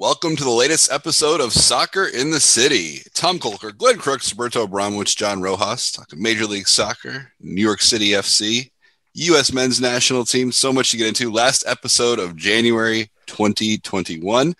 Welcome 0.00 0.34
to 0.36 0.44
the 0.44 0.48
latest 0.48 0.90
episode 0.90 1.42
of 1.42 1.52
Soccer 1.52 2.06
in 2.06 2.30
the 2.30 2.40
City. 2.40 3.02
Tom 3.12 3.38
Kolker, 3.38 3.76
Glenn 3.76 3.98
Crooks, 3.98 4.32
Roberto 4.32 4.66
Abramowitz, 4.66 5.14
John 5.14 5.42
Rojas, 5.42 5.92
talking 5.92 6.22
Major 6.22 6.46
League 6.46 6.68
Soccer, 6.68 7.30
New 7.38 7.60
York 7.60 7.82
City 7.82 8.12
FC, 8.12 8.70
U.S. 9.12 9.52
men's 9.52 9.78
national 9.78 10.24
team. 10.24 10.52
So 10.52 10.72
much 10.72 10.90
to 10.92 10.96
get 10.96 11.08
into. 11.08 11.30
Last 11.30 11.64
episode 11.66 12.18
of 12.18 12.34
January 12.34 13.10
2021. 13.26 14.54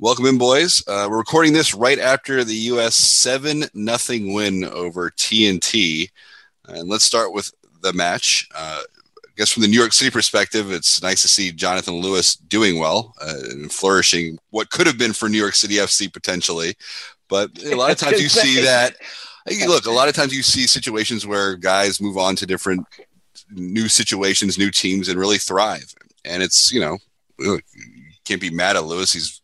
Welcome 0.00 0.26
in, 0.26 0.36
boys. 0.36 0.86
Uh, 0.86 1.08
we're 1.10 1.16
recording 1.16 1.54
this 1.54 1.72
right 1.72 1.98
after 1.98 2.44
the 2.44 2.54
U.S. 2.54 2.94
7 2.94 3.64
nothing 3.72 4.34
win 4.34 4.64
over 4.64 5.08
TNT. 5.08 6.10
And 6.66 6.90
let's 6.90 7.04
start 7.04 7.32
with 7.32 7.50
the 7.80 7.94
match. 7.94 8.46
Uh, 8.54 8.82
guess 9.38 9.52
from 9.52 9.62
the 9.62 9.68
New 9.68 9.78
York 9.78 9.92
City 9.92 10.10
perspective, 10.10 10.72
it's 10.72 11.00
nice 11.00 11.22
to 11.22 11.28
see 11.28 11.52
Jonathan 11.52 11.94
Lewis 11.94 12.34
doing 12.34 12.78
well 12.78 13.14
uh, 13.22 13.34
and 13.50 13.72
flourishing. 13.72 14.38
What 14.50 14.70
could 14.70 14.86
have 14.86 14.98
been 14.98 15.12
for 15.12 15.28
New 15.28 15.38
York 15.38 15.54
City 15.54 15.76
FC 15.76 16.12
potentially, 16.12 16.74
but 17.28 17.50
a 17.64 17.76
lot 17.76 17.92
of 17.92 17.96
times 17.98 18.20
you 18.20 18.28
see 18.28 18.60
that. 18.62 18.96
Look, 19.66 19.86
a 19.86 19.90
lot 19.90 20.08
of 20.08 20.14
times 20.14 20.34
you 20.34 20.42
see 20.42 20.66
situations 20.66 21.26
where 21.26 21.56
guys 21.56 22.02
move 22.02 22.18
on 22.18 22.36
to 22.36 22.46
different 22.46 22.86
new 23.50 23.88
situations, 23.88 24.58
new 24.58 24.70
teams, 24.70 25.08
and 25.08 25.18
really 25.18 25.38
thrive. 25.38 25.94
And 26.24 26.42
it's 26.42 26.72
you 26.72 26.80
know 26.80 26.98
you 27.38 27.60
can't 28.24 28.40
be 28.40 28.50
mad 28.50 28.76
at 28.76 28.84
Lewis. 28.84 29.12
He's 29.12 29.40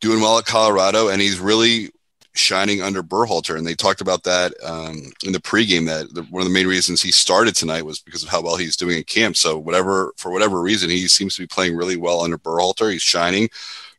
doing 0.00 0.20
well 0.20 0.38
at 0.38 0.44
Colorado, 0.44 1.08
and 1.08 1.20
he's 1.20 1.40
really 1.40 1.90
shining 2.36 2.82
under 2.82 3.02
Berhalter, 3.02 3.56
and 3.56 3.66
they 3.66 3.74
talked 3.74 4.00
about 4.00 4.22
that 4.24 4.52
um, 4.62 5.12
in 5.24 5.32
the 5.32 5.40
pregame. 5.40 5.86
That 5.86 6.14
the, 6.14 6.22
one 6.24 6.42
of 6.42 6.48
the 6.48 6.54
main 6.54 6.66
reasons 6.66 7.02
he 7.02 7.10
started 7.10 7.54
tonight 7.54 7.84
was 7.84 8.00
because 8.00 8.22
of 8.22 8.28
how 8.28 8.42
well 8.42 8.56
he's 8.56 8.76
doing 8.76 8.96
in 8.96 9.04
camp. 9.04 9.36
So 9.36 9.58
whatever, 9.58 10.12
for 10.16 10.30
whatever 10.30 10.60
reason, 10.60 10.90
he 10.90 11.08
seems 11.08 11.34
to 11.36 11.42
be 11.42 11.46
playing 11.46 11.76
really 11.76 11.96
well 11.96 12.20
under 12.20 12.38
Berhalter. 12.38 12.92
He's 12.92 13.02
shining. 13.02 13.48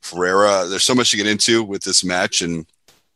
Ferreira, 0.02 0.66
there's 0.68 0.84
so 0.84 0.96
much 0.96 1.12
to 1.12 1.18
get 1.18 1.28
into 1.28 1.64
with 1.64 1.84
this 1.84 2.04
match, 2.04 2.42
and 2.42 2.66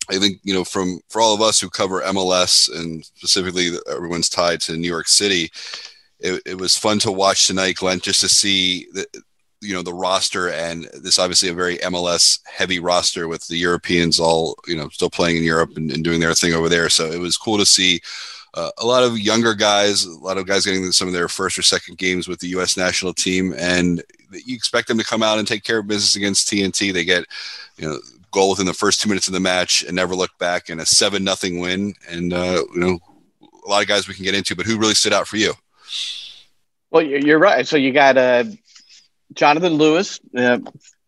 I 0.10 0.18
think 0.18 0.40
you 0.44 0.54
know 0.54 0.64
from 0.64 1.00
for 1.10 1.22
all 1.22 1.34
of 1.34 1.42
us 1.42 1.60
who 1.60 1.70
cover 1.70 2.02
MLS 2.02 2.74
and 2.76 3.06
specifically 3.06 3.72
everyone's 3.90 4.30
tied 4.30 4.62
to 4.62 4.78
New 4.78 4.88
York 4.88 5.08
City. 5.08 5.52
It, 6.20 6.42
it 6.46 6.58
was 6.58 6.78
fun 6.78 7.00
to 7.00 7.12
watch 7.12 7.48
tonight, 7.48 7.78
Glenn, 7.78 8.00
just 8.00 8.22
to 8.22 8.30
see 8.30 8.88
you 9.62 9.74
know 9.74 9.84
the 9.84 9.94
roster 9.94 10.50
and 10.50 10.86
this 11.02 11.20
obviously 11.20 11.50
a 11.50 11.54
very 11.54 11.78
MLS 11.80 12.40
heavy 12.46 12.80
roster 12.80 13.28
with 13.28 13.48
the 13.48 13.58
Europeans 13.58 14.20
all 14.20 14.58
you 14.68 14.76
know 14.76 14.90
still 14.90 15.10
playing 15.10 15.38
in 15.38 15.44
Europe 15.44 15.78
and, 15.78 15.92
and 15.92 16.04
doing 16.04 16.20
their 16.20 16.34
thing 16.34 16.54
over 16.54 16.70
there. 16.70 16.90
So 16.90 17.12
it 17.12 17.20
was 17.20 17.38
cool 17.38 17.58
to 17.58 17.66
see 17.66 18.02
uh, 18.54 18.72
a 18.80 18.86
lot 18.86 19.04
of 19.04 19.18
younger 19.18 19.54
guys, 19.54 20.04
a 20.04 20.12
lot 20.20 20.38
of 20.38 20.46
guys 20.46 20.66
getting 20.66 20.92
some 20.92 21.08
of 21.08 21.14
their 21.14 21.30
first 21.30 21.58
or 21.58 21.62
second 21.62 21.98
games 21.98 22.28
with 22.28 22.40
the 22.40 22.50
U.S. 22.50 22.76
national 22.76 23.14
team, 23.14 23.54
and 23.58 24.04
you 24.32 24.56
expect 24.56 24.90
them 24.90 24.98
to 24.98 25.06
come 25.06 25.24
out 25.24 25.40
and 25.40 25.48
take 25.48 25.64
care 25.64 25.80
of 25.80 25.88
business 25.88 26.18
against 26.18 26.50
TNT. 26.50 26.92
They 26.92 27.06
get 27.06 27.26
you 27.78 27.88
know 27.88 28.00
goal 28.32 28.50
within 28.50 28.66
the 28.66 28.74
first 28.74 29.02
two 29.02 29.10
minutes 29.10 29.28
of 29.28 29.34
the 29.34 29.40
match 29.40 29.84
and 29.84 29.96
never 29.96 30.16
look 30.16 30.38
back 30.38 30.70
and 30.70 30.82
a 30.82 30.86
seven 30.86 31.24
nothing 31.24 31.60
win 31.60 31.94
and 32.10 32.34
uh, 32.34 32.64
you 32.74 32.80
know 32.80 33.00
a 33.66 33.70
lot 33.70 33.82
of 33.82 33.88
guys 33.88 34.08
we 34.08 34.14
can 34.14 34.24
get 34.24 34.34
into 34.34 34.56
but 34.56 34.66
who 34.66 34.80
really 34.80 34.94
stood 34.94 35.14
out 35.14 35.28
for 35.28 35.36
you 35.36 35.54
well 36.92 37.04
you're 37.04 37.40
right 37.40 37.68
so 37.68 37.76
you 37.76 37.92
got 37.92 38.18
uh, 38.18 38.46
Jonathan 39.34 39.74
Lewis, 39.74 40.20
uh, 40.36 40.60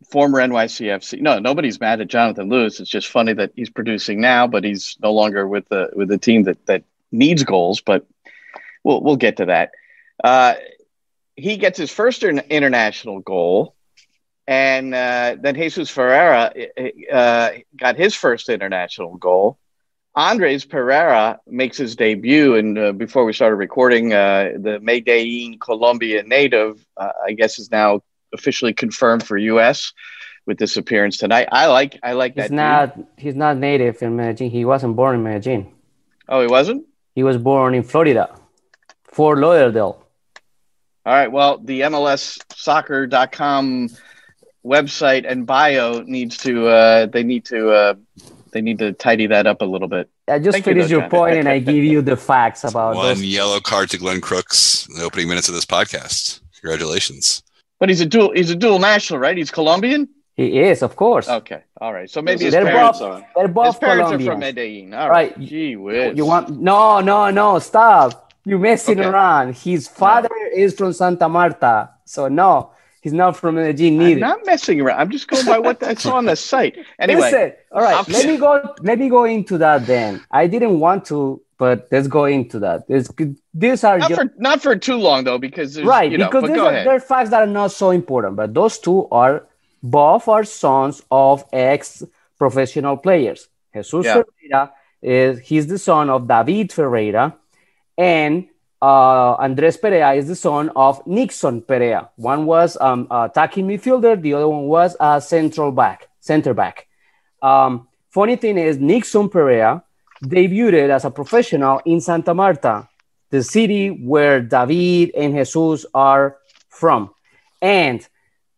former 0.09 0.39
NYCFC. 0.39 1.21
No, 1.21 1.39
nobody's 1.39 1.79
mad 1.79 2.01
at 2.01 2.07
Jonathan 2.07 2.49
Lewis. 2.49 2.79
It's 2.79 2.89
just 2.89 3.07
funny 3.07 3.33
that 3.33 3.51
he's 3.55 3.69
producing 3.69 4.21
now, 4.21 4.47
but 4.47 4.63
he's 4.63 4.97
no 5.01 5.13
longer 5.13 5.47
with 5.47 5.67
the 5.69 5.89
with 5.93 6.09
the 6.09 6.17
team 6.17 6.43
that 6.43 6.65
that 6.67 6.83
needs 7.11 7.43
goals. 7.43 7.81
But 7.81 8.05
we'll 8.83 9.01
we'll 9.01 9.15
get 9.17 9.37
to 9.37 9.45
that. 9.45 9.71
Uh, 10.23 10.55
he 11.35 11.57
gets 11.57 11.77
his 11.77 11.91
first 11.91 12.23
international 12.23 13.19
goal, 13.19 13.75
and 14.47 14.93
uh, 14.93 15.35
then 15.39 15.55
Jesus 15.55 15.89
Ferreira 15.89 16.53
uh, 17.11 17.49
got 17.75 17.95
his 17.95 18.13
first 18.15 18.49
international 18.49 19.17
goal. 19.17 19.57
Andres 20.15 20.63
Perea 20.63 21.39
makes 21.47 21.77
his 21.77 21.95
debut, 21.95 22.55
and 22.55 22.77
uh, 22.77 22.91
before 22.91 23.25
we 23.25 23.33
started 23.33 23.55
recording, 23.55 24.13
uh, 24.13 24.51
the 24.59 24.79
Medellin, 24.79 25.57
Colombia 25.57 26.21
native, 26.21 26.85
uh, 26.95 27.09
I 27.25 27.33
guess, 27.33 27.57
is 27.57 27.71
now 27.71 28.01
officially 28.33 28.73
confirmed 28.73 29.25
for 29.25 29.37
U.S. 29.37 29.93
with 30.45 30.57
this 30.57 30.75
appearance 30.77 31.17
tonight. 31.17 31.47
I 31.51 31.67
like 31.67 31.99
I 32.03 32.13
like 32.13 32.35
he's 32.35 32.49
that. 32.49 32.51
Not 32.51 32.95
dude. 32.97 33.07
he's 33.17 33.35
not 33.35 33.57
native 33.57 34.01
in 34.01 34.15
Medellin. 34.15 34.49
He 34.51 34.65
wasn't 34.65 34.95
born 34.95 35.15
in 35.15 35.23
Medellin. 35.23 35.71
Oh, 36.27 36.41
he 36.41 36.47
wasn't. 36.47 36.85
He 37.15 37.23
was 37.23 37.37
born 37.37 37.75
in 37.75 37.83
Florida, 37.83 38.35
Fort 39.05 39.37
Lauderdale. 39.37 39.99
All 41.05 41.13
right. 41.13 41.31
Well, 41.31 41.57
the 41.59 41.81
MLSsoccer.com 41.81 43.89
website 44.65 45.29
and 45.29 45.45
bio 45.45 46.01
needs 46.03 46.37
to 46.37 46.67
uh, 46.67 47.05
they 47.07 47.23
need 47.23 47.43
to 47.45 47.71
uh, 47.71 47.93
they 48.51 48.61
need 48.61 48.79
to 48.79 48.93
tidy 48.93 49.27
that 49.27 49.45
up 49.45 49.61
a 49.61 49.65
little 49.65 49.89
bit. 49.89 50.09
I 50.27 50.39
just 50.39 50.53
Thank 50.53 50.65
finished 50.65 50.89
you, 50.89 50.99
your 50.99 51.09
point 51.09 51.35
and 51.35 51.49
I 51.49 51.59
give 51.71 51.83
you 51.83 52.01
the 52.01 52.15
facts 52.15 52.63
about 52.63 52.95
one 52.95 53.07
those. 53.07 53.23
yellow 53.23 53.59
card 53.59 53.89
to 53.89 53.97
Glenn 53.97 54.21
Crooks 54.21 54.87
in 54.87 54.95
the 54.95 55.03
opening 55.03 55.27
minutes 55.27 55.49
of 55.49 55.55
this 55.55 55.65
podcast. 55.65 56.39
Congratulations. 56.61 57.43
But 57.83 57.89
he's 57.89 57.99
a 57.99 58.05
dual 58.05 58.31
he's 58.31 58.49
a 58.49 58.55
dual 58.55 58.79
national, 58.79 59.19
right? 59.19 59.35
He's 59.35 59.51
Colombian. 59.51 60.07
He 60.37 60.57
is, 60.61 60.81
of 60.83 60.95
course. 60.95 61.27
Okay, 61.27 61.63
all 61.81 61.91
right. 61.91 62.09
So 62.09 62.21
maybe 62.21 62.45
his 62.45 62.53
they're 62.53 62.63
parents 62.63 62.99
both, 62.99 63.11
are. 63.11 63.27
They're 63.35 63.49
both 63.49 63.65
his 63.65 63.75
parents 63.75 64.03
Colombians. 64.03 64.27
are 64.29 64.31
from 64.31 64.39
Medellin. 64.39 64.93
All 64.93 65.09
right. 65.09 65.35
right. 65.35 65.45
Gee 65.45 65.75
whiz. 65.75 66.15
You 66.15 66.25
want 66.25 66.61
no, 66.61 67.01
no, 67.01 67.29
no. 67.29 67.59
Stop. 67.59 68.31
You're 68.45 68.57
messing 68.57 69.01
okay. 69.01 69.09
around. 69.09 69.57
His 69.57 69.89
father 69.89 70.29
no. 70.31 70.63
is 70.63 70.73
from 70.75 70.93
Santa 70.93 71.27
Marta, 71.27 71.89
so 72.05 72.29
no, 72.29 72.71
he's 73.01 73.11
not 73.11 73.35
from 73.35 73.55
Medellin 73.55 73.97
neither. 73.97 74.13
I'm 74.13 74.29
not 74.29 74.45
messing 74.45 74.79
around. 74.79 75.01
I'm 75.01 75.11
just 75.11 75.27
going 75.27 75.45
by 75.45 75.59
what 75.59 75.83
I 75.83 75.95
saw 75.95 76.15
on 76.15 76.23
the 76.23 76.37
site. 76.37 76.77
Anyway, 76.99 77.19
Listen, 77.19 77.51
all 77.73 77.81
right. 77.81 78.07
Let 78.07 78.25
me 78.25 78.37
go. 78.37 78.73
Let 78.79 78.97
me 78.97 79.09
go 79.09 79.25
into 79.25 79.57
that 79.57 79.85
then. 79.85 80.23
I 80.31 80.47
didn't 80.47 80.79
want 80.79 81.03
to 81.07 81.41
but 81.63 81.87
let's 81.93 82.09
go 82.09 82.25
into 82.25 82.59
that. 82.59 82.83
It's, 82.89 83.09
these 83.53 83.85
are 83.85 83.97
not, 83.97 84.09
just, 84.09 84.21
for, 84.21 84.33
not 84.37 84.61
for 84.61 84.75
too 84.75 84.97
long 84.97 85.23
though, 85.23 85.37
because 85.37 85.81
right 85.81 86.11
you 86.11 86.17
know, 86.17 86.27
because 86.27 86.49
these 86.49 86.59
are, 86.59 86.73
they're 86.83 86.99
facts 86.99 87.29
that 87.29 87.41
are 87.41 87.53
not 87.61 87.71
so 87.71 87.91
important. 87.91 88.35
But 88.35 88.53
those 88.53 88.79
two 88.79 89.07
are 89.07 89.47
both 89.81 90.27
are 90.27 90.43
sons 90.43 91.01
of 91.09 91.45
ex-professional 91.53 92.97
players. 92.97 93.47
Jesus 93.73 94.05
yeah. 94.05 94.23
Ferreira 94.23 94.73
is 95.01 95.39
he's 95.39 95.67
the 95.67 95.77
son 95.77 96.09
of 96.09 96.27
David 96.27 96.73
Ferreira, 96.73 97.37
and 97.97 98.49
uh, 98.81 99.35
Andres 99.35 99.77
Perea 99.77 100.11
is 100.19 100.27
the 100.27 100.35
son 100.35 100.69
of 100.75 101.07
Nixon 101.07 101.61
Perea. 101.61 102.09
One 102.17 102.45
was 102.45 102.75
um, 102.81 103.07
attacking 103.09 103.69
midfielder, 103.69 104.21
the 104.21 104.33
other 104.33 104.49
one 104.49 104.67
was 104.67 104.97
a 104.99 105.21
central 105.21 105.71
back, 105.71 106.09
center 106.19 106.53
back. 106.53 106.87
Um, 107.41 107.87
funny 108.09 108.35
thing 108.35 108.57
is, 108.57 108.79
Nixon 108.79 109.29
Perea 109.29 109.81
debuted 110.23 110.89
as 110.89 111.05
a 111.05 111.11
professional 111.11 111.81
in 111.85 112.01
Santa 112.01 112.33
Marta, 112.33 112.87
the 113.29 113.43
city 113.43 113.89
where 113.89 114.41
David 114.41 115.11
and 115.15 115.35
Jesus 115.35 115.85
are 115.93 116.37
from. 116.69 117.11
And 117.61 118.07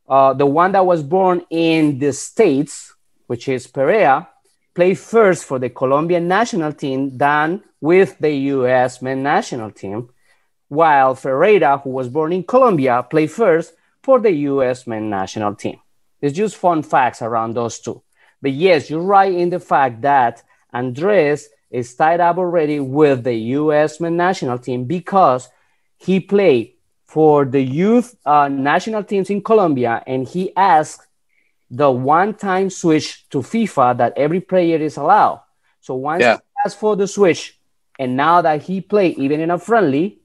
uh, 0.08 0.34
the 0.34 0.46
one 0.46 0.72
that 0.74 0.86
was 0.86 1.02
born 1.04 1.44
in 1.50 2.00
the 2.00 2.14
States, 2.14 2.94
which 3.28 3.48
is 3.48 3.68
Perea, 3.68 4.28
played 4.74 5.00
first 5.00 5.46
for 5.46 5.58
the 5.58 5.70
Colombian 5.70 6.28
national 6.28 6.74
team 6.74 7.18
than 7.18 7.64
with 7.82 8.18
the 8.20 8.32
US 8.32 9.02
men 9.02 9.24
national 9.24 9.72
team, 9.72 10.10
while 10.68 11.16
Ferreira, 11.16 11.78
who 11.78 11.92
was 11.92 12.10
born 12.10 12.34
in 12.34 12.44
Colombia, 12.44 13.06
played 13.10 13.32
first 13.32 13.74
for 14.04 14.20
the 14.20 14.32
US 14.32 14.86
men 14.86 15.10
national 15.10 15.56
team. 15.56 15.80
It's 16.22 16.36
just 16.36 16.58
fun 16.58 16.84
facts 16.84 17.22
around 17.22 17.54
those 17.56 17.80
two. 17.80 18.02
But 18.42 18.52
yes, 18.52 18.90
you're 18.90 19.02
right 19.02 19.34
in 19.34 19.50
the 19.50 19.60
fact 19.60 20.02
that 20.02 20.44
Andres 20.76 21.50
is 21.72 21.96
tied 21.96 22.20
up 22.20 22.38
already 22.38 22.80
with 22.80 23.24
the 23.24 23.34
U.S. 23.60 24.00
men's 24.02 24.18
national 24.18 24.60
team 24.60 24.86
because 24.86 25.50
he 25.98 26.20
played 26.20 26.74
for 27.06 27.46
the 27.46 27.62
youth 27.62 28.16
uh, 28.26 28.48
national 28.50 29.04
teams 29.04 29.30
in 29.30 29.42
Colombia 29.42 30.04
and 30.06 30.28
he 30.28 30.56
asked 30.56 31.08
the 31.72 31.90
one-time 31.90 32.70
switch 32.70 33.28
to 33.30 33.40
FIFA 33.40 33.98
that 33.98 34.14
every 34.18 34.42
player 34.42 34.78
is 34.78 34.98
allowed. 34.98 35.42
So 35.82 35.96
once 35.96 36.22
Yeah. 36.22 36.38
he 36.38 36.42
asked 36.66 36.80
for 36.80 36.96
the 36.96 37.08
switch, 37.08 37.60
and 38.00 38.16
now 38.18 38.42
that 38.42 38.64
he 38.64 38.82
play 38.82 39.10
even 39.18 39.40
in 39.40 39.52
a 39.52 39.58
friendly, 39.58 40.20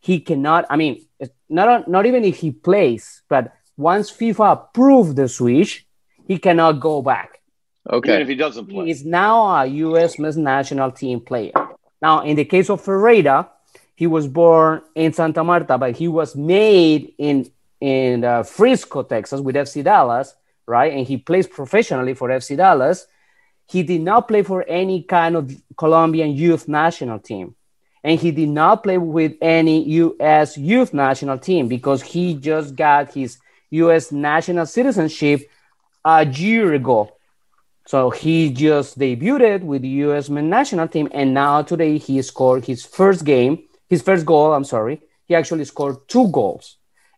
he 0.00 0.20
cannot. 0.20 0.66
I 0.70 0.76
mean, 0.76 1.06
not 1.48 1.88
not 1.88 2.06
even 2.06 2.24
if 2.24 2.36
he 2.36 2.50
plays, 2.52 3.22
but 3.28 3.52
once 3.76 4.10
FIFA 4.12 4.52
approved 4.52 5.16
the 5.16 5.28
switch, 5.28 5.86
he 6.28 6.38
cannot 6.38 6.80
go 6.80 7.00
back. 7.02 7.40
Even 7.86 7.98
Okay. 7.98 8.22
if 8.22 8.28
he 8.28 8.34
doesn't 8.34 8.66
He 8.70 8.74
play. 8.74 8.90
is 8.90 9.04
now 9.04 9.46
a 9.62 9.66
U.S. 9.66 10.18
men's 10.18 10.36
national 10.36 10.90
team 10.92 11.20
player. 11.20 11.52
Now, 12.00 12.22
in 12.24 12.36
the 12.36 12.44
case 12.44 12.70
of 12.70 12.80
Ferreira, 12.80 13.50
he 13.94 14.06
was 14.06 14.26
born 14.26 14.82
in 14.94 15.12
Santa 15.12 15.44
Marta, 15.44 15.78
but 15.78 15.96
he 15.96 16.08
was 16.08 16.34
made 16.36 17.14
in 17.18 17.50
in 17.80 18.24
uh, 18.24 18.42
Frisco, 18.42 19.02
Texas, 19.02 19.40
with 19.40 19.56
FC 19.56 19.84
Dallas, 19.84 20.34
right? 20.66 20.92
And 20.92 21.06
he 21.06 21.18
plays 21.18 21.46
professionally 21.46 22.14
for 22.14 22.28
FC 22.30 22.56
Dallas. 22.56 23.06
He 23.66 23.82
did 23.82 24.00
not 24.00 24.26
play 24.28 24.42
for 24.42 24.64
any 24.66 25.02
kind 25.02 25.36
of 25.36 25.52
Colombian 25.76 26.32
youth 26.32 26.66
national 26.68 27.18
team, 27.18 27.54
and 28.02 28.18
he 28.18 28.30
did 28.30 28.48
not 28.48 28.82
play 28.82 28.96
with 28.98 29.34
any 29.42 29.82
U.S. 30.04 30.56
youth 30.56 30.94
national 30.94 31.38
team 31.38 31.68
because 31.68 32.02
he 32.02 32.34
just 32.34 32.74
got 32.74 33.12
his 33.12 33.38
U.S. 33.70 34.10
national 34.12 34.66
citizenship 34.66 35.50
a 36.04 36.24
year 36.26 36.72
ago. 36.74 37.13
So 37.86 38.10
he 38.10 38.50
just 38.50 38.98
debuted 38.98 39.62
with 39.62 39.82
the 39.82 39.88
U.S. 40.08 40.30
men's 40.30 40.48
national 40.50 40.88
team, 40.88 41.08
and 41.12 41.34
now 41.34 41.62
today 41.62 41.98
he 41.98 42.20
scored 42.22 42.64
his 42.64 42.84
first 42.84 43.24
game, 43.24 43.62
his 43.88 44.00
first 44.02 44.24
goal. 44.24 44.54
I'm 44.54 44.64
sorry, 44.64 45.02
he 45.26 45.34
actually 45.34 45.64
scored 45.66 45.96
two 46.08 46.28
goals 46.28 46.76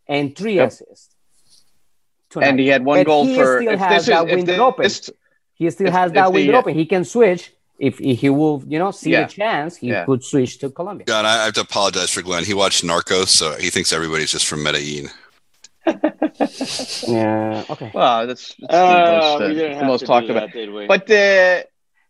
and 0.08 0.34
three 0.36 0.56
Yep. 0.56 0.68
assists. 0.68 1.10
tonight. 2.30 2.48
And 2.48 2.58
he 2.58 2.66
had 2.68 2.84
one 2.84 2.98
But 3.00 3.06
goal 3.06 3.24
he 3.24 3.36
for. 3.36 3.60
still 3.60 3.72
if 3.74 3.78
has 3.78 3.90
this 3.90 4.02
is- 4.02 4.06
that 4.08 4.28
if 4.28 4.34
window 4.36 4.64
open. 4.66 4.82
this- 4.82 5.10
He 5.54 5.70
still 5.70 5.86
if- 5.86 5.92
has 5.94 6.12
that 6.12 6.24
the, 6.26 6.30
window 6.32 6.54
uh, 6.54 6.58
open. 6.58 6.74
He 6.74 6.84
can 6.84 7.04
switch 7.04 7.52
if, 7.78 8.00
if 8.00 8.18
he 8.20 8.28
will, 8.30 8.62
you 8.66 8.78
know, 8.80 8.90
see 8.90 9.12
Yeah. 9.12 9.24
the 9.26 9.32
chance. 9.32 9.76
He 9.76 9.88
Yeah. 9.88 10.04
could 10.04 10.22
switch 10.24 10.58
to 10.58 10.68
Colombia. 10.70 11.06
God, 11.06 11.24
I 11.24 11.42
I 11.42 11.44
have 11.44 11.54
to 11.54 11.60
apologize 11.60 12.10
for 12.10 12.22
Glenn. 12.22 12.44
He 12.44 12.52
watched 12.52 12.84
Narcos, 12.84 13.28
so 13.28 13.52
he 13.54 13.70
thinks 13.70 13.92
everybody's 13.92 14.32
just 14.32 14.46
from 14.46 14.62
Medellin. 14.64 15.08
Yeah. 17.08 17.64
Okay. 17.70 17.90
Well, 17.94 18.26
that's, 18.26 18.54
that's 18.58 18.74
Uh, 18.74 18.86
the 19.04 19.12
most, 19.12 19.42
uh, 19.42 19.78
the 19.78 19.84
most 19.86 20.06
talked 20.06 20.28
about. 20.28 20.52
that, 20.52 20.52
did 20.52 20.72
we? 20.72 20.86
But 20.86 21.10
uh, 21.10 21.62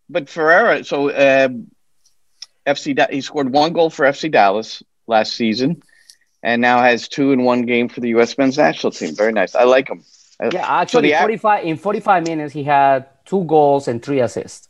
but 0.08 0.28
Ferreira, 0.28 0.84
so 0.84 1.11
um, 1.11 1.70
FC 2.67 3.11
he 3.11 3.20
scored 3.20 3.52
one 3.52 3.73
goal 3.73 3.90
for 3.90 4.06
FC 4.06 4.31
Dallas 4.31 4.82
last 5.06 5.34
season, 5.34 5.82
and 6.43 6.61
now 6.62 6.81
has 6.81 7.08
two 7.08 7.32
in 7.32 7.43
one 7.44 7.62
game 7.62 7.88
for 7.88 8.00
the 8.00 8.08
U.S. 8.11 8.37
men's 8.38 8.56
national 8.58 8.93
team. 8.93 9.14
Very 9.14 9.32
nice. 9.32 9.55
I 9.55 9.64
like 9.64 9.88
him. 9.88 10.05
Uh, 10.43 10.50
Yeah. 10.52 10.67
Actually, 10.81 11.08
the 11.08 11.14
ac- 11.14 11.23
45 11.38 11.64
in 11.64 11.76
45 11.76 12.26
minutes 12.26 12.52
he 12.55 12.64
had 12.64 13.06
two 13.25 13.44
goals 13.44 13.88
and 13.88 14.02
three 14.02 14.20
assists. 14.20 14.69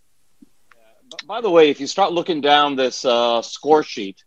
By 1.27 1.41
the 1.41 1.51
way, 1.51 1.71
if 1.71 1.81
you 1.81 1.87
start 1.87 2.13
looking 2.13 2.41
down 2.41 2.77
this 2.77 3.05
uh, 3.05 3.41
score 3.43 3.83
sheet, 3.83 4.23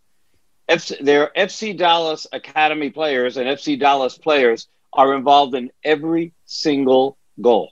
FC, 0.69 1.03
their 1.03 1.31
FC 1.35 1.75
Dallas 1.75 2.27
Academy 2.31 2.89
players 2.89 3.37
and 3.37 3.47
FC 3.47 3.79
Dallas 3.79 4.17
players 4.17 4.67
are 4.93 5.15
involved 5.15 5.55
in 5.55 5.71
every 5.83 6.33
single 6.45 7.17
goal. 7.41 7.71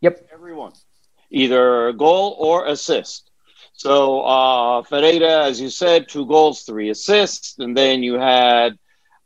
Yep. 0.00 0.28
Everyone, 0.32 0.72
either 1.30 1.92
goal 1.92 2.36
or 2.38 2.66
assist. 2.66 3.30
So 3.74 4.20
uh, 4.22 4.82
Ferreira, 4.82 5.44
as 5.44 5.60
you 5.60 5.70
said, 5.70 6.08
two 6.08 6.26
goals, 6.26 6.62
three 6.62 6.90
assists, 6.90 7.58
and 7.58 7.76
then 7.76 8.02
you 8.02 8.14
had 8.14 8.78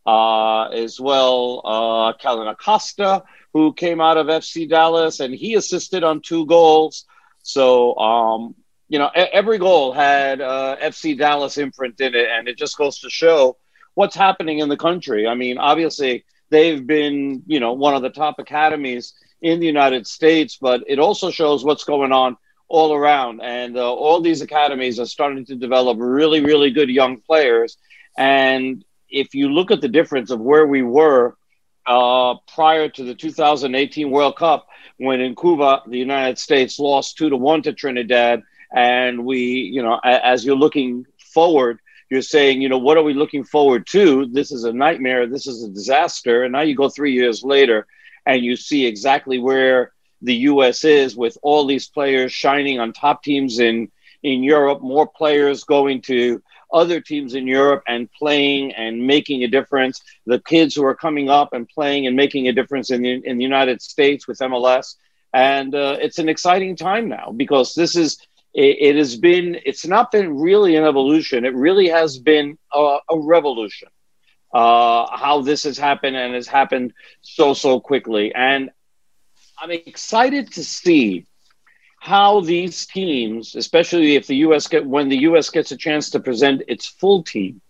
uh, 0.07 0.69
as 0.69 1.01
well 1.01 1.63
uh, 1.65 2.13
Kellyn 2.15 2.49
Acosta, 2.49 3.25
who 3.53 3.73
came 3.73 4.01
out 4.01 4.17
of 4.17 4.27
FC 4.27 4.69
Dallas, 4.69 5.21
and 5.21 5.35
he 5.35 5.55
assisted 5.55 6.05
on 6.05 6.21
two 6.21 6.47
goals. 6.47 7.05
So 7.43 7.97
um, 7.97 8.55
you 8.89 8.99
know, 8.99 9.11
every 9.15 9.59
goal 9.59 9.93
had 9.93 10.41
uh, 10.41 10.77
FC 10.81 11.19
Dallas 11.19 11.59
imprint 11.59 12.01
in 12.01 12.15
it, 12.15 12.29
and 12.29 12.49
it 12.49 12.57
just 12.57 12.77
goes 12.77 13.01
to 13.01 13.11
show 13.11 13.57
what's 13.95 14.15
happening 14.15 14.61
in 14.61 14.69
the 14.69 14.77
country. 14.77 15.27
I 15.27 15.35
mean, 15.35 15.59
obviously, 15.59 16.25
they've 16.51 16.87
been, 16.87 17.43
you 17.47 17.61
know, 17.61 17.73
one 17.73 17.95
of 17.95 18.03
the 18.03 18.11
top 18.11 18.39
academies 18.39 19.15
in 19.43 19.59
the 19.59 19.67
United 19.67 20.07
States, 20.07 20.59
but 20.61 20.85
it 20.87 20.99
also 20.99 21.31
shows 21.31 21.65
what's 21.65 21.85
going 21.85 22.13
on 22.13 22.37
all 22.69 22.95
around. 22.95 23.41
And 23.43 23.77
uh, 23.77 23.93
all 23.93 24.21
these 24.21 24.41
academies 24.41 25.01
are 25.01 25.07
starting 25.07 25.45
to 25.47 25.57
develop 25.57 25.99
really, 26.01 26.41
really 26.41 26.71
good 26.71 26.89
young 26.89 27.21
players. 27.21 27.77
And 28.17 28.85
if 29.09 29.35
you 29.35 29.49
look 29.49 29.71
at 29.71 29.81
the 29.81 29.89
difference 29.89 30.31
of 30.31 30.41
where 30.41 30.67
we 30.67 30.83
were 30.83 31.37
uh, 31.87 32.35
prior 32.53 32.89
to 32.89 33.05
the 33.05 33.15
2018 33.15 34.11
World 34.11 34.37
Cup, 34.37 34.69
when 34.99 35.21
in 35.21 35.37
Cuba, 35.37 35.83
the 35.87 35.99
United 35.99 36.39
States 36.39 36.79
lost 36.79 37.17
two 37.17 37.31
to 37.31 37.37
one 37.37 37.63
to 37.63 37.73
Trinidad 37.73 38.43
and 38.73 39.25
we 39.25 39.39
you 39.39 39.83
know 39.83 40.01
as 40.05 40.45
you're 40.45 40.57
looking 40.57 41.07
forward 41.19 41.81
you're 42.11 42.23
saying 42.23 42.63
you 42.63 42.69
know 42.69 42.79
what 42.79 42.97
are 42.97 43.03
we 43.03 43.15
looking 43.15 43.45
forward 43.45 43.87
to? 43.89 44.27
This 44.27 44.53
is 44.53 44.65
a 44.65 44.73
nightmare. 44.73 45.27
This 45.27 45.47
is 45.47 45.65
a 45.65 45.69
disaster. 45.69 46.45
And 46.45 46.53
now 46.53 46.61
you 46.61 46.77
go 46.77 46.89
three 46.89 47.13
years 47.13 47.43
later 47.43 47.87
and 48.25 48.45
you 48.45 48.57
see 48.57 48.87
exactly 48.87 49.39
where 49.39 49.93
the 50.23 50.35
us 50.35 50.85
is 50.85 51.17
with 51.17 51.37
all 51.43 51.67
these 51.67 51.89
players 51.89 52.33
shining 52.33 52.79
on 52.79 52.93
top 52.93 53.23
teams 53.23 53.59
in 53.59 53.91
in 54.23 54.43
europe 54.43 54.81
more 54.81 55.07
players 55.07 55.65
going 55.65 56.01
to 56.01 56.43
other 56.73 57.01
teams 57.01 57.35
in 57.35 57.47
europe 57.47 57.83
and 57.87 58.11
playing 58.13 58.73
and 58.73 59.07
making 59.07 59.43
a 59.43 59.49
difference. 59.49 60.03
The 60.27 60.41
kids 60.41 60.75
who 60.75 60.85
are 60.85 60.95
coming 60.95 61.29
up 61.29 61.53
and 61.53 61.69
playing 61.69 62.07
and 62.07 62.17
making 62.17 62.49
a 62.49 62.53
difference 62.53 62.91
in 62.91 63.03
the, 63.03 63.21
in 63.25 63.37
the 63.37 63.45
united 63.45 63.83
states 63.83 64.27
with 64.27 64.39
mls 64.39 64.95
and 65.35 65.75
uh, 65.75 65.97
it's 66.01 66.19
an 66.19 66.29
exciting 66.29 66.77
time 66.77 67.09
now 67.09 67.33
because 67.37 67.75
this 67.75 67.95
is 67.95 68.17
it, 68.57 68.77
it 68.81 68.97
has 68.97 69.17
been 69.17 69.59
it's 69.67 69.87
not 69.87 70.11
been 70.11 70.41
really 70.41 70.77
an 70.77 70.85
evolution. 70.85 71.45
It 71.45 71.55
really 71.55 71.89
has 71.89 72.19
been 72.19 72.59
a, 72.75 72.99
a 73.11 73.19
revolution 73.19 73.89
uh, 74.55 75.17
how 75.17 75.43
this 75.43 75.65
has 75.65 75.79
happened 75.79 76.17
and 76.17 76.35
has 76.35 76.49
happened 76.49 76.93
so 77.23 77.55
so 77.55 77.81
quickly. 77.81 78.35
And 78.35 78.71
i'm 79.59 79.71
excited 79.71 80.53
to 80.53 80.65
see 80.65 81.27
how 82.01 82.41
these 82.41 82.87
teams 82.87 83.55
especially 83.57 84.17
if 84.17 84.27
the 84.27 84.37
us 84.37 84.67
get 84.69 84.87
when 84.87 85.09
the 85.09 85.17
us 85.19 85.51
gets 85.51 85.73
a 85.73 85.77
chance 85.77 86.11
to 86.11 86.21
present 86.21 86.63
its 86.69 86.87
full 86.87 87.23
team 87.23 87.61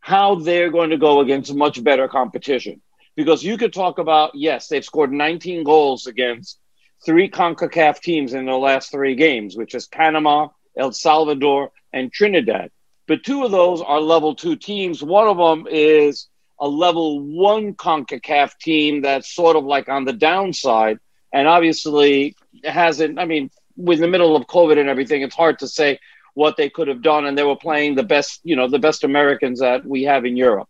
how 0.00 0.34
they're 0.36 0.70
going 0.70 0.90
to 0.90 0.98
go 0.98 1.20
against 1.20 1.54
much 1.54 1.82
better 1.82 2.08
competition. 2.08 2.82
Because 3.14 3.44
you 3.44 3.56
could 3.58 3.72
talk 3.72 3.98
about 3.98 4.34
yes 4.34 4.68
they've 4.68 4.84
scored 4.84 5.12
19 5.12 5.64
goals 5.64 6.06
against 6.06 6.58
three 7.04 7.28
CONCACAF 7.28 8.00
teams 8.00 8.34
in 8.34 8.46
the 8.46 8.52
last 8.52 8.90
three 8.90 9.14
games, 9.14 9.56
which 9.56 9.74
is 9.74 9.86
Panama, 9.86 10.48
El 10.76 10.92
Salvador, 10.92 11.70
and 11.92 12.12
Trinidad. 12.12 12.70
But 13.08 13.24
two 13.24 13.44
of 13.44 13.50
those 13.50 13.82
are 13.82 14.00
level 14.00 14.34
two 14.34 14.56
teams. 14.56 15.02
One 15.02 15.26
of 15.26 15.36
them 15.36 15.66
is 15.70 16.28
a 16.60 16.68
level 16.68 17.20
one 17.20 17.74
CONCACAF 17.74 18.56
team 18.58 19.02
that's 19.02 19.34
sort 19.34 19.56
of 19.56 19.64
like 19.64 19.88
on 19.88 20.04
the 20.04 20.12
downside. 20.12 20.98
And 21.32 21.48
obviously 21.48 22.36
hasn't, 22.62 23.18
I 23.18 23.24
mean, 23.24 23.50
with 23.76 23.98
the 23.98 24.08
middle 24.08 24.36
of 24.36 24.46
COVID 24.46 24.78
and 24.78 24.88
everything, 24.88 25.22
it's 25.22 25.34
hard 25.34 25.58
to 25.60 25.68
say 25.68 25.98
what 26.34 26.56
they 26.56 26.70
could 26.70 26.88
have 26.88 27.02
done. 27.02 27.26
And 27.26 27.36
they 27.36 27.42
were 27.42 27.56
playing 27.56 27.96
the 27.96 28.02
best, 28.02 28.40
you 28.44 28.54
know, 28.54 28.68
the 28.68 28.78
best 28.78 29.02
Americans 29.02 29.60
that 29.60 29.84
we 29.84 30.04
have 30.04 30.24
in 30.24 30.36
Europe. 30.36 30.68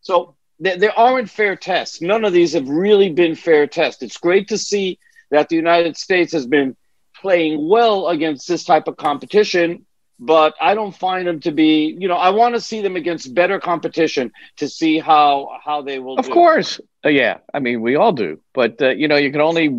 So 0.00 0.34
there, 0.58 0.76
there 0.76 0.98
aren't 0.98 1.30
fair 1.30 1.54
tests. 1.54 2.00
None 2.02 2.24
of 2.24 2.32
these 2.32 2.54
have 2.54 2.68
really 2.68 3.10
been 3.10 3.34
fair 3.36 3.66
tests. 3.66 4.02
It's 4.02 4.16
great 4.16 4.48
to 4.48 4.58
see 4.58 4.98
that 5.30 5.48
the 5.48 5.56
United 5.56 5.96
States 5.96 6.32
has 6.32 6.46
been 6.46 6.76
playing 7.20 7.68
well 7.68 8.08
against 8.08 8.48
this 8.48 8.64
type 8.64 8.88
of 8.88 8.96
competition, 8.96 9.84
but 10.18 10.54
I 10.60 10.74
don't 10.74 10.94
find 10.96 11.26
them 11.26 11.40
to 11.40 11.50
be, 11.52 11.96
you 11.98 12.08
know, 12.08 12.16
I 12.16 12.30
want 12.30 12.54
to 12.54 12.60
see 12.60 12.80
them 12.82 12.96
against 12.96 13.34
better 13.34 13.58
competition 13.60 14.32
to 14.56 14.68
see 14.68 14.98
how 14.98 15.48
how 15.64 15.82
they 15.82 15.98
will 15.98 16.18
Of 16.18 16.26
do. 16.26 16.32
course, 16.32 16.80
Uh, 17.04 17.08
yeah. 17.08 17.38
I 17.54 17.58
mean, 17.60 17.80
we 17.80 17.96
all 17.96 18.12
do, 18.12 18.40
but 18.54 18.80
uh, 18.82 18.90
you 18.90 19.08
know, 19.08 19.16
you 19.16 19.30
can 19.32 19.40
only 19.40 19.70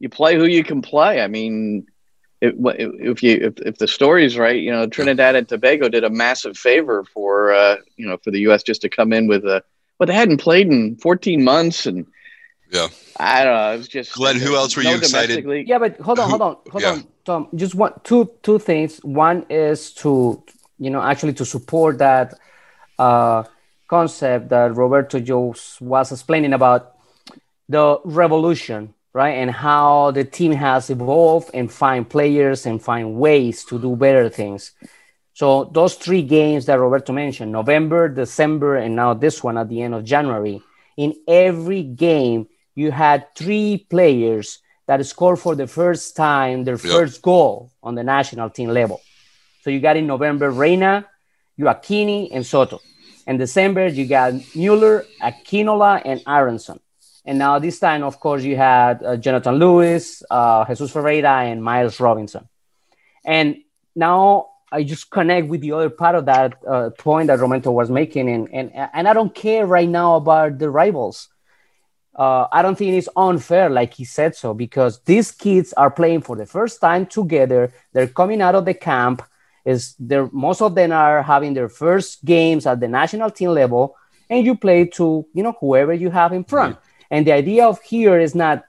you 0.00 0.08
play 0.08 0.36
who 0.36 0.44
you 0.44 0.64
can 0.64 0.82
play. 0.82 1.20
I 1.20 1.28
mean, 1.28 1.86
if, 2.40 2.54
if 2.58 3.22
you 3.22 3.38
if, 3.48 3.54
if 3.60 3.78
the 3.78 3.88
story's 3.88 4.36
right, 4.36 4.60
you 4.60 4.70
know, 4.70 4.86
Trinidad 4.86 5.34
and 5.34 5.48
Tobago 5.48 5.88
did 5.88 6.04
a 6.04 6.10
massive 6.10 6.56
favor 6.58 7.04
for 7.04 7.52
uh, 7.54 7.76
you 7.96 8.06
know 8.06 8.18
for 8.22 8.30
the 8.30 8.40
U.S. 8.40 8.62
just 8.62 8.82
to 8.82 8.88
come 8.88 9.12
in 9.12 9.26
with 9.28 9.44
a. 9.44 9.62
But 9.98 10.08
they 10.08 10.14
hadn't 10.14 10.38
played 10.38 10.66
in 10.66 10.96
14 10.96 11.42
months, 11.44 11.86
and 11.86 12.04
Yeah. 12.70 12.88
I 13.18 13.44
don't 13.44 13.54
know. 13.54 13.74
It 13.74 13.76
was 13.78 13.88
just 13.88 14.12
Glenn, 14.14 14.36
who 14.36 14.56
else 14.56 14.76
were 14.76 14.82
no 14.82 14.90
you 14.90 14.96
excited? 14.98 15.44
league. 15.44 15.68
Yeah, 15.68 15.78
but 15.78 15.98
hold 16.00 16.18
on, 16.18 16.28
hold 16.28 16.42
on, 16.42 16.56
hold 16.70 16.82
Yeah. 16.82 16.90
on, 16.92 17.06
Tom. 17.24 17.48
Just 17.54 17.74
one, 17.74 17.92
two, 18.02 18.30
two 18.42 18.58
things. 18.58 18.98
One 19.04 19.46
is 19.48 19.92
to, 19.94 20.42
you 20.78 20.90
know, 20.90 21.00
actually 21.02 21.34
to 21.34 21.44
support 21.44 21.98
that 21.98 22.34
uh, 22.98 23.44
concept 23.88 24.48
that 24.48 24.74
Roberto 24.74 25.18
Jose 25.20 25.76
was 25.80 26.10
explaining 26.12 26.52
about 26.52 26.92
the 27.68 27.98
revolution. 28.04 28.94
right? 29.16 29.36
And 29.38 29.48
how 29.48 30.10
the 30.10 30.24
team 30.24 30.50
has 30.50 30.90
evolved 30.90 31.48
and 31.54 31.70
find 31.70 32.08
players 32.10 32.66
and 32.66 32.82
find 32.82 33.14
ways 33.14 33.64
to 33.66 33.78
do 33.78 33.94
better 33.94 34.28
things. 34.28 34.72
So 35.34 35.70
those 35.72 35.94
three 35.94 36.22
games 36.22 36.66
that 36.66 36.80
Roberto 36.80 37.12
mentioned, 37.12 37.52
November, 37.52 38.08
December, 38.08 38.74
and 38.74 38.96
now 38.96 39.14
this 39.14 39.40
one 39.44 39.56
at 39.56 39.68
the 39.68 39.82
end 39.82 39.94
of 39.94 40.02
January, 40.04 40.60
in 40.96 41.14
every 41.28 41.84
game, 41.84 42.48
you 42.74 42.90
had 42.90 43.34
three 43.34 43.86
players 43.88 44.58
that 44.86 45.04
scored 45.06 45.38
for 45.38 45.54
the 45.54 45.66
first 45.66 46.16
time 46.16 46.64
their 46.64 46.74
yep. 46.74 46.92
first 46.92 47.22
goal 47.22 47.70
on 47.82 47.94
the 47.94 48.04
national 48.04 48.50
team 48.50 48.68
level. 48.70 49.00
So 49.62 49.70
you 49.70 49.80
got 49.80 49.96
in 49.96 50.06
November 50.06 50.50
Reyna, 50.50 51.06
Gioacchini, 51.58 52.28
and 52.32 52.44
Soto. 52.44 52.80
In 53.26 53.38
December, 53.38 53.86
you 53.86 54.06
got 54.06 54.34
Mueller, 54.54 55.06
Aquinola, 55.22 56.02
and 56.04 56.22
Aronson. 56.26 56.80
And 57.24 57.38
now 57.38 57.58
this 57.58 57.78
time, 57.78 58.02
of 58.02 58.20
course, 58.20 58.42
you 58.42 58.56
had 58.56 59.02
uh, 59.02 59.16
Jonathan 59.16 59.54
Lewis, 59.54 60.22
uh, 60.30 60.66
Jesus 60.66 60.90
Ferreira, 60.90 61.44
and 61.44 61.64
Miles 61.64 61.98
Robinson. 61.98 62.46
And 63.24 63.56
now 63.96 64.48
I 64.70 64.82
just 64.82 65.10
connect 65.10 65.48
with 65.48 65.62
the 65.62 65.72
other 65.72 65.88
part 65.88 66.16
of 66.16 66.26
that 66.26 66.54
uh, 66.68 66.90
point 66.90 67.28
that 67.28 67.38
Roberto 67.38 67.70
was 67.70 67.90
making, 67.90 68.28
and, 68.28 68.52
and 68.52 68.70
and 68.74 69.08
I 69.08 69.12
don't 69.14 69.34
care 69.34 69.64
right 69.64 69.88
now 69.88 70.16
about 70.16 70.58
the 70.58 70.68
rivals. 70.68 71.28
Uh, 72.14 72.46
I 72.52 72.62
don't 72.62 72.76
think 72.76 72.94
it's 72.94 73.08
unfair, 73.16 73.68
like 73.68 73.94
he 73.94 74.04
said 74.04 74.36
so, 74.36 74.54
because 74.54 75.00
these 75.00 75.32
kids 75.32 75.72
are 75.72 75.90
playing 75.90 76.22
for 76.22 76.36
the 76.36 76.46
first 76.46 76.80
time 76.80 77.06
together. 77.06 77.72
They're 77.92 78.06
coming 78.06 78.40
out 78.40 78.54
of 78.54 78.64
the 78.64 78.74
camp. 78.74 79.22
Is 79.64 79.94
there 79.98 80.28
most 80.32 80.62
of 80.62 80.74
them 80.74 80.92
are 80.92 81.22
having 81.22 81.54
their 81.54 81.68
first 81.68 82.24
games 82.24 82.66
at 82.66 82.80
the 82.80 82.88
national 82.88 83.30
team 83.30 83.50
level, 83.50 83.96
and 84.30 84.44
you 84.44 84.54
play 84.54 84.84
to 84.86 85.26
you 85.32 85.42
know 85.42 85.56
whoever 85.58 85.92
you 85.92 86.10
have 86.10 86.32
in 86.32 86.44
front. 86.44 86.76
And 87.10 87.26
the 87.26 87.32
idea 87.32 87.66
of 87.66 87.80
here 87.82 88.20
is 88.20 88.34
not 88.34 88.64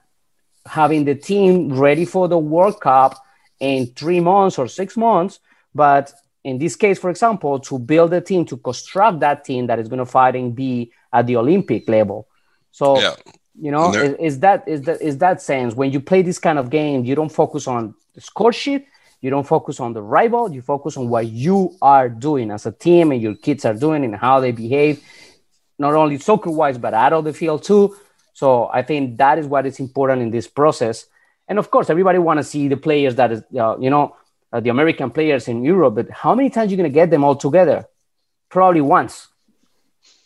having 0.66 1.04
the 1.04 1.14
team 1.14 1.72
ready 1.72 2.04
for 2.04 2.28
the 2.28 2.38
World 2.38 2.80
Cup 2.80 3.22
in 3.60 3.86
three 3.94 4.20
months 4.20 4.58
or 4.58 4.66
six 4.66 4.96
months, 4.96 5.38
but 5.74 6.12
in 6.42 6.58
this 6.58 6.76
case, 6.76 6.98
for 6.98 7.10
example, 7.10 7.58
to 7.60 7.78
build 7.78 8.12
a 8.12 8.20
team, 8.20 8.44
to 8.46 8.56
construct 8.56 9.20
that 9.20 9.44
team 9.44 9.66
that 9.66 9.78
is 9.78 9.88
going 9.88 9.98
to 9.98 10.06
fight 10.06 10.36
and 10.36 10.54
be 10.54 10.92
at 11.12 11.26
the 11.26 11.36
Olympic 11.36 11.88
level. 11.88 12.28
So, 12.76 13.00
yeah. 13.00 13.14
you 13.58 13.70
know, 13.70 13.90
is, 13.90 14.12
is, 14.20 14.40
that 14.40 14.68
is 14.68 14.82
that 14.82 15.00
is 15.00 15.16
that 15.24 15.40
sense 15.40 15.74
when 15.74 15.92
you 15.92 15.98
play 15.98 16.20
this 16.20 16.38
kind 16.38 16.58
of 16.58 16.68
game, 16.68 17.06
you 17.06 17.14
don't 17.14 17.32
focus 17.32 17.66
on 17.66 17.94
the 18.14 18.20
score 18.20 18.52
sheet, 18.52 18.86
you 19.22 19.30
don't 19.30 19.46
focus 19.46 19.80
on 19.80 19.94
the 19.94 20.02
rival, 20.02 20.52
you 20.52 20.60
focus 20.60 20.98
on 20.98 21.08
what 21.08 21.26
you 21.26 21.74
are 21.80 22.10
doing 22.10 22.50
as 22.50 22.66
a 22.66 22.72
team 22.72 23.12
and 23.12 23.22
your 23.22 23.34
kids 23.34 23.64
are 23.64 23.72
doing 23.72 24.04
and 24.04 24.14
how 24.14 24.40
they 24.40 24.52
behave, 24.52 25.02
not 25.78 25.94
only 25.94 26.18
soccer 26.18 26.50
wise, 26.50 26.76
but 26.76 26.92
out 26.92 27.14
of 27.14 27.24
the 27.24 27.32
field 27.32 27.62
too. 27.62 27.96
So 28.34 28.68
I 28.70 28.82
think 28.82 29.16
that 29.16 29.38
is 29.38 29.46
what 29.46 29.64
is 29.64 29.80
important 29.80 30.20
in 30.20 30.30
this 30.30 30.46
process. 30.46 31.06
And 31.48 31.58
of 31.58 31.70
course, 31.70 31.88
everybody 31.88 32.18
want 32.18 32.40
to 32.40 32.44
see 32.44 32.68
the 32.68 32.76
players 32.76 33.14
that 33.14 33.32
is, 33.32 33.42
uh, 33.58 33.78
you 33.78 33.88
know, 33.88 34.16
uh, 34.52 34.60
the 34.60 34.68
American 34.68 35.10
players 35.10 35.48
in 35.48 35.64
Europe. 35.64 35.94
But 35.94 36.10
how 36.10 36.34
many 36.34 36.50
times 36.50 36.70
you 36.70 36.76
going 36.76 36.92
to 36.92 36.94
get 36.94 37.08
them 37.08 37.24
all 37.24 37.36
together? 37.36 37.86
Probably 38.50 38.82
once. 38.82 39.28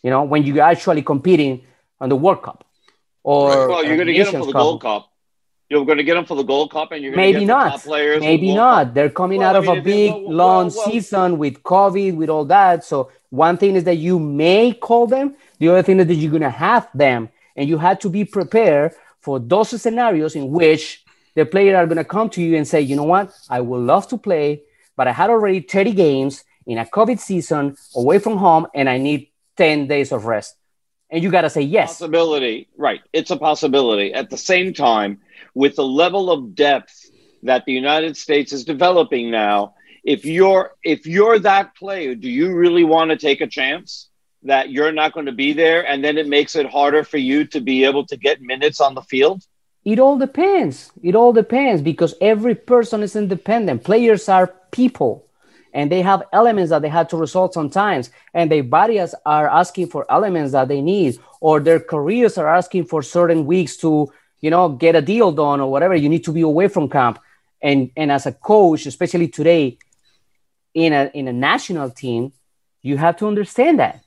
You 0.03 0.09
know, 0.09 0.23
when 0.23 0.43
you 0.43 0.59
actually 0.59 1.01
competing 1.01 1.63
on 2.01 2.09
the 2.09 2.15
World 2.17 2.43
Cup. 2.43 2.65
Or 3.23 3.69
well, 3.69 3.85
you're 3.85 3.95
going 3.95 4.07
to 4.07 4.13
get 4.13 4.31
them 4.31 4.41
for 4.41 4.47
the 4.47 4.53
Gold 4.53 4.81
Cup. 4.81 5.07
You're 5.69 5.85
going 5.85 5.99
to 5.99 6.03
get 6.03 6.15
them 6.15 6.25
for 6.25 6.35
the 6.35 6.43
Gold 6.43 6.71
Cup, 6.71 6.91
and 6.91 7.01
you're 7.01 7.13
going 7.13 7.25
maybe 7.25 7.39
to 7.41 7.45
get 7.45 7.47
not. 7.47 7.87
Maybe 7.87 8.53
not. 8.53 8.87
Cup. 8.87 8.93
They're 8.93 9.09
coming 9.09 9.39
well, 9.39 9.55
out 9.55 9.55
I 9.55 9.59
mean, 9.61 9.69
of 9.69 9.77
a 9.77 9.81
big 9.81 10.11
well, 10.11 10.33
long 10.33 10.65
well, 10.75 10.85
season 10.85 11.37
with 11.37 11.63
COVID, 11.63 12.15
with 12.15 12.29
all 12.29 12.43
that. 12.45 12.83
So 12.83 13.11
one 13.29 13.55
thing 13.55 13.77
is 13.77 13.85
that 13.85 13.95
you 13.95 14.19
may 14.19 14.73
call 14.73 15.07
them. 15.07 15.35
The 15.59 15.69
other 15.69 15.83
thing 15.83 15.99
is 16.01 16.07
that 16.07 16.15
you're 16.15 16.31
going 16.31 16.41
to 16.41 16.49
have 16.49 16.89
them 16.93 17.29
and 17.55 17.69
you 17.69 17.77
had 17.77 18.01
to 18.01 18.09
be 18.09 18.25
prepared 18.25 18.93
for 19.21 19.39
those 19.39 19.79
scenarios 19.81 20.35
in 20.35 20.51
which 20.51 21.05
the 21.35 21.45
players 21.45 21.75
are 21.75 21.85
going 21.85 21.97
to 21.97 22.03
come 22.03 22.29
to 22.31 22.41
you 22.41 22.57
and 22.57 22.67
say, 22.67 22.81
you 22.81 22.95
know 22.95 23.03
what, 23.03 23.31
I 23.49 23.61
would 23.61 23.81
love 23.81 24.07
to 24.09 24.17
play, 24.17 24.63
but 24.97 25.07
I 25.07 25.13
had 25.13 25.29
already 25.29 25.61
30 25.61 25.93
games 25.93 26.43
in 26.65 26.77
a 26.77 26.85
COVID 26.85 27.19
season 27.19 27.77
away 27.95 28.19
from 28.19 28.37
home 28.37 28.67
and 28.73 28.89
I 28.89 28.97
need 28.97 29.29
10 29.55 29.87
days 29.87 30.11
of 30.11 30.25
rest. 30.25 30.55
And 31.11 31.21
you 31.23 31.29
got 31.29 31.41
to 31.41 31.49
say 31.49 31.61
yes. 31.61 31.89
Possibility, 31.89 32.69
right. 32.77 33.01
It's 33.11 33.31
a 33.31 33.37
possibility. 33.37 34.13
At 34.13 34.29
the 34.29 34.37
same 34.37 34.73
time, 34.73 35.19
with 35.53 35.75
the 35.75 35.85
level 35.85 36.31
of 36.31 36.55
depth 36.55 37.11
that 37.43 37.65
the 37.65 37.73
United 37.73 38.15
States 38.15 38.53
is 38.53 38.63
developing 38.63 39.29
now, 39.29 39.75
if 40.03 40.25
you're 40.25 40.73
if 40.83 41.05
you're 41.05 41.37
that 41.39 41.75
player, 41.75 42.15
do 42.15 42.29
you 42.29 42.55
really 42.55 42.83
want 42.83 43.11
to 43.11 43.17
take 43.17 43.41
a 43.41 43.47
chance? 43.47 44.07
that 44.43 44.71
you're 44.71 44.91
not 44.91 45.13
going 45.13 45.25
to 45.25 45.31
be 45.31 45.53
there 45.53 45.87
and 45.87 46.03
then 46.03 46.17
it 46.17 46.27
makes 46.27 46.55
it 46.55 46.65
harder 46.65 47.03
for 47.03 47.17
you 47.17 47.45
to 47.45 47.61
be 47.61 47.85
able 47.85 48.05
to 48.07 48.17
get 48.17 48.41
minutes 48.41 48.81
on 48.81 48.95
the 48.95 49.01
field? 49.01 49.43
It 49.83 49.99
all 49.99 50.17
depends. 50.17 50.91
It 51.01 51.15
all 51.15 51.33
depends 51.33 51.81
because 51.81 52.13
every 52.21 52.55
person 52.55 53.01
is 53.01 53.15
independent. 53.15 53.83
Players 53.83 54.29
are 54.29 54.53
people 54.71 55.25
and 55.73 55.91
they 55.91 56.01
have 56.01 56.23
elements 56.33 56.69
that 56.69 56.81
they 56.81 56.89
had 56.89 57.09
to 57.09 57.17
resolve 57.17 57.53
sometimes 57.53 58.09
and 58.33 58.51
their 58.51 58.63
bodies 58.63 59.15
are 59.25 59.47
asking 59.47 59.87
for 59.87 60.05
elements 60.11 60.51
that 60.51 60.67
they 60.67 60.81
need 60.81 61.17
or 61.39 61.59
their 61.59 61.79
careers 61.79 62.37
are 62.37 62.53
asking 62.53 62.85
for 62.85 63.01
certain 63.01 63.45
weeks 63.45 63.77
to 63.77 64.11
you 64.39 64.49
know 64.49 64.69
get 64.69 64.95
a 64.95 65.01
deal 65.01 65.31
done 65.31 65.59
or 65.61 65.71
whatever. 65.71 65.95
You 65.95 66.09
need 66.09 66.23
to 66.25 66.31
be 66.31 66.41
away 66.41 66.67
from 66.67 66.89
camp. 66.89 67.19
And 67.61 67.91
and 67.95 68.11
as 68.11 68.25
a 68.25 68.31
coach 68.31 68.85
especially 68.85 69.27
today 69.27 69.77
in 70.73 70.93
a 70.93 71.11
in 71.13 71.27
a 71.27 71.33
national 71.33 71.89
team 71.91 72.33
you 72.81 72.97
have 72.97 73.17
to 73.17 73.27
understand 73.27 73.79
that. 73.79 74.03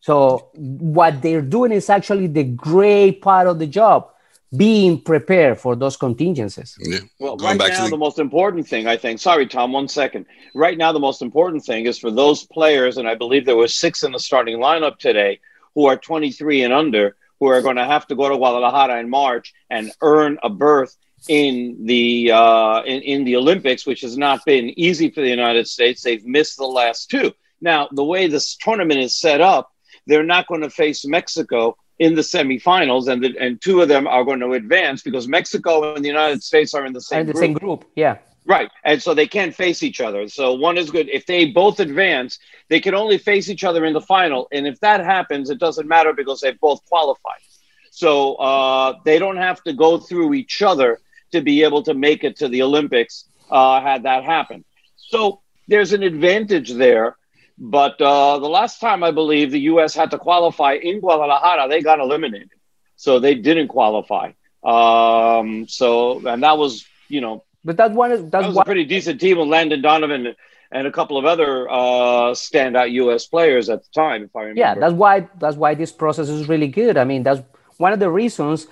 So 0.00 0.50
what 0.54 1.20
they're 1.20 1.42
doing 1.42 1.72
is 1.72 1.90
actually 1.90 2.26
the 2.26 2.44
great 2.44 3.20
part 3.20 3.46
of 3.46 3.58
the 3.58 3.66
job, 3.66 4.10
being 4.56 5.00
prepared 5.00 5.60
for 5.60 5.76
those 5.76 5.96
contingencies. 5.96 6.76
Yeah. 6.80 6.98
Well, 7.18 7.36
Going 7.36 7.58
right 7.58 7.70
now, 7.70 7.84
the... 7.84 7.90
the 7.90 7.96
most 7.96 8.18
important 8.18 8.66
thing, 8.66 8.86
I 8.86 8.96
think, 8.96 9.20
sorry, 9.20 9.46
Tom, 9.46 9.72
one 9.72 9.88
second. 9.88 10.26
Right 10.54 10.76
now, 10.76 10.92
the 10.92 10.98
most 10.98 11.22
important 11.22 11.64
thing 11.64 11.86
is 11.86 11.98
for 11.98 12.10
those 12.10 12.46
players, 12.46 12.96
and 12.96 13.08
I 13.08 13.14
believe 13.14 13.46
there 13.46 13.56
were 13.56 13.68
six 13.68 14.02
in 14.02 14.12
the 14.12 14.18
starting 14.18 14.58
lineup 14.58 14.98
today, 14.98 15.40
who 15.74 15.86
are 15.86 15.96
23 15.96 16.62
and 16.62 16.72
under, 16.72 17.16
who 17.38 17.46
are 17.46 17.62
going 17.62 17.76
to 17.76 17.84
have 17.84 18.06
to 18.08 18.16
go 18.16 18.28
to 18.28 18.36
Guadalajara 18.36 18.98
in 18.98 19.08
March 19.08 19.54
and 19.70 19.92
earn 20.02 20.38
a 20.42 20.50
berth 20.50 20.96
in 21.28 21.76
the 21.86 22.32
uh, 22.32 22.82
in, 22.82 23.02
in 23.02 23.24
the 23.24 23.36
Olympics, 23.36 23.86
which 23.86 24.00
has 24.00 24.16
not 24.16 24.44
been 24.44 24.78
easy 24.78 25.10
for 25.10 25.20
the 25.20 25.28
United 25.28 25.68
States. 25.68 26.02
They've 26.02 26.24
missed 26.24 26.56
the 26.56 26.66
last 26.66 27.10
two. 27.10 27.32
Now, 27.60 27.88
the 27.92 28.04
way 28.04 28.26
this 28.26 28.56
tournament 28.56 29.00
is 29.00 29.14
set 29.14 29.40
up, 29.40 29.72
they're 30.06 30.24
not 30.24 30.46
going 30.48 30.62
to 30.62 30.70
face 30.70 31.04
Mexico 31.04 31.76
in 32.00 32.14
the 32.14 32.22
semifinals, 32.22 33.08
and 33.08 33.22
the, 33.22 33.36
and 33.38 33.60
two 33.60 33.82
of 33.82 33.88
them 33.88 34.06
are 34.06 34.24
going 34.24 34.40
to 34.40 34.52
advance 34.54 35.02
because 35.02 35.28
Mexico 35.28 35.94
and 35.94 36.02
the 36.02 36.08
United 36.08 36.42
States 36.42 36.72
are 36.72 36.86
in 36.86 36.94
the 36.94 37.00
same 37.00 37.26
the 37.26 37.34
group. 37.34 37.42
same 37.42 37.52
group. 37.52 37.84
Yeah. 37.94 38.16
Right. 38.46 38.70
And 38.84 39.02
so 39.02 39.12
they 39.12 39.26
can't 39.26 39.54
face 39.54 39.82
each 39.82 40.00
other. 40.00 40.26
So 40.28 40.54
one 40.54 40.78
is 40.78 40.90
good. 40.90 41.10
If 41.10 41.26
they 41.26 41.44
both 41.44 41.78
advance, 41.78 42.38
they 42.68 42.80
can 42.80 42.94
only 42.94 43.18
face 43.18 43.50
each 43.50 43.64
other 43.64 43.84
in 43.84 43.92
the 43.92 44.00
final. 44.00 44.48
And 44.50 44.66
if 44.66 44.80
that 44.80 45.04
happens, 45.04 45.50
it 45.50 45.58
doesn't 45.58 45.86
matter 45.86 46.14
because 46.14 46.40
they've 46.40 46.58
both 46.58 46.84
qualified. 46.86 47.42
So 47.90 48.36
uh, 48.36 48.94
they 49.04 49.18
don't 49.18 49.36
have 49.36 49.62
to 49.64 49.74
go 49.74 49.98
through 49.98 50.32
each 50.32 50.62
other 50.62 51.00
to 51.32 51.42
be 51.42 51.62
able 51.62 51.82
to 51.82 51.92
make 51.92 52.24
it 52.24 52.36
to 52.38 52.48
the 52.48 52.62
Olympics 52.62 53.26
uh, 53.50 53.82
had 53.82 54.04
that 54.04 54.24
happen. 54.24 54.64
So 54.96 55.42
there's 55.68 55.92
an 55.92 56.02
advantage 56.02 56.72
there 56.72 57.16
but 57.60 58.00
uh, 58.00 58.38
the 58.38 58.48
last 58.48 58.80
time 58.80 59.04
I 59.04 59.10
believe 59.10 59.50
the 59.50 59.60
U.S. 59.72 59.94
had 59.94 60.10
to 60.12 60.18
qualify 60.18 60.72
in 60.74 61.00
Guadalajara, 61.00 61.68
they 61.68 61.82
got 61.82 62.00
eliminated, 62.00 62.50
so 62.96 63.20
they 63.20 63.34
didn't 63.34 63.68
qualify. 63.68 64.32
Um, 64.64 65.68
so 65.68 66.26
and 66.26 66.42
that 66.42 66.56
was 66.56 66.86
you 67.08 67.20
know, 67.20 67.44
but 67.62 67.76
that 67.76 67.92
one 67.92 68.12
is 68.12 68.30
that 68.30 68.46
was 68.46 68.56
one- 68.56 68.62
a 68.62 68.64
pretty 68.64 68.84
decent 68.84 69.20
team 69.20 69.38
with 69.38 69.48
Landon 69.48 69.82
Donovan 69.82 70.34
and 70.72 70.86
a 70.86 70.92
couple 70.92 71.18
of 71.18 71.24
other 71.26 71.68
uh, 71.68 72.32
standout 72.32 72.92
U.S. 72.92 73.26
players 73.26 73.68
at 73.68 73.82
the 73.82 73.88
time, 73.92 74.24
if 74.24 74.34
I 74.34 74.40
remember. 74.40 74.60
Yeah, 74.60 74.74
that's 74.76 74.94
why 74.94 75.28
that's 75.38 75.56
why 75.56 75.74
this 75.74 75.92
process 75.92 76.28
is 76.30 76.48
really 76.48 76.68
good. 76.68 76.96
I 76.96 77.04
mean, 77.04 77.22
that's 77.22 77.42
one 77.76 77.92
of 77.92 78.00
the 78.00 78.10
reasons 78.10 78.68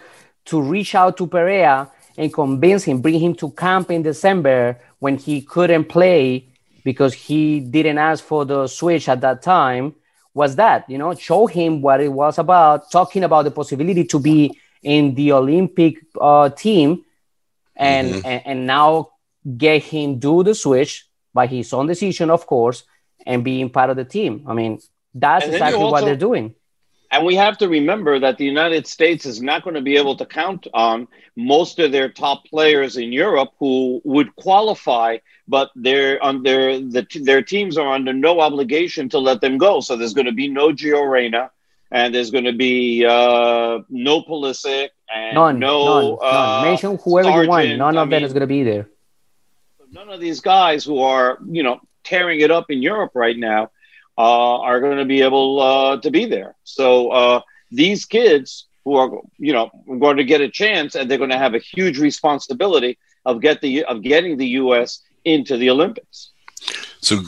to 0.47 0.63
reach 0.63 0.95
out 0.95 1.19
to 1.19 1.27
Perea 1.27 1.91
and 2.17 2.33
convince 2.33 2.85
him, 2.85 3.01
bring 3.01 3.21
him 3.21 3.35
to 3.35 3.51
camp 3.51 3.91
in 3.91 4.03
December 4.03 4.79
when 4.99 5.19
he 5.19 5.43
couldn't 5.43 5.85
play 5.85 6.48
because 6.89 7.13
he 7.13 7.61
didn't 7.61 7.99
ask 7.99 8.25
for 8.25 8.47
the 8.47 8.67
switch 8.67 9.11
at 9.11 9.21
that 9.21 9.43
time 9.43 9.95
was 10.33 10.57
that 10.57 10.89
you 10.89 10.97
know 10.97 11.15
show 11.15 11.47
him 11.47 11.83
what 11.83 12.01
it 12.01 12.09
was 12.09 12.39
about 12.39 12.91
talking 12.91 13.25
about 13.25 13.43
the 13.45 13.51
possibility 13.51 14.05
to 14.05 14.19
be 14.19 14.59
in 14.83 15.15
the 15.15 15.31
olympic 15.33 15.99
uh, 16.19 16.49
team 16.49 17.05
and, 17.77 18.15
mm-hmm. 18.15 18.27
and 18.27 18.43
and 18.47 18.67
now 18.67 19.11
get 19.65 19.83
him 19.83 20.19
do 20.19 20.43
the 20.43 20.55
switch 20.55 21.07
by 21.35 21.47
his 21.47 21.75
own 21.75 21.87
decision 21.87 22.31
of 22.31 22.47
course 22.47 22.85
and 23.27 23.45
being 23.45 23.69
part 23.69 23.91
of 23.91 23.97
the 23.97 24.09
team 24.17 24.33
i 24.47 24.55
mean 24.55 24.81
that's 25.13 25.45
exactly 25.45 25.83
also, 25.83 25.93
what 25.93 26.05
they're 26.07 26.25
doing 26.29 26.55
and 27.11 27.25
we 27.25 27.37
have 27.37 27.57
to 27.59 27.69
remember 27.69 28.19
that 28.19 28.37
the 28.37 28.45
United 28.45 28.87
States 28.87 29.25
is 29.25 29.41
not 29.41 29.63
going 29.65 29.75
to 29.75 29.81
be 29.81 29.97
able 29.97 30.17
to 30.17 30.27
count 30.27 30.67
on 30.75 31.09
most 31.37 31.79
of 31.79 31.91
their 31.91 32.09
top 32.09 32.45
players 32.45 32.97
in 32.97 33.13
Europe 33.13 33.51
who 33.59 34.01
would 34.05 34.35
qualify, 34.37 35.19
but 35.47 35.71
they're 35.75 36.19
their 36.43 36.79
the, 36.81 37.07
their 37.23 37.43
teams 37.43 37.79
are 37.79 37.89
under 37.95 38.13
no 38.13 38.41
obligation 38.41 39.09
to 39.11 39.19
let 39.19 39.41
them 39.41 39.57
go. 39.57 39.81
So 39.81 39.97
there's 39.97 40.13
going 40.13 40.27
to 40.27 40.33
be 40.33 40.49
no 40.49 40.69
Gio 40.69 41.09
Reyna, 41.11 41.51
and 41.91 42.15
there's 42.15 42.31
going 42.31 42.45
to 42.45 42.53
be 42.53 43.07
uh, 43.07 43.79
no 43.89 44.23
Pulisic, 44.23 44.91
and 45.15 45.35
None, 45.35 45.59
no 45.59 45.85
none, 45.85 46.19
uh, 46.23 46.33
none. 46.33 46.63
Mention 46.65 46.99
whoever 46.99 47.43
you 47.43 47.49
want. 47.49 47.77
None 47.77 47.97
I 47.97 48.03
of 48.03 48.11
them 48.11 48.23
is 48.23 48.33
going 48.33 48.43
to 48.43 48.47
be 48.47 48.65
there. 48.65 48.89
none 49.91 50.11
of 50.11 50.21
these 50.21 50.41
guys 50.41 50.85
who 50.85 51.01
are 51.01 51.39
you 51.47 51.63
know 51.63 51.81
tearing 52.05 52.41
it 52.41 52.51
up 52.51 52.71
in 52.71 52.83
Europe 52.83 53.13
right 53.15 53.37
now 53.39 53.71
are 54.25 54.81
going 54.81 54.99
to 54.99 55.05
be 55.05 55.23
able 55.23 55.61
uh, 55.61 55.97
to 56.01 56.11
be 56.11 56.27
there. 56.27 56.57
So 56.65 57.11
uh, 57.11 57.41
these 57.71 58.05
kids 58.05 58.67
who 58.85 58.97
are 58.97 59.11
you 59.39 59.53
know 59.53 59.71
going 59.87 60.17
to 60.17 60.25
get 60.25 60.41
a 60.41 60.51
chance 60.51 60.95
and 60.95 61.11
they're 61.11 61.19
going 61.19 61.31
to 61.31 61.39
have 61.39 61.55
a 61.55 61.59
huge 61.59 61.99
responsibility 61.99 62.99
of 63.25 63.41
get 63.41 63.61
the 63.61 63.85
of 63.85 64.03
getting 64.03 64.37
the 64.37 64.49
U.S. 64.63 65.01
into 65.25 65.57
the 65.57 65.71
Olympics. 65.71 66.31
So 67.01 67.21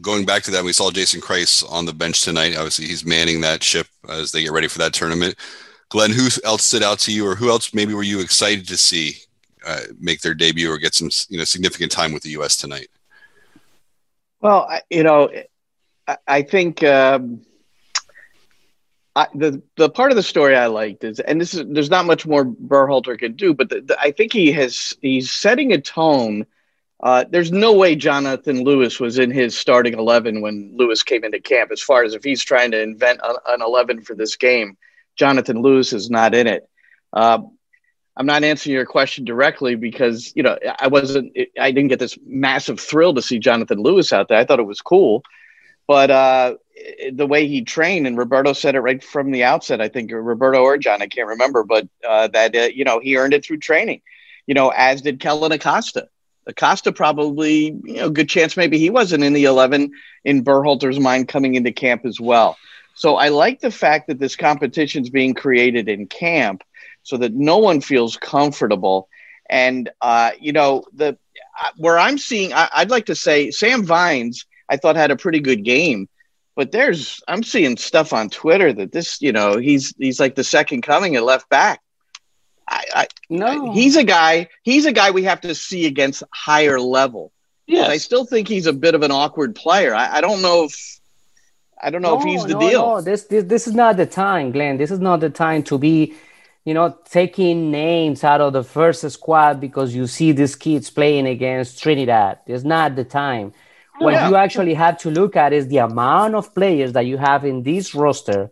going 0.00 0.24
back 0.24 0.42
to 0.44 0.50
that, 0.52 0.64
we 0.64 0.72
saw 0.72 0.90
Jason 0.90 1.20
Kreis 1.20 1.68
on 1.70 1.84
the 1.84 1.92
bench 1.92 2.22
tonight. 2.22 2.56
Obviously, 2.56 2.86
he's 2.86 3.04
manning 3.04 3.40
that 3.40 3.62
ship 3.62 3.86
as 4.08 4.30
they 4.30 4.42
get 4.42 4.52
ready 4.52 4.68
for 4.68 4.78
that 4.78 4.92
tournament. 4.92 5.34
Glenn, 5.88 6.10
who 6.10 6.28
else 6.44 6.64
stood 6.64 6.82
out 6.82 6.98
to 7.00 7.12
you, 7.12 7.26
or 7.26 7.34
who 7.34 7.48
else 7.48 7.72
maybe 7.72 7.94
were 7.94 8.02
you 8.02 8.20
excited 8.20 8.66
to 8.68 8.76
see 8.76 9.16
uh, 9.66 9.80
make 9.98 10.20
their 10.20 10.34
debut 10.34 10.70
or 10.70 10.78
get 10.78 10.94
some 10.94 11.10
you 11.28 11.38
know 11.38 11.44
significant 11.44 11.90
time 11.90 12.12
with 12.12 12.22
the 12.22 12.30
U.S. 12.30 12.56
tonight? 12.56 12.88
Well, 14.40 14.66
I, 14.68 14.82
you 14.90 15.02
know, 15.02 15.30
I, 16.26 16.42
think 16.42 16.82
um, 16.82 17.42
I, 19.14 19.26
the 19.34 19.62
the 19.76 19.90
part 19.90 20.12
of 20.12 20.16
the 20.16 20.22
story 20.22 20.54
I 20.54 20.66
liked 20.66 21.02
is, 21.04 21.20
and 21.20 21.40
this 21.40 21.54
is 21.54 21.64
there's 21.68 21.90
not 21.90 22.06
much 22.06 22.26
more 22.26 22.44
Berhalter 22.44 23.18
can 23.18 23.34
do, 23.34 23.54
but 23.54 23.70
the, 23.70 23.80
the, 23.80 24.00
I 24.00 24.12
think 24.12 24.32
he 24.32 24.52
has 24.52 24.94
he's 25.02 25.32
setting 25.32 25.72
a 25.72 25.80
tone. 25.80 26.46
Uh, 27.02 27.24
there's 27.28 27.52
no 27.52 27.74
way 27.74 27.94
Jonathan 27.94 28.62
Lewis 28.62 29.00
was 29.00 29.18
in 29.18 29.30
his 29.30 29.56
starting 29.56 29.94
eleven 29.94 30.40
when 30.40 30.72
Lewis 30.76 31.02
came 31.02 31.24
into 31.24 31.40
camp. 31.40 31.70
As 31.72 31.82
far 31.82 32.04
as 32.04 32.14
if 32.14 32.22
he's 32.22 32.44
trying 32.44 32.70
to 32.70 32.80
invent 32.80 33.20
an, 33.22 33.36
an 33.48 33.62
eleven 33.62 34.02
for 34.02 34.14
this 34.14 34.36
game, 34.36 34.76
Jonathan 35.16 35.60
Lewis 35.60 35.92
is 35.92 36.10
not 36.10 36.34
in 36.34 36.46
it. 36.46 36.68
Uh, 37.12 37.38
I'm 38.16 38.26
not 38.26 38.44
answering 38.44 38.74
your 38.74 38.86
question 38.86 39.24
directly 39.24 39.74
because 39.74 40.32
you 40.34 40.42
know 40.42 40.58
I 40.78 40.88
wasn't 40.88 41.36
I 41.60 41.70
didn't 41.70 41.88
get 41.88 41.98
this 41.98 42.18
massive 42.24 42.80
thrill 42.80 43.14
to 43.14 43.22
see 43.22 43.38
Jonathan 43.38 43.78
Lewis 43.82 44.12
out 44.12 44.28
there. 44.28 44.38
I 44.38 44.44
thought 44.44 44.60
it 44.60 44.64
was 44.64 44.80
cool, 44.80 45.22
but 45.86 46.10
uh, 46.10 46.54
the 47.12 47.26
way 47.26 47.46
he 47.46 47.62
trained 47.62 48.06
and 48.06 48.18
Roberto 48.18 48.52
said 48.52 48.74
it 48.74 48.80
right 48.80 49.02
from 49.02 49.30
the 49.30 49.44
outset. 49.44 49.80
I 49.80 49.88
think 49.88 50.10
Roberto 50.12 50.62
or 50.62 50.78
John, 50.78 51.02
I 51.02 51.06
can't 51.06 51.28
remember, 51.28 51.64
but 51.64 51.88
uh, 52.06 52.28
that 52.28 52.54
uh, 52.54 52.68
you 52.74 52.84
know 52.84 53.00
he 53.00 53.16
earned 53.16 53.34
it 53.34 53.44
through 53.44 53.58
training. 53.58 54.02
You 54.46 54.54
know, 54.54 54.70
as 54.70 55.02
did 55.02 55.20
Kellyn 55.20 55.52
Acosta. 55.52 56.08
Acosta 56.48 56.92
probably 56.92 57.78
you 57.84 57.96
know 57.96 58.10
good 58.10 58.28
chance 58.28 58.56
maybe 58.56 58.78
he 58.78 58.90
wasn't 58.90 59.24
in 59.24 59.32
the 59.32 59.44
eleven 59.44 59.92
in 60.24 60.44
Berhalter's 60.44 61.00
mind 61.00 61.28
coming 61.28 61.54
into 61.54 61.72
camp 61.72 62.04
as 62.04 62.20
well. 62.20 62.56
So 62.94 63.16
I 63.16 63.28
like 63.28 63.60
the 63.60 63.70
fact 63.70 64.06
that 64.08 64.18
this 64.18 64.36
competition 64.36 65.02
is 65.02 65.10
being 65.10 65.34
created 65.34 65.88
in 65.88 66.06
camp 66.06 66.62
so 67.02 67.18
that 67.18 67.34
no 67.34 67.58
one 67.58 67.80
feels 67.80 68.16
comfortable. 68.16 69.08
And 69.48 69.90
uh, 70.00 70.32
you 70.40 70.52
know, 70.52 70.84
the 70.94 71.18
where 71.76 71.98
I'm 71.98 72.18
seeing, 72.18 72.52
I, 72.52 72.68
I'd 72.74 72.90
like 72.90 73.06
to 73.06 73.14
say 73.14 73.50
Sam 73.50 73.84
Vines, 73.84 74.46
I 74.68 74.76
thought 74.76 74.96
had 74.96 75.10
a 75.10 75.16
pretty 75.16 75.40
good 75.40 75.64
game, 75.64 76.08
but 76.54 76.72
there's 76.72 77.20
I'm 77.28 77.42
seeing 77.42 77.76
stuff 77.76 78.12
on 78.12 78.30
Twitter 78.30 78.72
that 78.72 78.92
this, 78.92 79.20
you 79.20 79.32
know, 79.32 79.58
he's 79.58 79.94
he's 79.98 80.18
like 80.18 80.34
the 80.34 80.44
second 80.44 80.82
coming 80.82 81.16
at 81.16 81.22
left 81.22 81.48
back. 81.48 81.80
I, 82.68 82.84
I 82.94 83.06
No. 83.30 83.72
he's 83.72 83.96
a 83.96 84.04
guy. 84.04 84.48
He's 84.62 84.86
a 84.86 84.92
guy 84.92 85.10
we 85.10 85.24
have 85.24 85.40
to 85.42 85.54
see 85.54 85.86
against 85.86 86.22
higher 86.32 86.80
level. 86.80 87.32
But 87.68 87.90
I 87.90 87.96
still 87.98 88.24
think 88.24 88.48
he's 88.48 88.66
a 88.66 88.72
bit 88.72 88.94
of 88.94 89.02
an 89.02 89.10
awkward 89.10 89.54
player. 89.54 89.94
I, 89.94 90.16
I 90.16 90.20
don't 90.20 90.42
know 90.42 90.64
if 90.64 91.00
I 91.80 91.90
don't 91.90 92.02
know 92.02 92.18
if 92.18 92.24
he's 92.24 92.44
the 92.44 92.54
no, 92.54 92.60
deal. 92.60 92.82
No, 92.82 93.00
this, 93.00 93.24
this 93.24 93.44
this 93.44 93.66
is 93.66 93.74
not 93.74 93.96
the 93.96 94.06
time, 94.06 94.50
Glenn. 94.52 94.78
This 94.78 94.90
is 94.90 95.00
not 95.00 95.20
the 95.20 95.30
time 95.30 95.62
to 95.64 95.78
be, 95.78 96.14
you 96.64 96.74
know, 96.74 96.96
taking 97.10 97.70
names 97.70 98.24
out 98.24 98.40
of 98.40 98.52
the 98.52 98.64
first 98.64 99.08
squad 99.10 99.60
because 99.60 99.94
you 99.94 100.06
see 100.06 100.32
these 100.32 100.56
kids 100.56 100.90
playing 100.90 101.26
against 101.26 101.82
Trinidad. 101.82 102.38
It's 102.46 102.64
not 102.64 102.96
the 102.96 103.04
time. 103.04 103.52
What 103.98 104.12
Yeah. 104.12 104.28
you 104.28 104.36
actually 104.36 104.74
have 104.74 104.98
to 104.98 105.10
look 105.10 105.36
at 105.36 105.52
is 105.52 105.68
the 105.68 105.78
amount 105.78 106.34
of 106.34 106.54
players 106.54 106.92
that 106.92 107.06
you 107.06 107.16
have 107.16 107.44
in 107.44 107.62
this 107.62 107.94
roster, 107.94 108.50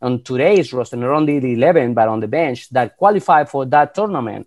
on 0.00 0.22
today's 0.22 0.72
roster, 0.72 0.96
not 0.96 1.10
only 1.10 1.38
the 1.38 1.52
11, 1.52 1.94
but 1.94 2.08
on 2.08 2.20
the 2.20 2.28
bench 2.28 2.68
that 2.70 2.96
qualify 2.96 3.44
for 3.44 3.64
that 3.66 3.94
tournament. 3.94 4.46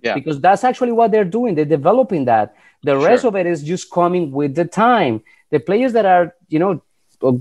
Yeah. 0.00 0.14
Because 0.14 0.40
that's 0.40 0.64
actually 0.64 0.92
what 0.92 1.10
they're 1.12 1.24
doing. 1.24 1.54
They're 1.54 1.64
developing 1.64 2.24
that. 2.26 2.54
The 2.82 2.96
rest 2.96 3.24
of 3.24 3.36
it 3.36 3.46
is 3.46 3.62
just 3.62 3.90
coming 3.90 4.32
with 4.32 4.54
the 4.54 4.64
time. 4.64 5.22
The 5.50 5.60
players 5.60 5.92
that 5.92 6.04
are, 6.06 6.34
you 6.48 6.58
know, 6.58 6.82
uh, 7.22 7.32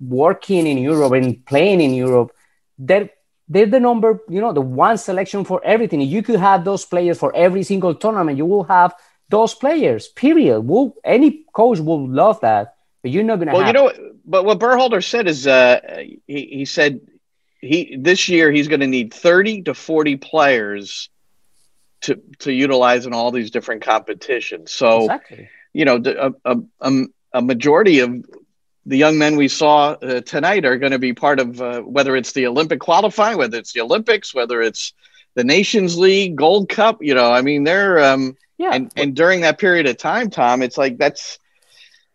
working 0.00 0.66
in 0.66 0.78
Europe 0.78 1.12
and 1.12 1.44
playing 1.46 1.80
in 1.80 1.94
Europe, 1.94 2.32
they're 2.78 3.10
they're 3.48 3.66
the 3.66 3.78
number, 3.78 4.20
you 4.28 4.40
know, 4.40 4.52
the 4.52 4.60
one 4.60 4.98
selection 4.98 5.44
for 5.44 5.60
everything. 5.64 6.00
You 6.00 6.20
could 6.20 6.40
have 6.40 6.64
those 6.64 6.84
players 6.84 7.16
for 7.16 7.32
every 7.36 7.62
single 7.62 7.94
tournament. 7.94 8.36
You 8.36 8.44
will 8.44 8.64
have 8.64 8.92
those 9.28 9.54
players. 9.54 10.08
Period. 10.08 10.60
Will 10.60 10.94
any 11.04 11.44
coach 11.52 11.78
will 11.78 12.08
love 12.08 12.40
that, 12.40 12.74
but 13.02 13.10
you're 13.10 13.24
not 13.24 13.38
gonna 13.38 13.52
Well, 13.52 13.62
have. 13.62 13.68
you 13.68 13.72
know, 13.72 13.84
what- 13.84 14.00
but 14.28 14.44
what 14.44 14.58
Berhalter 14.58 15.02
said 15.04 15.28
is, 15.28 15.46
uh, 15.46 15.80
he 16.26 16.46
he 16.58 16.64
said 16.64 17.00
he 17.60 17.96
this 17.96 18.28
year 18.28 18.50
he's 18.50 18.68
going 18.68 18.80
to 18.80 18.86
need 18.86 19.14
thirty 19.14 19.62
to 19.62 19.74
forty 19.74 20.16
players 20.16 21.08
to 22.02 22.20
to 22.40 22.52
utilize 22.52 23.06
in 23.06 23.12
all 23.14 23.30
these 23.30 23.50
different 23.50 23.82
competitions. 23.82 24.72
So 24.72 25.02
exactly. 25.02 25.48
you 25.72 25.84
know, 25.84 26.02
a 26.04 26.32
a, 26.44 26.56
a, 26.80 27.02
a 27.34 27.42
majority 27.42 28.00
of 28.00 28.24
the 28.84 28.96
young 28.96 29.18
men 29.18 29.36
we 29.36 29.48
saw 29.48 29.92
uh, 29.92 30.20
tonight 30.20 30.64
are 30.64 30.78
going 30.78 30.92
to 30.92 30.98
be 30.98 31.12
part 31.12 31.40
of 31.40 31.60
uh, 31.60 31.80
whether 31.80 32.14
it's 32.16 32.32
the 32.32 32.46
Olympic 32.46 32.78
qualifying, 32.80 33.36
whether 33.38 33.58
it's 33.58 33.72
the 33.72 33.80
Olympics, 33.80 34.34
whether 34.34 34.62
it's 34.62 34.92
the 35.34 35.42
Nations 35.44 35.98
League, 35.98 36.36
Gold 36.36 36.68
Cup. 36.68 36.98
You 37.00 37.14
know, 37.14 37.32
I 37.32 37.42
mean, 37.42 37.64
they're 37.64 37.98
um, 37.98 38.36
Yeah. 38.58 38.70
and 38.72 38.92
and 38.96 39.14
during 39.14 39.42
that 39.42 39.58
period 39.58 39.86
of 39.86 39.98
time, 39.98 40.30
Tom, 40.30 40.62
it's 40.62 40.78
like 40.78 40.98
that's 40.98 41.38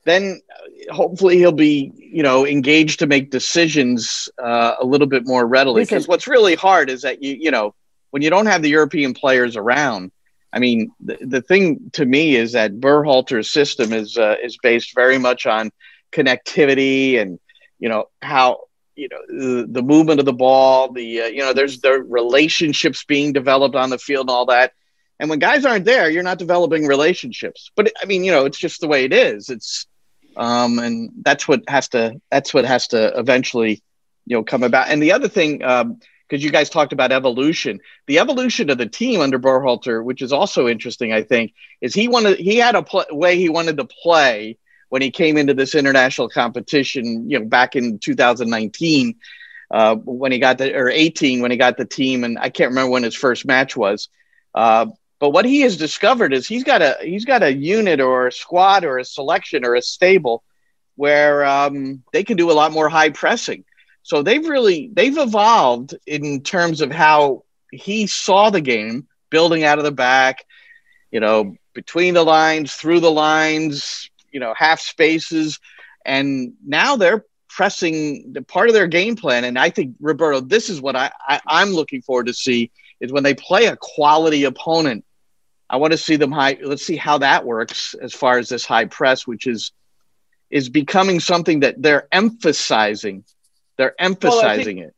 then 0.06 0.42
hopefully 0.90 1.38
he'll 1.38 1.52
be 1.52 1.92
you 1.96 2.24
know 2.24 2.46
engaged 2.48 3.00
to 3.00 3.08
make 3.08 3.30
decisions 3.30 4.30
uh, 4.42 4.76
a 4.80 4.86
little 4.86 5.08
bit 5.08 5.28
more 5.28 5.46
readily. 5.46 5.84
Because 5.84 6.08
what's 6.08 6.28
really 6.28 6.56
hard 6.56 6.90
is 6.90 7.04
that 7.04 7.22
you 7.22 7.36
you 7.40 7.52
know 7.52 7.76
when 8.10 8.22
you 8.22 8.30
don't 8.30 8.48
have 8.48 8.62
the 8.62 8.70
European 8.70 9.14
players 9.14 9.56
around. 9.56 10.12
I 10.54 10.60
mean, 10.60 10.92
the, 11.00 11.18
the 11.22 11.42
thing 11.42 11.92
to 11.94 12.06
me 12.06 12.36
is 12.36 12.52
that 12.52 12.82
Berhalter's 12.82 13.50
system 13.50 13.94
is 13.94 14.18
uh, 14.18 14.36
is 14.44 14.58
based 14.62 14.94
very 14.96 15.18
much 15.18 15.46
on 15.46 15.72
connectivity 16.12 17.22
and 17.22 17.40
you 17.80 17.90
know 17.90 18.06
how 18.22 18.62
you 18.96 19.08
know 19.10 19.18
the, 19.28 19.68
the 19.68 19.82
movement 19.82 20.20
of 20.20 20.26
the 20.26 20.34
ball 20.34 20.92
the 20.92 21.22
uh, 21.22 21.26
you 21.26 21.40
know 21.40 21.54
there's 21.54 21.80
the 21.80 22.02
relationships 22.04 23.04
being 23.06 23.32
developed 23.32 23.76
on 23.76 23.90
the 23.90 23.98
field 23.98 24.24
and 24.24 24.30
all 24.30 24.46
that 24.46 24.74
and 25.22 25.30
when 25.30 25.40
guys 25.40 25.66
aren't 25.66 25.86
there 25.86 26.10
you're 26.10 26.24
not 26.24 26.40
developing 26.40 26.86
relationships. 26.86 27.72
But 27.76 27.92
i 28.02 28.06
mean 28.06 28.26
you 28.26 28.32
know 28.32 28.46
it's 28.46 28.60
just 28.60 28.82
the 28.82 28.90
way 28.90 29.06
it 29.06 29.14
is. 29.14 29.50
It's 29.50 29.88
um 30.36 30.80
and 30.80 31.12
that's 31.24 31.48
what 31.48 31.62
has 31.70 31.88
to 31.90 32.20
that's 32.30 32.54
what 32.54 32.66
has 32.66 32.88
to 32.90 33.18
eventually 33.18 33.82
you 34.26 34.36
know 34.36 34.44
come 34.44 34.64
about. 34.64 34.90
And 34.90 35.02
the 35.02 35.14
other 35.14 35.30
thing 35.30 35.64
um 35.64 36.00
because 36.28 36.44
you 36.44 36.52
guys 36.52 36.70
talked 36.70 36.94
about 36.94 37.12
evolution. 37.12 37.82
The 38.08 38.20
evolution 38.20 38.70
of 38.70 38.78
the 38.78 38.86
team 38.86 39.20
under 39.20 39.38
Berhalter, 39.38 40.02
which 40.02 40.22
is 40.22 40.34
also 40.34 40.68
interesting 40.68 41.14
i 41.14 41.24
think 41.24 41.54
is 41.80 41.94
he 41.94 42.08
wanted 42.10 42.40
he 42.40 42.58
had 42.58 42.76
a 42.76 42.84
pl- 42.84 43.06
way 43.12 43.38
he 43.38 43.50
wanted 43.50 43.78
to 43.78 43.86
play 43.86 44.58
when 44.92 45.02
he 45.02 45.10
came 45.10 45.38
into 45.38 45.54
this 45.54 45.74
international 45.74 46.28
competition, 46.28 47.30
you 47.30 47.40
know, 47.40 47.46
back 47.46 47.78
in 47.78 47.98
2019, 47.98 49.16
uh, 49.72 49.96
when 49.96 50.34
he 50.34 50.38
got 50.38 50.58
the 50.58 50.76
or 50.76 50.90
18 50.90 51.42
when 51.42 51.50
he 51.50 51.56
got 51.56 51.78
the 51.78 51.86
team, 51.86 52.26
and 52.26 52.38
I 52.38 52.50
can't 52.50 52.72
remember 52.72 52.92
when 52.92 53.04
his 53.04 53.16
first 53.16 53.46
match 53.46 53.78
was. 53.78 54.10
Uh, 54.54 54.88
but 55.22 55.30
what 55.30 55.46
he 55.46 55.62
has 55.62 55.78
discovered 55.78 56.34
is 56.34 56.48
he's 56.48 56.64
got 56.64 56.82
a 56.82 56.98
he's 57.00 57.26
got 57.26 57.44
a 57.44 57.54
unit 57.54 58.02
or 58.02 58.26
a 58.26 58.32
squad 58.32 58.84
or 58.84 58.98
a 58.98 59.06
selection 59.06 59.64
or 59.64 59.76
a 59.76 59.82
stable 59.82 60.44
where 60.96 61.46
um, 61.46 62.04
they 62.12 62.24
can 62.24 62.38
do 62.38 62.50
a 62.50 62.54
lot 62.54 62.72
more 62.72 62.90
high 62.90 63.12
pressing. 63.12 63.64
So 64.02 64.24
they've 64.24 64.46
really 64.46 64.90
they've 64.92 65.18
evolved 65.18 65.96
in 66.08 66.42
terms 66.42 66.82
of 66.82 66.92
how 66.92 67.44
he 67.72 68.08
saw 68.08 68.50
the 68.50 68.62
game, 68.62 69.08
building 69.30 69.64
out 69.64 69.78
of 69.78 69.84
the 69.84 69.92
back, 69.92 70.44
you 71.12 71.20
know, 71.20 71.56
between 71.74 72.16
the 72.16 72.24
lines, 72.24 72.74
through 72.74 73.02
the 73.02 73.12
lines, 73.12 74.10
you 74.32 74.40
know, 74.40 74.56
half 74.58 74.80
spaces, 74.80 75.60
and 76.04 76.54
now 76.66 76.96
they're 76.96 77.26
pressing 77.48 78.34
the 78.34 78.42
part 78.42 78.70
of 78.70 78.74
their 78.74 78.88
game 78.88 79.16
plan. 79.16 79.44
And 79.44 79.60
I 79.60 79.70
think 79.70 79.98
Roberto, 80.00 80.42
this 80.42 80.68
is 80.68 80.82
what 80.82 80.96
I, 80.96 81.12
I 81.28 81.40
I'm 81.46 81.70
looking 81.70 82.02
forward 82.02 82.26
to 82.26 82.34
see 82.34 82.72
is 83.00 83.12
when 83.12 83.24
they 83.24 83.36
play 83.36 83.68
a 83.68 83.78
quality 83.78 84.46
opponent. 84.46 85.06
I 85.72 85.78
want 85.78 85.94
to 85.94 85.98
see 85.98 86.18
them 86.18 86.34
high. 86.34 86.58
Let's 86.62 86.86
see 86.86 86.98
how 86.98 87.20
that 87.20 87.46
works 87.46 87.96
as 88.02 88.14
far 88.14 88.38
as 88.38 88.50
this 88.50 88.66
high 88.66 88.86
press, 88.86 89.26
which 89.26 89.48
is 89.48 89.72
is 90.50 90.68
becoming 90.68 91.22
something 91.22 91.62
that 91.62 91.82
they're 91.82 92.10
emphasizing. 92.12 93.24
They're 93.78 93.96
emphasizing 93.98 94.80
it. 94.80 94.94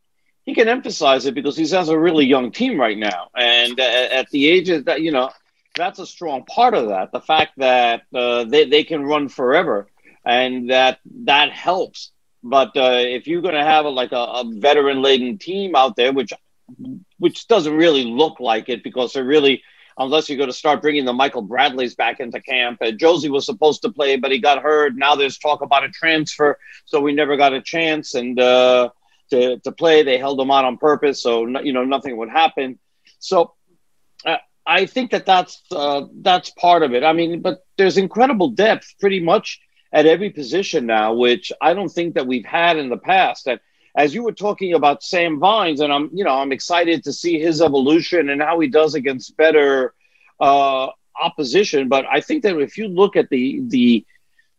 he 0.45 0.55
can 0.55 0.67
emphasize 0.67 1.27
it 1.27 1.35
because 1.35 1.55
he 1.55 1.67
has 1.69 1.89
a 1.89 1.97
really 1.97 2.25
young 2.25 2.51
team 2.51 2.79
right 2.79 2.97
now, 2.97 3.29
and 3.35 3.79
uh, 3.79 3.83
at 3.83 4.29
the 4.31 4.47
age 4.47 4.69
of 4.69 4.85
that, 4.85 5.01
you 5.01 5.11
know, 5.11 5.29
that's 5.75 5.99
a 5.99 6.07
strong 6.07 6.43
part 6.45 6.73
of 6.73 6.87
that. 6.89 7.11
The 7.11 7.21
fact 7.21 7.51
that 7.57 8.01
uh, 8.13 8.45
they 8.45 8.65
they 8.65 8.83
can 8.83 9.03
run 9.03 9.29
forever, 9.29 9.87
and 10.25 10.71
that 10.71 10.99
that 11.25 11.51
helps. 11.51 12.11
But 12.43 12.75
uh, 12.75 12.97
if 12.97 13.27
you're 13.27 13.41
going 13.41 13.53
to 13.53 13.63
have 13.63 13.85
a, 13.85 13.89
like 13.89 14.11
a, 14.11 14.15
a 14.17 14.43
veteran 14.47 15.01
laden 15.03 15.37
team 15.37 15.75
out 15.75 15.95
there, 15.95 16.11
which 16.11 16.33
which 17.19 17.47
doesn't 17.47 17.77
really 17.77 18.05
look 18.05 18.39
like 18.39 18.69
it 18.69 18.83
because 18.83 19.13
they're 19.13 19.23
really 19.23 19.63
unless 19.97 20.29
you're 20.29 20.37
going 20.37 20.49
to 20.49 20.53
start 20.55 20.81
bringing 20.81 21.05
the 21.05 21.13
Michael 21.13 21.41
Bradleys 21.41 21.95
back 21.95 22.19
into 22.19 22.41
camp. 22.41 22.79
And 22.81 22.99
Josie 22.99 23.29
was 23.29 23.45
supposed 23.45 23.81
to 23.83 23.91
play, 23.91 24.15
but 24.17 24.31
he 24.31 24.39
got 24.39 24.61
hurt. 24.61 24.95
Now 24.95 25.15
there's 25.15 25.37
talk 25.37 25.61
about 25.61 25.83
a 25.83 25.89
transfer, 25.89 26.57
so 26.85 26.99
we 26.99 27.13
never 27.13 27.37
got 27.37 27.53
a 27.53 27.61
chance 27.61 28.13
and 28.15 28.39
uh, 28.39 28.89
to 29.29 29.59
to 29.59 29.71
play. 29.71 30.03
They 30.03 30.17
held 30.17 30.39
him 30.39 30.51
out 30.51 30.65
on 30.65 30.77
purpose, 30.77 31.21
so 31.21 31.47
you 31.59 31.73
know 31.73 31.85
nothing 31.85 32.17
would 32.17 32.29
happen. 32.29 32.79
So. 33.19 33.53
Uh, 34.25 34.37
I 34.65 34.85
think 34.85 35.11
that 35.11 35.25
that's 35.25 35.61
uh, 35.71 36.03
that's 36.21 36.49
part 36.51 36.83
of 36.83 36.93
it. 36.93 37.03
I 37.03 37.11
mean, 37.11 37.41
but 37.41 37.65
there's 37.77 37.97
incredible 37.97 38.51
depth 38.51 38.95
pretty 38.97 39.19
much 39.19 39.59
at 39.91 40.05
every 40.05 40.31
position 40.31 40.85
now, 40.85 41.13
which 41.13 41.51
I 41.61 41.73
don't 41.73 41.89
think 41.89 42.15
that 42.15 42.27
we've 42.27 42.45
had 42.45 42.77
in 42.77 42.89
the 42.89 42.97
past. 42.97 43.47
As 43.95 44.13
you 44.13 44.23
were 44.23 44.31
talking 44.31 44.73
about 44.73 45.03
Sam 45.03 45.39
Vines, 45.39 45.79
and 45.79 45.93
I'm 45.93 46.09
you 46.13 46.23
know 46.23 46.35
I'm 46.35 46.51
excited 46.51 47.03
to 47.03 47.13
see 47.13 47.39
his 47.39 47.61
evolution 47.61 48.29
and 48.29 48.41
how 48.41 48.59
he 48.59 48.67
does 48.67 48.95
against 48.95 49.37
better 49.37 49.93
uh, 50.39 50.87
opposition. 51.21 51.89
But 51.89 52.05
I 52.11 52.21
think 52.21 52.43
that 52.43 52.57
if 52.59 52.77
you 52.77 52.87
look 52.87 53.15
at 53.15 53.29
the 53.29 53.61
the 53.67 54.05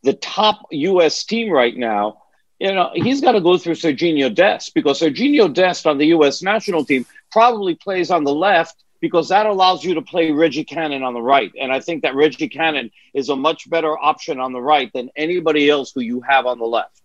the 0.03 0.15
top 0.15 0.67
U.S. 0.71 1.25
team 1.25 1.51
right 1.51 1.77
now, 1.77 2.23
you 2.59 2.73
know 2.73 2.91
he's 2.95 3.21
got 3.21 3.33
to 3.33 3.41
go 3.41 3.59
through 3.59 3.75
Serginho 3.75 4.33
Dest 4.33 4.75
because 4.75 5.01
Serginho 5.01 5.53
Dest 5.53 5.87
on 5.87 5.99
the 5.99 6.07
U.S. 6.09 6.43
national 6.43 6.85
team 6.85 7.05
probably 7.33 7.75
plays 7.75 8.11
on 8.11 8.25
the 8.25 8.35
left 8.35 8.85
because 9.01 9.29
that 9.29 9.45
allows 9.45 9.85
you 9.85 9.95
to 9.95 10.03
play 10.03 10.31
Reggie 10.31 10.65
Cannon 10.65 11.03
on 11.03 11.13
the 11.13 11.21
right. 11.21 11.53
And 11.61 11.71
I 11.71 11.81
think 11.81 12.03
that 12.03 12.15
Reggie 12.15 12.49
Cannon 12.49 12.91
is 13.13 13.29
a 13.29 13.37
much 13.37 13.69
better 13.69 13.99
option 13.99 14.41
on 14.41 14.55
the 14.55 14.63
right 14.63 14.91
than 14.95 15.11
anybody 15.15 15.69
else 15.69 15.93
who 15.95 16.01
you 16.01 16.23
have 16.23 16.47
on 16.47 16.59
the 16.59 16.65
left. 16.65 17.04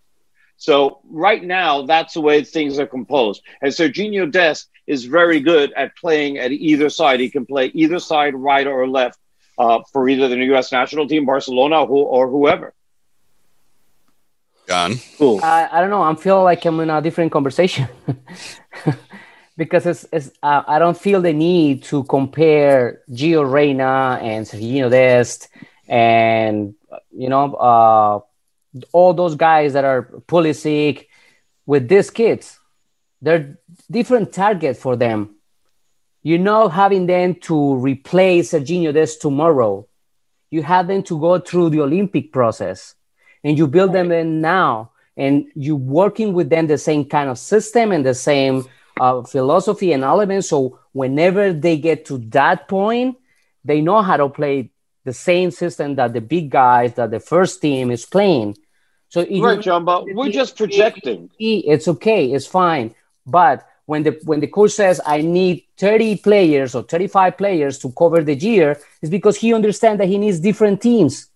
So 0.59 0.99
right 1.09 1.41
now, 1.41 1.85
that's 1.85 2.15
the 2.15 2.21
way 2.21 2.43
things 2.43 2.79
are 2.79 2.85
composed. 2.85 3.41
And 3.61 3.71
Serginho 3.71 4.29
Dest 4.29 4.69
is 4.87 5.05
very 5.05 5.39
good 5.39 5.71
at 5.77 5.95
playing 5.95 6.37
at 6.37 6.51
either 6.51 6.89
side. 6.89 7.21
He 7.21 7.29
can 7.29 7.45
play 7.45 7.67
either 7.67 7.97
side, 7.97 8.35
right 8.35 8.67
or 8.67 8.85
left, 8.85 9.19
uh, 9.57 9.79
for 9.93 10.09
either 10.09 10.27
the 10.27 10.35
U.S. 10.35 10.73
national 10.73 11.07
team, 11.07 11.25
Barcelona, 11.25 11.83
or, 11.83 12.25
or 12.25 12.29
whoever. 12.29 12.73
John, 14.67 14.95
cool. 15.17 15.39
I, 15.41 15.69
I 15.71 15.79
don't 15.79 15.89
know. 15.89 16.01
I'm 16.01 16.17
feeling 16.17 16.43
like 16.43 16.65
I'm 16.65 16.77
in 16.81 16.89
a 16.89 17.01
different 17.01 17.31
conversation 17.31 17.87
because 19.57 19.85
it's, 19.85 20.05
it's 20.11 20.29
uh, 20.43 20.63
I 20.67 20.77
don't 20.77 20.97
feel 20.97 21.21
the 21.21 21.31
need 21.31 21.83
to 21.83 22.03
compare 22.03 23.01
Gio 23.09 23.49
Reyna 23.49 24.19
and 24.21 24.45
Serginho 24.45 24.91
Dest 24.91 25.47
and 25.87 26.75
you 27.15 27.29
know. 27.29 28.25
All 28.91 29.13
those 29.13 29.35
guys 29.35 29.73
that 29.73 29.85
are 29.85 30.03
Pulisic 30.27 31.07
with 31.65 31.87
these 31.87 32.09
kids. 32.09 32.59
They're 33.21 33.59
different 33.89 34.31
target 34.33 34.77
for 34.77 34.95
them. 34.95 35.35
You 36.23 36.37
know, 36.37 36.67
having 36.67 37.05
them 37.05 37.35
to 37.41 37.75
replace 37.75 38.51
Serginho 38.51 38.93
Dest 38.93 39.21
tomorrow, 39.21 39.87
you 40.51 40.63
have 40.63 40.87
them 40.87 41.03
to 41.03 41.19
go 41.19 41.39
through 41.39 41.69
the 41.69 41.81
Olympic 41.81 42.31
process, 42.31 42.95
and 43.43 43.57
you 43.57 43.67
build 43.67 43.93
them 43.93 44.11
in 44.11 44.41
now, 44.41 44.91
and 45.15 45.45
you 45.55 45.75
working 45.75 46.33
with 46.33 46.49
them 46.49 46.67
the 46.67 46.77
same 46.77 47.05
kind 47.05 47.29
of 47.29 47.37
system 47.37 47.91
and 47.91 48.05
the 48.05 48.13
same 48.13 48.65
uh, 48.99 49.21
philosophy 49.23 49.93
and 49.93 50.03
elements. 50.03 50.49
So 50.49 50.79
whenever 50.91 51.53
they 51.53 51.77
get 51.77 52.05
to 52.05 52.17
that 52.29 52.67
point, 52.67 53.17
they 53.63 53.81
know 53.81 54.01
how 54.01 54.17
to 54.17 54.29
play 54.29 54.71
the 55.05 55.13
same 55.13 55.51
system 55.51 55.95
that 55.95 56.13
the 56.13 56.21
big 56.21 56.49
guys 56.49 56.93
that 56.95 57.11
the 57.11 57.19
first 57.19 57.61
team 57.61 57.91
is 57.91 58.05
playing. 58.05 58.57
So 59.09 59.25
right, 59.41 59.59
John, 59.59 59.85
but 59.85 60.05
we're 60.13 60.29
just 60.29 60.55
projecting. 60.55 61.31
It's 61.39 61.87
okay, 61.87 62.31
it's 62.31 62.45
fine. 62.45 62.93
But 63.25 63.67
when 63.85 64.03
the 64.03 64.19
when 64.23 64.39
the 64.39 64.47
coach 64.47 64.71
says 64.71 65.01
I 65.05 65.21
need 65.21 65.65
30 65.77 66.17
players 66.17 66.75
or 66.75 66.83
35 66.83 67.37
players 67.37 67.79
to 67.79 67.91
cover 67.91 68.23
the 68.23 68.35
year, 68.35 68.79
it's 69.01 69.09
because 69.09 69.37
he 69.37 69.53
understands 69.53 69.97
that 69.99 70.07
he 70.07 70.19
needs 70.19 70.39
different 70.39 70.81
teams. 70.81 71.27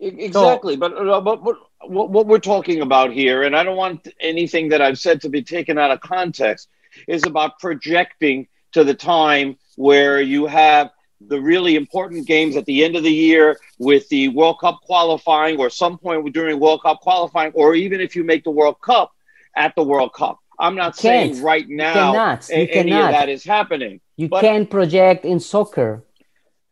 Exactly, 0.00 0.74
so, 0.74 0.80
but, 0.80 0.92
uh, 0.96 1.20
but, 1.20 1.42
but 1.44 1.56
what, 1.82 2.10
what 2.10 2.26
we're 2.26 2.38
talking 2.38 2.82
about 2.82 3.12
here, 3.12 3.42
and 3.42 3.56
I 3.56 3.64
don't 3.64 3.76
want 3.76 4.06
anything 4.20 4.68
that 4.68 4.80
I've 4.80 4.98
said 4.98 5.20
to 5.22 5.28
be 5.28 5.42
taken 5.42 5.76
out 5.76 5.90
of 5.90 6.00
context, 6.00 6.68
is 7.06 7.24
about 7.26 7.58
projecting 7.58 8.46
to 8.72 8.84
the 8.84 8.94
time 8.94 9.56
where 9.76 10.20
you 10.20 10.46
have 10.46 10.90
the 11.20 11.40
really 11.40 11.74
important 11.76 12.26
games 12.26 12.56
at 12.56 12.64
the 12.66 12.84
end 12.84 12.96
of 12.96 13.02
the 13.02 13.12
year 13.12 13.58
with 13.78 14.08
the 14.08 14.28
World 14.28 14.60
Cup 14.60 14.80
qualifying 14.82 15.58
or 15.58 15.68
some 15.70 15.98
point 15.98 16.32
during 16.32 16.60
World 16.60 16.82
Cup 16.82 17.00
qualifying, 17.00 17.52
or 17.54 17.74
even 17.74 18.00
if 18.00 18.14
you 18.14 18.24
make 18.24 18.44
the 18.44 18.50
World 18.50 18.80
Cup 18.80 19.12
at 19.56 19.74
the 19.74 19.82
World 19.82 20.12
Cup. 20.12 20.38
I'm 20.60 20.74
not 20.74 20.96
saying 20.96 21.42
right 21.42 21.68
now 21.68 22.12
you 22.12 22.54
any 22.54 22.66
cannot. 22.66 23.04
of 23.06 23.10
that 23.12 23.28
is 23.28 23.44
happening. 23.44 24.00
You 24.16 24.28
but, 24.28 24.40
can 24.40 24.66
project 24.66 25.24
in 25.24 25.38
soccer. 25.40 26.04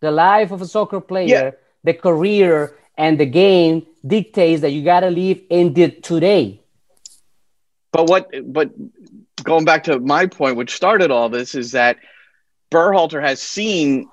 The 0.00 0.10
life 0.10 0.50
of 0.50 0.60
a 0.60 0.66
soccer 0.66 1.00
player, 1.00 1.26
yeah. 1.26 1.50
the 1.84 1.94
career 1.94 2.76
and 2.98 3.18
the 3.18 3.26
game 3.26 3.86
dictates 4.06 4.62
that 4.62 4.70
you 4.70 4.84
got 4.84 5.00
to 5.00 5.10
live 5.10 5.40
in 5.50 5.72
the 5.74 5.90
today. 5.90 6.60
But 7.92 8.08
what 8.08 8.30
but 8.44 8.72
going 9.42 9.64
back 9.64 9.84
to 9.84 10.00
my 10.00 10.26
point 10.26 10.56
which 10.56 10.74
started 10.74 11.10
all 11.10 11.28
this 11.28 11.54
is 11.54 11.72
that 11.72 11.98
Berhalter 12.70 13.22
has 13.22 13.40
seen 13.40 14.08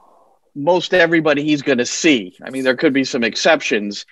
most 0.56 0.94
everybody 0.94 1.44
he's 1.44 1.62
going 1.62 1.80
to 1.80 1.86
see. 1.86 2.38
I 2.44 2.50
mean, 2.50 2.64
there 2.64 2.76
could 2.76 2.94
be 2.94 3.04
some 3.04 3.24
exceptions, 3.24 4.06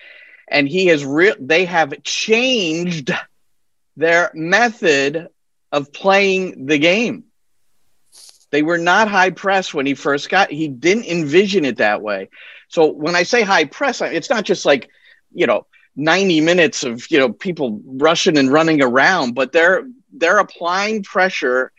and 0.47 0.67
he 0.67 0.87
has 0.87 1.05
real. 1.05 1.35
They 1.39 1.65
have 1.65 2.03
changed 2.03 3.11
their 3.95 4.31
method 4.33 5.27
of 5.71 5.93
playing 5.93 6.65
the 6.65 6.77
game. 6.77 7.25
They 8.51 8.63
were 8.63 8.77
not 8.77 9.07
high 9.07 9.29
press 9.29 9.73
when 9.73 9.85
he 9.85 9.93
first 9.93 10.29
got. 10.29 10.51
He 10.51 10.67
didn't 10.67 11.05
envision 11.05 11.63
it 11.63 11.77
that 11.77 12.01
way. 12.01 12.29
So 12.67 12.91
when 12.91 13.15
I 13.15 13.23
say 13.23 13.43
high 13.43 13.65
press, 13.65 14.01
it's 14.01 14.29
not 14.29 14.43
just 14.43 14.65
like 14.65 14.89
you 15.33 15.47
know 15.47 15.65
90 15.95 16.41
minutes 16.41 16.83
of 16.83 17.09
you 17.09 17.19
know 17.19 17.31
people 17.31 17.81
rushing 17.85 18.37
and 18.37 18.51
running 18.51 18.81
around, 18.81 19.35
but 19.35 19.51
they're 19.51 19.83
they're 20.13 20.39
applying 20.39 21.03
pressure 21.03 21.71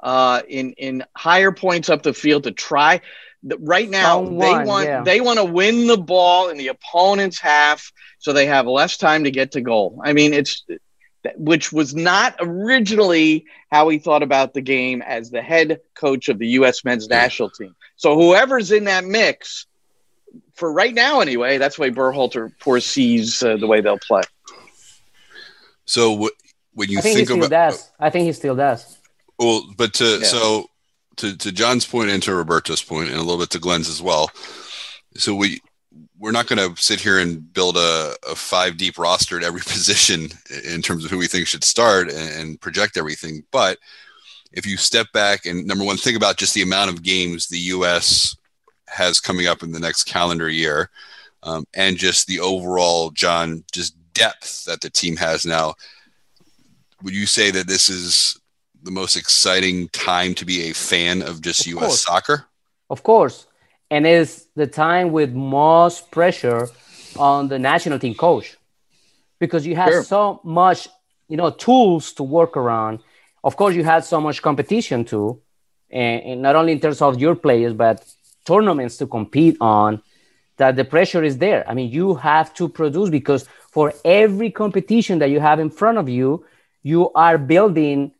uh, 0.00 0.42
in 0.48 0.72
in 0.72 1.04
higher 1.16 1.52
points 1.52 1.88
up 1.88 2.02
the 2.02 2.12
field 2.12 2.44
to 2.44 2.52
try 2.52 3.00
right 3.60 3.88
now 3.88 4.24
they 4.24 4.64
want 4.64 4.86
yeah. 4.86 5.02
they 5.02 5.20
want 5.20 5.38
to 5.38 5.44
win 5.44 5.86
the 5.86 5.96
ball 5.96 6.48
in 6.48 6.56
the 6.56 6.68
opponent's 6.68 7.38
half 7.38 7.92
so 8.18 8.32
they 8.32 8.46
have 8.46 8.66
less 8.66 8.96
time 8.96 9.24
to 9.24 9.30
get 9.30 9.52
to 9.52 9.60
goal. 9.60 10.00
I 10.04 10.12
mean, 10.12 10.34
it's 10.34 10.64
which 11.36 11.72
was 11.72 11.94
not 11.94 12.36
originally 12.40 13.46
how 13.70 13.88
he 13.88 13.98
thought 13.98 14.22
about 14.22 14.54
the 14.54 14.60
game 14.60 15.02
as 15.02 15.30
the 15.30 15.42
head 15.42 15.80
coach 15.94 16.28
of 16.28 16.38
the 16.38 16.46
U.S. 16.48 16.84
men's 16.84 17.08
national 17.08 17.50
team. 17.50 17.74
So 17.96 18.14
whoever's 18.14 18.70
in 18.70 18.84
that 18.84 19.04
mix, 19.04 19.66
for 20.54 20.72
right 20.72 20.94
now 20.94 21.20
anyway, 21.20 21.58
that's 21.58 21.78
why 21.78 21.90
Berhalter 21.90 22.52
foresees 22.60 23.42
uh, 23.42 23.56
the 23.56 23.66
way 23.66 23.80
they'll 23.80 23.98
play. 23.98 24.22
So 25.84 26.12
w- 26.12 26.30
when 26.74 26.88
you 26.88 26.98
I 26.98 27.00
think, 27.00 27.16
think 27.16 27.28
he 27.28 27.34
still 27.34 27.44
about, 27.44 27.70
does. 27.70 27.90
I 27.98 28.10
think 28.10 28.26
he 28.26 28.32
still 28.32 28.56
does. 28.56 28.98
Well, 29.38 29.62
but 29.76 29.94
to 29.94 30.18
yeah. 30.18 30.26
so 30.26 30.70
to, 31.18 31.36
to 31.36 31.52
John's 31.52 31.86
point 31.86 32.10
and 32.10 32.22
to 32.24 32.34
Roberto's 32.34 32.82
point, 32.82 33.10
and 33.10 33.18
a 33.18 33.22
little 33.22 33.38
bit 33.38 33.50
to 33.50 33.58
Glenn's 33.58 33.88
as 33.88 34.02
well. 34.02 34.30
So 35.16 35.34
we 35.34 35.60
we're 36.18 36.32
not 36.32 36.48
going 36.48 36.58
to 36.58 36.80
sit 36.82 37.00
here 37.00 37.18
and 37.18 37.52
build 37.52 37.76
a, 37.76 38.14
a, 38.28 38.34
five 38.34 38.76
deep 38.76 38.98
roster 38.98 39.36
at 39.36 39.44
every 39.44 39.60
position 39.66 40.28
in 40.64 40.82
terms 40.82 41.04
of 41.04 41.10
who 41.10 41.18
we 41.18 41.26
think 41.26 41.46
should 41.46 41.64
start 41.64 42.10
and, 42.10 42.40
and, 42.40 42.60
project 42.60 42.96
everything. 42.96 43.44
But 43.52 43.78
if 44.52 44.66
you 44.66 44.76
step 44.76 45.06
back 45.12 45.46
and 45.46 45.66
number 45.66 45.84
one, 45.84 45.96
think 45.96 46.16
about 46.16 46.36
just 46.36 46.54
the 46.54 46.62
amount 46.62 46.90
of 46.90 47.02
games 47.02 47.46
the 47.46 47.58
U.S. 47.58 48.36
has 48.88 49.20
coming 49.20 49.46
up 49.46 49.62
in 49.62 49.72
the 49.72 49.80
next 49.80 50.04
calendar 50.04 50.48
year, 50.48 50.90
um, 51.42 51.64
and 51.74 51.96
just 51.96 52.26
the 52.26 52.40
overall, 52.40 53.10
John, 53.10 53.64
just 53.72 53.94
depth 54.12 54.64
that 54.64 54.80
the 54.80 54.90
team 54.90 55.16
has 55.16 55.46
now. 55.46 55.74
Would 57.02 57.14
you 57.14 57.26
say 57.26 57.52
that 57.52 57.68
this 57.68 57.88
is 57.88 58.40
the 58.88 58.92
most 58.92 59.16
exciting 59.16 59.86
time 59.88 60.34
to 60.34 60.46
be 60.46 60.70
a 60.70 60.72
fan 60.72 61.20
of 61.20 61.42
just 61.42 61.60
of 61.60 61.66
U.S. 61.74 61.82
Course. 61.82 62.04
soccer? 62.04 62.46
Of 62.88 63.02
course, 63.02 63.46
and 63.90 64.06
it's 64.06 64.46
the 64.56 64.66
time 64.66 65.12
with 65.12 65.30
most 65.34 66.10
pressure 66.10 66.70
on 67.18 67.48
the 67.48 67.58
national 67.58 67.98
team 67.98 68.14
coach 68.14 68.56
because 69.38 69.66
you 69.66 69.76
have 69.76 69.90
sure. 69.90 70.04
so 70.04 70.40
much, 70.42 70.88
you 71.28 71.36
know, 71.36 71.50
tools 71.50 72.14
to 72.14 72.22
work 72.22 72.56
around. 72.56 73.00
Of 73.44 73.56
course, 73.56 73.74
you 73.74 73.84
had 73.84 74.06
so 74.06 74.22
much 74.22 74.40
competition 74.40 75.04
too, 75.04 75.42
and, 75.90 76.22
and 76.22 76.42
not 76.42 76.56
only 76.56 76.72
in 76.72 76.80
terms 76.80 77.02
of 77.02 77.20
your 77.20 77.34
players, 77.34 77.74
but 77.74 77.96
tournaments 78.46 78.96
to 78.98 79.06
compete 79.06 79.58
on. 79.60 80.02
That 80.56 80.74
the 80.74 80.84
pressure 80.84 81.22
is 81.22 81.38
there. 81.38 81.62
I 81.70 81.74
mean, 81.74 81.88
you 81.92 82.16
have 82.16 82.52
to 82.54 82.68
produce 82.68 83.10
because 83.10 83.46
for 83.70 83.94
every 84.04 84.50
competition 84.50 85.20
that 85.20 85.30
you 85.30 85.38
have 85.38 85.60
in 85.60 85.70
front 85.70 85.98
of 85.98 86.08
you, 86.08 86.44
you 86.82 87.12
are 87.12 87.38
building 87.38 88.12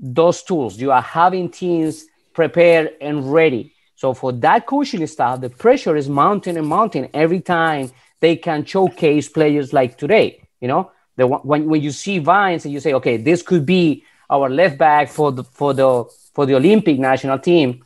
those 0.00 0.42
tools. 0.42 0.80
You 0.80 0.92
are 0.92 1.02
having 1.02 1.50
teams 1.50 2.06
prepared 2.32 2.92
and 3.00 3.32
ready. 3.32 3.74
So 3.96 4.14
for 4.14 4.32
that 4.32 4.66
coaching 4.66 5.06
staff, 5.06 5.40
the 5.40 5.50
pressure 5.50 5.96
is 5.96 6.08
mounting 6.08 6.56
and 6.56 6.66
mounting 6.66 7.10
every 7.12 7.40
time 7.40 7.90
they 8.20 8.36
can 8.36 8.64
showcase 8.64 9.28
players 9.28 9.72
like 9.72 9.98
today. 9.98 10.48
You 10.60 10.68
know, 10.68 10.90
the 11.16 11.26
when 11.26 11.66
when 11.66 11.82
you 11.82 11.90
see 11.90 12.18
Vines 12.18 12.64
and 12.64 12.72
you 12.72 12.80
say, 12.80 12.94
okay, 12.94 13.18
this 13.18 13.42
could 13.42 13.66
be 13.66 14.04
our 14.30 14.48
left 14.48 14.78
back 14.78 15.10
for 15.10 15.32
the 15.32 15.44
for 15.44 15.74
the 15.74 16.04
for 16.32 16.46
the 16.46 16.54
Olympic 16.54 16.98
national 16.98 17.38
team, 17.38 17.84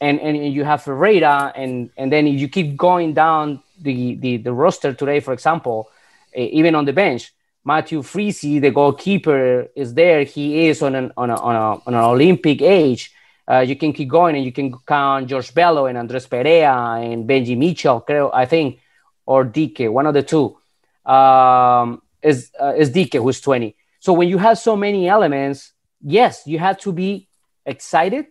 and 0.00 0.18
and 0.20 0.52
you 0.52 0.64
have 0.64 0.82
Ferreira, 0.82 1.52
and 1.54 1.90
and 1.96 2.10
then 2.10 2.26
you 2.26 2.48
keep 2.48 2.76
going 2.76 3.14
down 3.14 3.62
the 3.80 4.16
the, 4.16 4.38
the 4.38 4.52
roster 4.52 4.92
today, 4.92 5.20
for 5.20 5.32
example, 5.32 5.88
even 6.34 6.74
on 6.74 6.84
the 6.84 6.92
bench, 6.92 7.32
Matthew 7.64 8.02
Freese, 8.02 8.40
the 8.40 8.70
goalkeeper, 8.70 9.68
is 9.76 9.94
there. 9.94 10.24
He 10.24 10.66
is 10.66 10.82
on 10.82 10.94
an 10.94 11.12
on 11.16 11.30
a, 11.30 11.36
on, 11.36 11.54
a, 11.54 11.82
on 11.86 11.94
an 11.94 12.04
Olympic 12.04 12.60
age. 12.60 13.12
Uh, 13.48 13.60
you 13.60 13.76
can 13.76 13.92
keep 13.92 14.08
going, 14.08 14.36
and 14.36 14.44
you 14.44 14.52
can 14.52 14.72
count 14.86 15.28
George 15.28 15.54
Bello 15.54 15.86
and 15.86 15.98
Andres 15.98 16.26
Perea 16.26 16.72
and 16.72 17.28
Benji 17.28 17.56
Michel, 17.56 18.04
I 18.32 18.46
think, 18.46 18.80
or 19.26 19.44
Dike, 19.44 19.90
one 19.90 20.06
of 20.06 20.14
the 20.14 20.22
two. 20.22 20.56
Um, 21.04 22.02
is 22.22 22.50
uh, 22.60 22.74
is 22.76 22.90
Dike 22.90 23.14
who's 23.14 23.40
20. 23.40 23.76
So 24.00 24.12
when 24.12 24.28
you 24.28 24.38
have 24.38 24.58
so 24.58 24.76
many 24.76 25.08
elements, 25.08 25.72
yes, 26.00 26.42
you 26.46 26.58
have 26.58 26.78
to 26.80 26.92
be 26.92 27.28
excited 27.66 28.26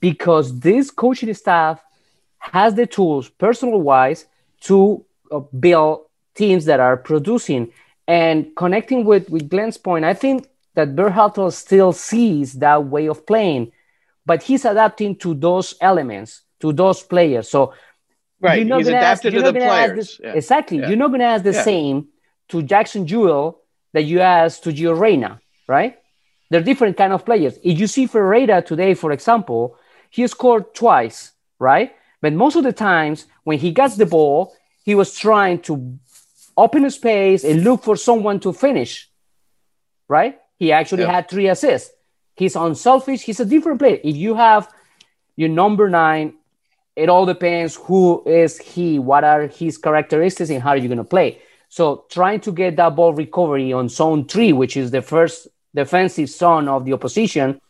because 0.00 0.60
this 0.60 0.90
coaching 0.90 1.32
staff 1.34 1.82
has 2.38 2.74
the 2.74 2.86
tools, 2.86 3.28
personal 3.28 3.80
wise, 3.80 4.26
to 4.60 5.04
uh, 5.30 5.40
build 5.58 6.06
teams 6.34 6.66
that 6.66 6.80
are 6.80 6.96
producing 6.96 7.72
and 8.06 8.54
connecting 8.56 9.04
with 9.04 9.30
with 9.30 9.48
Glenn's 9.48 9.76
point. 9.76 10.04
I 10.04 10.14
think 10.14 10.48
that 10.74 10.96
Berhalter 10.96 11.52
still 11.52 11.92
sees 11.92 12.54
that 12.54 12.84
way 12.86 13.06
of 13.06 13.26
playing, 13.26 13.72
but 14.26 14.42
he's 14.42 14.64
adapting 14.64 15.16
to 15.16 15.34
those 15.34 15.74
elements, 15.80 16.42
to 16.60 16.72
those 16.72 17.02
players. 17.02 17.48
So 17.48 17.74
right, 18.40 18.58
you're 18.58 18.66
not 18.66 18.78
he's 18.78 18.88
adapted 18.88 19.34
ask, 19.34 19.44
to 19.44 19.52
the 19.52 19.58
players. 19.58 20.20
Yeah. 20.22 20.32
Exactly, 20.32 20.78
yeah. 20.78 20.88
you're 20.88 20.96
not 20.96 21.08
going 21.08 21.20
to 21.20 21.26
ask 21.26 21.44
the 21.44 21.52
yeah. 21.52 21.62
same 21.62 22.08
to 22.48 22.62
Jackson 22.62 23.06
Yueill 23.06 23.56
that 23.92 24.02
you 24.02 24.20
ask 24.20 24.62
to 24.62 24.70
Gio 24.70 24.98
Reyna, 24.98 25.40
right? 25.68 25.98
They're 26.50 26.62
different 26.62 26.96
kind 26.96 27.12
of 27.12 27.24
players. 27.24 27.58
If 27.62 27.78
you 27.78 27.86
see 27.86 28.06
Ferreira 28.06 28.60
today, 28.60 28.94
for 28.94 29.12
example, 29.12 29.78
he 30.10 30.26
scored 30.26 30.74
twice, 30.74 31.32
right? 31.58 31.94
But 32.20 32.32
most 32.32 32.56
of 32.56 32.64
the 32.64 32.72
times 32.72 33.26
when 33.44 33.58
he 33.58 33.70
gets 33.70 33.96
the 33.96 34.06
ball, 34.06 34.54
he 34.84 34.94
was 34.94 35.16
trying 35.16 35.60
to 35.62 35.98
open 36.56 36.84
a 36.84 36.90
space 36.90 37.44
and 37.44 37.64
look 37.64 37.82
for 37.82 37.96
someone 37.96 38.40
to 38.40 38.52
finish, 38.52 39.10
right? 40.08 40.38
He 40.58 40.72
actually 40.72 41.04
had 41.04 41.28
three 41.28 41.48
assists. 41.48 41.90
He's 42.36 42.56
unselfish. 42.56 43.22
He's 43.22 43.40
a 43.40 43.44
different 43.44 43.78
player. 43.78 43.98
If 44.02 44.16
you 44.16 44.34
have 44.34 44.68
your 45.36 45.48
number 45.48 45.88
nine, 45.88 46.34
it 46.96 47.08
all 47.08 47.26
depends 47.26 47.74
who 47.74 48.22
is 48.24 48.58
he, 48.58 48.98
what 48.98 49.24
are 49.24 49.48
his 49.48 49.78
characteristics, 49.78 50.50
and 50.50 50.62
how 50.62 50.70
are 50.70 50.76
you 50.76 50.88
going 50.88 50.98
to 50.98 51.04
play. 51.04 51.40
So 51.68 52.04
trying 52.08 52.40
to 52.40 52.52
get 52.52 52.76
that 52.76 52.94
ball 52.94 53.14
recovery 53.14 53.72
on 53.72 53.88
zone 53.88 54.26
three, 54.26 54.52
which 54.52 54.76
is 54.76 54.92
the 54.92 55.02
first 55.02 55.48
defensive 55.74 56.28
zone 56.28 56.68
of 56.68 56.84
the 56.84 56.92
opposition, 56.92 57.60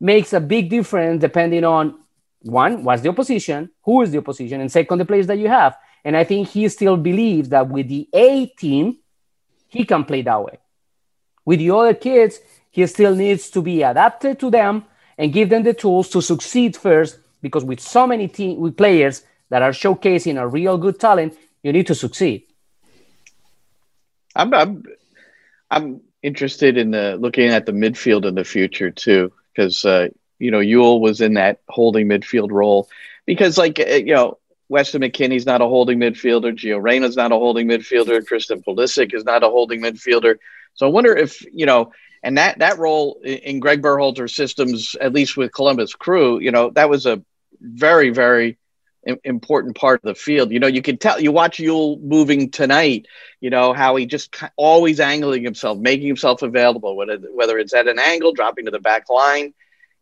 makes 0.00 0.32
a 0.32 0.40
big 0.40 0.68
difference 0.70 1.20
depending 1.20 1.62
on 1.62 2.00
one, 2.40 2.82
what's 2.82 3.02
the 3.02 3.08
opposition, 3.08 3.70
who 3.82 4.02
is 4.02 4.10
the 4.10 4.18
opposition, 4.18 4.60
and 4.60 4.72
second, 4.72 4.98
the 4.98 5.04
players 5.04 5.28
that 5.28 5.38
you 5.38 5.48
have. 5.48 5.76
And 6.04 6.16
I 6.16 6.24
think 6.24 6.48
he 6.48 6.68
still 6.68 6.96
believes 6.96 7.50
that 7.50 7.68
with 7.68 7.88
the 7.88 8.08
A 8.12 8.46
team, 8.46 8.98
he 9.68 9.84
can 9.84 10.04
play 10.04 10.22
that 10.22 10.44
way. 10.44 10.58
With 11.44 11.58
the 11.58 11.70
other 11.70 11.94
kids, 11.94 12.40
he 12.70 12.86
still 12.86 13.14
needs 13.14 13.50
to 13.50 13.62
be 13.62 13.82
adapted 13.82 14.38
to 14.40 14.50
them 14.50 14.84
and 15.18 15.32
give 15.32 15.48
them 15.48 15.62
the 15.62 15.74
tools 15.74 16.08
to 16.10 16.20
succeed 16.20 16.76
first. 16.76 17.18
Because 17.40 17.64
with 17.64 17.80
so 17.80 18.06
many 18.06 18.28
team 18.28 18.58
with 18.60 18.76
players 18.76 19.22
that 19.50 19.62
are 19.62 19.72
showcasing 19.72 20.40
a 20.40 20.46
real 20.46 20.78
good 20.78 20.98
talent, 20.98 21.36
you 21.62 21.72
need 21.72 21.86
to 21.88 21.94
succeed. 21.94 22.44
I'm 24.34 24.54
I'm, 24.54 24.82
I'm 25.70 26.00
interested 26.22 26.78
in 26.78 26.92
the 26.92 27.16
looking 27.16 27.48
at 27.48 27.66
the 27.66 27.72
midfield 27.72 28.24
in 28.24 28.34
the 28.34 28.44
future 28.44 28.90
too, 28.90 29.32
because 29.52 29.84
uh, 29.84 30.08
you 30.38 30.50
know 30.50 30.60
Yueill 30.60 31.00
was 31.00 31.20
in 31.20 31.34
that 31.34 31.60
holding 31.68 32.08
midfield 32.08 32.50
role. 32.50 32.88
Because 33.26 33.58
like 33.58 33.78
uh, 33.78 33.84
you 33.84 34.14
know 34.14 34.38
Weston 34.72 35.02
McKennie's 35.02 35.44
not 35.44 35.60
a 35.60 35.66
holding 35.66 35.98
midfielder, 35.98 36.56
Gio 36.56 36.82
Reyna's 36.82 37.14
not 37.14 37.30
a 37.30 37.34
holding 37.34 37.68
midfielder, 37.68 38.26
Christian 38.26 38.62
Pulisic 38.62 39.12
is 39.12 39.22
not 39.22 39.42
a 39.42 39.48
holding 39.48 39.82
midfielder. 39.82 40.38
So 40.72 40.86
I 40.86 40.90
wonder 40.90 41.14
if 41.14 41.44
you 41.52 41.66
know, 41.66 41.92
and 42.22 42.38
that 42.38 42.60
that 42.60 42.78
role 42.78 43.20
in 43.22 43.60
Greg 43.60 43.82
Berhalter's 43.82 44.34
systems, 44.34 44.96
at 44.98 45.12
least 45.12 45.36
with 45.36 45.52
Columbus 45.52 45.94
Crew, 45.94 46.40
you 46.40 46.50
know, 46.50 46.70
that 46.70 46.88
was 46.88 47.04
a 47.04 47.22
very 47.60 48.08
very 48.08 48.56
important 49.24 49.76
part 49.76 50.00
of 50.02 50.08
the 50.08 50.14
field. 50.14 50.50
You 50.50 50.60
know, 50.60 50.68
you 50.68 50.80
can 50.80 50.96
tell 50.96 51.20
you 51.20 51.32
watch 51.32 51.58
Yueill 51.58 52.00
moving 52.00 52.50
tonight. 52.50 53.06
You 53.42 53.50
know 53.50 53.74
how 53.74 53.96
he 53.96 54.06
just 54.06 54.34
always 54.56 55.00
angling 55.00 55.44
himself, 55.44 55.78
making 55.78 56.06
himself 56.06 56.40
available, 56.40 56.96
whether 56.96 57.18
whether 57.18 57.58
it's 57.58 57.74
at 57.74 57.88
an 57.88 57.98
angle, 57.98 58.32
dropping 58.32 58.64
to 58.64 58.70
the 58.70 58.80
back 58.80 59.10
line, 59.10 59.52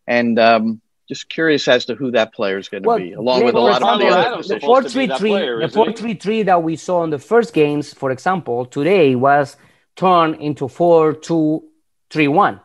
and 0.06 0.38
um, 0.38 0.80
just 1.10 1.28
curious 1.28 1.66
as 1.66 1.86
to 1.86 1.96
who 1.96 2.12
that 2.12 2.32
player 2.32 2.56
is 2.56 2.68
going 2.68 2.84
to 2.84 2.88
well, 2.88 2.98
be, 2.98 3.12
along 3.14 3.44
with 3.44 3.56
a 3.56 3.58
lot 3.58 3.82
of 3.82 3.98
the 3.98 4.06
other. 4.06 4.42
The 4.44 4.60
four 4.60 4.84
three 4.84 5.08
three, 5.08 5.32
the 5.32 5.68
four 5.68 5.92
three 5.92 6.14
three 6.14 6.44
that 6.44 6.62
we 6.62 6.76
saw 6.76 7.02
in 7.02 7.10
the 7.10 7.18
first 7.18 7.52
games, 7.52 7.92
for 7.92 8.12
example, 8.12 8.64
today 8.64 9.16
was 9.16 9.56
turned 9.96 10.36
into 10.36 10.68
four 10.68 11.12
two 11.12 11.64
three 12.10 12.28
one 12.28 12.60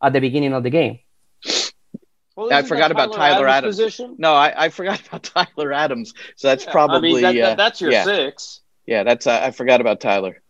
at 0.00 0.12
the 0.12 0.20
beginning 0.20 0.52
of 0.52 0.62
the 0.62 0.70
game. 0.70 1.00
Well, 2.36 2.52
I 2.52 2.62
forgot 2.62 2.92
about 2.92 3.12
Tyler 3.12 3.48
Adams. 3.48 3.80
Adams. 3.80 4.14
No, 4.16 4.32
I, 4.32 4.66
I, 4.66 4.68
forgot 4.68 5.04
about 5.08 5.24
Tyler 5.34 5.72
Adams. 5.72 6.14
So 6.36 6.46
that's 6.46 6.66
yeah, 6.66 6.70
probably 6.70 7.10
I 7.10 7.12
mean, 7.12 7.22
that, 7.22 7.34
that, 7.34 7.56
that's 7.56 7.80
your 7.80 7.90
yeah. 7.90 8.04
six. 8.04 8.60
Yeah, 8.86 9.02
that's 9.02 9.26
uh, 9.26 9.40
I 9.42 9.50
forgot 9.50 9.80
about 9.80 10.00
Tyler. 10.00 10.40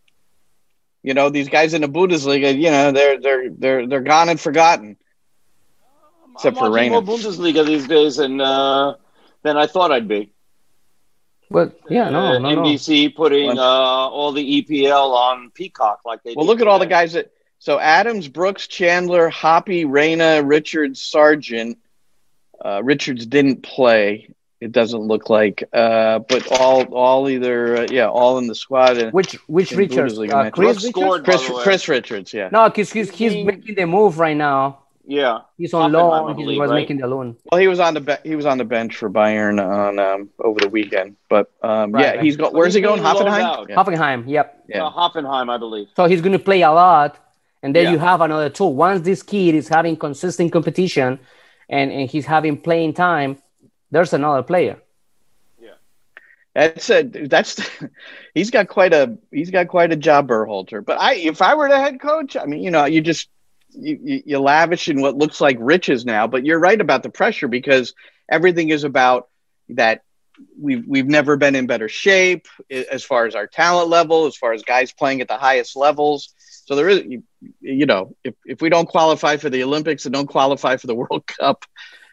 You 1.03 1.15
know, 1.15 1.31
these 1.31 1.49
guys 1.49 1.73
in 1.73 1.81
the 1.81 1.89
Bundesliga, 1.89 2.55
you 2.55 2.71
know, 2.71 2.93
they're 2.93 3.19
they're 3.19 3.51
they're 3.51 3.87
they're 3.87 4.03
gone 4.03 4.29
and 4.29 4.39
forgotten. 4.39 4.99
Except 6.38 6.57
I'm 6.57 6.66
for 6.66 6.70
Reyna. 6.70 7.01
more 7.01 7.03
Bundesliga 7.03 7.66
these 7.66 7.88
days 7.88 8.16
than 8.16 8.40
uh, 8.40 8.94
than 9.42 9.57
I 9.57 9.66
thought 9.66 9.90
I'd 9.90 10.07
be. 10.07 10.31
But 11.51 11.81
yeah, 11.90 12.11
no, 12.11 12.20
uh, 12.20 12.38
no 12.38 12.48
NBC 12.48 13.07
no. 13.07 13.16
putting 13.16 13.59
uh, 13.59 13.62
all 13.62 14.31
the 14.31 14.62
EPL 14.62 15.11
on 15.14 15.51
Peacock 15.51 16.03
like 16.05 16.22
they. 16.22 16.35
Well, 16.37 16.46
look 16.46 16.61
at 16.61 16.68
all 16.68 16.79
the 16.79 16.87
guys 16.87 17.14
that 17.14 17.33
so 17.59 17.81
Adams, 17.81 18.29
Brooks, 18.29 18.68
Chandler, 18.68 19.31
Hoppe, 19.31 19.85
Reyna, 19.90 20.44
Richards, 20.44 21.03
Sargent. 21.03 21.79
Uh, 22.64 22.83
Richards 22.85 23.27
didn't 23.27 23.64
play. 23.64 24.33
It 24.61 24.70
doesn't 24.70 25.01
look 25.01 25.29
like, 25.31 25.64
uh, 25.72 26.20
but 26.20 26.51
all 26.53 26.83
all 26.94 27.29
either 27.29 27.79
uh, 27.79 27.87
yeah, 27.90 28.09
all 28.09 28.38
in 28.38 28.46
the 28.46 28.55
squad. 28.55 28.98
And, 28.98 29.12
which 29.12 29.35
which 29.48 29.72
Richards? 29.72 30.18
Uh, 30.18 30.51
Chris, 30.51 30.85
Richards? 30.85 31.24
Chris, 31.24 31.51
Chris 31.62 31.88
Richards, 31.88 32.33
yeah. 32.33 32.48
No, 32.53 32.68
because 32.68 32.92
he's, 32.92 33.11
he's 33.11 33.44
making 33.44 33.74
the 33.74 33.87
move 33.87 34.18
right 34.18 34.37
now. 34.37 34.81
Yeah, 35.11 35.40
he's 35.57 35.73
on 35.73 35.92
loan. 35.92 36.37
He 36.37 36.44
was 36.44 36.68
right? 36.68 36.75
making 36.77 36.99
the 36.99 37.07
loan. 37.07 37.37
Well, 37.51 37.61
he 37.61 37.66
was 37.66 37.81
on 37.81 37.94
the 37.94 38.01
be- 38.01 38.29
he 38.29 38.37
was 38.37 38.44
on 38.44 38.59
the 38.59 38.64
bench 38.64 38.94
for 38.94 39.09
Bayern 39.09 39.59
on 39.59 39.99
um, 39.99 40.29
over 40.38 40.61
the 40.61 40.68
weekend. 40.68 41.16
But 41.31 41.51
um, 41.62 41.92
right, 41.92 42.16
yeah, 42.16 42.23
he's 42.23 42.37
going. 42.37 42.53
Where's 42.53 42.75
he 42.75 42.83
going? 42.83 43.01
Hoffenheim. 43.03 43.71
Yeah. 43.71 43.77
Hoffenheim. 43.77 44.29
Yep. 44.29 44.64
Yeah. 44.68 44.85
Uh, 44.85 44.92
Hoffenheim, 44.92 45.51
I 45.51 45.57
believe. 45.57 45.88
So 45.97 46.05
he's 46.05 46.21
going 46.21 46.33
to 46.33 46.38
play 46.38 46.61
a 46.61 46.71
lot 46.71 47.18
and 47.62 47.75
then 47.75 47.85
yeah. 47.85 47.90
you 47.92 47.99
have 47.99 48.21
another 48.21 48.51
tool. 48.51 48.75
Once 48.75 49.03
this 49.03 49.23
kid 49.23 49.55
is 49.55 49.68
having 49.68 49.97
consistent 49.97 50.53
competition 50.53 51.18
and, 51.68 51.90
and 51.90 52.11
he's 52.11 52.27
having 52.27 52.61
playing 52.61 52.94
time, 52.94 53.38
there's 53.90 54.12
another 54.12 54.42
player. 54.42 54.81
Yeah. 55.61 55.71
That's 56.55 56.90
a 56.90 57.03
that's 57.03 57.68
he's 58.35 58.51
got 58.51 58.68
quite 58.68 58.92
a 58.92 59.18
he's 59.33 59.51
got 59.51 59.68
quite 59.68 59.92
a 59.92 59.97
job 59.97 60.29
Berhalter. 60.29 60.85
But 60.85 61.01
I 61.01 61.14
if 61.14 61.42
I 61.42 61.55
were 61.55 61.68
the 61.68 61.81
head 61.81 62.01
coach, 62.01 62.37
I 62.37 62.44
mean, 62.44 62.62
you 62.62 62.71
know, 62.71 62.85
you 62.85 63.01
just 63.01 63.29
you, 63.70 64.22
you, 64.24 64.38
lavish 64.38 64.88
in 64.88 65.00
what 65.00 65.16
looks 65.16 65.40
like 65.40 65.57
riches 65.61 66.04
now, 66.04 66.26
but 66.26 66.44
you're 66.44 66.59
right 66.59 66.81
about 66.81 67.02
the 67.02 67.11
pressure 67.11 67.48
because 67.48 67.94
everything 68.31 68.70
is 68.70 68.85
about 68.85 69.28
that 69.70 70.02
we've 70.61 70.85
we've 70.87 71.07
never 71.07 71.37
been 71.37 71.54
in 71.54 71.66
better 71.66 71.88
shape 71.88 72.46
as 72.70 73.04
far 73.04 73.26
as 73.26 73.35
our 73.35 73.46
talent 73.46 73.88
level, 73.88 74.26
as 74.26 74.37
far 74.37 74.52
as 74.52 74.62
guys 74.62 74.92
playing 74.92 75.20
at 75.20 75.28
the 75.28 75.37
highest 75.37 75.76
levels. 75.76 76.35
So 76.66 76.74
there 76.74 76.88
is, 76.88 77.04
you, 77.04 77.22
you 77.61 77.87
know, 77.87 78.14
if, 78.24 78.35
if 78.44 78.61
we 78.61 78.68
don't 78.68 78.88
qualify 78.88 79.38
for 79.38 79.48
the 79.48 79.62
Olympics 79.62 80.04
and 80.04 80.12
don't 80.12 80.26
qualify 80.26 80.76
for 80.76 80.87
the 80.87 80.94
World 80.94 81.26
Cup, 81.26 81.64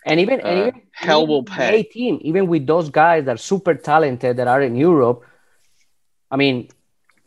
and 0.05 0.19
even, 0.19 0.39
uh, 0.39 0.43
and 0.43 0.59
even 0.59 0.81
hell 0.91 1.23
even 1.23 1.29
will 1.29 1.43
pay. 1.43 1.83
Team, 1.83 2.19
even 2.21 2.47
with 2.47 2.65
those 2.65 2.89
guys 2.89 3.25
that 3.25 3.35
are 3.35 3.37
super 3.37 3.75
talented 3.75 4.37
that 4.37 4.47
are 4.47 4.61
in 4.61 4.75
Europe, 4.75 5.23
I 6.31 6.37
mean, 6.37 6.69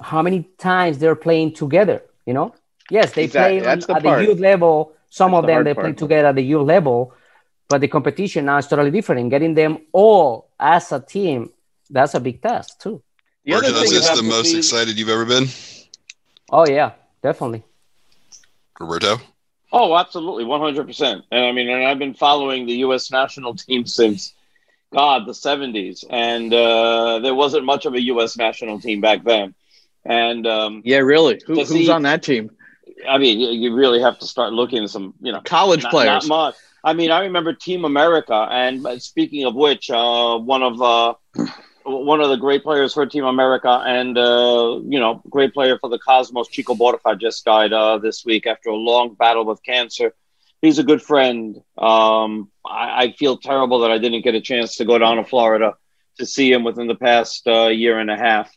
how 0.00 0.22
many 0.22 0.48
times 0.58 0.98
they're 0.98 1.16
playing 1.16 1.54
together? 1.54 2.02
You 2.24 2.34
know, 2.34 2.54
yes, 2.90 3.12
they 3.12 3.24
exactly. 3.24 3.61
play 3.61 3.70
on, 3.70 3.79
the 3.81 3.94
at 3.94 4.03
part. 4.03 4.18
the 4.18 4.24
youth 4.24 4.40
level. 4.40 4.92
Some 5.11 5.33
That's 5.33 5.38
of 5.38 5.46
the 5.46 5.53
them 5.53 5.64
they 5.64 5.74
part. 5.74 5.85
play 5.87 5.92
together 5.94 6.29
at 6.29 6.35
the 6.35 6.42
youth 6.42 6.66
level, 6.66 7.14
but 7.68 7.81
the 7.81 7.88
competition 7.88 8.44
now 8.44 8.59
is 8.59 8.66
totally 8.66 8.90
different. 8.90 9.22
And 9.22 9.31
getting 9.31 9.55
them 9.55 9.79
all 9.92 10.51
as 10.61 10.92
a 10.92 11.01
team, 11.01 11.51
that's 11.88 12.14
a 12.14 12.20
big 12.20 12.42
task 12.42 12.81
too. 12.81 13.03
The 13.44 13.55
other 13.55 13.72
thing 13.72 13.92
is 13.92 14.11
the 14.11 14.22
most 14.22 14.51
see... 14.51 14.59
excited 14.59 14.98
you've 14.98 15.09
ever 15.09 15.24
been. 15.24 15.46
Oh 16.51 16.66
yeah, 16.68 16.92
definitely. 17.22 17.64
Roberto? 18.79 19.16
Oh, 19.72 19.96
absolutely, 19.96 20.44
one 20.44 20.61
hundred 20.61 20.87
percent. 20.87 21.24
And 21.31 21.44
I 21.44 21.53
mean, 21.53 21.68
and 21.68 21.85
I've 21.85 21.98
been 21.98 22.14
following 22.14 22.66
the 22.66 22.77
U.S. 22.79 23.11
national 23.11 23.55
team 23.57 23.87
since 23.87 24.35
God 24.92 25.27
the 25.27 25.35
seventies, 25.35 26.05
and 26.09 26.53
uh, 26.53 27.18
there 27.20 27.35
wasn't 27.35 27.64
much 27.64 27.87
of 27.87 27.94
a 27.94 28.03
U.S. 28.03 28.37
national 28.37 28.81
team 28.81 29.01
back 29.01 29.24
then. 29.24 29.55
And 30.05 30.46
um, 30.46 30.83
yeah, 30.85 30.98
really, 30.98 31.40
Who, 31.46 31.55
who's 31.55 31.68
see, 31.68 31.90
on 31.90 32.03
that 32.03 32.22
team? 32.22 32.51
I 33.06 33.18
mean, 33.18 33.38
you 33.38 33.74
really 33.74 34.00
have 34.00 34.18
to 34.20 34.26
start 34.26 34.52
looking 34.52 34.84
at 34.84 34.90
some, 34.90 35.14
you 35.20 35.32
know, 35.32 35.40
college 35.40 35.82
not, 35.82 35.90
players. 35.92 36.28
Not 36.28 36.46
much. 36.46 36.54
I 36.84 36.92
mean, 36.92 37.11
I 37.11 37.22
remember 37.22 37.52
Team 37.52 37.84
America, 37.84 38.34
and 38.50 39.02
speaking 39.02 39.44
of 39.44 39.54
which, 39.54 39.90
uh, 39.90 40.38
one 40.38 40.62
of 40.62 40.80
uh, 40.80 41.14
one 41.84 42.20
of 42.20 42.28
the 42.28 42.37
great 42.37 42.62
players 42.62 42.94
for 42.94 43.04
Team 43.06 43.24
America, 43.24 43.82
and 43.84 44.16
uh, 44.16 44.80
you 44.84 44.98
know, 44.98 45.22
great 45.28 45.52
player 45.54 45.78
for 45.78 45.90
the 45.90 45.98
Cosmos, 45.98 46.48
Chico 46.48 46.74
Borja, 46.74 47.16
just 47.16 47.44
died 47.44 47.72
uh, 47.72 47.98
this 47.98 48.24
week 48.24 48.46
after 48.46 48.70
a 48.70 48.76
long 48.76 49.14
battle 49.14 49.44
with 49.44 49.62
cancer. 49.62 50.14
He's 50.62 50.78
a 50.78 50.84
good 50.84 51.02
friend. 51.02 51.56
Um, 51.76 52.50
I, 52.66 53.04
I, 53.04 53.12
feel 53.12 53.37
terrible 53.37 53.80
that 53.80 53.92
I 53.92 53.98
didn't 53.98 54.22
get 54.22 54.34
a 54.34 54.40
chance 54.40 54.76
to 54.76 54.84
go 54.84 54.98
down 54.98 55.16
to 55.18 55.24
Florida 55.24 55.76
to 56.18 56.26
see 56.26 56.50
him 56.50 56.64
within 56.64 56.88
the 56.88 56.96
past 56.96 57.46
uh, 57.46 57.68
year 57.68 57.98
and 57.98 58.11
a 58.11 58.16
half 58.16 58.52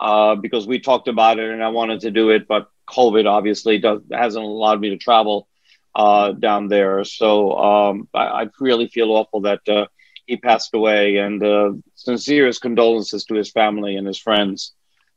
uh, 0.00 0.36
because 0.36 0.66
we 0.66 0.78
talked 0.78 1.08
about 1.08 1.40
it 1.40 1.50
and 1.50 1.62
I 1.62 1.68
wanted 1.68 2.00
to 2.00 2.12
do 2.12 2.30
it, 2.30 2.46
but 2.46 2.70
COVID 2.90 3.26
obviously 3.26 3.78
does, 3.78 4.00
hasn't 4.12 4.44
allowed 4.44 4.80
me 4.80 4.90
to 4.90 4.96
travel 4.96 5.48
uh, 5.94 6.32
down 6.32 6.68
there. 6.68 7.04
So 7.04 7.56
um, 7.56 8.08
I, 8.14 8.42
I, 8.42 8.46
really 8.60 8.88
feel 8.88 9.10
awful 9.10 9.42
that 9.42 9.68
uh, 9.68 9.86
he 10.26 10.36
passed 10.36 10.74
away, 10.74 11.16
and 11.16 11.42
uh, 11.42 11.72
sincerest 11.94 12.62
condolences 12.62 13.24
to 13.24 13.34
his 13.34 13.50
family 13.50 13.96
and 13.96 14.06
his 14.06 14.18
friends. 14.18 14.72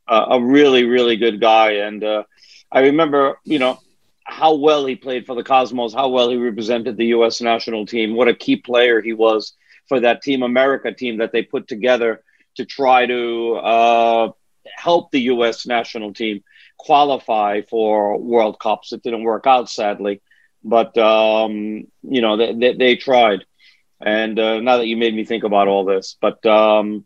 Uh, 0.07 0.25
a 0.31 0.41
really, 0.41 0.83
really 0.83 1.15
good 1.15 1.39
guy, 1.39 1.73
and 1.73 2.03
uh, 2.03 2.23
I 2.71 2.81
remember, 2.81 3.37
you 3.45 3.59
know, 3.59 3.79
how 4.25 4.55
well 4.55 4.85
he 4.85 4.95
played 4.95 5.25
for 5.25 5.35
the 5.35 5.43
Cosmos, 5.43 5.93
how 5.93 6.09
well 6.09 6.29
he 6.29 6.37
represented 6.37 6.97
the 6.97 7.07
U.S. 7.07 7.39
national 7.39 7.85
team, 7.85 8.15
what 8.15 8.27
a 8.27 8.33
key 8.33 8.55
player 8.55 9.01
he 9.01 9.13
was 9.13 9.53
for 9.87 9.99
that 9.99 10.21
Team 10.21 10.43
America 10.43 10.93
team 10.93 11.17
that 11.17 11.31
they 11.31 11.43
put 11.43 11.67
together 11.67 12.23
to 12.55 12.65
try 12.65 13.05
to 13.05 13.55
uh, 13.55 14.31
help 14.75 15.11
the 15.11 15.21
U.S. 15.21 15.65
national 15.65 16.13
team 16.13 16.43
qualify 16.77 17.61
for 17.61 18.17
World 18.17 18.59
Cups. 18.59 18.93
It 18.93 19.03
didn't 19.03 19.23
work 19.23 19.47
out, 19.47 19.69
sadly, 19.69 20.21
but 20.63 20.97
um, 20.97 21.87
you 22.01 22.21
know 22.21 22.37
they, 22.37 22.53
they, 22.53 22.73
they 22.73 22.95
tried. 22.95 23.45
And 24.01 24.37
uh, 24.37 24.59
now 24.59 24.77
that 24.77 24.87
you 24.87 24.97
made 24.97 25.15
me 25.15 25.23
think 25.23 25.45
about 25.45 25.69
all 25.69 25.85
this, 25.85 26.17
but 26.19 26.45
um, 26.45 27.05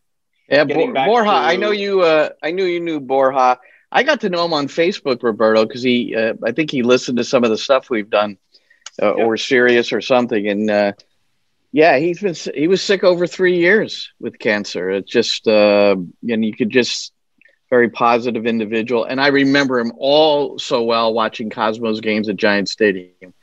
yeah, 0.50 0.64
Bo- 0.64 0.94
Borja, 0.94 1.30
to... 1.30 1.36
I 1.36 1.56
know 1.56 1.72
you. 1.72 2.02
Uh, 2.02 2.30
I 2.42 2.52
knew 2.52 2.66
you 2.66 2.80
knew 2.80 3.00
Borja. 3.00 3.60
I 3.92 4.04
got 4.04 4.22
to 4.22 4.30
know 4.30 4.46
him 4.46 4.54
on 4.54 4.68
Facebook, 4.68 5.22
Roberto, 5.22 5.66
because 5.66 5.84
he. 5.84 6.16
Uh, 6.16 6.34
I 6.44 6.54
think 6.54 6.72
he 6.72 6.82
listened 6.82 7.18
to 7.20 7.24
some 7.24 7.44
of 7.44 7.52
the 7.52 7.58
stuff 7.58 7.90
we've 7.90 8.10
done, 8.10 8.38
uh, 9.02 9.16
yeah. 9.16 9.24
or 9.24 9.38
Sirius 9.38 9.94
or 9.94 10.02
something, 10.02 10.48
and 10.48 10.70
uh, 10.72 10.94
yeah, 11.72 11.98
he's 11.98 12.20
been. 12.20 12.36
He 12.56 12.68
was 12.68 12.82
sick 12.82 13.04
over 13.04 13.28
three 13.28 13.58
years 13.58 14.12
with 14.20 14.40
cancer. 14.40 14.90
It's 14.90 15.12
just, 15.12 15.48
uh, 15.48 15.96
and 16.28 16.46
you 16.46 16.54
could 16.54 16.70
just 16.70 17.14
very 17.70 17.90
positive 17.90 18.46
individual. 18.46 19.04
And 19.04 19.20
I 19.20 19.28
remember 19.28 19.80
him 19.80 19.92
all 19.98 20.58
so 20.58 20.84
well 20.84 21.14
watching 21.14 21.50
Cosmos 21.50 22.00
games 22.00 22.30
at 22.30 22.38
Giant 22.38 22.70
Stadium. 22.70 23.34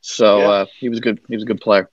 So 0.00 0.38
yeah. 0.38 0.48
uh, 0.48 0.66
he 0.78 0.88
was 0.88 1.00
good. 1.00 1.20
He 1.28 1.36
was 1.36 1.42
a 1.42 1.46
good 1.46 1.60
player. 1.60 1.90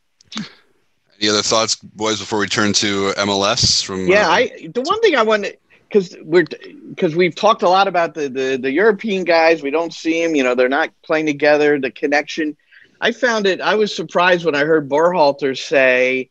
Any 1.20 1.30
other 1.30 1.42
thoughts, 1.42 1.76
boys, 1.76 2.20
before 2.20 2.40
we 2.40 2.48
turn 2.48 2.74
to 2.74 3.12
MLS? 3.18 3.84
From 3.84 4.08
yeah, 4.08 4.28
uh, 4.28 4.32
I 4.32 4.70
the 4.74 4.82
one 4.82 5.02
thing 5.02 5.16
I 5.16 5.24
want 5.24 5.48
because 5.90 6.16
we're 6.22 6.46
because 6.90 7.16
we've 7.16 7.36
talked 7.36 7.64
a 7.64 7.70
lot 7.70 7.88
about 7.88 8.14
the, 8.14 8.30
the 8.30 8.58
the 8.62 8.72
European 8.72 9.24
guys. 9.24 9.62
We 9.62 9.72
don't 9.72 9.94
see 9.94 10.24
them. 10.24 10.36
You 10.36 10.44
know, 10.44 10.56
they're 10.56 10.70
not 10.70 10.92
playing 11.02 11.26
together. 11.26 11.80
The 11.80 11.92
connection. 11.92 12.56
I 13.02 13.12
found 13.12 13.46
it. 13.46 13.62
I 13.62 13.76
was 13.76 13.96
surprised 13.96 14.46
when 14.46 14.56
I 14.56 14.64
heard 14.64 14.90
Berhalter 14.90 15.58
say, 15.58 16.30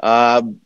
um, 0.00 0.60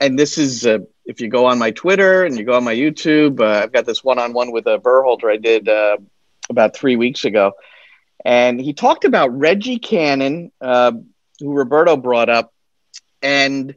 and 0.00 0.18
this 0.18 0.38
is 0.38 0.66
uh, 0.66 0.78
if 1.08 1.22
you 1.22 1.28
go 1.28 1.46
on 1.46 1.58
my 1.58 1.70
Twitter 1.70 2.24
and 2.24 2.38
you 2.38 2.44
go 2.44 2.54
on 2.54 2.64
my 2.64 2.74
YouTube, 2.74 3.40
uh, 3.40 3.62
I've 3.64 3.72
got 3.72 3.86
this 3.86 4.04
one-on-one 4.04 4.52
with 4.52 4.66
a 4.66 4.74
uh, 4.74 4.78
Berhalter 4.78 5.32
I 5.32 5.38
did 5.38 5.66
uh, 5.66 5.96
about 6.50 6.76
three 6.76 6.96
weeks 6.96 7.24
ago, 7.24 7.52
and 8.24 8.60
he 8.60 8.74
talked 8.74 9.06
about 9.06 9.36
Reggie 9.36 9.78
Cannon, 9.78 10.52
uh, 10.60 10.92
who 11.40 11.54
Roberto 11.54 11.96
brought 11.96 12.28
up, 12.28 12.52
and 13.22 13.74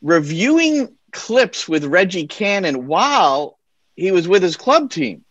reviewing 0.00 0.96
clips 1.10 1.68
with 1.68 1.84
Reggie 1.84 2.28
Cannon 2.28 2.86
while 2.86 3.58
he 3.96 4.12
was 4.12 4.28
with 4.28 4.42
his 4.42 4.56
club 4.56 4.88
team. 4.88 5.24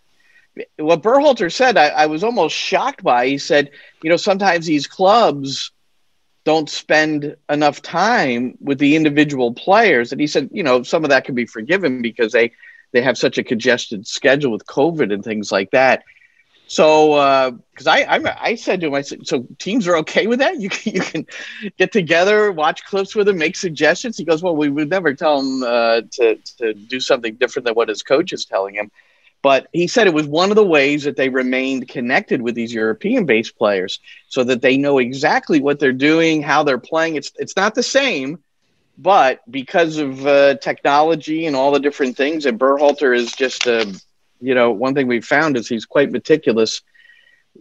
What 0.76 1.02
Berhalter 1.02 1.52
said, 1.52 1.78
I, 1.78 1.88
I 1.88 2.06
was 2.08 2.26
almost 2.26 2.58
shocked 2.58 3.04
by. 3.04 3.28
He 3.28 3.38
said, 3.38 3.72
you 4.04 4.10
know, 4.10 4.17
sometimes 4.17 4.65
these 4.65 4.86
clubs 4.86 5.72
don't 6.44 6.70
spend 6.70 7.36
enough 7.50 7.82
time 7.82 8.58
with 8.60 8.80
the 8.80 8.96
individual 8.96 9.54
players. 9.54 10.12
And 10.12 10.20
he 10.20 10.28
said, 10.28 10.50
you 10.52 10.64
know, 10.64 10.84
some 10.84 11.04
of 11.04 11.10
that 11.10 11.26
can 11.26 11.36
be 11.36 11.46
forgiven 11.46 12.02
because 12.02 12.32
they 12.32 12.52
they 12.94 13.02
have 13.02 13.18
such 13.18 13.38
a 13.38 13.44
congested 13.44 14.06
schedule 14.06 14.52
with 14.52 14.66
COVID 14.66 15.14
and 15.14 15.24
things 15.24 15.52
like 15.52 15.72
that. 15.72 16.04
So, 16.68 17.58
because 17.74 17.88
uh, 17.88 17.92
I, 17.92 18.18
I, 18.18 18.38
I 18.52 18.56
said 18.56 18.80
to 18.80 18.88
him, 18.88 18.94
I 18.94 19.02
said, 19.02 19.28
so 19.28 19.46
teams 19.60 19.90
are 19.90 19.98
okay 19.98 20.26
with 20.28 20.40
that? 20.40 20.58
You 20.58 20.70
can, 20.70 20.94
you 20.94 21.02
can 21.02 21.26
get 21.78 21.92
together, 21.92 22.50
watch 22.50 22.86
clips 22.86 23.14
with 23.14 23.28
him, 23.28 23.38
make 23.38 23.58
suggestions. 23.58 24.18
He 24.18 24.24
goes, 24.24 24.42
well, 24.42 24.56
we 24.56 24.70
would 24.70 24.90
never 24.90 25.14
tell 25.14 25.40
him 25.40 25.64
uh, 25.64 26.02
to 26.12 26.38
to 26.60 26.74
do 26.74 27.02
something 27.02 27.36
different 27.36 27.66
than 27.66 27.76
what 27.76 27.90
his 27.90 28.04
coach 28.04 28.32
is 28.32 28.46
telling 28.46 28.76
him. 28.76 28.90
But 29.42 29.68
he 29.74 29.88
said 29.88 30.08
it 30.08 30.14
was 30.14 30.28
one 30.28 30.52
of 30.52 30.56
the 30.56 30.66
ways 30.66 31.04
that 31.04 31.18
they 31.18 31.30
remained 31.30 31.88
connected 31.88 32.42
with 32.42 32.54
these 32.54 32.74
European 32.74 33.26
based 33.26 33.58
players 33.58 34.00
so 34.28 34.44
that 34.44 34.62
they 34.62 34.78
know 34.78 35.00
exactly 35.00 35.60
what 35.60 35.80
they're 35.80 35.94
doing, 35.94 36.44
how 36.44 36.64
they're 36.64 36.78
playing. 36.78 37.16
It's, 37.16 37.32
it's 37.38 37.56
not 37.56 37.74
the 37.74 37.84
same, 37.84 38.40
but 38.98 39.42
because 39.50 39.98
of 39.98 40.26
uh, 40.28 40.56
technology 40.58 41.48
and 41.48 41.56
all 41.56 41.72
the 41.72 41.80
different 41.80 42.18
things, 42.18 42.46
and 42.46 42.60
Berhalter 42.60 43.16
is 43.16 43.32
just, 43.32 43.68
uh, 43.68 43.86
you 44.40 44.54
know, 44.54 44.72
one 44.72 44.94
thing 44.94 45.08
we've 45.08 45.26
found 45.26 45.58
is 45.58 45.68
he's 45.68 45.86
quite 45.86 46.12
meticulous. 46.12 46.82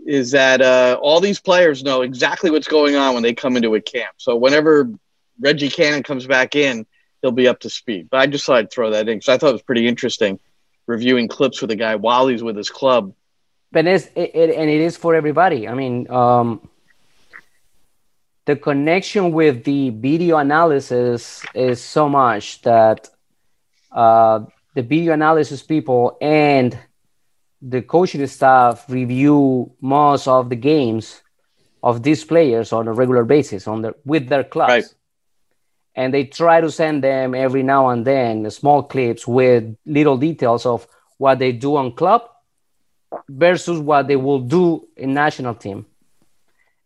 Is 0.06 0.32
that 0.32 0.60
uh, 0.60 0.98
all 1.00 1.20
these 1.20 1.40
players 1.40 1.82
know 1.82 2.02
exactly 2.02 2.50
what's 2.50 2.68
going 2.68 2.94
on 2.94 3.14
when 3.14 3.22
they 3.22 3.32
come 3.32 3.56
into 3.56 3.74
a 3.74 3.80
camp. 3.80 4.14
So 4.18 4.36
whenever 4.36 4.90
Reggie 5.40 5.70
Cannon 5.70 6.02
comes 6.02 6.26
back 6.26 6.54
in, 6.54 6.86
he'll 7.22 7.32
be 7.32 7.48
up 7.48 7.60
to 7.60 7.70
speed. 7.70 8.08
But 8.10 8.20
I 8.20 8.26
just 8.26 8.44
thought 8.44 8.58
I'd 8.58 8.70
throw 8.70 8.90
that 8.90 9.08
in 9.08 9.18
because 9.18 9.28
I 9.28 9.38
thought 9.38 9.50
it 9.50 9.54
was 9.54 9.62
pretty 9.62 9.88
interesting 9.88 10.38
reviewing 10.90 11.28
clips 11.28 11.62
with 11.62 11.70
a 11.70 11.76
guy 11.76 11.94
while 11.94 12.26
he's 12.26 12.42
with 12.42 12.56
his 12.56 12.68
club. 12.68 13.14
But 13.72 13.86
it's, 13.86 14.06
it, 14.16 14.30
it 14.34 14.48
and 14.56 14.68
it 14.68 14.80
is 14.80 14.96
for 14.96 15.14
everybody. 15.14 15.68
I 15.68 15.74
mean, 15.74 16.10
um, 16.10 16.68
the 18.44 18.56
connection 18.56 19.32
with 19.32 19.64
the 19.64 19.90
video 19.90 20.36
analysis 20.38 21.42
is 21.54 21.80
so 21.80 22.08
much 22.08 22.62
that 22.62 23.08
uh, 23.92 24.40
the 24.74 24.82
video 24.82 25.12
analysis 25.12 25.62
people 25.62 26.18
and 26.20 26.76
the 27.62 27.82
coaching 27.82 28.26
staff 28.26 28.84
review 28.88 29.72
most 29.80 30.26
of 30.26 30.48
the 30.48 30.56
games 30.56 31.22
of 31.82 32.02
these 32.02 32.24
players 32.24 32.72
on 32.72 32.88
a 32.88 32.92
regular 32.92 33.24
basis 33.24 33.68
on 33.68 33.82
their 33.82 33.94
with 34.04 34.28
their 34.28 34.44
clubs. 34.44 34.70
Right 34.70 34.94
and 35.94 36.14
they 36.14 36.24
try 36.24 36.60
to 36.60 36.70
send 36.70 37.02
them 37.02 37.34
every 37.34 37.62
now 37.62 37.88
and 37.88 38.06
then 38.06 38.48
small 38.50 38.82
clips 38.82 39.26
with 39.26 39.76
little 39.86 40.16
details 40.16 40.66
of 40.66 40.86
what 41.18 41.38
they 41.38 41.52
do 41.52 41.76
on 41.76 41.92
club 41.92 42.22
versus 43.28 43.78
what 43.78 44.06
they 44.06 44.16
will 44.16 44.40
do 44.40 44.86
in 44.96 45.12
national 45.14 45.54
team 45.54 45.86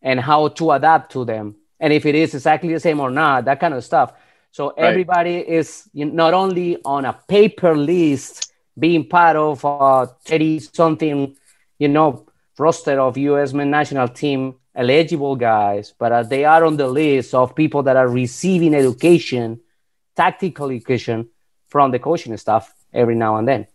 and 0.02 0.20
how 0.20 0.48
to 0.48 0.70
adapt 0.72 1.12
to 1.12 1.24
them 1.24 1.54
and 1.80 1.92
if 1.92 2.06
it 2.06 2.14
is 2.14 2.34
exactly 2.34 2.72
the 2.72 2.80
same 2.80 3.00
or 3.00 3.10
not 3.10 3.44
that 3.44 3.60
kind 3.60 3.74
of 3.74 3.84
stuff 3.84 4.12
so 4.50 4.68
right. 4.68 4.78
everybody 4.78 5.36
is 5.36 5.88
not 5.94 6.32
only 6.32 6.78
on 6.84 7.04
a 7.04 7.12
paper 7.28 7.76
list 7.76 8.52
being 8.78 9.06
part 9.06 9.36
of 9.36 9.64
a 9.64 10.06
30 10.24 10.60
something 10.60 11.36
you 11.78 11.88
know 11.88 12.26
roster 12.58 12.98
of 13.00 13.16
us 13.16 13.52
men 13.52 13.70
national 13.70 14.08
team 14.08 14.54
eligible 14.74 15.36
guys, 15.36 15.94
but 15.98 16.12
uh, 16.12 16.22
they 16.22 16.44
are 16.44 16.64
on 16.64 16.76
the 16.76 16.88
list 16.88 17.34
of 17.34 17.54
people 17.54 17.84
that 17.84 17.96
are 17.96 18.08
receiving 18.08 18.74
education, 18.74 19.60
tactical 20.16 20.70
education 20.70 21.28
from 21.68 21.90
the 21.90 21.98
coaching 21.98 22.36
staff 22.36 22.72
every 22.92 23.14
now 23.14 23.36
and 23.36 23.48
then. 23.48 23.66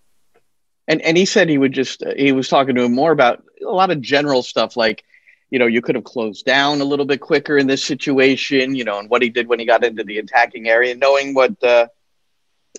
And 0.87 1.01
and 1.01 1.15
he 1.15 1.25
said 1.25 1.49
he 1.49 1.57
would 1.57 1.73
just 1.73 2.03
uh, 2.03 2.13
he 2.17 2.31
was 2.31 2.49
talking 2.49 2.75
to 2.75 2.83
him 2.83 2.93
more 2.93 3.11
about 3.11 3.43
a 3.61 3.71
lot 3.71 3.91
of 3.91 4.01
general 4.01 4.41
stuff 4.41 4.75
like 4.75 5.03
you 5.51 5.59
know 5.59 5.67
you 5.67 5.81
could 5.81 5.95
have 5.95 6.03
closed 6.03 6.45
down 6.45 6.81
a 6.81 6.85
little 6.85 7.05
bit 7.05 7.21
quicker 7.21 7.57
in 7.57 7.67
this 7.67 7.83
situation 7.83 8.75
you 8.75 8.83
know 8.83 8.97
and 8.99 9.09
what 9.09 9.21
he 9.21 9.29
did 9.29 9.47
when 9.47 9.59
he 9.59 9.65
got 9.65 9.83
into 9.83 10.03
the 10.03 10.17
attacking 10.17 10.67
area 10.67 10.95
knowing 10.95 11.33
what 11.33 11.63
uh, 11.63 11.87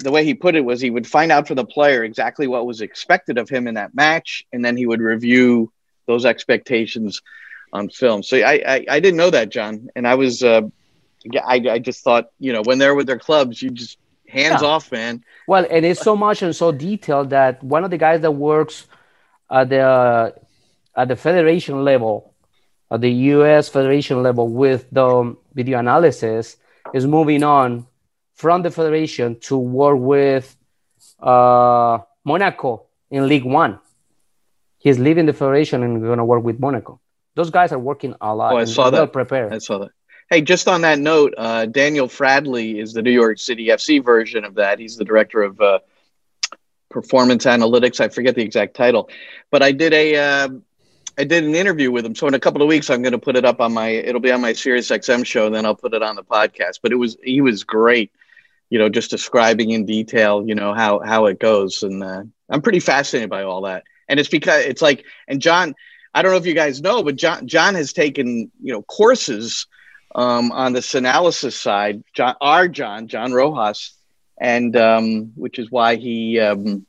the 0.00 0.10
way 0.10 0.24
he 0.24 0.34
put 0.34 0.56
it 0.56 0.64
was 0.64 0.80
he 0.80 0.90
would 0.90 1.06
find 1.06 1.30
out 1.30 1.46
from 1.46 1.56
the 1.56 1.64
player 1.64 2.02
exactly 2.02 2.48
what 2.48 2.66
was 2.66 2.80
expected 2.80 3.38
of 3.38 3.48
him 3.48 3.68
in 3.68 3.74
that 3.74 3.94
match 3.94 4.44
and 4.52 4.64
then 4.64 4.76
he 4.76 4.86
would 4.86 5.00
review 5.00 5.72
those 6.06 6.24
expectations 6.24 7.22
on 7.72 7.88
film. 7.88 8.22
So 8.22 8.36
I, 8.38 8.62
I, 8.66 8.84
I 8.88 9.00
didn't 9.00 9.16
know 9.16 9.30
that, 9.30 9.50
John, 9.50 9.88
and 9.94 10.06
I 10.06 10.14
was 10.14 10.42
uh, 10.42 10.62
I, 11.46 11.54
I 11.70 11.78
just 11.78 12.02
thought 12.02 12.30
you 12.38 12.52
know 12.52 12.62
when 12.62 12.78
they're 12.78 12.94
with 12.94 13.06
their 13.06 13.18
clubs, 13.18 13.62
you 13.62 13.70
just 13.70 13.98
hands 14.28 14.62
yeah. 14.62 14.68
off, 14.68 14.90
man. 14.92 15.24
Well, 15.46 15.66
and 15.70 15.84
it's 15.84 16.00
so 16.00 16.16
much 16.16 16.42
and 16.42 16.54
so 16.54 16.72
detailed 16.72 17.30
that 17.30 17.62
one 17.62 17.84
of 17.84 17.90
the 17.90 17.98
guys 17.98 18.20
that 18.22 18.32
works 18.32 18.86
at 19.50 19.68
the 19.68 20.34
at 20.96 21.08
the 21.08 21.16
federation 21.16 21.84
level, 21.84 22.34
at 22.90 23.00
the 23.00 23.10
U.S. 23.10 23.68
federation 23.68 24.22
level 24.22 24.48
with 24.48 24.86
the 24.90 25.36
video 25.54 25.78
analysis, 25.78 26.56
is 26.94 27.06
moving 27.06 27.42
on 27.42 27.86
from 28.34 28.62
the 28.62 28.70
federation 28.70 29.38
to 29.40 29.56
work 29.56 29.98
with 29.98 30.56
uh, 31.20 31.98
Monaco 32.24 32.86
in 33.10 33.28
League 33.28 33.44
One. 33.44 33.78
He's 34.78 34.98
leaving 34.98 35.26
the 35.26 35.34
federation 35.34 35.82
and 35.82 36.00
going 36.00 36.18
to 36.18 36.24
work 36.24 36.42
with 36.42 36.58
Monaco 36.58 37.00
those 37.34 37.50
guys 37.50 37.72
are 37.72 37.78
working 37.78 38.14
a 38.20 38.34
lot. 38.34 38.52
Oh, 38.52 38.56
I 38.56 38.64
saw 38.64 38.90
that. 38.90 39.12
Prepared. 39.12 39.52
I 39.52 39.58
saw 39.58 39.78
that. 39.78 39.90
Hey, 40.28 40.42
just 40.42 40.68
on 40.68 40.82
that 40.82 40.98
note, 40.98 41.34
uh, 41.36 41.66
Daniel 41.66 42.06
Fradley 42.06 42.80
is 42.80 42.92
the 42.92 43.02
New 43.02 43.10
York 43.10 43.38
City 43.38 43.66
FC 43.66 44.04
version 44.04 44.44
of 44.44 44.54
that. 44.54 44.78
He's 44.78 44.96
the 44.96 45.04
director 45.04 45.42
of 45.42 45.60
uh, 45.60 45.80
performance 46.88 47.46
analytics. 47.46 48.00
I 48.00 48.08
forget 48.08 48.36
the 48.36 48.42
exact 48.42 48.74
title, 48.74 49.10
but 49.50 49.62
I 49.62 49.72
did 49.72 49.92
a 49.92 50.16
uh, 50.16 50.48
I 51.18 51.24
did 51.24 51.44
an 51.44 51.54
interview 51.54 51.90
with 51.90 52.06
him. 52.06 52.14
So 52.14 52.26
in 52.28 52.34
a 52.34 52.40
couple 52.40 52.62
of 52.62 52.68
weeks, 52.68 52.90
I'm 52.90 53.02
going 53.02 53.12
to 53.12 53.18
put 53.18 53.36
it 53.36 53.44
up 53.44 53.60
on 53.60 53.72
my 53.72 53.88
it'll 53.88 54.20
be 54.20 54.32
on 54.32 54.40
my 54.40 54.52
Sirius 54.52 54.90
XM 54.90 55.26
show, 55.26 55.46
and 55.46 55.54
then 55.54 55.66
I'll 55.66 55.74
put 55.74 55.94
it 55.94 56.02
on 56.02 56.16
the 56.16 56.24
podcast. 56.24 56.78
But 56.82 56.92
it 56.92 56.96
was 56.96 57.16
he 57.22 57.40
was 57.40 57.64
great, 57.64 58.12
you 58.68 58.78
know, 58.78 58.88
just 58.88 59.10
describing 59.10 59.70
in 59.70 59.84
detail, 59.84 60.46
you 60.46 60.54
know 60.54 60.74
how 60.74 61.00
how 61.00 61.26
it 61.26 61.40
goes, 61.40 61.82
and 61.82 62.02
uh, 62.02 62.22
I'm 62.48 62.62
pretty 62.62 62.80
fascinated 62.80 63.30
by 63.30 63.42
all 63.42 63.62
that. 63.62 63.84
And 64.08 64.18
it's 64.18 64.28
because 64.28 64.64
it's 64.64 64.82
like, 64.82 65.04
and 65.28 65.40
John, 65.40 65.74
I 66.14 66.22
don't 66.22 66.32
know 66.32 66.38
if 66.38 66.46
you 66.46 66.54
guys 66.54 66.80
know, 66.80 67.02
but 67.02 67.16
John 67.16 67.46
John 67.46 67.74
has 67.74 67.92
taken 67.92 68.50
you 68.62 68.72
know 68.72 68.82
courses 68.82 69.66
um, 70.14 70.50
on 70.52 70.72
this 70.72 70.94
analysis 70.94 71.56
side. 71.56 72.02
John, 72.14 72.34
our 72.40 72.68
John, 72.68 73.06
John 73.06 73.32
Rojas, 73.32 73.94
and 74.40 74.76
um, 74.76 75.32
which 75.36 75.58
is 75.58 75.70
why 75.70 75.96
he 75.96 76.40
um, 76.40 76.86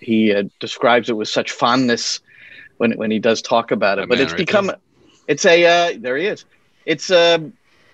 he 0.00 0.32
uh, 0.34 0.44
describes 0.60 1.08
it 1.08 1.14
with 1.14 1.28
such 1.28 1.52
fondness 1.52 2.20
when 2.78 2.92
when 2.92 3.10
he 3.10 3.18
does 3.18 3.42
talk 3.42 3.70
about 3.70 3.98
it. 3.98 4.02
That 4.02 4.08
but 4.08 4.20
it's 4.20 4.32
right 4.32 4.38
become 4.38 4.72
it's 5.28 5.44
a 5.44 5.64
uh, 5.64 5.98
there 6.00 6.16
he 6.16 6.26
is. 6.26 6.44
It's 6.84 7.10
a 7.10 7.38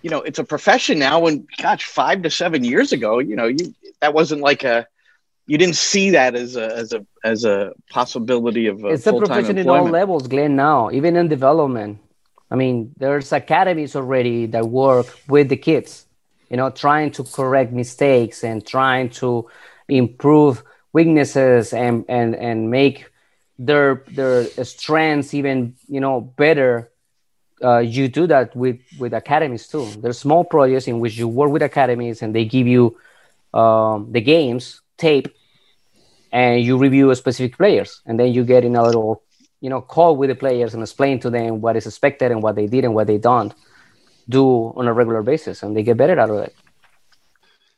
you 0.02 0.10
know 0.10 0.22
it's 0.22 0.38
a 0.38 0.44
profession 0.44 0.98
now. 0.98 1.20
When 1.20 1.46
gosh, 1.58 1.84
five 1.84 2.22
to 2.22 2.30
seven 2.30 2.64
years 2.64 2.92
ago, 2.92 3.18
you 3.18 3.36
know 3.36 3.46
you 3.46 3.74
that 4.00 4.14
wasn't 4.14 4.40
like 4.40 4.64
a 4.64 4.86
you 5.47 5.59
didn't 5.59 5.76
see 5.76 6.11
that 6.11 6.34
as 6.34 6.57
a 6.57 6.74
as 6.74 6.92
a 6.92 7.07
as 7.22 7.45
a 7.45 7.72
possibility 7.90 8.66
of 8.66 8.84
a 8.84 8.88
it's 8.88 9.07
a 9.07 9.12
profession 9.12 9.59
in 9.59 9.68
all 9.68 9.84
levels, 9.84 10.26
Glenn. 10.26 10.57
Now, 10.57 10.90
even 10.90 11.16
in 11.16 11.28
development, 11.28 11.99
I 12.51 12.57
mean, 12.57 12.95
there's 12.97 13.32
academies 13.32 13.95
already 13.95 14.47
that 14.47 14.66
work 14.68 15.07
with 15.28 15.49
the 15.49 15.57
kids, 15.57 16.07
you 16.51 16.57
know, 16.57 16.70
trying 16.70 17.11
to 17.12 17.24
correct 17.24 17.72
mistakes 17.72 18.42
and 18.42 18.66
trying 18.66 19.11
to 19.11 19.49
improve 19.88 20.62
weaknesses 20.92 21.72
and 21.74 22.05
and 22.09 22.34
and 22.34 22.70
make 22.70 23.11
their 23.59 24.03
their 24.09 24.45
strengths 24.64 25.34
even 25.34 25.74
you 25.88 26.01
know 26.01 26.20
better. 26.20 26.90
Uh, 27.62 27.78
you 27.78 28.09
do 28.09 28.26
that 28.26 28.57
with 28.57 28.80
with 28.99 29.12
academies 29.12 29.68
too. 29.68 29.86
There's 29.99 30.18
small 30.18 30.45
projects 30.45 30.88
in 30.88 31.01
which 31.01 31.16
you 31.18 31.28
work 31.28 31.51
with 31.51 31.62
academies 31.62 32.22
and 32.22 32.34
they 32.34 32.45
give 32.47 32.66
you 32.66 32.97
um, 33.53 34.11
the 34.11 34.20
games 34.20 34.80
tape 34.99 35.28
and 36.32 36.62
you 36.62 36.76
review 36.78 37.14
specific 37.14 37.57
players 37.57 38.03
and 38.07 38.18
then 38.18 38.32
you 38.32 38.45
get 38.45 38.64
in 38.64 38.76
a 38.76 38.82
little 38.82 39.22
you 39.61 39.70
know 39.70 39.80
call 39.80 40.16
with 40.16 40.30
the 40.30 40.34
players 40.34 40.74
and 40.74 40.82
explain 40.82 41.18
to 41.20 41.30
them 41.30 41.61
what 41.61 41.76
is 41.76 41.86
expected 41.86 42.30
and 42.32 42.42
what 42.42 42.57
they 42.57 42.66
did 42.66 42.84
and 42.84 42.95
what 42.95 43.07
they 43.07 43.18
don't 43.18 43.55
do 44.28 44.72
on 44.76 44.86
a 44.88 44.92
regular 44.92 45.22
basis 45.22 45.62
and 45.62 45.76
they 45.76 45.82
get 45.82 45.97
better 45.97 46.18
out 46.18 46.30
of 46.30 46.38
it 46.38 46.55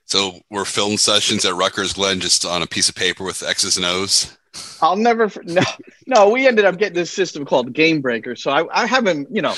So 0.04 0.40
we're 0.50 0.64
film 0.64 0.96
sessions 0.96 1.44
at 1.44 1.54
Rutgers 1.54 1.92
Glen 1.94 2.20
just 2.20 2.44
on 2.44 2.62
a 2.62 2.66
piece 2.66 2.88
of 2.88 2.94
paper 2.94 3.24
with 3.24 3.42
X's 3.42 3.76
and 3.76 3.86
O's. 3.86 4.36
I'll 4.80 4.96
never 4.96 5.24
f- 5.24 5.38
no 5.44 5.62
no. 6.06 6.30
We 6.30 6.46
ended 6.46 6.64
up 6.64 6.78
getting 6.78 6.94
this 6.94 7.12
system 7.12 7.44
called 7.44 7.72
Game 7.72 8.00
Breaker. 8.00 8.36
So 8.36 8.50
I, 8.50 8.82
I 8.82 8.86
haven't 8.86 9.28
you 9.34 9.42
know 9.42 9.54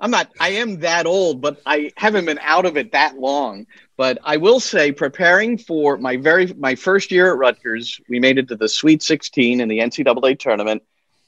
I'm 0.00 0.10
not 0.10 0.30
I 0.40 0.50
am 0.50 0.80
that 0.80 1.06
old, 1.06 1.40
but 1.40 1.60
I 1.66 1.92
haven't 1.96 2.24
been 2.26 2.38
out 2.42 2.66
of 2.66 2.76
it 2.76 2.92
that 2.92 3.18
long. 3.18 3.66
But 3.96 4.18
I 4.24 4.38
will 4.38 4.58
say, 4.58 4.90
preparing 4.92 5.56
for 5.56 5.96
my 5.98 6.16
very 6.16 6.46
my 6.46 6.74
first 6.74 7.10
year 7.12 7.32
at 7.32 7.38
Rutgers, 7.38 8.00
we 8.08 8.18
made 8.18 8.38
it 8.38 8.48
to 8.48 8.56
the 8.56 8.68
Sweet 8.68 9.02
16 9.02 9.60
in 9.60 9.68
the 9.68 9.78
NCAA 9.78 10.38
tournament. 10.38 10.82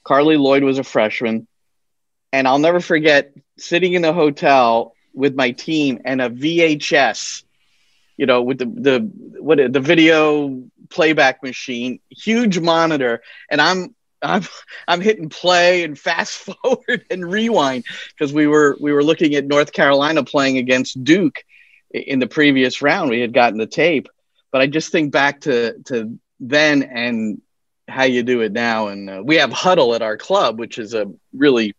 Carli 0.05 0.37
Lloyd 0.37 0.63
was 0.63 0.77
a 0.77 0.83
freshman, 0.83 1.47
and 2.33 2.47
I'll 2.47 2.59
never 2.59 2.79
forget 2.79 3.31
sitting 3.57 3.93
in 3.93 4.01
the 4.01 4.13
hotel 4.13 4.93
with 5.13 5.35
my 5.35 5.51
team 5.51 6.01
and 6.05 6.21
a 6.21 6.29
VHS, 6.29 7.43
you 8.17 8.25
know, 8.25 8.43
with 8.43 8.59
the 8.59 8.65
the 8.65 8.99
what 9.41 9.59
the 9.71 9.79
video 9.79 10.63
playback 10.89 11.43
machine, 11.43 11.99
huge 12.09 12.59
monitor, 12.59 13.21
and 13.49 13.61
I'm 13.61 13.95
I'm 14.21 14.43
I'm 14.87 15.01
hitting 15.01 15.29
play 15.29 15.83
and 15.83 15.97
fast 15.97 16.37
forward 16.63 17.05
and 17.09 17.31
rewind 17.31 17.85
because 18.09 18.33
we 18.33 18.47
were 18.47 18.77
we 18.79 18.91
were 18.91 19.03
looking 19.03 19.35
at 19.35 19.45
North 19.45 19.71
Carolina 19.71 20.23
playing 20.23 20.57
against 20.57 21.01
Duke 21.03 21.43
in 21.91 22.19
the 22.19 22.27
previous 22.27 22.81
round. 22.81 23.09
We 23.09 23.21
had 23.21 23.33
gotten 23.33 23.57
the 23.57 23.67
tape, 23.67 24.07
but 24.51 24.61
I 24.61 24.67
just 24.67 24.91
think 24.91 25.11
back 25.11 25.41
to 25.41 25.79
to 25.85 26.17
then 26.39 26.83
and 26.83 27.41
how 27.87 28.03
you 28.03 28.23
do 28.23 28.41
it 28.41 28.51
now. 28.51 28.87
And 28.87 29.09
uh, 29.09 29.21
we 29.23 29.35
have 29.35 29.49
Hudl 29.49 29.95
at 29.95 30.01
our 30.01 30.17
club, 30.17 30.59
which 30.59 30.77
is 30.77 30.93
a 30.93 31.05
really, 31.33 31.75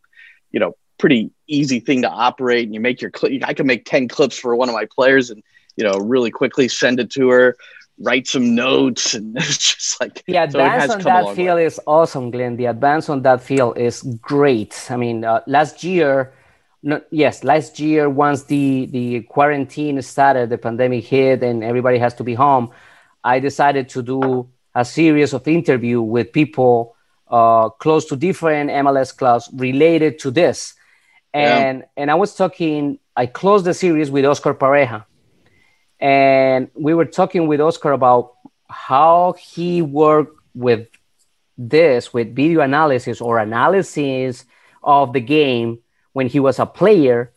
you 0.50 0.60
know, 0.60 0.74
pretty 0.98 1.30
easy 1.46 1.80
thing 1.80 2.02
to 2.02 2.08
operate. 2.08 2.64
And 2.64 2.74
you 2.74 2.80
make 2.80 3.00
your 3.00 3.10
clip. 3.10 3.42
I 3.44 3.54
can 3.54 3.66
make 3.66 3.84
ten 3.84 4.08
clips 4.08 4.38
for 4.38 4.54
one 4.56 4.68
of 4.68 4.74
my 4.74 4.86
players, 4.94 5.30
and 5.30 5.42
you 5.76 5.84
know, 5.84 5.98
really 5.98 6.30
quickly 6.30 6.68
send 6.68 7.00
it 7.00 7.10
to 7.12 7.28
her. 7.30 7.56
Write 8.00 8.28
some 8.28 8.54
notes, 8.54 9.14
and 9.14 9.36
it's 9.36 9.74
just 9.74 10.00
like 10.00 10.24
the 10.24 10.34
so 10.34 10.42
advance 10.44 10.82
has 10.82 10.90
on 10.90 11.00
that 11.02 11.34
field 11.34 11.56
way. 11.56 11.64
is 11.64 11.80
awesome 11.86 12.30
glenn 12.30 12.56
the 12.56 12.66
advance 12.66 13.08
on 13.08 13.22
that 13.22 13.42
field 13.42 13.76
is 13.76 14.02
great 14.20 14.86
i 14.88 14.96
mean 14.96 15.24
uh, 15.24 15.40
last 15.48 15.82
year 15.82 16.32
no, 16.88 17.00
yes 17.10 17.44
last 17.44 17.78
year 17.78 18.08
once 18.08 18.44
the 18.44 18.86
the 18.96 19.22
quarantine 19.34 20.00
started 20.02 20.48
the 20.50 20.58
pandemic 20.58 21.04
hit 21.04 21.42
and 21.42 21.62
everybody 21.62 21.98
has 21.98 22.14
to 22.14 22.24
be 22.24 22.34
home 22.34 22.70
i 23.24 23.38
decided 23.48 23.88
to 23.88 24.02
do 24.02 24.48
a 24.74 24.84
series 24.84 25.32
of 25.34 25.46
interview 25.48 26.00
with 26.00 26.32
people 26.32 26.96
uh, 27.38 27.68
close 27.84 28.04
to 28.10 28.16
different 28.16 28.70
mls 28.70 29.10
clubs 29.16 29.44
related 29.54 30.18
to 30.18 30.30
this 30.30 30.74
Yeah. 31.34 31.58
and 31.58 31.76
and 32.00 32.10
i 32.10 32.14
was 32.14 32.34
talking 32.42 32.98
i 33.22 33.26
closed 33.40 33.64
the 33.70 33.74
series 33.74 34.08
with 34.10 34.24
oscar 34.24 34.54
pareja 34.62 35.00
and 36.00 36.70
we 36.74 36.94
were 36.94 37.04
talking 37.20 37.46
with 37.50 37.60
oscar 37.60 37.92
about 37.92 38.24
how 38.68 39.34
he 39.38 39.82
worked 39.82 40.36
with 40.54 40.86
this 41.56 42.02
with 42.14 42.34
video 42.34 42.60
analysis 42.60 43.20
or 43.20 43.38
analysis 43.38 44.44
of 44.82 45.12
the 45.12 45.20
game 45.20 45.78
when 46.18 46.26
he 46.26 46.40
was 46.40 46.58
a 46.58 46.66
player 46.66 47.30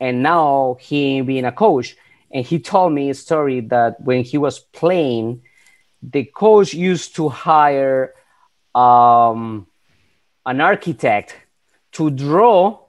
and 0.00 0.22
now 0.22 0.78
he 0.80 1.20
being 1.20 1.44
a 1.44 1.52
coach. 1.52 1.94
And 2.30 2.46
he 2.46 2.58
told 2.58 2.94
me 2.94 3.10
a 3.10 3.14
story 3.14 3.60
that 3.74 4.00
when 4.00 4.24
he 4.24 4.38
was 4.38 4.58
playing 4.58 5.42
the 6.14 6.24
coach 6.24 6.72
used 6.72 7.14
to 7.16 7.28
hire 7.28 8.14
um, 8.74 9.66
an 10.46 10.62
architect 10.62 11.36
to 11.92 12.08
draw 12.08 12.80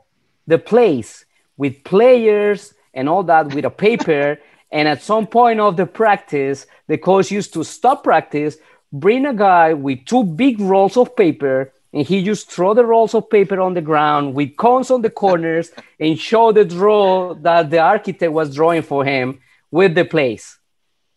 the 0.48 0.58
place 0.58 1.26
with 1.58 1.84
players 1.84 2.74
and 2.94 3.10
all 3.10 3.24
that 3.24 3.54
with 3.54 3.66
a 3.66 3.76
paper. 3.88 4.40
And 4.72 4.88
at 4.88 5.04
some 5.04 5.28
point 5.28 5.60
of 5.60 5.78
the 5.78 5.86
practice 5.86 6.66
the 6.88 6.98
coach 6.98 7.30
used 7.30 7.54
to 7.54 7.64
stop 7.64 8.04
practice 8.04 8.58
bring 8.92 9.24
a 9.28 9.36
guy 9.48 9.74
with 9.74 10.06
two 10.06 10.24
big 10.24 10.56
rolls 10.60 10.98
of 10.98 11.16
paper 11.16 11.72
and 11.94 12.06
he 12.08 12.24
just 12.24 12.50
throw 12.50 12.74
the 12.74 12.86
rolls 12.86 13.14
of 13.14 13.30
paper 13.30 13.60
on 13.62 13.74
the 13.76 13.82
ground 13.82 14.34
with 14.34 14.56
cones 14.58 14.90
on 14.92 15.02
the 15.02 15.10
corners 15.10 15.72
and 16.00 16.18
show 16.20 16.52
the 16.52 16.66
draw 16.66 17.34
that 17.36 17.70
the 17.70 17.80
architect 17.80 18.32
was 18.32 18.54
drawing 18.56 18.82
for 18.82 19.06
him 19.06 19.40
with 19.72 19.96
the 19.96 20.06
place 20.06 20.60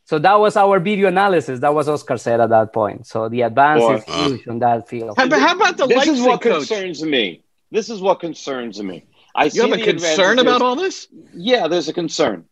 so 0.04 0.18
that 0.18 0.38
was 0.38 0.56
our 0.56 0.78
video 0.78 1.08
analysis 1.08 1.60
that 1.60 1.74
was 1.74 1.88
oscar 1.88 2.16
said 2.16 2.40
at 2.40 2.50
that 2.50 2.72
point 2.72 3.06
so 3.06 3.28
the 3.28 3.42
advance 3.42 3.80
Boy. 3.80 3.94
is 3.96 4.04
huge 4.04 4.48
on 4.48 4.58
that 4.60 4.88
field 4.88 5.14
How, 5.16 5.24
about- 5.24 5.40
how 5.40 5.54
about 5.56 5.76
the 5.76 5.86
this 5.86 6.06
is 6.06 6.20
what 6.20 6.40
coach? 6.42 6.68
concerns 6.68 7.02
me. 7.02 7.42
This 7.72 7.90
is 7.90 8.00
what 8.00 8.20
concerns 8.20 8.80
me. 8.80 9.04
I 9.34 9.44
You 9.44 9.50
see 9.50 9.60
have 9.68 9.72
a 9.72 9.82
concern 9.82 10.38
about 10.38 10.62
all 10.62 10.76
this? 10.76 11.08
Yeah, 11.34 11.66
there's 11.66 11.88
a 11.88 11.92
concern. 11.92 12.44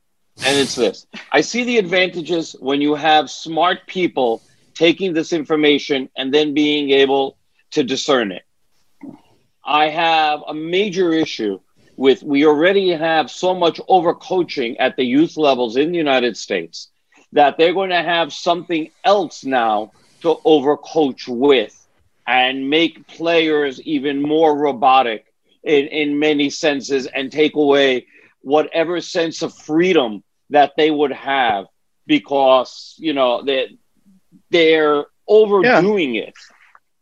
And 0.45 0.59
it's 0.59 0.75
this 0.75 1.07
I 1.31 1.41
see 1.41 1.62
the 1.62 1.79
advantages 1.79 2.57
when 2.59 2.81
you 2.81 2.97
have 2.97 3.31
smart 3.31 3.79
people 3.87 4.43
taking 4.75 5.12
this 5.14 5.33
information 5.33 6.11
and 6.16 6.35
then 6.35 6.53
being 6.53 6.91
able 6.91 7.37
to 7.75 7.85
discern 7.85 8.33
it. 8.33 8.43
I 9.64 9.89
have 9.89 10.43
a 10.47 10.55
major 10.55 11.12
issue 11.12 11.61
with 11.97 12.22
we 12.22 12.47
already 12.47 12.91
have 12.91 13.31
so 13.31 13.55
much 13.55 13.81
overcoaching 13.89 14.77
at 14.79 14.97
the 14.97 15.05
youth 15.05 15.37
levels 15.37 15.77
in 15.77 15.93
the 15.93 15.99
United 15.99 16.37
States 16.37 16.89
that 17.33 17.57
they're 17.57 17.72
going 17.75 17.91
to 17.91 18.03
have 18.03 18.33
something 18.33 18.91
else 19.05 19.45
now 19.45 19.93
to 20.22 20.37
overcoach 20.45 21.29
with 21.29 21.75
and 22.27 22.68
make 22.70 23.07
players 23.07 23.81
even 23.83 24.22
more 24.22 24.57
robotic 24.57 25.27
in, 25.62 25.87
in 25.89 26.18
many 26.18 26.51
senses 26.51 27.07
and 27.07 27.31
take 27.31 27.55
away 27.55 28.07
whatever 28.43 29.01
sense 29.01 29.43
of 29.43 29.55
freedom 29.55 30.22
that 30.51 30.72
they 30.77 30.91
would 30.91 31.12
have 31.12 31.66
because 32.07 32.95
you 32.99 33.12
know 33.12 33.43
they 33.43 33.68
they're 34.51 35.05
overdoing 35.27 36.16
it 36.16 36.35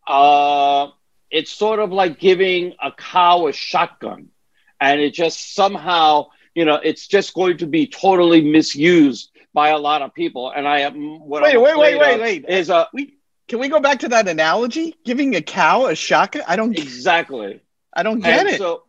uh 0.06 0.88
it's 1.30 1.50
sort 1.50 1.78
of 1.78 1.90
like 1.92 2.18
giving 2.18 2.74
a 2.82 2.92
cow 2.92 3.46
a 3.46 3.52
shotgun 3.52 4.28
and 4.80 5.00
it 5.00 5.14
just 5.14 5.54
somehow 5.54 6.26
you 6.54 6.64
know 6.64 6.74
it's 6.74 7.06
just 7.06 7.34
going 7.34 7.56
to 7.58 7.66
be 7.66 7.86
totally 7.86 8.40
misused 8.42 9.30
by 9.54 9.68
a 9.68 9.78
lot 9.78 10.02
of 10.02 10.12
people 10.14 10.50
and 10.50 10.66
i 10.66 10.80
am 10.80 11.20
what 11.20 11.42
Wait, 11.42 11.54
I'm 11.54 11.62
wait, 11.62 11.78
wait, 11.78 11.98
wait, 11.98 12.20
wait. 12.20 12.44
is 12.48 12.70
a 12.70 12.88
We 12.92 13.14
can 13.48 13.58
we 13.58 13.68
go 13.68 13.80
back 13.80 13.98
to 14.00 14.08
that 14.08 14.28
analogy? 14.28 14.94
Giving 15.04 15.34
a 15.36 15.42
cow 15.42 15.86
a 15.86 15.94
shotgun? 15.94 16.42
I 16.46 16.56
don't 16.56 16.76
exactly 16.78 17.60
I 17.92 18.02
don't 18.02 18.20
get 18.20 18.40
and 18.40 18.48
it. 18.48 18.58
so 18.58 18.84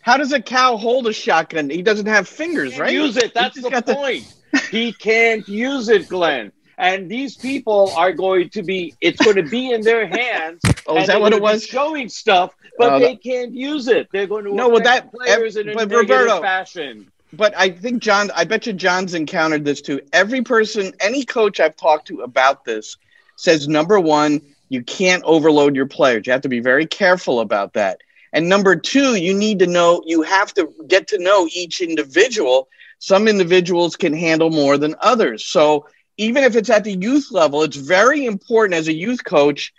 How 0.00 0.16
does 0.16 0.32
a 0.32 0.40
cow 0.40 0.76
hold 0.76 1.06
a 1.06 1.12
shotgun? 1.12 1.70
He 1.70 1.82
doesn't 1.82 2.06
have 2.06 2.28
fingers, 2.28 2.78
right? 2.78 2.92
use 2.92 3.16
it. 3.16 3.34
That's 3.34 3.60
the 3.60 3.70
point. 3.82 4.32
he 4.70 4.92
can't 4.92 5.48
use 5.48 5.88
it, 5.88 6.08
Glenn. 6.08 6.52
And 6.78 7.08
these 7.10 7.36
people 7.36 7.92
are 7.96 8.12
going 8.12 8.50
to 8.50 8.62
be. 8.62 8.94
It's 9.00 9.20
going 9.22 9.36
to 9.36 9.42
be 9.44 9.70
in 9.70 9.82
their 9.82 10.06
hands. 10.20 10.60
Oh, 10.86 10.96
is 10.98 11.06
that 11.06 11.20
what 11.20 11.32
it 11.32 11.40
was? 11.40 11.64
Showing 11.64 12.08
stuff, 12.08 12.54
but 12.78 12.94
Oh, 12.94 12.98
they 12.98 13.16
can't 13.16 13.52
use 13.54 13.88
it. 13.88 14.08
They're 14.12 14.26
going 14.26 14.44
to 14.44 14.54
No, 14.54 14.68
well, 14.68 14.82
that- 14.82 15.12
players 15.12 15.56
in 15.56 15.68
a 15.68 15.74
but 15.74 15.90
Roberto- 15.90 16.40
fashion. 16.40 17.10
But 17.32 17.52
I 17.56 17.70
think 17.70 18.00
John, 18.00 18.30
I 18.36 18.44
bet 18.44 18.64
you 18.66 18.72
John's 18.72 19.12
encountered 19.14 19.64
this 19.64 19.80
too. 19.80 20.00
Every 20.12 20.42
person, 20.42 20.92
any 21.00 21.24
coach 21.24 21.58
I've 21.58 21.76
talked 21.76 22.06
to 22.08 22.20
about 22.20 22.64
this 22.64 22.96
says 23.36 23.66
number 23.66 23.98
one, 23.98 24.40
you 24.68 24.84
can't 24.84 25.22
overload 25.24 25.74
your 25.74 25.86
players. 25.86 26.26
You 26.26 26.32
have 26.32 26.42
to 26.42 26.48
be 26.48 26.60
very 26.60 26.86
careful 26.86 27.40
about 27.40 27.72
that. 27.72 28.00
And 28.32 28.48
number 28.48 28.76
two, 28.76 29.16
you 29.16 29.34
need 29.34 29.58
to 29.60 29.66
know, 29.66 30.00
you 30.06 30.22
have 30.22 30.54
to 30.54 30.72
get 30.86 31.08
to 31.08 31.18
know 31.18 31.48
each 31.52 31.80
individual. 31.80 32.68
Some 33.00 33.26
individuals 33.26 33.96
can 33.96 34.12
handle 34.14 34.50
more 34.50 34.78
than 34.78 34.94
others. 35.00 35.44
So 35.44 35.86
even 36.16 36.44
if 36.44 36.56
it's 36.56 36.70
at 36.70 36.84
the 36.84 36.92
youth 36.92 37.28
level, 37.30 37.62
it's 37.62 37.76
very 37.76 38.24
important 38.26 38.74
as 38.74 38.88
a 38.88 38.92
youth 38.92 39.24
coach 39.24 39.72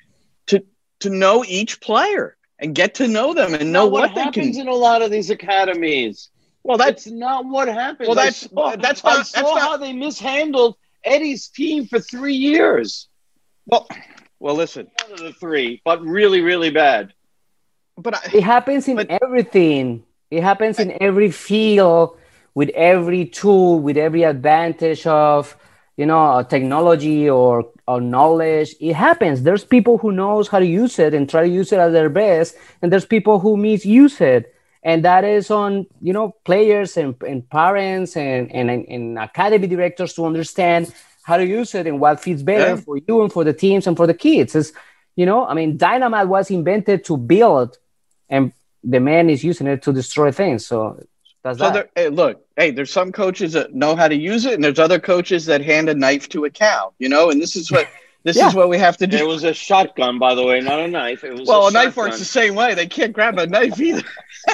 to 0.48 0.64
to 1.00 1.10
know 1.10 1.44
each 1.48 1.82
player 1.82 2.36
and 2.60 2.74
get 2.76 2.96
to 2.96 3.08
know 3.08 3.34
them 3.34 3.54
and 3.54 3.72
know 3.72 3.84
Not 3.84 3.92
what, 3.92 4.16
they 4.16 4.22
happens 4.22 4.56
can. 4.58 4.68
in 4.68 4.68
a 4.68 4.74
lot 4.74 5.02
of 5.02 5.12
these 5.12 5.30
academies. 5.30 6.30
Well, 6.64 6.78
that's 6.78 7.04
That's 7.06 7.16
not 7.16 7.46
what 7.46 7.68
happens. 7.68 8.08
Well, 8.10 8.18
I 8.20 8.26
that's- 8.32 8.50
saw, 8.50 8.76
that's 8.76 9.04
I 9.06 9.12
saw 9.12 9.18
that's 9.18 9.34
not- 9.42 9.62
how 9.62 9.78
they 9.78 9.94
mishandled 9.94 10.76
Eddie's 11.04 11.48
team 11.50 11.86
for 11.86 12.00
three 12.00 12.34
years. 12.36 13.08
well. 13.66 13.88
Well, 14.40 14.56
listen, 14.56 14.88
One 15.04 15.14
of 15.14 15.20
the 15.20 15.32
three, 15.34 15.82
but 15.86 16.02
really, 16.02 16.42
really 16.42 16.70
bad. 16.70 17.14
but 17.98 18.16
I, 18.16 18.38
It 18.38 18.44
happens 18.44 18.88
in 18.88 18.98
But- 18.98 19.10
everything. 19.24 20.04
It 20.30 20.44
happens 20.44 20.78
in 20.80 21.02
every 21.02 21.32
field, 21.32 22.18
with 22.54 22.70
every 22.70 23.26
tool, 23.26 23.80
with 23.80 23.96
every 23.98 24.24
advantage 24.24 25.08
of 25.08 25.56
you 25.98 26.06
know 26.06 26.44
technology 26.50 27.30
or 27.30 27.70
or 27.88 28.02
knowledge. 28.02 28.76
It 28.80 28.94
happens. 28.96 29.44
There's 29.44 29.64
people 29.64 29.98
who 29.98 30.12
knows 30.12 30.48
how 30.48 30.60
to 30.60 30.66
use 30.66 31.00
it 31.00 31.14
and 31.14 31.30
try 31.30 31.42
to 31.44 31.50
use 31.50 31.72
it 31.72 31.80
at 31.80 31.92
their 31.92 32.10
best, 32.10 32.56
and 32.82 32.92
there's 32.92 33.06
people 33.06 33.40
who 33.40 33.58
misuse 33.58 34.20
it. 34.22 34.54
And 34.84 35.04
that 35.04 35.24
is 35.24 35.50
on 35.50 35.88
you 36.02 36.14
know 36.14 36.36
players 36.46 36.96
and, 36.98 37.16
and 37.28 37.48
parents 37.50 38.16
and, 38.16 38.52
and 38.54 38.70
and 38.70 39.18
academy 39.20 39.68
directors 39.68 40.14
to 40.14 40.26
understand 40.26 40.94
how 41.24 41.38
to 41.38 41.46
use 41.46 41.74
it 41.74 41.88
and 41.88 42.00
what 42.00 42.20
fits 42.20 42.44
better 42.44 42.76
Yeah. 42.76 42.76
for 42.76 42.98
you 42.98 43.22
and 43.24 43.32
for 43.34 43.44
the 43.44 43.54
teams 43.54 43.88
and 43.88 43.98
for 43.98 44.06
the 44.06 44.14
kids. 44.14 44.54
It's, 44.56 44.72
you 45.16 45.26
know, 45.26 45.48
I 45.48 45.56
mean, 45.56 45.76
dynamite 45.76 46.28
was 46.28 46.52
invented 46.52 47.04
to 47.06 47.18
build 47.18 47.78
and 48.30 48.54
the 48.84 49.00
man 49.00 49.32
is 49.32 49.44
using 49.44 49.66
it 49.66 49.82
to 49.84 49.92
destroy 49.92 50.32
things. 50.32 50.68
So 50.68 51.00
that's 51.46 51.60
so 51.60 51.66
that. 51.66 51.74
there, 51.74 51.90
hey, 52.06 52.10
look, 52.10 52.46
hey, 52.58 52.72
there's 52.72 52.92
some 52.92 53.12
coaches 53.12 53.54
that 53.54 53.74
know 53.74 53.96
how 53.96 54.08
to 54.08 54.16
use 54.16 54.46
it, 54.46 54.54
and 54.56 54.64
there's 54.64 54.80
other 54.80 55.00
coaches 55.00 55.46
that 55.46 55.62
hand 55.62 55.88
a 55.90 55.94
knife 55.96 56.28
to 56.30 56.46
a 56.46 56.50
cow. 56.50 56.94
You 57.00 57.08
know, 57.10 57.30
and 57.30 57.42
this 57.42 57.56
is 57.56 57.72
what 57.72 57.88
this 58.24 58.36
Yeah. 58.36 58.48
is 58.48 58.56
what 58.56 58.68
we 58.70 58.78
have 58.80 58.98
to 58.98 59.08
do. 59.08 59.18
It 59.18 59.28
was 59.28 59.44
a 59.44 59.54
shotgun, 59.54 60.20
by 60.20 60.36
the 60.36 60.44
way, 60.46 60.60
not 60.60 60.80
a 60.80 60.88
knife. 60.88 61.24
It 61.24 61.34
was 61.38 61.48
well, 61.48 61.66
a, 61.66 61.70
a 61.70 61.72
knife 61.72 61.96
works 61.96 62.20
the 62.20 62.26
same 62.26 62.56
way. 62.56 62.74
They 62.74 62.88
can't 62.88 63.14
grab 63.14 63.38
a 63.38 63.48
knife 63.48 63.80
either. 63.80 64.04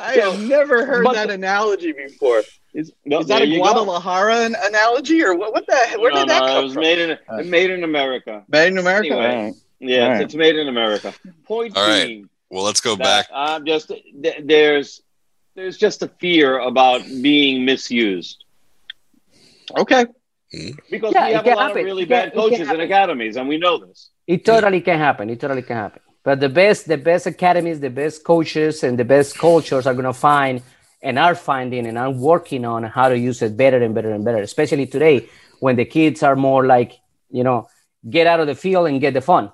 I 0.00 0.14
have 0.22 0.40
never 0.40 0.84
heard 0.86 1.04
but- 1.04 1.14
that 1.14 1.30
analogy 1.30 1.92
before. 1.92 2.42
Is, 2.72 2.92
No, 3.04 3.18
is 3.18 3.26
that 3.26 3.42
a 3.42 3.46
you 3.46 3.58
go. 3.58 3.64
Guadalajara 3.64 4.50
analogy 4.62 5.24
or 5.24 5.34
what? 5.34 5.52
What 5.52 5.66
the? 5.66 5.74
Hell 5.74 6.00
where 6.00 6.12
no, 6.12 6.18
did 6.20 6.28
that 6.28 6.40
no, 6.40 6.46
come 6.46 6.58
it 6.58 6.62
was 6.62 6.72
from? 6.74 6.82
made 6.82 6.98
in 7.00 7.10
it 7.10 7.46
made 7.46 7.70
in 7.70 7.82
America. 7.82 8.44
Made 8.48 8.68
in 8.68 8.78
America. 8.78 9.12
Anyway. 9.12 9.26
All 9.36 9.42
right. 9.46 9.54
Yeah, 9.80 10.04
All 10.04 10.10
right. 10.12 10.20
it's 10.22 10.34
made 10.36 10.54
in 10.54 10.68
America. 10.68 11.12
Point 11.46 11.76
All 11.76 11.84
right. 11.88 12.22
Being, 12.50 12.56
Well, 12.56 12.64
let's 12.64 12.80
go 12.80 12.96
back. 12.96 13.26
I'm 13.32 13.64
just 13.66 13.88
th- 13.88 14.42
there's 14.44 15.02
there's 15.54 15.76
just 15.78 16.02
a 16.02 16.08
fear 16.08 16.58
about 16.58 17.02
being 17.22 17.64
misused 17.64 18.44
Okay. 19.78 20.06
Hmm? 20.52 20.70
because 20.90 21.12
Yeah, 21.14 21.26
we 21.28 21.32
have 21.34 21.46
a 21.46 21.50
lot 21.50 21.58
happen. 21.68 21.78
of 21.78 21.84
really 21.84 22.04
bad 22.04 22.28
it 22.28 22.32
can 22.32 22.40
coaches 22.42 22.60
in 22.60 22.66
happen. 22.66 22.80
academies, 22.80 23.36
and 23.36 23.48
we 23.48 23.56
know 23.58 23.78
this. 23.78 24.10
It 24.26 24.44
totally 24.44 24.80
can 24.80 24.98
happen. 24.98 25.30
It 25.30 25.40
totally 25.40 25.62
can 25.62 25.76
happen. 25.76 26.02
But 26.24 26.40
the 26.40 26.48
best, 26.48 26.86
the 26.88 26.98
best 26.98 27.26
academies, 27.26 27.80
the 27.80 27.90
best 27.90 28.24
coaches, 28.24 28.82
and 28.82 28.98
the 28.98 29.04
best 29.04 29.38
cultures 29.38 29.86
are 29.86 29.94
gonna 29.94 30.12
find 30.12 30.62
and 31.02 31.18
are 31.18 31.34
finding 31.34 31.86
and 31.86 31.96
are 31.96 32.10
working 32.10 32.64
on 32.64 32.82
how 32.84 33.08
to 33.08 33.16
use 33.18 33.42
it 33.42 33.56
better 33.56 33.78
and 33.82 33.94
better 33.94 34.12
and 34.12 34.24
better. 34.24 34.38
Especially 34.42 34.86
today, 34.86 35.28
when 35.60 35.76
the 35.76 35.84
kids 35.84 36.22
are 36.22 36.36
more 36.36 36.66
like, 36.66 36.98
you 37.30 37.44
know, 37.44 37.68
get 38.08 38.26
out 38.26 38.40
of 38.40 38.46
the 38.48 38.54
field 38.54 38.88
and 38.88 39.00
get 39.00 39.14
the 39.14 39.20
fun. 39.20 39.52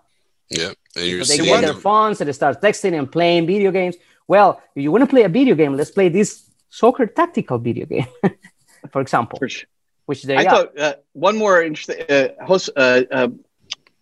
Yeah, 0.51 0.73
and 0.97 1.07
you're 1.07 1.25
So 1.25 1.37
they 1.37 1.45
get 1.45 1.61
their 1.61 1.73
them. 1.73 1.81
phones 1.81 2.21
and 2.21 2.29
they 2.29 2.33
start 2.33 2.61
texting 2.63 2.97
and 2.99 3.11
playing 3.11 3.47
video 3.47 3.71
games. 3.73 3.97
Well, 4.29 4.61
if 4.75 4.83
you 4.83 4.91
want 4.93 5.03
to 5.03 5.09
play 5.11 5.23
a 5.23 5.29
video 5.29 5.55
game, 5.55 5.75
let's 5.77 5.91
play 5.91 6.09
this 6.09 6.49
soccer 6.69 7.07
tactical 7.07 7.59
video 7.59 7.87
game, 7.87 8.07
for 8.93 9.01
example, 9.01 9.39
For 9.39 9.49
sure. 9.49 9.69
which 10.07 10.23
they 10.23 10.37
I 10.37 10.45
got. 10.45 10.51
thought 10.75 10.79
uh, 10.79 10.95
one 11.13 11.37
more 11.37 11.63
interesting 11.63 12.05
uh, 12.09 12.29
host. 12.45 12.71
Uh, 12.77 13.03
uh, 13.11 13.29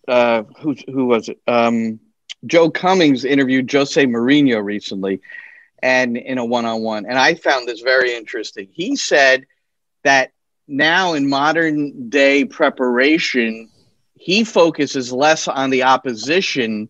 uh, 0.07 0.43
who 0.59 0.75
who 0.87 1.05
was 1.05 1.29
it? 1.29 1.39
Um, 1.47 1.99
Joe 2.45 2.69
Cummings 2.69 3.25
interviewed 3.25 3.71
Jose 3.71 4.03
Mourinho 4.05 4.63
recently, 4.63 5.21
and 5.81 6.15
in 6.17 6.37
a 6.37 6.45
one-on-one, 6.45 7.05
and 7.07 7.17
I 7.17 7.33
found 7.33 7.67
this 7.67 7.81
very 7.81 8.13
interesting. 8.15 8.67
He 8.71 8.95
said 8.95 9.45
that 10.03 10.31
now 10.67 11.13
in 11.13 11.27
modern 11.27 12.09
day 12.09 12.45
preparation, 12.45 13.69
he 14.25 14.43
focuses 14.43 15.13
less 15.13 15.47
on 15.47 15.69
the 15.69 15.83
opposition. 15.83 16.89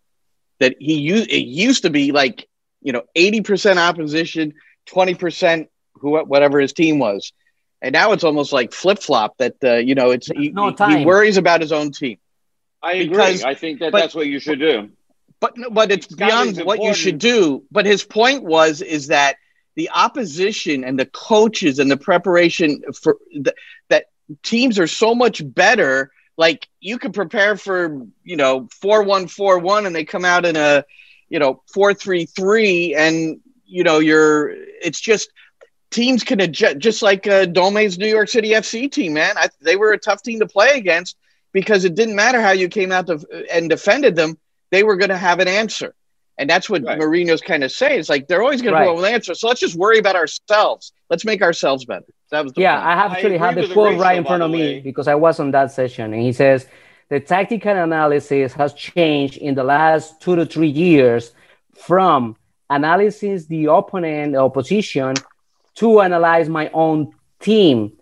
That 0.62 0.76
he 0.80 0.94
used 0.94 1.30
it 1.30 1.46
used 1.46 1.84
to 1.84 1.90
be 1.90 2.14
like 2.14 2.48
you 2.82 2.94
know 2.94 3.02
eighty 3.14 3.42
percent 3.42 3.78
opposition, 3.78 4.54
twenty 4.86 5.16
percent 5.16 5.68
who 5.96 6.18
whatever 6.24 6.62
his 6.62 6.72
team 6.72 6.98
was. 6.98 7.34
And 7.82 7.92
now 7.92 8.14
it's 8.14 8.24
almost 8.24 8.54
like 8.54 8.72
flip 8.72 9.00
flop 9.00 9.36
that 9.40 9.56
uh, 9.62 9.74
you 9.74 9.96
know 9.96 10.12
it's 10.12 10.28
he, 10.28 10.52
no 10.52 10.72
he- 10.72 11.04
worries 11.04 11.36
about 11.36 11.60
his 11.60 11.74
own 11.74 11.92
team. 11.92 12.20
I 12.82 12.94
agree. 12.94 13.44
I 13.44 13.54
think 13.54 13.80
that 13.82 13.92
but- 13.92 14.00
that's 14.00 14.16
what 14.16 14.28
you 14.28 14.40
should 14.40 14.60
do. 14.60 14.92
But 15.42 15.56
but 15.72 15.92
it's 15.92 16.08
Scouting's 16.08 16.54
beyond 16.54 16.66
what 16.66 16.82
you 16.82 16.94
should 16.94 17.18
do. 17.18 17.66
But 17.70 17.86
his 17.86 18.06
point 18.06 18.44
was 18.44 18.82
is 18.82 19.08
that 19.08 19.36
the 19.76 19.90
opposition 19.90 20.86
and 20.86 20.98
the 20.98 21.06
coaches 21.06 21.80
and 21.80 21.92
the 21.92 21.98
preparation 21.98 22.82
for 22.94 23.18
the, 23.34 23.54
that 23.90 24.06
teams 24.42 24.80
are 24.80 24.88
so 24.88 25.14
much 25.14 25.42
better. 25.44 26.14
Like 26.38 26.68
you 26.80 26.98
can 26.98 27.12
prepare 27.12 27.56
for 27.56 28.06
you 28.24 28.36
know 28.36 28.68
four 28.82 29.04
one 29.04 29.28
four 29.28 29.60
one 29.60 29.86
and 29.86 29.96
they 29.96 30.06
come 30.06 30.26
out 30.26 30.46
in 30.46 30.56
a 30.56 30.84
you 31.30 31.40
know 31.40 31.62
four 31.74 31.94
three 31.94 32.26
three 32.26 32.96
and 32.96 33.40
you 33.66 33.84
know 33.84 34.00
you're 34.00 34.50
it's 34.50 35.00
just 35.00 35.30
teams 35.92 36.24
can 36.24 36.42
adjust 36.42 36.78
just 36.80 37.02
like 37.02 37.28
uh, 37.28 37.46
Dome's 37.46 37.98
New 37.98 38.08
York 38.08 38.28
City 38.28 38.50
FC 38.50 38.92
team 38.92 39.14
man 39.14 39.38
I, 39.38 39.48
they 39.62 39.76
were 39.76 39.92
a 39.94 39.98
tough 39.98 40.22
team 40.22 40.40
to 40.40 40.48
play 40.48 40.78
against 40.78 41.16
because 41.54 41.86
it 41.86 41.96
didn't 41.96 42.16
matter 42.16 42.42
how 42.42 42.52
you 42.52 42.68
came 42.68 42.92
out 42.92 43.08
to, 43.08 43.26
and 43.52 43.70
defended 43.70 44.16
them 44.16 44.38
they 44.72 44.84
were 44.84 44.98
going 44.98 45.10
to 45.10 45.18
have 45.18 45.40
an 45.40 45.48
answer. 45.48 45.94
And 46.38 46.50
that's 46.50 46.70
what 46.70 46.84
Right. 46.84 47.00
Mourinho's 47.00 47.42
kind 47.42 47.64
of 47.64 47.72
saying. 47.72 48.00
It's 48.00 48.10
like 48.10 48.28
they're 48.28 48.42
always 48.44 48.62
going 48.62 48.74
to 48.74 48.80
Right. 48.82 48.88
go 48.88 48.96
with 48.96 49.06
an 49.06 49.14
answer. 49.14 49.34
So 49.36 49.48
let's 49.48 49.62
just 49.62 49.76
worry 49.76 50.00
about 50.00 50.16
ourselves. 50.18 50.92
Let's 51.10 51.26
make 51.26 51.42
ourselves 51.42 51.86
better. 51.86 52.06
That 52.32 52.44
was 52.44 52.54
the 52.54 52.62
yeah, 52.62 52.76
point. 52.76 52.88
I 52.88 52.96
have 52.96 53.12
I 53.12 53.16
actually 53.16 53.36
agree 53.36 53.48
have 53.48 53.56
the 53.56 53.74
quote 53.74 53.94
Horatio, 53.94 54.02
right 54.02 54.18
in 54.18 54.26
front 54.26 54.44
of 54.44 54.52
me 54.52 54.80
because 54.80 55.08
I 55.08 55.16
was 55.16 55.40
on 55.40 55.52
that 55.52 55.72
session, 55.72 56.14
and 56.14 56.22
he 56.22 56.34
says 56.34 56.68
the 57.10 57.20
tactical 57.20 57.76
analysis 57.76 58.54
has 58.54 58.74
changed 58.74 59.38
in 59.38 59.54
the 59.54 59.64
last 59.64 60.22
two 60.22 60.36
to 60.36 60.46
three 60.46 60.70
years 60.70 61.32
from 61.76 62.36
analysis 62.70 63.46
the 63.46 63.66
opponent, 63.66 64.34
the 64.34 64.40
opposition, 64.40 65.14
to 65.76 66.02
analyze 66.02 66.50
my 66.50 66.70
own 66.74 67.12
team. 67.40 67.94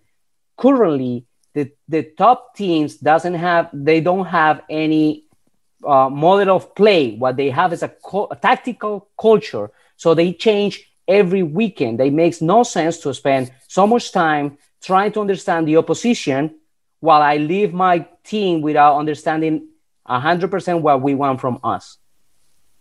Currently, 0.58 1.26
the, 1.54 1.72
the 1.90 2.04
top 2.18 2.56
teams 2.56 2.96
doesn't 2.98 3.34
have 3.34 3.70
they 3.74 4.00
don't 4.00 4.26
have 4.26 4.62
any 4.70 5.26
uh, 5.86 6.10
model 6.10 6.56
of 6.56 6.74
play. 6.76 7.16
What 7.16 7.36
they 7.36 7.50
have 7.50 7.74
is 7.74 7.84
a, 7.84 7.90
co- 7.90 8.30
a 8.32 8.36
tactical 8.36 9.10
culture. 9.20 9.72
So 9.98 10.14
they 10.14 10.34
change 10.34 10.93
every 11.08 11.44
weekend. 11.44 12.00
It 12.02 12.14
makes 12.14 12.42
no 12.42 12.64
sense 12.64 13.00
to 13.00 13.14
spend 13.14 13.52
so 13.68 13.88
much 13.88 14.12
time 14.12 14.58
trying 14.82 15.12
to 15.14 15.22
understand 15.22 15.68
the 15.68 15.78
opposition 15.78 16.56
while 17.00 17.22
I 17.22 17.38
leave 17.38 17.74
my 17.74 18.08
team 18.24 18.62
without 18.62 18.98
understanding 18.98 19.68
100% 20.08 20.82
what 20.82 21.02
we 21.02 21.16
want 21.16 21.42
from 21.42 21.60
us. 21.64 21.98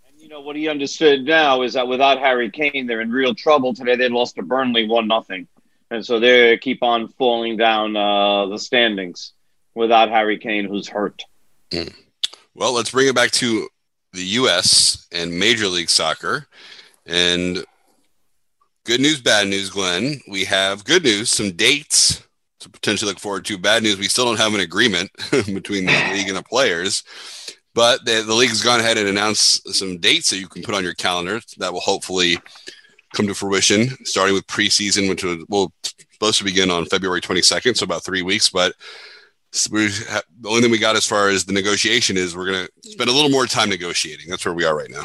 And 0.07 0.21
you 0.21 0.29
know 0.29 0.41
what 0.41 0.57
he 0.57 0.69
understood 0.69 1.25
now 1.25 1.63
is 1.63 1.75
that 1.75 1.89
without 1.89 2.19
Harry 2.19 2.51
Kane, 2.51 2.87
they're 2.87 3.01
in 3.01 3.11
real 3.11 3.35
trouble 3.35 3.75
today. 3.75 3.97
They 3.97 4.09
lost 4.09 4.37
to 4.37 4.43
Burnley 4.43 4.87
one 4.87 5.09
nothing, 5.09 5.49
and 5.91 6.05
so 6.05 6.21
they 6.21 6.57
keep 6.59 6.83
on 6.83 7.09
falling 7.09 7.57
down 7.57 7.97
uh, 7.97 8.47
the 8.47 8.59
standings 8.59 9.33
without 9.75 10.09
Harry 10.11 10.39
Kane, 10.39 10.67
who's 10.67 10.89
hurt. 10.89 11.23
Well, 12.55 12.75
let's 12.75 12.91
bring 12.91 13.09
it 13.09 13.15
back 13.15 13.31
to 13.33 13.69
the 14.13 14.23
U.S. 14.23 15.07
and 15.11 15.39
Major 15.39 15.69
League 15.69 15.91
Soccer. 15.91 16.47
And 17.07 17.65
good 18.85 19.01
news, 19.01 19.21
bad 19.21 19.49
news, 19.49 19.71
Glenn. 19.71 20.21
We 20.29 20.45
have 20.45 20.85
good 20.85 21.05
news, 21.05 21.31
some 21.31 21.53
dates 21.53 22.27
to 22.61 22.71
potentially 22.71 23.11
look 23.11 23.19
forward 23.19 23.45
to. 23.47 23.59
Bad 23.59 23.83
news, 23.83 23.99
we 23.99 24.09
still 24.09 24.25
don't 24.25 24.39
have 24.39 24.55
an 24.55 24.61
agreement 24.61 25.11
between 25.31 25.87
the 25.87 26.11
league 26.13 26.29
and 26.29 26.37
the 26.37 26.43
players. 26.43 27.05
But 27.75 28.05
the, 28.05 28.23
the 28.23 28.35
league 28.35 28.51
has 28.51 28.63
gone 28.63 28.81
ahead 28.81 28.99
and 28.99 29.09
announced 29.09 29.75
some 29.75 29.99
dates 29.99 30.31
that 30.31 30.39
you 30.39 30.49
can 30.49 30.63
put 30.63 30.75
on 30.75 30.85
your 30.85 30.95
calendar 30.95 31.41
that 31.59 31.73
will 31.73 31.81
hopefully 31.81 32.39
come 33.15 33.27
to 33.27 33.35
fruition, 33.35 33.89
starting 34.05 34.35
with 34.35 34.47
preseason, 34.47 35.09
which 35.09 35.25
will, 35.25 35.39
will 35.49 35.73
supposed 36.13 36.39
to 36.39 36.45
begin 36.45 36.71
on 36.71 36.87
February 36.87 37.21
22nd, 37.21 37.77
so 37.77 37.85
about 37.85 38.05
three 38.05 38.23
weeks. 38.23 38.51
But 38.51 38.75
the 39.53 40.23
only 40.47 40.61
thing 40.61 40.71
we 40.71 40.79
got 40.79 40.97
as 40.97 41.07
far 41.07 41.29
as 41.29 41.45
the 41.45 41.53
negotiation 41.53 42.17
is 42.17 42.37
we're 42.37 42.47
going 42.47 42.67
to 42.67 42.91
spend 42.91 43.11
a 43.11 43.13
little 43.13 43.31
more 43.31 43.47
time 43.47 43.71
negotiating. 43.71 44.29
That's 44.29 44.45
where 44.45 44.55
we 44.55 44.65
are 44.65 44.77
right 44.77 44.91
now. 44.91 45.05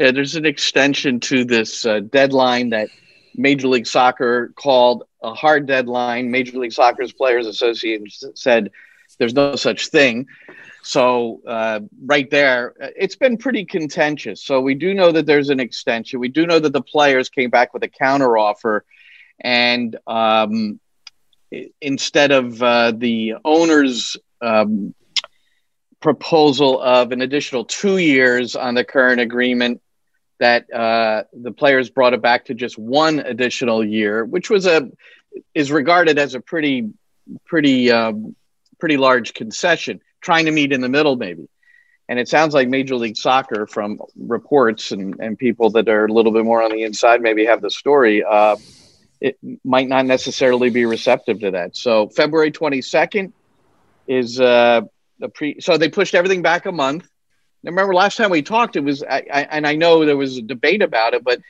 Yeah, 0.00 0.12
there's 0.12 0.34
an 0.34 0.46
extension 0.46 1.20
to 1.20 1.44
this 1.44 1.84
uh, 1.84 2.00
deadline 2.00 2.70
that 2.70 2.88
Major 3.36 3.68
League 3.68 3.86
Soccer 3.86 4.50
called 4.56 5.04
a 5.22 5.34
hard 5.34 5.66
deadline. 5.66 6.30
Major 6.30 6.58
League 6.58 6.72
Soccer's 6.72 7.12
Players 7.12 7.46
Association 7.46 8.06
said 8.34 8.70
there's 9.18 9.34
no 9.34 9.56
such 9.56 9.88
thing. 9.88 10.26
So 10.82 11.42
uh, 11.46 11.80
right 12.02 12.30
there, 12.30 12.72
it's 12.96 13.16
been 13.16 13.36
pretty 13.36 13.66
contentious. 13.66 14.42
So 14.42 14.62
we 14.62 14.74
do 14.74 14.94
know 14.94 15.12
that 15.12 15.26
there's 15.26 15.50
an 15.50 15.60
extension. 15.60 16.18
We 16.18 16.28
do 16.28 16.46
know 16.46 16.58
that 16.58 16.72
the 16.72 16.80
players 16.80 17.28
came 17.28 17.50
back 17.50 17.74
with 17.74 17.82
a 17.82 17.88
counteroffer, 17.88 18.80
and 19.38 19.98
um, 20.06 20.80
instead 21.82 22.32
of 22.32 22.62
uh, 22.62 22.92
the 22.96 23.34
owners' 23.44 24.16
um, 24.40 24.94
proposal 26.00 26.80
of 26.80 27.12
an 27.12 27.20
additional 27.20 27.66
two 27.66 27.98
years 27.98 28.56
on 28.56 28.72
the 28.72 28.82
current 28.82 29.20
agreement, 29.20 29.82
that 30.40 30.72
uh, 30.72 31.24
the 31.32 31.52
players 31.52 31.90
brought 31.90 32.14
it 32.14 32.22
back 32.22 32.46
to 32.46 32.54
just 32.54 32.76
one 32.78 33.20
additional 33.20 33.84
year, 33.84 34.24
which 34.24 34.50
was 34.50 34.66
a 34.66 34.90
is 35.54 35.70
regarded 35.70 36.18
as 36.18 36.34
a 36.34 36.40
pretty 36.40 36.90
pretty 37.46 37.90
um, 37.92 38.34
pretty 38.78 38.96
large 38.96 39.34
concession, 39.34 40.00
trying 40.20 40.46
to 40.46 40.50
meet 40.50 40.72
in 40.72 40.80
the 40.80 40.88
middle 40.88 41.16
maybe. 41.16 41.48
And 42.08 42.18
it 42.18 42.28
sounds 42.28 42.54
like 42.54 42.68
Major 42.68 42.96
League 42.96 43.16
Soccer, 43.16 43.68
from 43.68 44.00
reports 44.18 44.90
and, 44.90 45.14
and 45.20 45.38
people 45.38 45.70
that 45.70 45.88
are 45.88 46.06
a 46.06 46.12
little 46.12 46.32
bit 46.32 46.44
more 46.44 46.60
on 46.60 46.72
the 46.72 46.82
inside, 46.82 47.20
maybe 47.20 47.46
have 47.46 47.60
the 47.60 47.70
story. 47.70 48.24
Uh, 48.24 48.56
it 49.20 49.38
might 49.62 49.88
not 49.88 50.06
necessarily 50.06 50.70
be 50.70 50.86
receptive 50.86 51.40
to 51.40 51.52
that. 51.52 51.76
So 51.76 52.08
February 52.08 52.50
22nd 52.50 53.32
is 54.08 54.40
uh, 54.40 54.80
the 55.20 55.28
pre. 55.28 55.60
So 55.60 55.76
they 55.76 55.88
pushed 55.88 56.14
everything 56.14 56.42
back 56.42 56.66
a 56.66 56.72
month. 56.72 57.08
Remember 57.64 57.94
last 57.94 58.16
time 58.16 58.30
we 58.30 58.42
talked, 58.42 58.76
it 58.76 58.84
was, 58.84 59.02
I, 59.02 59.24
I, 59.32 59.42
and 59.50 59.66
I 59.66 59.74
know 59.74 60.04
there 60.04 60.16
was 60.16 60.38
a 60.38 60.42
debate 60.42 60.82
about 60.82 61.14
it, 61.14 61.24
but 61.24 61.40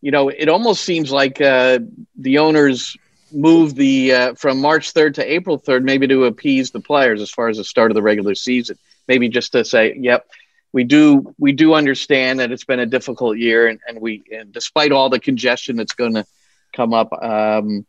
you 0.00 0.10
know, 0.10 0.28
it 0.28 0.48
almost 0.48 0.84
seems 0.84 1.12
like 1.12 1.40
uh, 1.40 1.78
the 2.16 2.38
owners 2.38 2.96
moved 3.32 3.76
the 3.76 4.12
uh, 4.12 4.34
from 4.34 4.60
March 4.60 4.94
3rd 4.94 5.14
to 5.14 5.32
April 5.32 5.58
3rd, 5.58 5.82
maybe 5.82 6.08
to 6.08 6.24
appease 6.24 6.70
the 6.70 6.80
players 6.80 7.20
as 7.20 7.30
far 7.30 7.48
as 7.48 7.58
the 7.58 7.64
start 7.64 7.90
of 7.90 7.94
the 7.94 8.02
regular 8.02 8.34
season. 8.34 8.78
Maybe 9.06 9.28
just 9.28 9.52
to 9.52 9.64
say, 9.64 9.94
yep, 9.96 10.26
we 10.72 10.84
do 10.84 11.34
we 11.38 11.52
do 11.52 11.74
understand 11.74 12.40
that 12.40 12.52
it's 12.52 12.64
been 12.64 12.80
a 12.80 12.86
difficult 12.86 13.36
year, 13.36 13.66
and, 13.66 13.80
and 13.86 14.00
we, 14.00 14.22
and 14.32 14.52
despite 14.52 14.92
all 14.92 15.10
the 15.10 15.20
congestion 15.20 15.76
that's 15.76 15.94
going 15.94 16.14
to 16.14 16.24
come 16.72 16.94
up. 16.94 17.12
Um, 17.12 17.86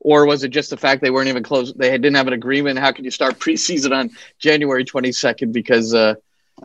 or 0.00 0.26
was 0.26 0.44
it 0.44 0.50
just 0.50 0.70
the 0.70 0.76
fact 0.76 1.02
they 1.02 1.10
weren't 1.10 1.28
even 1.28 1.42
close? 1.42 1.72
They 1.72 1.90
didn't 1.90 2.14
have 2.14 2.28
an 2.28 2.32
agreement. 2.32 2.78
How 2.78 2.92
can 2.92 3.04
you 3.04 3.10
start 3.10 3.38
preseason 3.40 3.96
on 3.96 4.10
January 4.38 4.84
22nd? 4.84 5.52
Because, 5.52 5.94
uh, 5.94 6.14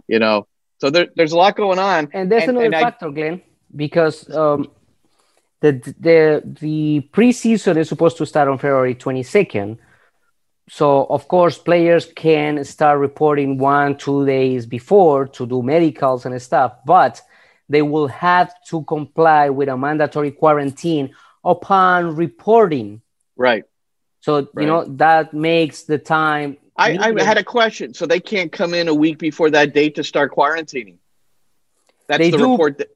you 0.07 0.19
know, 0.19 0.47
so 0.79 0.89
there, 0.89 1.07
there's 1.15 1.31
a 1.31 1.37
lot 1.37 1.55
going 1.55 1.79
on. 1.79 2.09
And 2.13 2.31
there's 2.31 2.43
and, 2.43 2.57
another 2.57 2.65
and 2.65 2.75
factor, 2.75 3.07
I, 3.07 3.11
Glenn, 3.11 3.41
because 3.75 4.29
um, 4.35 4.69
the, 5.61 5.71
the, 5.97 6.43
the 6.59 7.07
preseason 7.13 7.77
is 7.77 7.87
supposed 7.87 8.17
to 8.17 8.25
start 8.25 8.49
on 8.49 8.57
February 8.57 8.95
22nd. 8.95 9.77
So, 10.69 11.05
of 11.05 11.27
course, 11.27 11.57
players 11.57 12.05
can 12.05 12.63
start 12.63 12.99
reporting 12.99 13.57
one, 13.57 13.97
two 13.97 14.25
days 14.25 14.65
before 14.65 15.27
to 15.27 15.45
do 15.45 15.61
medicals 15.61 16.25
and 16.25 16.41
stuff. 16.41 16.73
But 16.85 17.21
they 17.69 17.81
will 17.81 18.07
have 18.07 18.53
to 18.65 18.83
comply 18.83 19.49
with 19.49 19.69
a 19.69 19.77
mandatory 19.77 20.31
quarantine 20.31 21.15
upon 21.45 22.15
reporting. 22.15 23.01
Right. 23.35 23.63
So, 24.19 24.35
right. 24.35 24.47
you 24.57 24.65
know, 24.65 24.85
that 24.97 25.33
makes 25.33 25.83
the 25.83 25.97
time. 25.97 26.57
I, 26.76 26.97
I, 26.97 27.24
had 27.24 27.38
a 27.38 27.43
question. 27.43 27.93
So 27.93 28.05
they 28.05 28.19
can't 28.19 28.51
come 28.51 28.74
in 28.74 28.88
a 28.88 28.93
week 28.93 29.19
before 29.19 29.49
that 29.51 29.74
date 29.74 29.95
to 29.95 30.03
start 30.03 30.34
quarantining. 30.34 30.97
That's 32.07 32.19
they 32.19 32.32
the 32.32 32.38
do, 32.38 32.51
report. 32.51 32.78
That- 32.80 32.89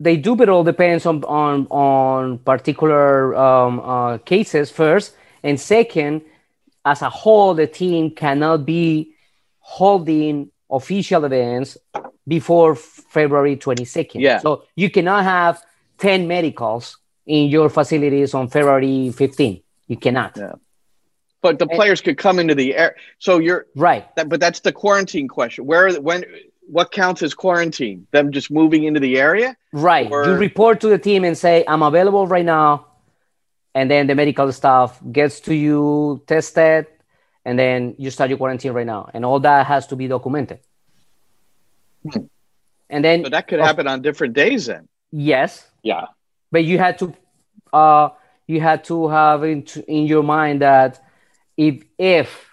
they 0.00 0.16
do, 0.16 0.34
but 0.34 0.48
it 0.48 0.52
all 0.52 0.64
depends 0.64 1.06
on 1.06 1.22
on 1.24 1.66
on 1.70 2.38
particular 2.38 3.34
um, 3.36 3.80
uh, 3.80 4.18
cases 4.18 4.70
first, 4.70 5.14
and 5.42 5.58
second, 5.58 6.22
as 6.84 7.00
a 7.02 7.08
whole, 7.08 7.54
the 7.54 7.66
team 7.66 8.10
cannot 8.10 8.66
be 8.66 9.14
holding 9.60 10.50
official 10.70 11.24
events 11.24 11.78
before 12.26 12.74
February 12.74 13.56
22nd. 13.56 14.20
Yeah. 14.20 14.38
So 14.38 14.64
you 14.74 14.90
cannot 14.90 15.24
have 15.24 15.62
10 15.98 16.26
medicals 16.26 16.98
in 17.26 17.48
your 17.48 17.68
facilities 17.70 18.34
on 18.34 18.48
February 18.48 19.10
15. 19.10 19.62
You 19.88 19.96
cannot. 19.96 20.36
Yeah. 20.36 20.52
But 21.44 21.58
the 21.58 21.66
players 21.66 22.00
could 22.00 22.16
come 22.16 22.38
into 22.38 22.54
the 22.54 22.74
air. 22.74 22.96
So 23.18 23.38
you're 23.38 23.66
right. 23.76 24.04
That, 24.16 24.30
but 24.30 24.40
that's 24.40 24.60
the 24.60 24.72
quarantine 24.72 25.28
question. 25.28 25.66
Where, 25.66 25.92
when, 26.00 26.24
what 26.66 26.90
counts 26.90 27.22
as 27.22 27.34
quarantine? 27.34 28.06
Them 28.12 28.32
just 28.32 28.50
moving 28.50 28.84
into 28.84 28.98
the 28.98 29.18
area? 29.18 29.54
Right. 29.70 30.10
Or... 30.10 30.24
You 30.24 30.36
report 30.36 30.80
to 30.80 30.88
the 30.88 30.96
team 30.96 31.22
and 31.22 31.36
say, 31.36 31.62
I'm 31.68 31.82
available 31.82 32.26
right 32.26 32.46
now. 32.46 32.86
And 33.74 33.90
then 33.90 34.06
the 34.06 34.14
medical 34.14 34.50
staff 34.52 34.98
gets 35.12 35.40
to 35.40 35.54
you, 35.54 36.22
tested, 36.26 36.86
and 37.44 37.58
then 37.58 37.94
you 37.98 38.10
start 38.10 38.30
your 38.30 38.38
quarantine 38.38 38.72
right 38.72 38.86
now. 38.86 39.10
And 39.12 39.22
all 39.22 39.40
that 39.40 39.66
has 39.66 39.86
to 39.88 39.96
be 39.96 40.08
documented. 40.08 40.60
And 42.88 43.04
then 43.04 43.24
so 43.24 43.28
that 43.28 43.48
could 43.48 43.60
happen 43.60 43.86
on 43.86 44.00
different 44.00 44.32
days 44.32 44.64
then. 44.64 44.88
Yes. 45.12 45.68
Yeah. 45.82 46.06
But 46.50 46.64
you 46.64 46.78
had 46.78 46.98
to 47.00 47.12
uh 47.70 48.08
you 48.46 48.62
had 48.62 48.84
to 48.84 49.08
have 49.08 49.44
in, 49.44 49.66
in 49.86 50.06
your 50.06 50.22
mind 50.22 50.62
that 50.62 51.03
if 51.56 51.84
if 51.98 52.50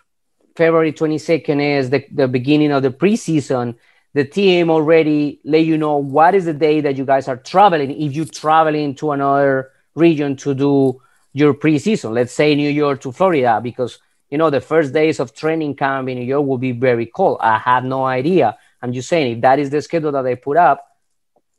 February 0.56 0.94
22nd 0.94 1.80
is 1.80 1.90
the, 1.90 2.06
the 2.12 2.28
beginning 2.28 2.72
of 2.72 2.84
the 2.84 2.92
preseason, 2.92 3.76
the 4.14 4.26
team 4.26 4.70
already 4.70 5.40
let 5.46 5.64
you 5.66 5.78
know 5.78 5.98
what 5.98 6.36
is 6.36 6.46
the 6.46 6.54
day 6.54 6.82
that 6.82 6.98
you 6.98 7.06
guys 7.06 7.28
are 7.28 7.38
traveling 7.38 7.92
if 7.92 8.14
you're 8.14 8.26
traveling 8.26 8.94
to 8.96 9.12
another 9.12 9.72
region 9.96 10.36
to 10.36 10.54
do 10.54 11.02
your 11.34 11.54
preseason. 11.54 12.14
Let's 12.14 12.34
say 12.34 12.54
New 12.56 12.70
York 12.70 13.02
to 13.02 13.12
Florida, 13.12 13.60
because 13.64 14.00
you 14.30 14.38
know 14.38 14.50
the 14.50 14.62
first 14.62 14.94
days 14.94 15.20
of 15.20 15.34
training 15.34 15.76
camp 15.76 16.10
in 16.10 16.20
New 16.20 16.26
York 16.26 16.46
will 16.46 16.58
be 16.58 16.74
very 16.74 17.06
cold. 17.06 17.38
I 17.42 17.58
have 17.58 17.84
no 17.84 18.06
idea 18.06 18.58
I'm 18.82 18.94
just 18.94 19.10
saying, 19.10 19.38
if 19.38 19.42
that 19.42 19.60
is 19.60 19.70
the 19.70 19.82
schedule 19.82 20.12
that 20.12 20.24
they 20.24 20.36
put 20.36 20.58
up, 20.58 20.86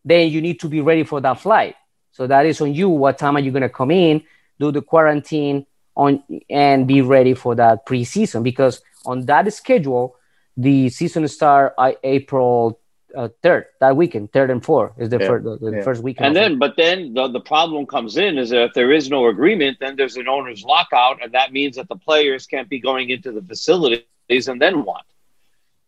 then 0.04 0.30
you 0.30 0.40
need 0.40 0.58
to 0.60 0.68
be 0.68 0.80
ready 0.80 1.04
for 1.04 1.20
that 1.20 1.40
flight. 1.40 1.76
So 2.10 2.26
that 2.26 2.44
is 2.46 2.60
on 2.60 2.74
you. 2.74 2.88
What 2.88 3.18
time 3.18 3.36
are 3.36 3.40
you 3.40 3.52
to 3.52 3.68
come 3.68 3.92
in, 3.92 4.22
do 4.58 4.72
the 4.72 4.82
quarantine 4.82 5.66
on, 5.96 6.22
and 6.50 6.86
be 6.86 7.02
ready 7.02 7.34
for 7.34 7.54
that 7.54 7.86
preseason? 7.86 8.42
Because 8.42 8.82
on 9.04 9.26
that 9.26 9.52
schedule, 9.52 10.16
the 10.56 10.88
season 10.88 11.26
start 11.28 11.74
uh, 11.78 11.92
April 12.02 12.78
uh, 13.16 13.28
third 13.42 13.66
that 13.80 13.96
weekend, 13.96 14.32
third 14.32 14.50
and 14.50 14.64
fourth 14.64 14.92
is 14.98 15.08
the, 15.10 15.18
yeah. 15.18 15.26
first, 15.26 15.44
the, 15.44 15.56
the 15.58 15.76
yeah. 15.76 15.82
first 15.82 16.02
weekend. 16.02 16.28
And 16.28 16.36
then, 16.36 16.58
but 16.58 16.76
then 16.76 17.14
the, 17.14 17.28
the 17.28 17.40
problem 17.40 17.86
comes 17.86 18.16
in 18.16 18.38
is 18.38 18.50
that 18.50 18.64
if 18.64 18.74
there 18.74 18.92
is 18.92 19.10
no 19.10 19.26
agreement, 19.28 19.78
then 19.80 19.96
there's 19.96 20.16
an 20.16 20.28
owner's 20.28 20.62
lockout, 20.64 21.22
and 21.22 21.32
that 21.32 21.52
means 21.52 21.76
that 21.76 21.88
the 21.88 21.96
players 21.96 22.46
can't 22.46 22.68
be 22.68 22.80
going 22.80 23.10
into 23.10 23.32
the 23.32 23.42
facilities, 23.42 24.48
and 24.48 24.60
then 24.60 24.84
what? 24.84 25.04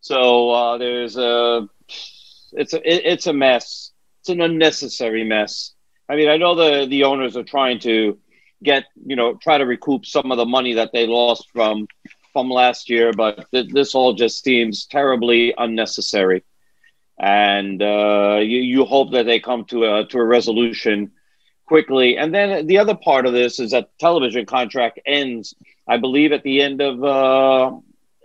So 0.01 0.51
uh, 0.51 0.79
there's 0.79 1.17
a 1.17 1.69
it's 2.53 2.75
a 2.75 2.79
it, 2.79 3.03
it's 3.07 3.27
a 3.27 3.33
mess. 3.33 3.93
It's 4.21 4.29
an 4.29 4.41
unnecessary 4.41 5.25
mess. 5.25 5.73
I 6.09 6.17
mean, 6.17 6.29
I 6.29 6.37
know 6.37 6.55
the 6.55 6.87
the 6.87 7.05
owners 7.05 7.37
are 7.37 7.45
trying 7.45 7.79
to 7.81 8.19
get 8.65 8.85
you 9.07 9.17
know 9.17 9.35
try 9.35 9.59
to 9.59 9.65
recoup 9.65 10.07
some 10.07 10.33
of 10.33 10.39
the 10.39 10.47
money 10.47 10.75
that 10.75 10.91
they 10.93 11.07
lost 11.07 11.49
from 11.53 11.87
from 12.33 12.51
last 12.51 12.91
year, 12.91 13.13
but 13.13 13.49
th- 13.53 13.73
this 13.73 13.95
all 13.95 14.13
just 14.13 14.43
seems 14.43 14.87
terribly 14.87 15.55
unnecessary. 15.57 16.43
And 17.17 17.81
uh, 17.81 18.39
you, 18.41 18.59
you 18.59 18.85
hope 18.85 19.13
that 19.13 19.27
they 19.27 19.39
come 19.39 19.65
to 19.67 19.85
a 19.85 20.07
to 20.07 20.19
a 20.19 20.25
resolution 20.25 21.13
quickly. 21.67 22.17
And 22.19 22.35
then 22.35 22.67
the 22.67 22.79
other 22.79 22.97
part 22.97 23.27
of 23.27 23.33
this 23.33 23.61
is 23.61 23.71
that 23.71 23.97
television 23.99 24.47
contract 24.47 24.99
ends, 25.07 25.55
I 25.87 25.99
believe, 25.99 26.33
at 26.33 26.43
the 26.43 26.61
end 26.61 26.81
of 26.81 27.05
uh, 27.05 27.77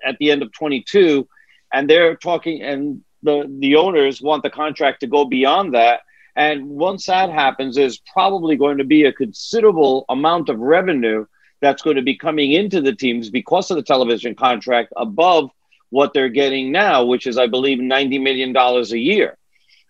at 0.04 0.18
the 0.18 0.32
end 0.32 0.42
of 0.42 0.52
22 0.54 1.28
and 1.72 1.90
they're 1.90 2.16
talking 2.16 2.62
and 2.62 3.02
the 3.24 3.46
the 3.60 3.76
owners 3.76 4.22
want 4.22 4.44
the 4.44 4.50
contract 4.50 5.02
to 5.02 5.08
go 5.08 5.26
beyond 5.26 5.74
that 5.74 6.02
and 6.40 6.68
once 6.70 7.08
that 7.08 7.32
happens 7.32 7.76
there's 7.76 8.00
probably 8.14 8.58
going 8.58 8.80
to 8.80 8.86
be 8.86 9.06
a 9.06 9.14
considerable 9.14 10.06
amount 10.10 10.50
of 10.50 10.60
revenue 10.60 11.26
that's 11.62 11.84
going 11.84 11.98
to 11.98 12.04
be 12.04 12.18
coming 12.18 12.54
into 12.54 12.82
the 12.82 12.96
teams 12.96 13.30
because 13.32 13.72
of 13.72 13.78
the 13.78 13.84
television 13.84 14.36
contract 14.36 14.94
above 14.98 15.52
what 15.92 16.14
they're 16.14 16.30
getting 16.30 16.72
now 16.72 17.06
which 17.06 17.28
is 17.28 17.38
i 17.38 17.48
believe 17.48 17.80
90 17.80 18.20
million 18.20 18.54
dollars 18.54 18.94
a 18.94 19.00
year 19.00 19.38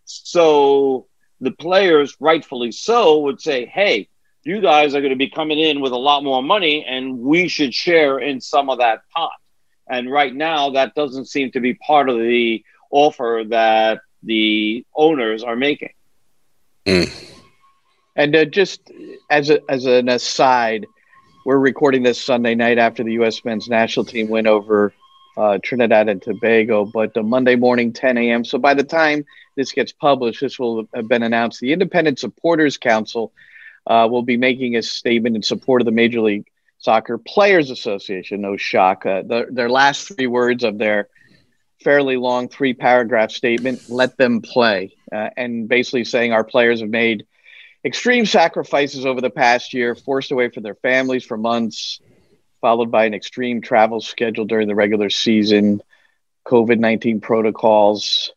so 0.06 1.08
the 1.42 1.52
players 1.52 2.16
rightfully 2.20 2.72
so 2.72 3.20
would 3.20 3.42
say 3.42 3.66
hey 3.66 4.10
you 4.44 4.62
guys 4.62 4.96
are 4.96 5.02
going 5.02 5.12
to 5.12 5.18
be 5.18 5.30
coming 5.30 5.60
in 5.60 5.82
with 5.82 5.94
a 5.94 5.98
lot 5.98 6.24
more 6.24 6.44
money 6.44 6.86
and 6.88 7.20
we 7.20 7.48
should 7.48 7.74
share 7.74 8.20
in 8.20 8.42
some 8.42 8.70
of 8.70 8.80
that 8.80 9.02
pot 9.16 9.32
And 9.90 10.12
right 10.12 10.34
now, 10.36 10.72
that 10.72 10.96
doesn't 10.96 11.28
seem 11.28 11.52
to 11.52 11.62
be 11.62 11.76
part 11.76 12.10
of 12.10 12.18
the 12.20 12.64
offer 12.92 13.44
that 13.50 14.02
the 14.24 14.86
owners 14.96 15.44
are 15.44 15.56
making. 15.58 15.94
And 18.16 18.36
uh, 18.36 18.46
just 18.46 18.92
as 19.30 19.50
a, 19.50 19.60
as 19.70 19.86
an 19.86 20.10
aside, 20.10 20.86
we're 21.46 21.58
recording 21.58 22.04
this 22.04 22.22
Sunday 22.22 22.56
night 22.56 22.78
after 22.78 23.04
the 23.04 23.14
U.S. 23.14 23.46
men's 23.46 23.70
national 23.70 24.06
team 24.06 24.28
win 24.28 24.48
over 24.48 24.94
uh, 25.38 25.58
Trinidad 25.64 26.10
and 26.10 26.22
Tobago, 26.22 26.84
but 26.86 27.16
uh, 27.16 27.24
Monday 27.24 27.56
morning, 27.56 27.94
10 27.94 28.18
a.m. 28.18 28.44
So 28.44 28.58
by 28.58 28.74
the 28.74 28.84
time 28.84 29.26
this 29.56 29.72
gets 29.72 29.94
published, 29.94 30.42
this 30.42 30.60
will 30.60 30.86
have 30.94 31.08
been 31.08 31.24
announced. 31.24 31.62
The 31.62 31.72
Independent 31.72 32.20
Supporters 32.20 32.78
Council 32.78 33.32
uh, 33.88 34.08
will 34.12 34.24
be 34.24 34.36
making 34.36 34.76
a 34.76 34.84
statement 34.84 35.38
in 35.38 35.44
support 35.44 35.82
of 35.82 35.86
the 35.86 35.92
Major 35.92 36.20
League 36.20 36.52
Soccer 36.80 37.18
Players 37.18 37.72
Association. 37.72 38.42
No 38.42 38.58
shock. 38.58 39.06
Uh, 39.06 39.22
the, 39.22 39.48
their 39.50 39.70
last 39.70 40.10
three 40.10 40.28
words 40.28 40.64
of 40.66 40.78
their 40.78 41.08
fairly 41.84 42.18
long 42.18 42.50
three 42.50 42.74
paragraph 42.74 43.32
statement 43.32 43.90
let 43.90 44.18
them 44.18 44.42
play. 44.42 44.96
Uh, 45.12 45.30
and 45.38 45.68
basically 45.68 46.04
saying 46.04 46.34
our 46.34 46.44
players 46.44 46.82
have 46.82 46.90
made 46.90 47.26
extreme 47.86 48.26
sacrifices 48.26 49.06
over 49.06 49.22
the 49.22 49.30
past 49.30 49.74
year, 49.74 49.96
forced 49.96 50.32
away 50.32 50.50
from 50.50 50.64
their 50.64 50.76
families 50.76 51.26
for 51.26 51.38
months, 51.38 52.02
followed 52.62 52.92
by 52.92 53.06
an 53.06 53.14
extreme 53.14 53.62
travel 53.62 54.02
schedule 54.02 54.46
during 54.46 54.68
the 54.68 54.76
regular 54.76 55.10
season, 55.10 55.82
COVID 56.46 56.80
19 56.80 57.22
protocols, 57.22 58.32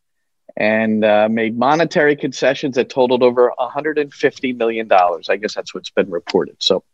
and 0.57 1.05
uh, 1.05 1.28
made 1.28 1.59
monetary 1.59 2.14
concessions 2.14 2.76
that 2.76 2.88
totaled 2.88 3.22
over 3.22 3.53
$150 3.59 4.57
million. 4.57 4.88
I 4.93 5.36
guess 5.36 5.55
that's 5.55 5.74
what's 5.74 5.90
been 5.90 6.11
reported. 6.11 6.57
So, 6.61 6.84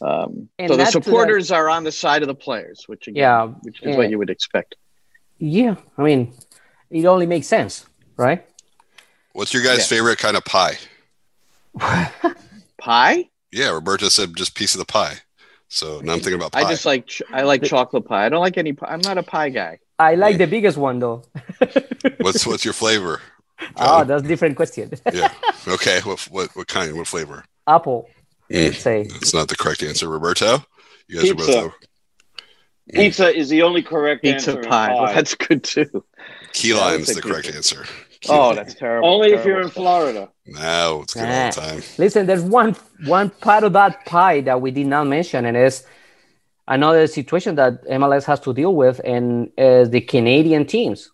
um, 0.00 0.48
so 0.60 0.68
the 0.68 0.76
that- 0.76 0.92
supporters 0.92 1.50
are 1.50 1.68
on 1.68 1.84
the 1.84 1.92
side 1.92 2.22
of 2.22 2.28
the 2.28 2.34
players, 2.34 2.84
which 2.86 3.08
again, 3.08 3.22
Yeah, 3.22 3.46
which 3.62 3.82
is 3.82 3.88
yeah. 3.90 3.96
what 3.96 4.10
you 4.10 4.18
would 4.18 4.30
expect. 4.30 4.76
Yeah, 5.38 5.76
I 5.98 6.02
mean, 6.02 6.32
it 6.90 7.04
only 7.04 7.26
makes 7.26 7.46
sense, 7.46 7.86
right? 8.16 8.44
What's 9.32 9.52
your 9.52 9.62
guys' 9.62 9.78
Yeah. 9.78 9.96
favorite 9.98 10.18
kind 10.18 10.36
of 10.36 10.44
pie? 10.44 10.78
Pie? 12.78 13.28
Yeah, 13.52 13.70
Roberto 13.70 14.08
said 14.08 14.36
just 14.36 14.54
piece 14.54 14.74
of 14.74 14.78
the 14.78 14.84
pie. 14.84 15.16
So 15.68 16.00
now 16.00 16.12
I'm 16.12 16.18
thinking 16.20 16.34
about 16.34 16.52
pie. 16.52 16.60
I 16.60 16.70
just 16.70 16.86
like 16.86 17.06
ch- 17.06 17.22
I 17.32 17.42
like 17.42 17.62
chocolate 17.62 18.04
pie. 18.06 18.24
I 18.26 18.28
don't 18.28 18.40
like 18.40 18.56
any 18.58 18.72
pie. 18.72 18.86
I'm 18.90 19.00
not 19.00 19.18
a 19.18 19.22
pie 19.22 19.48
guy. 19.48 19.78
I 19.98 20.14
like 20.14 20.38
the 20.38 20.46
biggest 20.46 20.76
one 20.78 20.98
though. 21.00 21.24
what's 22.20 22.46
what's 22.46 22.64
your 22.64 22.74
flavor? 22.74 23.20
Oh, 23.60 23.64
John? 23.78 24.06
that's 24.08 24.22
different 24.22 24.56
question. 24.56 24.90
yeah. 25.12 25.32
Okay. 25.66 26.00
What 26.04 26.20
what 26.30 26.54
what 26.54 26.68
kind? 26.68 26.94
What 26.96 27.06
flavor? 27.06 27.44
Apple, 27.66 28.08
Mm, 28.50 28.74
say. 28.74 29.02
that's 29.04 29.34
not 29.34 29.48
the 29.48 29.56
correct 29.56 29.82
answer. 29.82 30.08
Roberto, 30.08 30.64
you 31.08 31.16
guys 31.20 31.30
are 31.30 31.34
Pizza. 31.34 31.52
both 31.52 31.56
over. 31.64 31.74
Pizza 32.92 33.34
is 33.34 33.48
the 33.48 33.62
only 33.62 33.82
correct 33.82 34.22
Pizza 34.22 34.50
answer. 34.52 34.60
in 34.62 34.68
pie. 34.68 34.94
Well, 34.94 35.06
that's 35.14 35.34
good 35.34 35.64
too. 35.64 36.04
Key 36.52 36.72
lime 36.74 36.82
I 36.82 36.86
would 36.86 36.92
lime's 36.92 37.08
say 37.08 37.14
the 37.14 37.22
correct 37.22 37.44
pizza. 37.46 37.56
answer. 37.56 37.84
Key 38.20 38.32
Oh, 38.32 38.48
lime. 38.48 38.56
that's 38.56 38.74
terrible. 38.74 39.08
Only 39.08 39.32
if 39.32 39.44
you're 39.44 39.58
in 39.60 39.64
stuff. 39.68 39.74
Florida. 39.74 40.28
no, 40.46 41.00
it's 41.02 41.14
good 41.14 41.24
all 41.24 41.28
Ah. 41.28 41.50
the 41.50 41.60
time. 41.60 41.82
Listen, 41.98 42.26
there's 42.26 42.42
one 42.42 42.76
one 43.06 43.30
part 43.30 43.64
of 43.64 43.72
that 43.74 44.04
pie 44.06 44.40
that 44.42 44.60
we 44.60 44.70
did 44.70 44.86
not 44.86 45.06
mention, 45.06 45.44
and 45.46 45.56
it's 45.56 45.84
another 46.68 47.06
situation 47.06 47.56
that 47.56 47.84
MLS 47.88 48.24
has 48.24 48.40
to 48.40 48.54
deal 48.54 48.74
with, 48.74 49.00
and 49.04 49.50
is 49.58 49.90
the 49.90 50.00
Canadian 50.00 50.64
teams. 50.66 51.10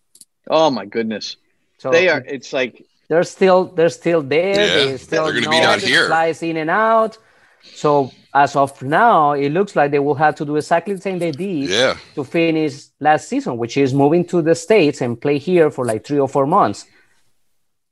Oh 0.50 0.70
my 0.70 0.84
goodness. 0.86 1.36
So 1.78 1.90
They 1.90 2.08
are. 2.08 2.22
It's 2.26 2.52
like 2.52 2.84
they're 3.08 3.24
still 3.24 3.64
they're 3.64 3.88
still 3.88 4.22
there. 4.22 4.54
Yeah, 4.54 4.84
they 4.90 4.96
still 4.98 5.24
they're 5.24 5.32
gonna 5.34 5.46
know 5.46 5.50
be 5.50 5.58
down 5.60 5.78
the 5.80 5.86
here. 5.86 6.06
Flies 6.06 6.42
in 6.42 6.56
and 6.56 6.70
out. 6.70 7.18
So 7.62 8.10
as 8.34 8.56
of 8.56 8.80
now, 8.82 9.32
it 9.32 9.50
looks 9.50 9.76
like 9.76 9.90
they 9.90 9.98
will 9.98 10.14
have 10.14 10.34
to 10.36 10.44
do 10.44 10.56
exactly 10.56 10.94
the 10.94 11.00
same 11.00 11.18
they 11.18 11.30
did 11.30 11.68
Yeah. 11.70 11.96
to 12.14 12.24
finish 12.24 12.74
last 13.00 13.28
season, 13.28 13.56
which 13.58 13.76
is 13.76 13.92
moving 13.94 14.24
to 14.26 14.42
the 14.42 14.54
states 14.54 15.00
and 15.00 15.20
play 15.20 15.38
here 15.38 15.70
for 15.70 15.84
like 15.84 16.04
three 16.04 16.18
or 16.18 16.28
four 16.28 16.46
months. 16.46 16.86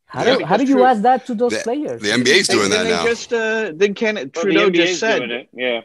How 0.06 0.24
Yeah, 0.24 0.38
do 0.38 0.44
how 0.44 0.56
do 0.56 0.64
you 0.64 0.74
true- 0.74 0.84
ask 0.84 1.02
that 1.02 1.24
to 1.26 1.34
those 1.34 1.52
The, 1.52 1.62
players? 1.62 2.02
the 2.02 2.10
NBA's 2.10 2.48
they, 2.48 2.54
doing 2.54 2.70
that 2.70 2.82
they 2.82 2.90
now. 2.90 3.04
just 3.04 3.32
uh, 3.32 3.70
then 3.74 3.94
can 3.94 4.14
Well, 4.16 4.24
the 4.24 4.30
Trudeau 4.30 4.68
NBA 4.70 4.74
just 4.86 5.00
said 5.00 5.18
doing 5.18 5.30
it. 5.30 5.48
Yeah. 5.52 5.80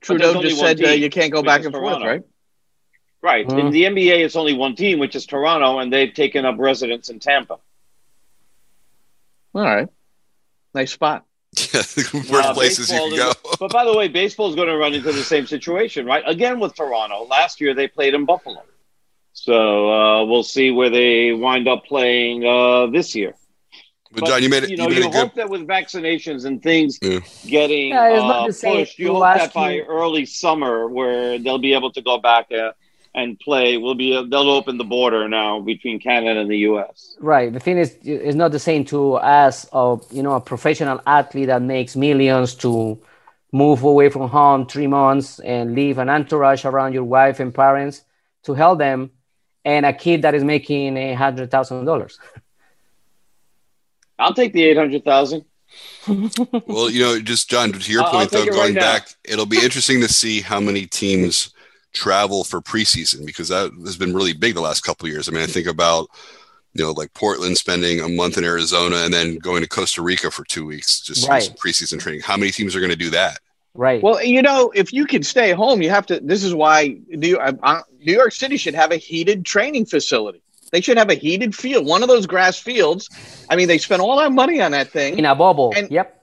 Trudeau 0.00 0.40
just 0.40 0.58
said 0.58 0.82
uh, 0.82 0.88
you 0.88 1.10
can't 1.10 1.30
go 1.32 1.42
back 1.42 1.60
is 1.60 1.66
and 1.66 1.74
forth, 1.74 2.02
right? 2.02 2.22
Right. 3.20 3.46
Mm. 3.46 3.58
In 3.60 3.70
the 3.70 3.84
NBA, 3.84 4.24
it's 4.24 4.34
only 4.36 4.54
one 4.54 4.74
team, 4.74 4.98
which 4.98 5.14
is 5.14 5.26
Toronto, 5.26 5.78
and 5.78 5.92
they've 5.92 6.12
taken 6.12 6.44
up 6.44 6.56
residence 6.58 7.08
in 7.08 7.20
Tampa. 7.20 7.58
All 9.54 9.62
right. 9.62 9.88
Nice 10.74 10.92
spot. 10.92 11.24
Worst 12.14 12.32
Uh, 12.32 12.54
places 12.54 12.90
you 12.90 12.98
can 12.98 13.16
go. 13.16 13.32
But 13.58 13.70
by 13.72 13.84
the 13.84 13.94
way, 13.94 14.08
baseball 14.08 14.48
is 14.48 14.56
going 14.56 14.68
to 14.68 14.76
run 14.76 14.94
into 14.94 15.12
the 15.12 15.22
same 15.24 15.46
situation, 15.46 16.06
right? 16.06 16.22
Again 16.26 16.58
with 16.60 16.74
Toronto. 16.74 17.24
Last 17.24 17.60
year 17.60 17.74
they 17.74 17.88
played 17.88 18.14
in 18.14 18.24
Buffalo, 18.24 18.62
so 19.32 19.90
uh, 19.90 20.24
we'll 20.24 20.42
see 20.44 20.70
where 20.70 20.90
they 20.90 21.32
wind 21.32 21.68
up 21.68 21.84
playing 21.84 22.44
uh, 22.46 22.86
this 22.86 23.14
year. 23.14 23.34
But 24.12 24.24
John, 24.26 24.42
you 24.42 24.48
made 24.48 24.64
it. 24.64 24.70
You 24.70 24.76
You, 24.76 24.82
know, 24.82 24.88
made 24.88 24.98
you 24.98 25.04
a 25.06 25.10
good. 25.10 25.22
hope 25.24 25.34
that 25.34 25.48
with 25.50 25.66
vaccinations 25.66 26.44
and 26.46 26.62
things 26.62 26.98
Yeah. 27.02 27.20
getting 27.46 27.90
Yeah, 27.90 28.18
uh, 28.18 28.46
pushed, 28.46 28.98
you 28.98 29.12
hope 29.12 29.22
that 29.34 29.52
by 29.54 29.72
year. 29.72 29.84
early 29.86 30.24
summer, 30.26 30.88
where 30.88 31.38
they'll 31.38 31.58
be 31.58 31.74
able 31.74 31.92
to 31.92 32.02
go 32.02 32.18
back 32.18 32.50
uh, 32.52 32.72
and 33.14 33.38
play, 33.40 33.76
will 33.76 33.94
be 33.94 34.12
they'll 34.12 34.50
open 34.50 34.78
the 34.78 34.84
border 34.84 35.28
now 35.28 35.60
between 35.60 36.00
Canada 36.00 36.40
and 36.40 36.50
the 36.50 36.58
U.S. 36.58 37.16
Right. 37.20 37.52
The 37.52 37.60
thing 37.60 37.76
is, 37.78 37.96
it's 38.02 38.34
not 38.36 38.52
the 38.52 38.58
same 38.58 38.84
to 38.86 39.14
us, 39.14 39.66
a 39.72 39.98
you 40.10 40.22
know 40.22 40.32
a 40.34 40.40
professional 40.40 41.00
athlete 41.06 41.48
that 41.48 41.62
makes 41.62 41.94
millions 41.96 42.54
to 42.56 42.98
move 43.52 43.82
away 43.82 44.08
from 44.08 44.28
home 44.28 44.66
three 44.66 44.86
months 44.86 45.38
and 45.40 45.74
leave 45.74 45.98
an 45.98 46.08
entourage 46.08 46.64
around 46.64 46.94
your 46.94 47.04
wife 47.04 47.38
and 47.38 47.54
parents 47.54 48.02
to 48.44 48.54
help 48.54 48.78
them, 48.78 49.10
and 49.64 49.84
a 49.84 49.92
kid 49.92 50.22
that 50.22 50.34
is 50.34 50.42
making 50.42 50.96
a 50.96 51.12
hundred 51.14 51.50
thousand 51.50 51.84
dollars. 51.84 52.18
I'll 54.18 54.34
take 54.34 54.52
the 54.52 54.62
eight 54.62 54.76
hundred 54.76 55.04
thousand. 55.04 55.44
Well, 56.06 56.90
you 56.90 57.02
know, 57.02 57.20
just 57.20 57.48
John, 57.50 57.72
to 57.72 57.92
your 57.92 58.02
I'll- 58.02 58.06
I'll 58.08 58.12
point 58.12 58.30
though, 58.30 58.44
going 58.46 58.58
right 58.58 58.74
now. 58.74 58.80
back, 58.80 59.08
it'll 59.24 59.46
be 59.46 59.62
interesting 59.62 60.00
to 60.00 60.08
see 60.08 60.40
how 60.40 60.60
many 60.60 60.86
teams 60.86 61.52
travel 61.92 62.44
for 62.44 62.60
preseason 62.60 63.24
because 63.26 63.48
that 63.48 63.70
has 63.84 63.96
been 63.96 64.14
really 64.14 64.32
big 64.32 64.54
the 64.54 64.60
last 64.60 64.82
couple 64.82 65.06
of 65.06 65.12
years. 65.12 65.28
I 65.28 65.32
mean, 65.32 65.42
I 65.42 65.46
think 65.46 65.66
about 65.66 66.08
you 66.74 66.82
know 66.84 66.92
like 66.92 67.12
Portland 67.14 67.58
spending 67.58 68.00
a 68.00 68.08
month 68.08 68.38
in 68.38 68.44
Arizona 68.44 68.96
and 68.96 69.12
then 69.12 69.36
going 69.38 69.62
to 69.62 69.68
Costa 69.68 70.02
Rica 70.02 70.30
for 70.30 70.44
two 70.44 70.64
weeks 70.66 71.00
just 71.00 71.28
Right. 71.28 71.42
some 71.42 71.54
preseason 71.54 72.00
training. 72.00 72.22
How 72.22 72.36
many 72.36 72.50
teams 72.50 72.74
are 72.74 72.80
going 72.80 72.90
to 72.90 72.96
do 72.96 73.10
that? 73.10 73.38
Right. 73.74 74.02
Well, 74.02 74.22
you 74.22 74.42
know, 74.42 74.70
if 74.74 74.92
you 74.92 75.06
can 75.06 75.22
stay 75.22 75.52
home, 75.52 75.80
you 75.80 75.88
have 75.90 76.04
to. 76.06 76.20
This 76.20 76.44
is 76.44 76.54
why 76.54 76.98
New, 77.08 77.38
uh, 77.38 77.52
uh, 77.62 77.80
New 78.00 78.12
York 78.12 78.32
City 78.32 78.56
should 78.58 78.74
have 78.74 78.90
a 78.92 78.96
heated 78.96 79.44
training 79.46 79.86
facility. 79.86 80.42
They 80.72 80.80
should 80.80 80.96
have 80.98 81.10
a 81.10 81.14
heated 81.14 81.54
field, 81.54 81.84
one 81.86 82.02
of 82.02 82.08
those 82.08 82.26
grass 82.26 82.58
fields. 82.58 83.08
I 83.50 83.56
mean, 83.56 83.68
they 83.68 83.76
spent 83.78 84.00
all 84.00 84.16
that 84.18 84.32
money 84.32 84.60
on 84.62 84.72
that 84.72 84.88
thing. 84.90 85.18
in 85.18 85.24
a 85.26 85.34
bubble. 85.34 85.72
and- 85.76 85.90
yep. 85.90 86.21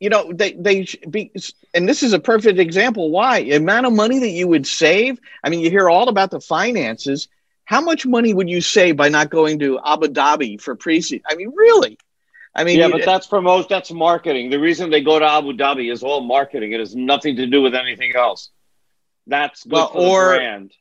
You 0.00 0.08
know 0.08 0.32
they 0.32 0.52
they 0.54 0.86
be 1.08 1.30
and 1.74 1.88
this 1.88 2.02
is 2.02 2.12
a 2.12 2.18
perfect 2.18 2.58
example 2.58 3.10
why 3.10 3.42
the 3.42 3.52
amount 3.54 3.86
of 3.86 3.92
money 3.92 4.18
that 4.18 4.30
you 4.30 4.48
would 4.48 4.66
save 4.66 5.20
i 5.44 5.48
mean 5.50 5.60
you 5.60 5.70
hear 5.70 5.88
all 5.88 6.08
about 6.08 6.30
the 6.30 6.40
finances 6.40 7.28
how 7.64 7.80
much 7.80 8.04
money 8.06 8.34
would 8.34 8.48
you 8.48 8.60
save 8.60 8.96
by 8.96 9.08
not 9.08 9.30
going 9.30 9.58
to 9.60 9.78
abu 9.84 10.08
dhabi 10.08 10.60
for 10.60 10.74
preseason 10.74 11.20
i 11.28 11.34
mean 11.36 11.52
really 11.54 11.98
i 12.54 12.64
mean 12.64 12.78
Yeah, 12.78 12.86
you- 12.86 12.92
but 12.92 13.04
that's 13.04 13.26
promote. 13.28 13.68
That's 13.68 13.92
marketing. 13.92 14.50
The 14.50 14.58
reason 14.58 14.90
they 14.90 15.02
go 15.02 15.18
to 15.20 15.24
Abu 15.24 15.52
Dhabi 15.52 15.92
is 15.92 16.02
all 16.02 16.20
marketing. 16.20 16.72
It 16.72 16.80
has 16.80 16.96
nothing 16.96 17.36
to 17.36 17.46
do 17.46 17.62
with 17.62 17.76
anything 17.76 18.12
else. 18.16 18.50
That's 19.28 19.62
good 19.62 19.72
Well, 19.74 19.92
or- 19.94 20.34
brand. 20.36 20.72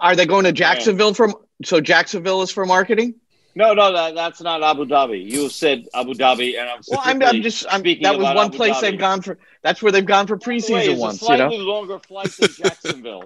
are 0.00 0.14
they 0.14 0.26
going 0.26 0.44
to 0.44 0.52
jacksonville 0.52 1.14
from 1.14 1.34
so 1.64 1.80
jacksonville 1.80 2.42
is 2.42 2.50
for 2.52 2.64
marketing 2.66 3.14
No, 3.58 3.74
no, 3.74 3.92
that, 3.92 4.14
that's 4.14 4.40
not 4.40 4.62
Abu 4.62 4.84
Dhabi. 4.84 5.28
You 5.28 5.48
said 5.48 5.88
Abu 5.92 6.14
Dhabi, 6.14 6.56
and 6.60 6.70
I'm. 6.70 6.80
well 6.86 7.00
i'm, 7.02 7.20
I'm 7.20 7.42
just 7.42 7.66
I'm, 7.68 7.80
speaking 7.80 8.04
that 8.04 8.16
was 8.16 8.22
one 8.26 8.46
Abu 8.46 8.56
place 8.56 8.76
Dhabi. 8.76 8.80
they've 8.82 8.98
gone 9.00 9.20
for 9.20 9.36
that's 9.62 9.82
where 9.82 9.90
they've 9.90 10.06
gone 10.06 10.28
for 10.28 10.36
By 10.36 10.44
the 10.44 10.50
way, 10.50 10.58
preseason 10.60 10.92
it's 10.92 11.00
once 11.00 11.28
a 11.28 11.32
you 11.32 11.38
know 11.38 11.48
longer 11.48 11.98
flight 11.98 12.30
than 12.38 12.50
Jacksonville. 12.50 13.24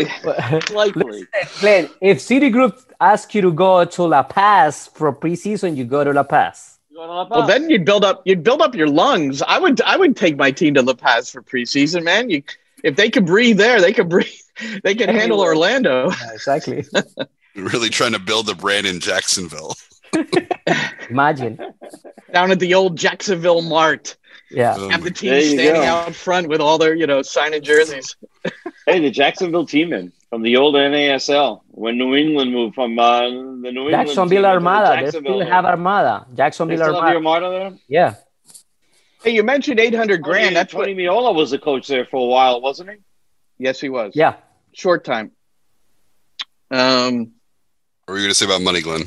Likely. 0.72 1.26
Glenn, 1.60 1.88
if 2.00 2.20
City 2.20 2.50
Group 2.50 2.76
asks 3.00 3.36
you 3.36 3.42
to 3.42 3.52
go 3.52 3.84
to 3.84 4.02
La 4.02 4.24
Paz 4.24 4.88
for 4.94 5.12
preseason, 5.12 5.76
you 5.76 5.84
go 5.84 6.02
to 6.02 6.12
La 6.12 6.24
Paz. 6.24 6.80
You 6.90 6.96
go 6.96 7.06
to 7.06 7.12
La 7.12 7.28
well 7.28 7.46
then 7.46 7.70
you'd 7.70 7.84
build 7.84 8.04
up 8.04 8.22
you'd 8.24 8.42
build 8.42 8.62
up 8.62 8.74
your 8.74 8.88
lungs 8.88 9.42
i 9.42 9.60
would 9.60 9.80
i 9.82 9.96
would 9.96 10.16
take 10.16 10.36
my 10.36 10.50
team 10.50 10.74
to 10.74 10.82
la 10.82 10.92
paz 10.92 11.30
for 11.30 11.40
preseason 11.40 12.02
man 12.02 12.28
you 12.28 12.42
if 12.84 12.96
they 12.96 13.08
could 13.08 13.24
breathe 13.26 13.56
there 13.56 13.80
they 13.80 13.92
could 13.92 14.08
breathe 14.08 14.26
they 14.82 14.94
could 14.94 15.08
handle 15.08 15.40
Everywhere. 15.40 15.54
orlando 15.54 16.10
exactly. 16.34 16.84
Really 17.54 17.88
trying 17.90 18.12
to 18.12 18.18
build 18.18 18.48
a 18.48 18.54
brand 18.54 18.86
in 18.86 19.00
Jacksonville. 19.00 19.74
Imagine. 21.10 21.58
down 22.32 22.50
at 22.50 22.58
the 22.58 22.74
old 22.74 22.96
Jacksonville 22.96 23.62
Mart. 23.62 24.16
Yeah. 24.50 24.74
Um, 24.74 24.90
Have 24.90 25.02
the 25.02 25.10
team 25.10 25.40
standing 25.42 25.82
go. 25.82 25.82
out 25.82 26.14
front 26.14 26.48
with 26.48 26.60
all 26.60 26.78
their, 26.78 26.94
you 26.94 27.06
know, 27.06 27.22
signing 27.22 27.62
jerseys. 27.62 28.16
Hey, 28.84 28.98
the 28.98 29.12
Jacksonville 29.12 29.64
team 29.64 30.12
from 30.28 30.42
the 30.42 30.56
old 30.56 30.74
NASL 30.74 31.60
when 31.68 31.98
New 31.98 32.16
England 32.16 32.52
moved 32.52 32.74
from 32.74 32.98
uh, 32.98 33.20
the 33.28 33.30
New 33.30 33.68
England 33.68 33.90
Jacksonville 33.92 34.28
team 34.28 34.38
into 34.38 34.42
the 34.42 34.48
Armada. 34.48 34.88
They 34.96 35.02
Jacksonville. 35.02 35.32
still 35.40 35.46
have 35.52 35.64
Armada. 35.66 36.26
They 36.30 36.36
Jacksonville 36.36 36.76
still 36.78 36.94
have 36.94 37.02
the 37.04 37.14
Armada. 37.14 37.46
Armada 37.46 37.70
there. 37.70 37.78
Yeah. 37.86 38.14
Hey, 39.22 39.30
you 39.36 39.44
mentioned 39.44 39.78
800 39.78 40.20
grand. 40.20 40.46
Tony, 40.46 40.54
That's 40.54 40.74
what. 40.74 40.86
Tony 40.86 40.96
Meola 40.96 41.32
was 41.32 41.52
the 41.52 41.60
coach 41.60 41.86
there 41.86 42.04
for 42.06 42.16
a 42.16 42.24
while, 42.26 42.60
wasn't 42.60 42.90
he? 42.90 42.96
Yes, 43.58 43.80
he 43.80 43.88
was. 43.88 44.14
Yeah. 44.16 44.34
Short 44.72 45.04
time. 45.04 45.30
Um, 46.72 47.34
What 48.06 48.14
were 48.14 48.18
you 48.18 48.24
going 48.24 48.32
to 48.32 48.34
say 48.34 48.46
about 48.46 48.62
money, 48.62 48.80
Glenn? 48.80 49.04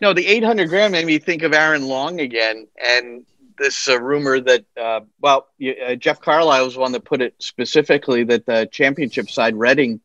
no, 0.00 0.12
the 0.12 0.26
800 0.26 0.68
grand 0.68 0.92
made 0.92 1.06
me 1.06 1.18
think 1.18 1.42
of 1.42 1.52
Aaron 1.52 1.86
Long 1.86 2.20
again, 2.20 2.66
and 2.76 3.24
this 3.58 3.88
uh, 3.88 4.00
rumor 4.00 4.40
that 4.40 4.64
uh, 4.80 5.00
well, 5.20 5.48
uh, 5.62 5.94
Jeff 5.94 6.20
Carlisle 6.20 6.64
was 6.64 6.76
one 6.76 6.92
that 6.92 7.04
put 7.04 7.20
it 7.20 7.34
specifically 7.38 8.24
that 8.24 8.46
the 8.46 8.68
championship 8.70 9.30
side 9.30 9.56
Reading 9.56 10.00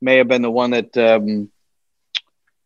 may 0.00 0.18
have 0.18 0.28
been 0.28 0.42
the 0.42 0.50
one 0.50 0.70
that 0.70 0.96
um, 0.96 1.50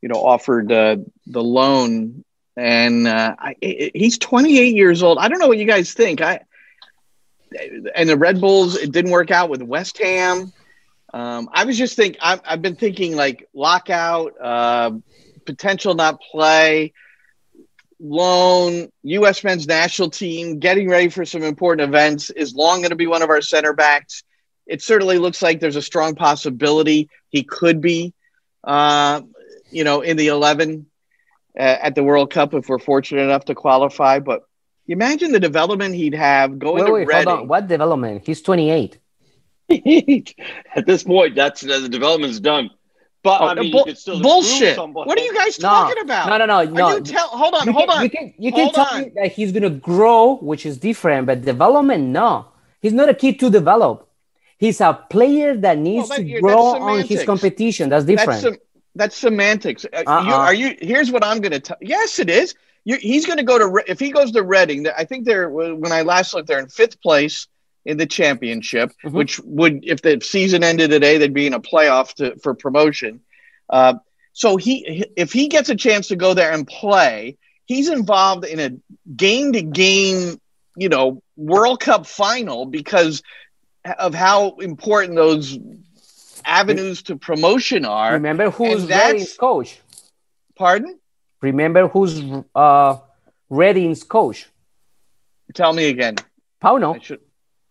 you 0.01 0.09
know 0.09 0.23
offered 0.23 0.71
uh, 0.71 0.97
the 1.27 1.43
loan, 1.43 2.25
and 2.57 3.07
uh, 3.07 3.35
I, 3.39 3.57
he's 3.61 4.19
28 4.19 4.75
years 4.75 5.03
old. 5.03 5.19
I 5.19 5.29
don't 5.29 5.39
know 5.39 5.49
what 5.49 5.59
you 5.59 5.67
guys 5.67 5.95
think. 5.95 6.21
I 6.21 6.41
and 7.95 8.09
the 8.09 8.17
Red 8.17 8.41
Bulls 8.41 8.77
it 8.77 8.93
didn't 8.93 9.13
work 9.13 9.31
out 9.31 9.51
with 9.51 9.63
West 9.63 9.99
Ham. 9.99 10.53
Um, 11.13 11.49
I 11.53 11.65
was 11.65 11.77
just 11.77 11.97
think 11.97 12.17
I've, 12.21 12.41
I've 12.45 12.63
been 12.63 12.77
thinking 12.77 13.17
like 13.17 13.49
lockout, 13.55 14.33
uh, 14.41 14.93
potential 15.45 15.95
not 15.95 16.21
play, 16.21 16.95
loan, 18.01 18.91
U.S. 19.03 19.45
men's 19.45 19.67
national 19.67 20.11
team, 20.11 20.59
getting 20.59 20.89
ready 20.89 21.09
for 21.09 21.25
some 21.25 21.43
important 21.43 21.89
events. 21.89 22.31
Is 22.31 22.55
Long 22.55 22.79
going 22.81 22.91
to 22.91 22.97
be 22.97 23.07
one 23.07 23.23
of 23.23 23.31
our 23.31 23.43
center 23.43 23.73
backs? 23.73 24.23
It 24.67 24.83
certainly 24.83 25.19
looks 25.19 25.43
like 25.43 25.61
there's 25.61 25.77
a 25.77 25.83
strong 25.83 26.15
possibility 26.15 27.11
he 27.29 27.43
could 27.43 27.81
be, 27.81 28.15
uh, 28.65 29.23
you 29.71 29.85
know, 29.85 30.01
in 30.01 30.17
the 30.17 30.29
11 30.29 30.87
uh, 31.59 31.63
at 31.63 31.95
the 31.95 32.03
World 32.03 32.31
Cup 32.31 32.55
if 32.55 32.69
we're 32.69 32.79
fortunate 32.79 33.23
enough 33.23 33.47
to 33.47 33.55
qualify. 33.55 34.19
But 34.19 34.43
imagine 34.87 35.33
the 35.33 35.41
development 35.41 35.95
he'd 35.95 36.15
have 36.15 36.59
going 36.59 36.85
Wait, 36.85 36.87
to 36.87 36.93
wait, 36.93 37.07
Reading. 37.07 37.29
hold 37.29 37.41
on. 37.41 37.49
What 37.49 37.69
development? 37.69 38.23
He's 38.25 38.41
28. 38.41 38.99
At 40.77 40.87
this 40.87 41.03
point, 41.05 41.35
that's 41.35 41.61
the 41.61 41.89
development's 41.89 42.41
done. 42.41 42.71
But 43.23 43.41
Oh, 43.41 43.47
I 43.47 43.55
mean, 43.55 43.71
bu- 43.71 43.79
you 43.79 43.85
could 43.85 43.99
still 43.99 44.21
bullshit. 44.21 44.77
What 44.77 45.17
are 45.17 45.23
you 45.23 45.33
guys 45.35 45.59
No, 45.61 45.69
talking 45.69 46.03
about? 46.03 46.29
no, 46.29 46.39
no, 46.39 46.47
no, 46.47 46.65
no. 46.71 46.85
Are 46.87 46.95
you 46.99 47.01
tell? 47.05 47.29
Hold 47.29 47.55
on, 47.55 47.67
you 47.69 47.73
hold 47.73 47.89
can, 47.89 47.99
on. 47.99 48.05
You 48.05 48.11
can, 48.11 48.35
you 48.37 48.51
can 48.53 48.61
Hold 48.63 48.75
tell 48.75 48.87
on. 48.91 49.03
me 49.03 49.13
that 49.15 49.33
he's 49.33 49.53
going 49.53 49.63
to 49.63 49.71
grow, 49.71 50.37
which 50.39 50.67
is 50.67 50.77
different, 50.79 51.27
but 51.27 51.43
development, 51.43 52.03
no. 52.09 52.47
He's 52.81 52.93
not 52.93 53.09
a 53.09 53.15
kid 53.15 53.39
to 53.41 53.49
develop. 53.51 54.09
He's 54.59 54.81
a 54.81 54.93
player 55.09 55.57
that 55.57 55.79
needs 55.79 56.09
that- 56.09 56.17
to 56.19 56.41
grow 56.41 56.73
that's 56.73 56.83
on 56.83 57.01
his 57.05 57.25
competition. 57.25 57.89
That's 57.91 58.05
different. 58.05 58.31
That's 58.31 58.43
sem- 58.43 58.59
that's 58.95 59.17
semantics. 59.17 59.85
Uh, 59.85 60.03
Uh-uh. 60.05 60.25
you, 60.27 60.33
are 60.35 60.55
you? 60.55 60.77
Here's 60.83 61.11
what 61.13 61.25
I'm 61.25 61.41
going 61.41 61.53
to 61.53 61.61
tell. 61.61 61.79
Yes, 61.81 62.19
it 62.19 62.29
is. 62.29 62.55
You, 62.85 62.97
he's 62.97 63.25
going 63.25 63.39
to 63.39 63.45
go 63.45 63.57
to 63.59 63.85
if 63.91 64.01
he 64.01 64.11
goes 64.11 64.33
to 64.33 64.43
Reading. 64.43 64.85
I 64.99 65.05
think 65.05 65.25
they're 65.27 65.49
when 65.49 65.93
I 65.93 66.03
last 66.03 66.35
looked, 66.35 66.49
they're 66.49 66.59
in 66.59 66.69
fifth 66.69 67.01
place 67.01 67.47
in 67.85 67.97
the 67.97 68.07
championship, 68.07 68.93
Mhm. 69.05 69.13
which 69.13 69.41
would 69.41 69.85
if 69.85 70.03
the 70.03 70.21
season 70.23 70.63
ended 70.63 70.91
today, 70.91 71.19
they'd 71.19 71.35
be 71.35 71.47
in 71.47 71.55
a 71.55 71.61
playoff 71.61 72.15
to, 72.15 72.37
for 72.37 72.55
promotion. 72.55 73.21
Uh, 73.69 73.95
so 74.33 74.57
he 74.57 75.05
if 75.17 75.33
he 75.33 75.49
gets 75.49 75.69
a 75.69 75.75
chance 75.75 76.09
to 76.09 76.17
go 76.17 76.35
there 76.35 76.53
and 76.53 76.67
play, 76.67 77.37
he's 77.67 77.89
involved 77.89 78.45
in 78.45 78.61
a 78.61 78.71
game 79.15 79.53
to 79.53 79.63
game, 79.63 80.41
you 80.77 80.89
know, 80.89 81.23
World 81.37 81.81
Cup 81.81 82.07
final 82.07 82.67
because 82.67 83.23
of 83.99 84.15
how 84.15 84.51
important 84.57 85.17
those 85.17 85.59
avenues 86.45 87.03
to 87.05 87.17
promotion 87.17 87.85
are. 87.85 88.13
Remember 88.15 88.51
who's 88.51 88.87
Reading's 88.87 89.35
coach? 89.37 89.81
Pardon? 90.57 90.99
Remember 91.41 91.89
who's 91.89 92.23
uh, 92.55 92.99
Reading's 93.51 94.05
coach? 94.05 94.49
Tell 95.55 95.73
me 95.73 95.89
again. 95.89 96.17
Pauno. 96.63 96.95
I 96.97 96.99
should, 97.01 97.21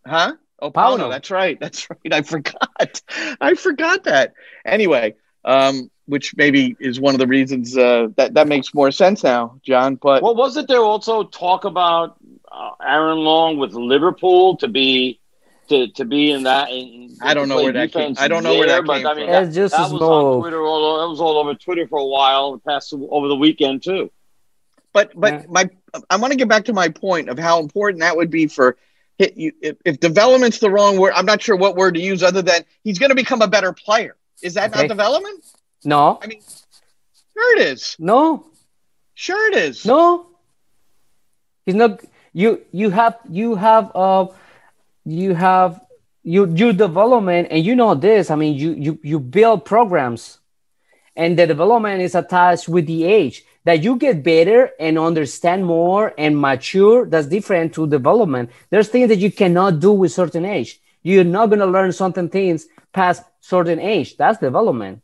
huh? 0.06 0.34
Oh, 0.60 0.72
Pauno. 0.72 0.98
Pauno. 0.98 1.10
That's 1.10 1.32
right. 1.32 1.60
That's 1.60 1.90
right. 1.90 2.14
I 2.14 2.22
forgot. 2.22 3.02
I 3.42 3.56
forgot 3.56 4.04
that. 4.04 4.34
Anyway, 4.66 5.16
um, 5.44 5.90
which 6.06 6.36
maybe 6.38 6.76
is 6.80 7.00
one 7.00 7.16
of 7.16 7.20
the 7.20 7.28
reasons 7.28 7.76
uh, 7.78 8.08
that 8.18 8.34
that 8.36 8.48
makes 8.48 8.74
more 8.74 8.92
sense 8.92 9.24
now, 9.24 9.60
John. 9.64 9.96
But 9.96 10.22
Well, 10.22 10.36
wasn't 10.36 10.68
there 10.68 10.82
also 10.84 11.24
talk 11.24 11.66
about 11.66 12.18
uh, 12.52 12.72
Aaron 12.84 13.18
Long 13.20 13.58
with 13.58 13.74
Liverpool 13.74 14.58
to 14.58 14.68
be 14.68 15.20
to, 15.70 15.88
to 15.94 16.06
be 16.06 16.32
in 16.32 16.44
that? 16.44 16.70
In, 16.70 17.16
I 17.22 17.34
don't 17.34 17.50
know 17.50 17.64
where 17.64 17.72
that 17.74 17.92
came- 17.92 18.10
defense 18.14 18.20
I 18.22 18.28
don't 18.28 18.44
know 18.44 18.56
where 18.58 18.68
that 18.68 18.86
but, 18.86 18.98
came 18.98 19.08
I 19.08 19.14
mean, 19.16 19.26
from. 19.26 19.32
that, 19.32 19.44
It's 19.46 19.56
just 19.56 19.74
that 19.74 19.80
a 19.80 19.94
was 19.94 20.00
smoke. 20.00 20.36
on 20.36 20.40
Twitter. 20.42 20.62
All, 20.62 21.02
that 21.02 21.10
was 21.10 21.20
all 21.22 21.38
over 21.38 21.56
Twitter 21.56 21.88
for 21.88 21.98
a 22.00 22.06
while. 22.06 22.60
Past 22.68 22.94
over 22.94 23.28
the 23.28 23.36
weekend 23.36 23.82
too. 23.84 24.12
but 24.94 25.12
but 25.16 25.34
Yeah. 25.34 25.44
my 25.50 25.70
I 26.10 26.18
want 26.18 26.32
to 26.34 26.38
get 26.38 26.48
back 26.50 26.66
to 26.66 26.74
my 26.74 26.90
point 26.90 27.30
of 27.30 27.40
how 27.40 27.60
important 27.60 28.02
that 28.02 28.16
would 28.16 28.30
be 28.30 28.46
for. 28.48 28.78
Hit 29.22 29.38
you, 29.38 29.52
if, 29.62 29.76
if 29.86 30.00
development's 30.00 30.58
the 30.58 30.72
wrong 30.72 30.98
word, 30.98 31.14
I'm 31.16 31.28
not 31.28 31.40
sure 31.44 31.56
what 31.56 31.76
word 31.76 31.94
to 31.94 32.02
use 32.02 32.24
other 32.24 32.42
than 32.42 32.62
he's 32.84 32.98
going 32.98 33.12
to 33.12 33.16
become 33.16 33.44
a 33.44 33.48
better 33.48 33.72
player. 33.72 34.16
Is 34.42 34.56
that 34.56 34.72
Okay. 34.72 34.82
not 34.82 34.88
development? 34.90 35.44
No, 35.86 36.18
I 36.24 36.26
mean, 36.26 36.42
sure 37.34 37.58
it 37.58 37.62
is. 37.68 37.96
no, 38.00 38.48
Sure 39.14 39.44
it 39.52 39.56
is. 39.56 39.86
no. 39.86 40.26
He's 41.68 41.76
not. 41.76 42.02
You 42.34 42.62
you 42.72 42.90
have 42.90 43.20
you 43.30 43.54
have 43.56 43.92
uh 43.94 44.26
you 45.06 45.36
have 45.36 45.80
you 46.24 46.42
your 46.62 46.74
development 46.74 47.50
and 47.52 47.64
you 47.64 47.76
know 47.76 47.94
this. 47.94 48.32
I 48.32 48.36
mean 48.36 48.58
you 48.58 48.72
you 48.74 49.00
you 49.04 49.20
build 49.20 49.66
programs, 49.66 50.40
and 51.16 51.38
the 51.38 51.46
development 51.46 52.02
is 52.02 52.16
attached 52.16 52.68
with 52.68 52.88
the 52.88 53.04
age 53.04 53.44
that 53.64 53.84
you 53.84 53.96
get 53.96 54.24
better 54.24 54.72
and 54.80 54.98
understand 54.98 55.66
more 55.66 56.14
and 56.18 56.40
mature. 56.40 57.06
That's 57.06 57.28
different 57.28 57.74
to 57.76 57.88
development. 57.88 58.50
There's 58.70 58.90
things 58.90 59.10
that 59.10 59.20
you 59.20 59.32
cannot 59.32 59.80
do 59.80 59.92
with 59.92 60.12
certain 60.12 60.46
age. 60.46 60.82
You're 61.04 61.24
not 61.24 61.50
gonna 61.50 61.68
learn 61.68 61.92
certain 61.92 62.30
things 62.30 62.68
past 62.94 63.24
certain 63.40 63.80
age. 63.80 64.18
That's 64.18 64.40
development. 64.40 65.02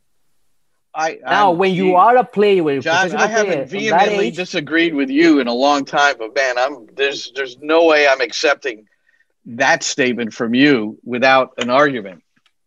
I 0.94 1.18
Now, 1.24 1.50
I'm- 1.50 1.58
when 1.58 1.74
you 1.74 1.94
are 1.94 2.16
a 2.16 2.24
player, 2.24 2.64
when 2.64 2.80
John, 2.80 3.14
I 3.14 3.26
haven't 3.26 3.68
player, 3.68 3.90
vehemently 3.90 4.26
age, 4.28 4.36
disagreed 4.36 4.94
with 4.94 5.10
you 5.10 5.38
in 5.38 5.46
a 5.46 5.54
long 5.54 5.84
time, 5.84 6.16
but 6.18 6.34
man, 6.34 6.58
I'm 6.58 6.86
there's 6.94 7.30
there's 7.32 7.56
no 7.60 7.84
way 7.84 8.08
I'm 8.08 8.20
accepting 8.20 8.88
that 9.46 9.82
statement 9.82 10.32
from 10.34 10.54
you 10.54 10.98
without 11.04 11.52
an 11.58 11.70
argument. 11.70 12.22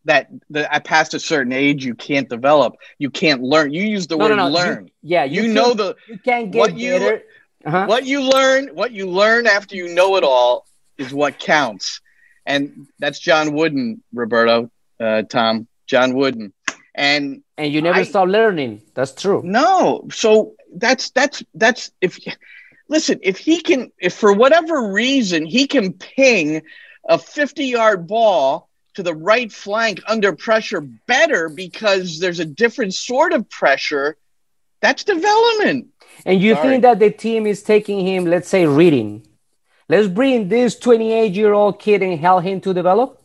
That 0.06 0.30
that 0.50 0.74
at 0.74 0.84
past 0.84 1.14
a 1.14 1.20
certain 1.20 1.54
age 1.54 1.86
you 1.86 1.94
can't 1.96 2.28
develop, 2.28 2.76
you 2.98 3.10
can't 3.12 3.42
learn. 3.44 3.72
You 3.74 3.84
use 3.84 4.08
the 4.08 4.18
no, 4.18 4.26
word 4.26 4.36
no, 4.36 4.48
no, 4.48 4.50
learn. 4.50 4.88
You, 4.88 4.92
yeah, 5.04 5.24
You, 5.26 5.44
can- 5.44 5.54
know 5.54 5.74
the 5.74 5.96
you 6.08 6.18
can't 6.18 6.52
get 6.52 6.60
what 6.60 6.78
you- 6.78 7.20
Uh-huh. 7.64 7.86
what 7.86 8.06
you 8.06 8.22
learn, 8.24 8.70
what 8.74 8.92
you 8.92 9.06
learn 9.08 9.46
after 9.46 9.76
you 9.76 9.94
know 9.94 10.16
it 10.16 10.24
all 10.24 10.66
is 10.98 11.14
what 11.14 11.38
counts. 11.38 12.02
And 12.48 12.88
that's 12.98 13.20
John 13.20 13.54
Wooden, 13.54 14.02
Roberto, 14.12 14.72
uh, 15.00 15.22
Tom, 15.24 15.68
John 15.86 16.16
Wooden. 16.16 16.52
And 16.96 17.44
And 17.60 17.72
you 17.72 17.84
never 17.84 18.00
I- 18.00 18.04
stop 18.04 18.28
learning. 18.28 18.82
That's 18.96 19.14
true. 19.14 19.42
No, 19.46 20.08
so 20.12 20.56
that's 20.76 21.12
that's 21.12 21.44
that's 21.54 21.92
if 22.02 22.18
listen, 22.90 23.20
if 23.22 23.38
he 23.38 23.62
can 23.62 23.92
if 24.00 24.16
for 24.16 24.34
whatever 24.34 24.92
reason 24.92 25.46
he 25.46 25.68
can 25.68 25.94
ping 25.94 26.64
a 27.08 27.18
50-yard 27.20 28.08
ball 28.08 28.68
to 28.96 29.04
the 29.04 29.14
right 29.16 29.52
flank 29.52 30.02
under 30.08 30.34
pressure 30.34 30.82
better 30.82 31.50
because 31.50 32.20
there's 32.20 32.40
a 32.40 32.46
different 32.46 32.94
sort 32.94 33.34
of 33.34 33.50
pressure, 33.50 34.18
that's 34.82 35.04
development. 35.04 35.88
And 36.26 36.42
you 36.42 36.56
Sorry. 36.56 36.70
think 36.70 36.82
that 36.84 37.00
the 37.00 37.12
team 37.12 37.46
is 37.48 37.64
taking 37.64 38.06
him, 38.06 38.26
let's 38.26 38.50
say, 38.50 38.66
reading. 38.66 39.26
Let's 39.88 40.08
bring 40.08 40.48
this 40.50 40.78
28 40.80 41.34
year 41.34 41.54
old 41.54 41.80
kid 41.80 42.02
and 42.02 42.20
help 42.20 42.44
him 42.44 42.62
to 42.62 42.74
develop. 42.74 43.22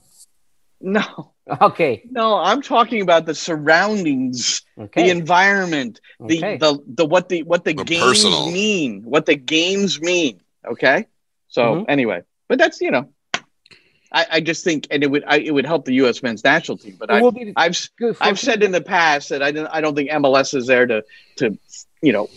No. 0.80 1.32
Okay. 1.60 2.02
No, 2.10 2.38
I'm 2.38 2.60
talking 2.60 3.02
about 3.02 3.24
the 3.24 3.34
surroundings, 3.34 4.62
the 4.76 5.10
environment, 5.10 6.00
the, 6.18 6.38
Okay. 6.38 6.56
the 6.56 6.82
the 6.88 7.06
what 7.06 7.28
the 7.28 7.44
what 7.44 7.64
the 7.64 7.72
The 7.72 7.84
games 7.84 8.02
personal. 8.02 8.50
mean, 8.50 9.02
what 9.04 9.26
the 9.26 9.36
games 9.36 10.00
mean. 10.00 10.40
Okay, 10.66 11.06
so 11.46 11.62
Mhm. 11.62 11.84
anyway, 11.88 12.22
but 12.48 12.58
that's 12.58 12.80
you 12.80 12.90
know, 12.90 13.08
I, 14.18 14.26
I 14.36 14.40
just 14.40 14.64
think, 14.64 14.86
and 14.90 15.02
it 15.04 15.10
would 15.10 15.24
I, 15.26 15.36
it 15.38 15.52
would 15.52 15.66
help 15.66 15.84
the 15.84 15.94
U.S. 16.02 16.22
men's 16.22 16.42
national 16.42 16.78
team. 16.78 16.96
But 16.98 17.10
I, 17.10 17.20
will 17.20 17.32
be 17.32 17.52
I've 17.56 17.72
s- 17.72 17.90
good 17.98 18.16
for 18.16 18.24
I've 18.24 18.38
said 18.38 18.62
in 18.62 18.72
the 18.72 18.80
past 18.80 19.28
that 19.28 19.42
I 19.42 19.50
don't 19.52 19.66
I 19.66 19.80
don't 19.82 19.94
think 19.94 20.10
MLS 20.10 20.54
is 20.54 20.66
there 20.66 20.86
to 20.86 21.04
to 21.36 21.58
you 22.00 22.12
know 22.12 22.28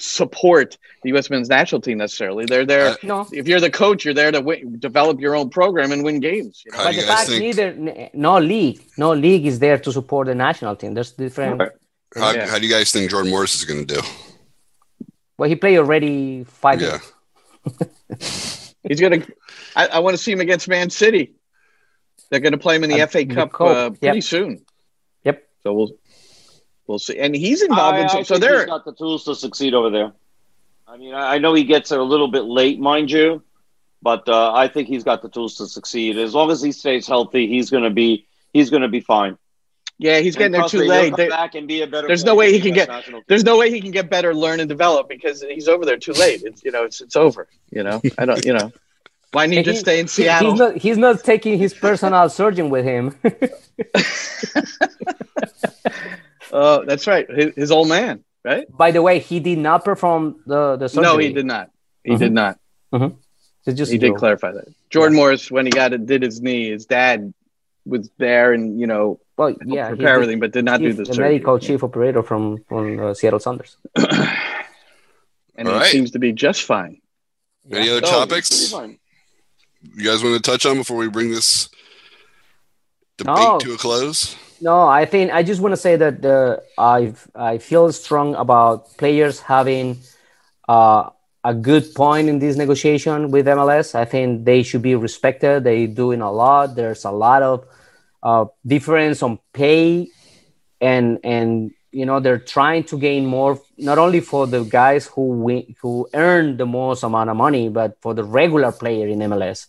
support 0.00 0.78
the 1.02 1.08
U.S. 1.10 1.28
men's 1.30 1.48
national 1.48 1.80
team 1.80 1.98
necessarily. 1.98 2.44
They're 2.46 2.66
there. 2.66 2.88
Uh, 2.90 2.94
no. 3.02 3.26
if 3.32 3.46
you're 3.48 3.60
the 3.60 3.70
coach, 3.70 4.04
you're 4.04 4.14
there 4.14 4.30
to 4.32 4.40
win, 4.40 4.78
develop 4.78 5.20
your 5.20 5.34
own 5.36 5.48
program 5.50 5.92
and 5.92 6.02
win 6.04 6.18
games. 6.20 6.62
You 6.66 6.72
know? 6.72 6.78
How 6.78 6.84
But 6.84 6.90
do 6.92 6.96
the 6.96 7.02
you 7.02 7.06
guys 7.08 7.16
fact 7.18 7.28
think- 7.30 7.42
neither 7.42 8.10
no 8.14 8.38
league, 8.38 8.80
no 8.96 9.12
league 9.12 9.46
is 9.46 9.58
there 9.60 9.78
to 9.78 9.92
support 9.92 10.26
the 10.26 10.34
national 10.34 10.74
team. 10.76 10.94
There's 10.94 11.12
different. 11.12 11.60
Right. 11.60 11.70
How, 12.16 12.30
Yeah. 12.32 12.46
how 12.48 12.58
do 12.58 12.66
you 12.66 12.72
guys 12.72 12.90
think 12.90 13.10
Jordan 13.10 13.30
Morris 13.30 13.54
is 13.54 13.64
going 13.64 13.86
to 13.86 13.94
do? 13.96 14.00
Well, 15.36 15.48
he 15.48 15.56
played 15.56 15.78
already 15.78 16.44
five 16.44 16.80
Yeah. 16.80 16.98
years. 18.18 18.74
He's 18.88 19.00
gonna. 19.00 19.22
I, 19.78 19.86
I 19.86 19.98
want 20.00 20.14
to 20.16 20.22
see 20.22 20.32
him 20.32 20.40
against 20.40 20.68
Man 20.68 20.90
City. 20.90 21.32
They're 22.30 22.40
going 22.40 22.52
to 22.52 22.58
play 22.58 22.76
him 22.76 22.84
in 22.84 22.90
the 22.90 23.00
Uh, 23.00 23.06
FA 23.06 23.24
Cup 23.24 23.52
Cup, 23.52 23.68
uh, 23.68 23.90
pretty 23.90 24.18
yep. 24.18 24.24
soon. 24.24 24.64
Yep. 25.24 25.48
So 25.62 25.72
we'll 25.72 25.90
we'll 26.86 26.98
see. 26.98 27.18
And 27.18 27.34
he's 27.34 27.62
involved 27.62 27.96
I, 27.96 28.00
in 28.00 28.04
I 28.06 28.08
some. 28.08 28.24
So 28.24 28.34
think 28.34 28.42
they're 28.44 28.58
he's 28.60 28.66
got 28.66 28.84
the 28.84 28.92
tools 28.94 29.24
to 29.24 29.34
succeed 29.34 29.72
over 29.74 29.88
there. 29.90 30.12
I 30.86 30.96
mean, 30.96 31.14
I, 31.14 31.34
I 31.34 31.38
know 31.38 31.54
he 31.54 31.64
gets 31.64 31.90
there 31.90 32.00
a 32.00 32.04
little 32.04 32.28
bit 32.28 32.42
late, 32.44 32.80
mind 32.80 33.10
you, 33.10 33.42
but 34.02 34.28
uh, 34.28 34.52
I 34.52 34.68
think 34.68 34.88
he's 34.88 35.04
got 35.04 35.22
the 35.22 35.28
tools 35.28 35.56
to 35.58 35.66
succeed. 35.66 36.18
As 36.18 36.34
long 36.34 36.50
as 36.50 36.60
he 36.62 36.72
stays 36.72 37.06
healthy, 37.06 37.46
he's 37.46 37.70
going 37.70 37.84
to 37.84 37.90
be 37.90 38.26
he's 38.52 38.70
going 38.70 38.82
to 38.82 38.88
be 38.88 39.00
fine. 39.00 39.38
Yeah, 40.00 40.20
he's 40.20 40.36
getting 40.36 40.54
And 40.54 40.62
there 40.62 40.68
too 40.68 40.86
late. 40.86 41.10
come 41.10 41.16
There- 41.16 41.30
back 41.30 41.54
and 41.56 41.66
be 41.66 41.82
a 41.82 41.86
better 41.86 42.06
there's 42.06 42.24
no 42.24 42.34
way 42.36 42.52
he 42.52 42.60
can 42.60 42.72
get- 42.72 42.88
national 42.88 43.22
there's 43.26 43.42
no 43.44 43.58
way 43.58 43.70
he 43.70 43.80
can 43.80 43.90
get 43.90 44.08
better, 44.10 44.32
learn, 44.34 44.60
and 44.60 44.68
develop 44.68 45.08
because 45.08 45.42
he's 45.42 45.66
over 45.68 45.84
there 45.84 45.96
too 45.96 46.12
late. 46.12 46.42
It's 46.44 46.62
you 46.64 46.70
know, 46.72 46.84
it's 46.84 47.00
it's 47.00 47.16
over. 47.16 47.48
You 47.70 47.82
know, 47.84 48.00
I 48.18 48.24
don't. 48.26 48.44
You 48.44 48.52
know, 48.54 48.72
why 49.32 49.46
need 49.46 49.64
to 49.64 49.72
He- 49.72 49.78
stay 49.78 50.00
in 50.00 50.08
Seattle? 50.08 50.50
He's 50.52 50.58
not, 50.58 50.76
he's 50.76 50.98
not 50.98 51.24
taking 51.24 51.58
his 51.58 51.74
personal 51.74 52.28
surgeon 52.38 52.70
with 52.70 52.84
him. 52.84 53.14
Oh, 56.50 56.82
that's 56.84 57.06
right. 57.06 57.28
His, 57.30 57.54
his 57.56 57.70
old 57.70 57.88
man, 57.88 58.24
right? 58.42 58.64
By 58.74 58.90
the 58.90 59.02
way, 59.02 59.18
he 59.18 59.38
did 59.38 59.58
not 59.58 59.84
perform 59.84 60.40
the, 60.46 60.76
the 60.76 60.88
surgery. 60.88 61.02
No, 61.12 61.18
he 61.18 61.32
did 61.32 61.44
not. 61.44 61.70
He 62.02 62.16
did 62.16 62.32
not. 62.32 62.58
It's 62.90 63.76
just 63.76 63.90
he 63.92 63.98
a 63.98 64.00
did 64.00 64.14
clarify 64.14 64.52
that. 64.52 64.64
Jordan 64.88 65.14
Morris, 65.14 65.50
when 65.50 65.66
he 65.66 65.70
got 65.70 65.92
it, 65.92 66.06
did 66.06 66.22
his 66.22 66.40
knee. 66.40 66.70
His 66.70 66.86
dad 66.86 67.34
was 67.84 68.08
there 68.16 68.54
and 68.54 68.80
you 68.80 68.86
know 68.86 69.20
Well, 69.36 69.54
yeah, 69.66 69.88
he's 69.88 69.96
prepare 69.96 70.06
the 70.06 70.12
everything, 70.14 70.40
but 70.40 70.52
did 70.52 70.64
not 70.64 70.80
do 70.80 70.88
chief- 70.88 70.96
the 70.96 71.02
the 71.02 71.06
surgery. 71.14 71.24
medical 71.32 71.58
chief 71.58 71.84
operator 71.84 72.22
from 72.22 72.64
from 72.66 72.98
uh, 72.98 73.12
Seattle 73.12 73.40
Sounders. 73.40 73.76
and 73.94 75.68
All 75.68 75.74
he 75.74 75.80
right. 75.80 75.86
seems 75.92 76.12
to 76.12 76.18
be 76.18 76.32
just 76.32 76.62
fine. 76.62 77.02
Any 77.70 77.90
other 77.90 78.00
No, 78.00 78.08
topics 78.08 78.48
he's 78.48 78.72
fine. 78.72 78.98
You 79.82 80.04
guys 80.04 80.22
want 80.22 80.36
to 80.36 80.42
touch 80.50 80.66
on 80.66 80.76
before 80.76 80.96
we 80.96 81.08
bring 81.08 81.30
this 81.30 81.68
debate 83.16 83.36
No. 83.36 83.58
to 83.58 83.74
a 83.74 83.76
close? 83.76 84.36
No, 84.60 84.86
I 84.88 85.04
think 85.04 85.30
I 85.32 85.42
just 85.42 85.60
want 85.60 85.72
to 85.72 85.76
say 85.76 85.96
that 85.96 86.20
the 86.22 86.62
I 86.76 87.14
I 87.34 87.58
feel 87.58 87.92
strong 87.92 88.34
about 88.34 88.96
players 88.98 89.40
having 89.40 89.98
uh, 90.68 91.10
a 91.44 91.54
good 91.54 91.94
point 91.94 92.28
in 92.28 92.40
this 92.40 92.56
negotiation 92.56 93.30
with 93.30 93.46
MLS. 93.46 93.94
I 93.94 94.04
think 94.04 94.44
they 94.44 94.64
should 94.64 94.82
be 94.82 94.96
respected. 94.96 95.62
They 95.62 95.86
doing 95.86 96.20
a 96.20 96.32
lot. 96.32 96.74
There's 96.74 97.04
a 97.04 97.12
lot 97.12 97.42
of 97.42 97.64
uh, 98.22 98.46
difference 98.66 99.22
on 99.22 99.38
pay, 99.52 100.08
and 100.80 101.20
and 101.22 101.70
you 101.98 102.06
know 102.08 102.18
they're 102.20 102.44
trying 102.56 102.84
to 102.90 102.96
gain 102.98 103.22
more 103.26 103.52
not 103.76 103.98
only 103.98 104.20
for 104.20 104.46
the 104.46 104.62
guys 104.80 105.04
who 105.12 105.24
win, 105.46 105.62
who 105.80 106.08
earn 106.14 106.56
the 106.56 106.66
most 106.66 107.02
amount 107.02 107.28
of 107.30 107.36
money, 107.36 107.68
but 107.68 107.90
for 108.02 108.12
the 108.14 108.24
regular 108.24 108.72
player 108.82 109.06
in 109.08 109.18
MLS. 109.32 109.66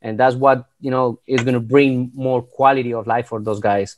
And 0.00 0.18
that's 0.20 0.36
what 0.44 0.58
you 0.80 0.90
know 0.94 1.06
is 1.26 1.42
going 1.46 1.58
to 1.62 1.66
bring 1.76 2.12
more 2.14 2.42
quality 2.42 2.92
of 2.94 3.06
life 3.06 3.28
for 3.28 3.40
those 3.40 3.60
guys 3.60 3.96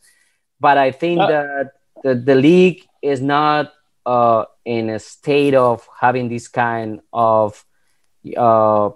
but 0.60 0.78
I 0.78 0.90
think 0.90 1.20
Uh, 1.20 1.26
that 1.26 1.72
the, 2.02 2.14
the 2.14 2.34
league 2.34 2.82
is 3.02 3.20
not 3.20 3.72
uh, 4.04 4.44
in 4.64 4.90
a 4.90 4.98
state 4.98 5.54
of 5.54 5.86
having 6.00 6.28
this 6.28 6.48
kind 6.48 7.00
of 7.12 7.64
uh, 8.36 8.90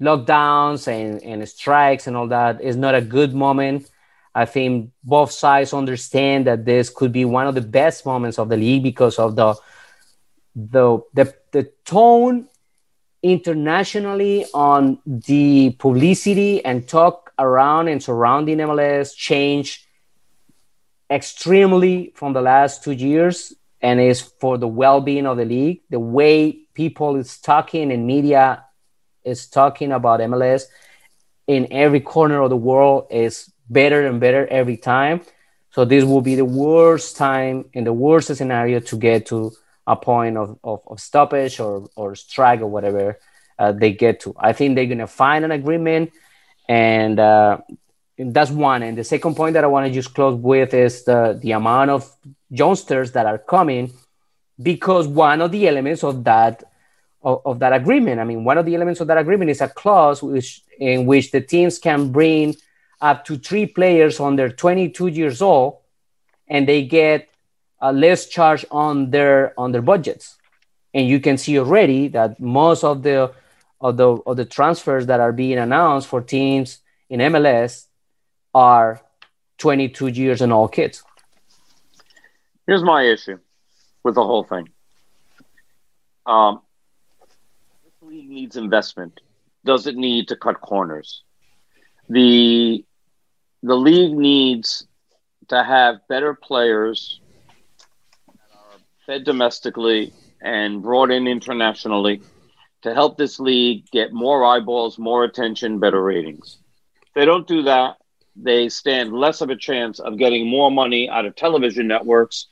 lockdowns 0.00 0.88
and, 0.88 1.22
and 1.22 1.48
strikes 1.48 2.06
and 2.06 2.16
all 2.16 2.28
that. 2.28 2.60
It's 2.60 2.76
not 2.76 2.94
a 2.94 3.00
good 3.00 3.34
moment. 3.34 3.90
I 4.34 4.46
think 4.46 4.90
both 5.04 5.30
sides 5.30 5.74
understand 5.74 6.46
that 6.46 6.64
this 6.64 6.88
could 6.88 7.12
be 7.12 7.24
one 7.24 7.46
of 7.46 7.54
the 7.54 7.60
best 7.60 8.06
moments 8.06 8.38
of 8.38 8.48
the 8.48 8.56
league 8.56 8.82
because 8.82 9.18
of 9.18 9.36
the 9.36 9.54
the 10.54 11.00
the, 11.14 11.34
the 11.52 11.70
tone 11.84 12.48
internationally 13.22 14.44
on 14.52 14.98
the 15.06 15.70
publicity 15.78 16.64
and 16.64 16.88
talk 16.88 17.32
around 17.38 17.88
and 17.88 18.02
surrounding 18.02 18.58
MLS 18.58 19.14
change 19.14 19.86
extremely 21.10 22.12
from 22.16 22.32
the 22.32 22.40
last 22.40 22.82
two 22.82 22.92
years 22.92 23.52
and 23.80 24.00
is 24.00 24.20
for 24.20 24.58
the 24.58 24.66
well-being 24.66 25.26
of 25.26 25.36
the 25.36 25.44
league. 25.44 25.82
The 25.90 26.00
way 26.00 26.52
people 26.74 27.16
is 27.16 27.38
talking 27.38 27.92
and 27.92 28.06
media 28.06 28.64
is 29.24 29.46
talking 29.46 29.92
about 29.92 30.20
mls 30.20 30.64
in 31.46 31.68
every 31.70 32.00
corner 32.00 32.40
of 32.40 32.50
the 32.50 32.56
world 32.56 33.06
is 33.10 33.51
better 33.72 34.06
and 34.06 34.20
better 34.20 34.46
every 34.46 34.76
time 34.76 35.20
so 35.70 35.84
this 35.84 36.04
will 36.04 36.20
be 36.20 36.34
the 36.34 36.44
worst 36.44 37.16
time 37.16 37.64
in 37.72 37.84
the 37.84 37.92
worst 37.92 38.34
scenario 38.34 38.80
to 38.80 38.96
get 38.96 39.26
to 39.26 39.52
a 39.86 39.96
point 39.96 40.36
of, 40.36 40.58
of, 40.62 40.80
of 40.86 41.00
stoppage 41.00 41.58
or, 41.58 41.88
or 41.96 42.14
strike 42.14 42.60
or 42.60 42.66
whatever 42.66 43.18
uh, 43.58 43.72
they 43.72 43.92
get 43.92 44.20
to 44.20 44.34
i 44.38 44.52
think 44.52 44.74
they're 44.74 44.86
going 44.86 44.98
to 44.98 45.06
find 45.06 45.44
an 45.44 45.50
agreement 45.50 46.12
and 46.68 47.18
uh, 47.18 47.58
that's 48.18 48.50
one. 48.50 48.82
And 48.82 48.96
the 48.96 49.04
second 49.04 49.34
point 49.34 49.54
that 49.54 49.64
I 49.64 49.66
want 49.66 49.86
to 49.86 49.92
just 49.92 50.14
close 50.14 50.38
with 50.38 50.74
is 50.74 51.04
the, 51.04 51.38
the 51.40 51.52
amount 51.52 51.90
of 51.90 52.10
youngsters 52.50 53.12
that 53.12 53.26
are 53.26 53.38
coming 53.38 53.92
because 54.62 55.08
one 55.08 55.40
of 55.40 55.50
the 55.50 55.66
elements 55.66 56.04
of 56.04 56.24
that 56.24 56.64
of, 57.24 57.40
of 57.44 57.58
that 57.60 57.72
agreement, 57.72 58.20
I 58.20 58.24
mean, 58.24 58.44
one 58.44 58.58
of 58.58 58.66
the 58.66 58.74
elements 58.74 59.00
of 59.00 59.06
that 59.06 59.16
agreement 59.16 59.50
is 59.50 59.60
a 59.60 59.68
clause 59.68 60.22
which 60.22 60.62
in 60.78 61.06
which 61.06 61.30
the 61.30 61.40
teams 61.40 61.78
can 61.78 62.10
bring 62.10 62.56
up 63.02 63.24
to 63.26 63.36
three 63.36 63.66
players 63.66 64.20
under 64.20 64.48
22 64.48 65.08
years 65.08 65.42
old 65.42 65.78
and 66.48 66.68
they 66.68 66.84
get 66.84 67.28
a 67.80 67.92
less 67.92 68.28
charge 68.28 68.64
on 68.70 69.10
their 69.10 69.58
on 69.58 69.72
their 69.72 69.82
budgets. 69.82 70.38
And 70.94 71.08
you 71.08 71.20
can 71.20 71.36
see 71.36 71.58
already 71.58 72.08
that 72.08 72.38
most 72.40 72.84
of 72.84 73.02
the 73.02 73.32
of 73.80 73.96
the 73.96 74.08
of 74.08 74.36
the 74.36 74.44
transfers 74.44 75.06
that 75.06 75.20
are 75.20 75.32
being 75.32 75.58
announced 75.58 76.06
for 76.06 76.20
teams 76.20 76.78
in 77.10 77.20
MLS 77.20 77.86
are 78.54 79.02
22 79.58 80.08
years 80.08 80.40
and 80.40 80.52
all 80.52 80.68
kids. 80.68 81.02
Here's 82.66 82.84
my 82.84 83.02
issue 83.02 83.38
with 84.04 84.14
the 84.14 84.22
whole 84.22 84.44
thing. 84.44 84.68
Um, 86.26 86.60
this 87.84 87.94
league 88.02 88.28
needs 88.28 88.56
investment. 88.56 89.20
Does 89.64 89.86
it 89.86 89.96
need 89.96 90.28
to 90.28 90.36
cut 90.36 90.60
corners? 90.60 91.22
The 92.08 92.84
the 93.62 93.74
league 93.76 94.12
needs 94.16 94.86
to 95.48 95.62
have 95.62 96.06
better 96.08 96.34
players 96.34 97.20
that 98.26 98.58
are 98.58 98.78
fed 99.06 99.24
domestically 99.24 100.12
and 100.40 100.82
brought 100.82 101.10
in 101.10 101.26
internationally 101.26 102.20
to 102.82 102.92
help 102.92 103.16
this 103.16 103.38
league 103.38 103.88
get 103.92 104.12
more 104.12 104.44
eyeballs, 104.44 104.98
more 104.98 105.24
attention, 105.24 105.78
better 105.78 106.02
ratings. 106.02 106.58
If 107.02 107.08
they 107.14 107.24
don't 107.24 107.46
do 107.46 107.62
that, 107.62 107.96
they 108.34 108.68
stand 108.68 109.12
less 109.12 109.40
of 109.40 109.50
a 109.50 109.56
chance 109.56 110.00
of 110.00 110.18
getting 110.18 110.48
more 110.48 110.70
money 110.70 111.08
out 111.08 111.26
of 111.26 111.36
television 111.36 111.86
networks 111.86 112.46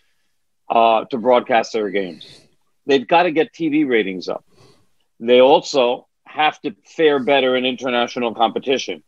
uh, 0.69 1.05
to 1.07 1.19
broadcast 1.19 1.73
their 1.73 1.91
games. 1.91 2.27
They've 2.87 3.07
got 3.07 3.25
to 3.25 3.33
get 3.33 3.53
TV 3.53 3.89
ratings 3.89 4.29
up. 4.29 4.45
They 5.19 5.41
also 5.41 6.07
have 6.25 6.61
to 6.61 6.77
fare 6.87 7.19
better 7.19 7.57
in 7.57 7.65
international 7.65 8.35
competition 8.35 9.03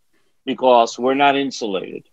because 0.45 0.99
we're 0.99 1.15
not 1.15 1.37
insulated. 1.37 2.09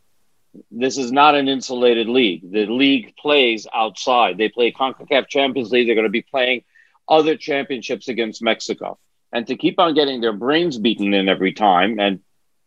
This 0.72 0.98
is 0.98 1.12
not 1.12 1.36
an 1.36 1.48
insulated 1.48 2.08
league. 2.08 2.52
The 2.52 2.66
league 2.66 3.16
plays 3.18 3.68
outside. 3.74 4.38
They 4.38 4.50
play 4.50 4.72
CONCACAF 4.72 5.28
Champions 5.28 5.72
League. 5.72 5.88
They're 5.88 5.96
going 5.96 6.06
to 6.06 6.10
be 6.10 6.24
playing 6.24 6.64
other 7.08 7.36
championships 7.36 8.08
against 8.08 8.42
Mexico. 8.42 8.98
And 9.32 9.46
to 9.48 9.56
keep 9.56 9.80
on 9.80 9.94
getting 9.94 10.22
their 10.22 10.34
brains 10.34 10.78
beaten 10.78 11.14
in 11.14 11.30
every 11.30 11.54
time, 11.54 12.00
and 12.00 12.20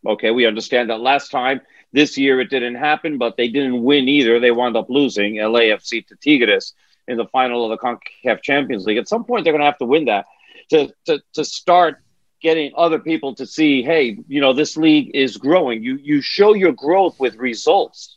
okay, 0.07 0.31
we 0.31 0.47
understand 0.47 0.91
that 0.91 1.01
last 1.01 1.31
time 1.31 1.61
this 1.93 2.17
year 2.17 2.41
it 2.41 2.51
didn't 2.51 2.77
happen, 2.77 3.19
but 3.19 3.37
they 3.37 3.49
didn't 3.49 3.83
win 3.83 4.09
either. 4.09 4.39
They 4.39 4.51
wound 4.51 4.77
up 4.77 4.89
losing 4.89 5.35
LAFC 5.35 6.07
to 6.07 6.17
Tigres 6.17 6.75
in 7.09 7.17
the 7.17 7.27
final 7.27 7.65
of 7.65 7.71
the 7.71 7.85
CONCACAF 7.85 8.43
Champions 8.43 8.87
League. 8.87 8.99
At 8.99 9.09
some 9.09 9.25
point, 9.25 9.45
they're 9.45 9.53
going 9.53 9.61
to 9.61 9.67
have 9.67 9.79
to 9.79 9.87
win 9.87 10.07
that 10.07 10.27
to, 10.71 10.93
to, 11.07 11.21
to 11.35 11.45
start 11.45 12.03
getting 12.43 12.72
other 12.76 12.99
people 12.99 13.34
to 13.36 13.47
see, 13.47 13.82
hey, 13.82 14.18
you 14.28 14.40
know, 14.40 14.53
this 14.53 14.76
league 14.76 15.11
is 15.14 15.36
growing. 15.36 15.82
You, 15.82 15.99
you 16.03 16.20
show 16.20 16.55
your 16.55 16.72
growth 16.72 17.18
with 17.18 17.36
results, 17.36 18.16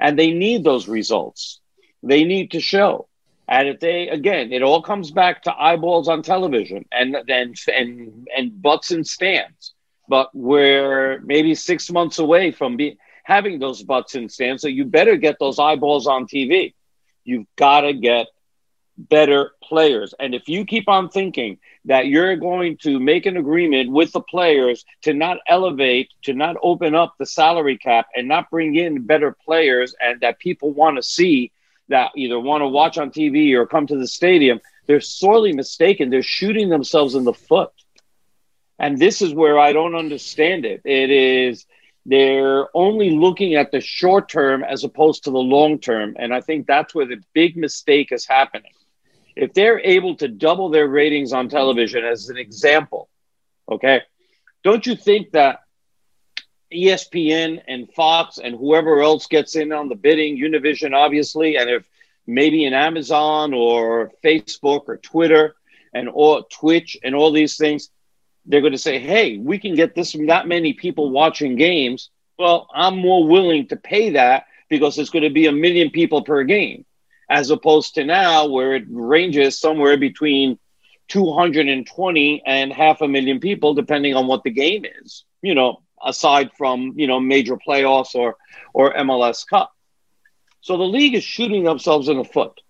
and 0.00 0.18
they 0.18 0.32
need 0.32 0.64
those 0.64 0.88
results. 0.88 1.60
They 2.02 2.24
need 2.24 2.50
to 2.52 2.60
show. 2.60 3.08
And 3.48 3.68
if 3.68 3.80
they, 3.80 4.08
again, 4.08 4.52
it 4.52 4.62
all 4.62 4.82
comes 4.82 5.10
back 5.10 5.42
to 5.42 5.54
eyeballs 5.54 6.08
on 6.08 6.22
television 6.22 6.86
and, 6.92 7.16
and, 7.28 7.56
and, 7.68 8.28
and 8.36 8.62
butts 8.62 8.90
and 8.90 9.06
stands 9.06 9.74
but 10.08 10.28
we're 10.34 11.20
maybe 11.20 11.54
six 11.54 11.90
months 11.90 12.18
away 12.18 12.50
from 12.50 12.76
be, 12.76 12.98
having 13.24 13.58
those 13.58 13.82
butts 13.82 14.14
and 14.14 14.30
stands. 14.30 14.62
So 14.62 14.68
you 14.68 14.84
better 14.84 15.16
get 15.16 15.38
those 15.38 15.58
eyeballs 15.58 16.06
on 16.06 16.26
TV. 16.26 16.74
You've 17.24 17.46
got 17.56 17.82
to 17.82 17.92
get 17.94 18.26
better 18.98 19.52
players. 19.62 20.14
And 20.18 20.34
if 20.34 20.48
you 20.48 20.64
keep 20.64 20.88
on 20.88 21.08
thinking 21.08 21.58
that 21.86 22.06
you're 22.06 22.36
going 22.36 22.76
to 22.78 23.00
make 23.00 23.26
an 23.26 23.36
agreement 23.36 23.90
with 23.90 24.12
the 24.12 24.20
players 24.20 24.84
to 25.02 25.14
not 25.14 25.38
elevate, 25.48 26.10
to 26.22 26.34
not 26.34 26.56
open 26.62 26.94
up 26.94 27.14
the 27.18 27.26
salary 27.26 27.78
cap 27.78 28.06
and 28.14 28.28
not 28.28 28.50
bring 28.50 28.76
in 28.76 29.06
better 29.06 29.36
players 29.44 29.94
and 30.00 30.20
that 30.20 30.38
people 30.38 30.72
want 30.72 30.96
to 30.96 31.02
see 31.02 31.52
that 31.88 32.10
either 32.16 32.38
want 32.38 32.62
to 32.62 32.68
watch 32.68 32.98
on 32.98 33.10
TV 33.10 33.54
or 33.54 33.66
come 33.66 33.86
to 33.86 33.96
the 33.96 34.06
stadium, 34.06 34.60
they're 34.86 35.00
sorely 35.00 35.52
mistaken. 35.52 36.10
They're 36.10 36.22
shooting 36.22 36.68
themselves 36.68 37.14
in 37.14 37.24
the 37.24 37.34
foot. 37.34 37.70
And 38.78 38.98
this 38.98 39.22
is 39.22 39.34
where 39.34 39.58
I 39.58 39.72
don't 39.72 39.94
understand 39.94 40.64
it. 40.64 40.82
It 40.84 41.10
is 41.10 41.66
they're 42.04 42.66
only 42.74 43.10
looking 43.10 43.54
at 43.54 43.70
the 43.70 43.80
short 43.80 44.28
term 44.28 44.64
as 44.64 44.82
opposed 44.82 45.24
to 45.24 45.30
the 45.30 45.38
long 45.38 45.78
term. 45.78 46.16
And 46.18 46.34
I 46.34 46.40
think 46.40 46.66
that's 46.66 46.94
where 46.94 47.06
the 47.06 47.22
big 47.32 47.56
mistake 47.56 48.10
is 48.10 48.26
happening. 48.26 48.72
If 49.34 49.54
they're 49.54 49.80
able 49.80 50.16
to 50.16 50.28
double 50.28 50.68
their 50.68 50.88
ratings 50.88 51.32
on 51.32 51.48
television, 51.48 52.04
as 52.04 52.28
an 52.28 52.36
example, 52.36 53.08
okay, 53.70 54.02
don't 54.62 54.86
you 54.86 54.94
think 54.94 55.32
that 55.32 55.60
ESPN 56.72 57.62
and 57.68 57.92
Fox 57.92 58.38
and 58.38 58.56
whoever 58.56 59.02
else 59.02 59.26
gets 59.26 59.56
in 59.56 59.72
on 59.72 59.88
the 59.88 59.94
bidding, 59.94 60.38
Univision, 60.38 60.94
obviously, 60.94 61.56
and 61.56 61.68
if 61.68 61.88
maybe 62.26 62.64
in 62.64 62.72
Amazon 62.72 63.52
or 63.52 64.12
Facebook 64.24 64.84
or 64.86 64.96
Twitter 64.96 65.54
and 65.92 66.08
or 66.12 66.44
Twitch 66.50 66.96
and 67.02 67.14
all 67.14 67.32
these 67.32 67.56
things, 67.56 67.90
they're 68.46 68.60
going 68.60 68.72
to 68.72 68.78
say, 68.78 68.98
"Hey, 68.98 69.38
we 69.38 69.58
can 69.58 69.74
get 69.74 69.94
this 69.94 70.12
from 70.12 70.26
that 70.26 70.48
many 70.48 70.72
people 70.72 71.10
watching 71.10 71.56
games." 71.56 72.10
Well, 72.38 72.68
I'm 72.74 72.98
more 72.98 73.26
willing 73.26 73.68
to 73.68 73.76
pay 73.76 74.10
that 74.10 74.46
because 74.68 74.98
it's 74.98 75.10
going 75.10 75.24
to 75.24 75.30
be 75.30 75.46
a 75.46 75.52
million 75.52 75.90
people 75.90 76.22
per 76.22 76.42
game, 76.44 76.84
as 77.32 77.50
opposed 77.50 77.94
to 77.94 78.04
now 78.04 78.46
where 78.46 78.74
it 78.74 78.84
ranges 78.90 79.58
somewhere 79.58 79.96
between 79.96 80.58
220 81.08 82.42
and 82.46 82.72
half 82.72 83.00
a 83.00 83.08
million 83.08 83.40
people, 83.40 83.72
depending 83.72 84.14
on 84.14 84.26
what 84.26 84.44
the 84.44 84.50
game 84.50 84.84
is. 85.02 85.24
You 85.40 85.54
know, 85.54 85.82
aside 86.04 86.50
from 86.58 86.92
you 86.96 87.06
know 87.06 87.18
major 87.20 87.56
playoffs 87.56 88.14
or 88.14 88.36
or 88.74 88.92
MLS 88.94 89.46
Cup. 89.48 89.72
So 90.60 90.76
the 90.76 90.84
league 90.84 91.14
is 91.14 91.24
shooting 91.24 91.64
themselves 91.64 92.08
in 92.08 92.18
the 92.18 92.24
foot 92.24 92.60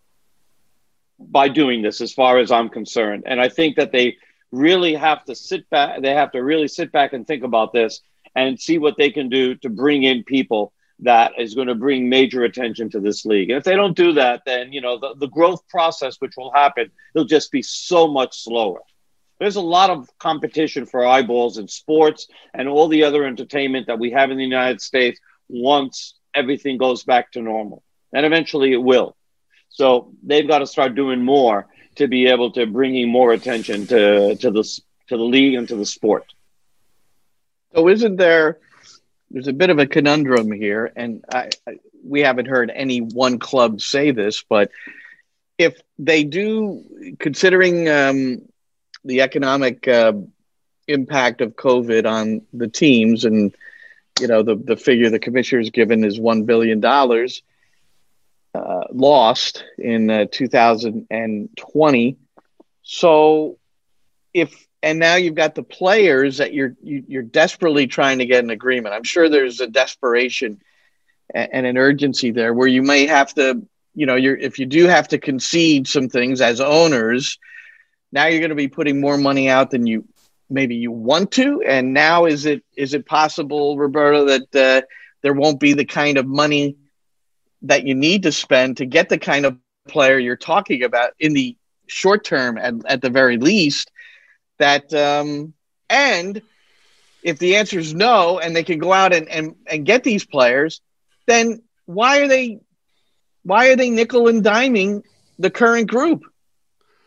by 1.18 1.48
doing 1.48 1.82
this, 1.82 2.00
as 2.00 2.12
far 2.12 2.38
as 2.38 2.52
I'm 2.52 2.68
concerned. 2.68 3.24
And 3.26 3.40
I 3.40 3.48
think 3.48 3.76
that 3.76 3.92
they 3.92 4.16
really 4.52 4.94
have 4.94 5.24
to 5.24 5.34
sit 5.34 5.68
back. 5.70 6.00
They 6.02 6.14
have 6.14 6.32
to 6.32 6.42
really 6.42 6.68
sit 6.68 6.92
back 6.92 7.12
and 7.12 7.26
think 7.26 7.42
about 7.42 7.72
this 7.72 8.00
and 8.34 8.58
see 8.60 8.78
what 8.78 8.94
they 8.96 9.10
can 9.10 9.28
do 9.28 9.56
to 9.56 9.68
bring 9.68 10.04
in 10.04 10.22
people 10.22 10.72
that 11.02 11.32
is 11.38 11.54
going 11.54 11.68
to 11.68 11.74
bring 11.74 12.08
major 12.08 12.44
attention 12.44 12.88
to 12.90 13.00
this 13.00 13.24
league. 13.24 13.50
And 13.50 13.58
if 13.58 13.64
they 13.64 13.76
don't 13.76 13.96
do 13.96 14.12
that, 14.14 14.42
then 14.46 14.72
you 14.72 14.80
know 14.80 14.98
the, 14.98 15.14
the 15.16 15.28
growth 15.28 15.66
process 15.68 16.16
which 16.20 16.36
will 16.36 16.52
happen, 16.52 16.90
it'll 17.14 17.26
just 17.26 17.52
be 17.52 17.62
so 17.62 18.08
much 18.08 18.42
slower. 18.42 18.80
There's 19.38 19.56
a 19.56 19.60
lot 19.60 19.90
of 19.90 20.08
competition 20.18 20.86
for 20.86 21.04
eyeballs 21.04 21.58
in 21.58 21.66
sports 21.66 22.28
and 22.54 22.68
all 22.68 22.86
the 22.88 23.02
other 23.02 23.24
entertainment 23.24 23.88
that 23.88 23.98
we 23.98 24.12
have 24.12 24.30
in 24.30 24.36
the 24.36 24.44
United 24.44 24.80
States 24.80 25.18
once 25.48 26.14
everything 26.32 26.78
goes 26.78 27.02
back 27.02 27.32
to 27.32 27.42
normal. 27.42 27.82
And 28.12 28.24
eventually 28.24 28.72
it 28.72 28.82
will. 28.82 29.16
So 29.68 30.12
they've 30.22 30.46
got 30.46 30.60
to 30.60 30.66
start 30.66 30.94
doing 30.94 31.24
more 31.24 31.66
to 31.96 32.06
be 32.06 32.26
able 32.26 32.52
to 32.52 32.66
bringing 32.66 33.08
more 33.10 33.32
attention 33.32 33.86
to, 33.88 34.36
to 34.36 34.50
the 34.50 34.62
to 35.08 35.16
the 35.16 35.24
league 35.24 35.54
and 35.54 35.68
to 35.68 35.76
the 35.76 35.84
sport. 35.84 36.24
So 37.74 37.88
isn't 37.88 38.16
there 38.16 38.60
there's 39.32 39.48
a 39.48 39.52
bit 39.52 39.70
of 39.70 39.78
a 39.78 39.86
conundrum 39.86 40.52
here, 40.52 40.92
and 40.94 41.24
I, 41.32 41.48
I, 41.66 41.78
we 42.04 42.20
haven't 42.20 42.46
heard 42.46 42.70
any 42.74 43.00
one 43.00 43.38
club 43.38 43.80
say 43.80 44.10
this, 44.10 44.44
but 44.48 44.70
if 45.58 45.80
they 45.98 46.24
do, 46.24 47.14
considering 47.18 47.88
um, 47.88 48.42
the 49.04 49.22
economic 49.22 49.88
uh, 49.88 50.12
impact 50.86 51.40
of 51.40 51.56
COVID 51.56 52.06
on 52.06 52.42
the 52.52 52.68
teams 52.68 53.24
and 53.24 53.54
you 54.20 54.26
know 54.28 54.42
the 54.42 54.56
the 54.56 54.76
figure 54.76 55.08
the 55.08 55.18
commissioner's 55.18 55.70
given 55.70 56.04
is 56.04 56.20
one 56.20 56.44
billion 56.44 56.80
dollars 56.80 57.42
uh, 58.54 58.84
lost 58.90 59.64
in 59.78 60.10
uh, 60.10 60.26
2020. 60.30 62.16
So 62.82 63.58
if 64.34 64.66
and 64.82 64.98
now 64.98 65.14
you've 65.14 65.34
got 65.34 65.54
the 65.54 65.62
players 65.62 66.38
that 66.38 66.52
you're 66.52 66.74
you, 66.82 66.98
are 66.98 67.02
you 67.06 67.18
are 67.20 67.22
desperately 67.22 67.86
trying 67.86 68.18
to 68.18 68.26
get 68.26 68.42
an 68.42 68.50
agreement. 68.50 68.94
I'm 68.94 69.04
sure 69.04 69.28
there's 69.28 69.60
a 69.60 69.66
desperation 69.66 70.60
and, 71.34 71.66
an 71.66 71.78
urgency 71.78 72.30
there 72.30 72.52
where 72.52 72.68
you 72.68 72.82
may 72.82 73.06
have 73.06 73.32
to 73.34 73.66
you 73.94 74.06
know 74.06 74.16
you're 74.16 74.36
if 74.36 74.58
you 74.58 74.66
do 74.66 74.86
have 74.86 75.08
to 75.08 75.18
concede 75.18 75.86
some 75.86 76.08
things 76.08 76.40
as 76.40 76.60
owners 76.60 77.38
now 78.10 78.26
you're 78.26 78.40
going 78.40 78.50
to 78.50 78.54
be 78.54 78.68
putting 78.68 79.00
more 79.00 79.16
money 79.16 79.48
out 79.48 79.70
than 79.70 79.86
you 79.86 80.06
maybe 80.50 80.76
you 80.76 80.90
want 80.90 81.30
to 81.32 81.62
and 81.62 81.94
now 81.94 82.24
is 82.24 82.46
it 82.46 82.62
is 82.76 82.94
it 82.94 83.06
possible 83.06 83.76
roberto 83.76 84.26
that 84.26 84.56
uh, 84.56 84.86
there 85.22 85.34
won't 85.34 85.60
be 85.60 85.72
the 85.72 85.84
kind 85.84 86.18
of 86.18 86.26
money 86.26 86.76
that 87.62 87.86
you 87.86 87.94
need 87.94 88.24
to 88.24 88.32
spend 88.32 88.78
to 88.78 88.86
get 88.86 89.08
the 89.08 89.18
kind 89.18 89.46
of 89.46 89.56
player 89.88 90.18
you're 90.18 90.36
talking 90.36 90.82
about 90.82 91.12
in 91.18 91.32
the 91.32 91.56
short 91.86 92.24
term 92.24 92.58
at, 92.58 92.74
at 92.86 93.02
the 93.02 93.10
very 93.10 93.36
least 93.36 93.90
that 94.62 94.92
um, 94.94 95.52
and 95.90 96.40
if 97.22 97.38
the 97.38 97.56
answer 97.56 97.78
is 97.78 97.94
no 97.94 98.38
and 98.38 98.56
they 98.56 98.64
can 98.64 98.78
go 98.78 98.92
out 98.92 99.12
and, 99.12 99.28
and, 99.28 99.54
and 99.66 99.84
get 99.84 100.04
these 100.04 100.24
players 100.24 100.80
then 101.26 101.62
why 101.86 102.20
are 102.20 102.28
they 102.28 102.60
why 103.42 103.68
are 103.68 103.76
they 103.76 103.90
nickel 103.90 104.28
and 104.28 104.44
diming 104.44 105.02
the 105.38 105.50
current 105.50 105.88
group 105.88 106.22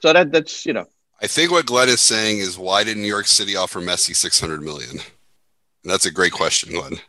so 0.02 0.14
that 0.14 0.32
that's 0.32 0.66
you 0.66 0.74
know 0.74 0.86
I 1.22 1.28
think 1.28 1.50
what 1.50 1.66
Glenn 1.66 1.88
is 1.88 2.02
saying 2.02 2.40
is 2.40 2.58
why 2.58 2.84
did 2.84 2.98
New 2.98 3.08
York 3.08 3.26
City 3.26 3.56
offer 3.56 3.80
Messi 3.80 4.14
600 4.14 4.62
million? 4.62 4.92
And 4.92 5.92
that's 5.92 6.06
a 6.06 6.12
great 6.12 6.34
question, 6.34 6.74
Glenn. 6.74 7.00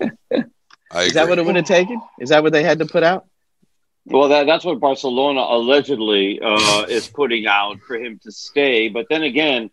is 0.96 1.14
that 1.14 1.28
what 1.28 1.38
it 1.38 1.44
would 1.44 1.54
have 1.54 1.64
taken? 1.64 2.00
Is 2.18 2.30
that 2.30 2.42
what 2.42 2.52
they 2.52 2.64
had 2.64 2.80
to 2.80 2.86
put 2.86 3.04
out? 3.04 3.26
Well, 4.10 4.28
that, 4.28 4.46
that's 4.46 4.64
what 4.64 4.80
Barcelona 4.80 5.40
allegedly 5.40 6.40
uh, 6.40 6.86
is 6.88 7.08
putting 7.08 7.46
out 7.46 7.80
for 7.86 7.96
him 7.96 8.18
to 8.22 8.32
stay. 8.32 8.88
But 8.88 9.06
then 9.10 9.22
again, 9.22 9.70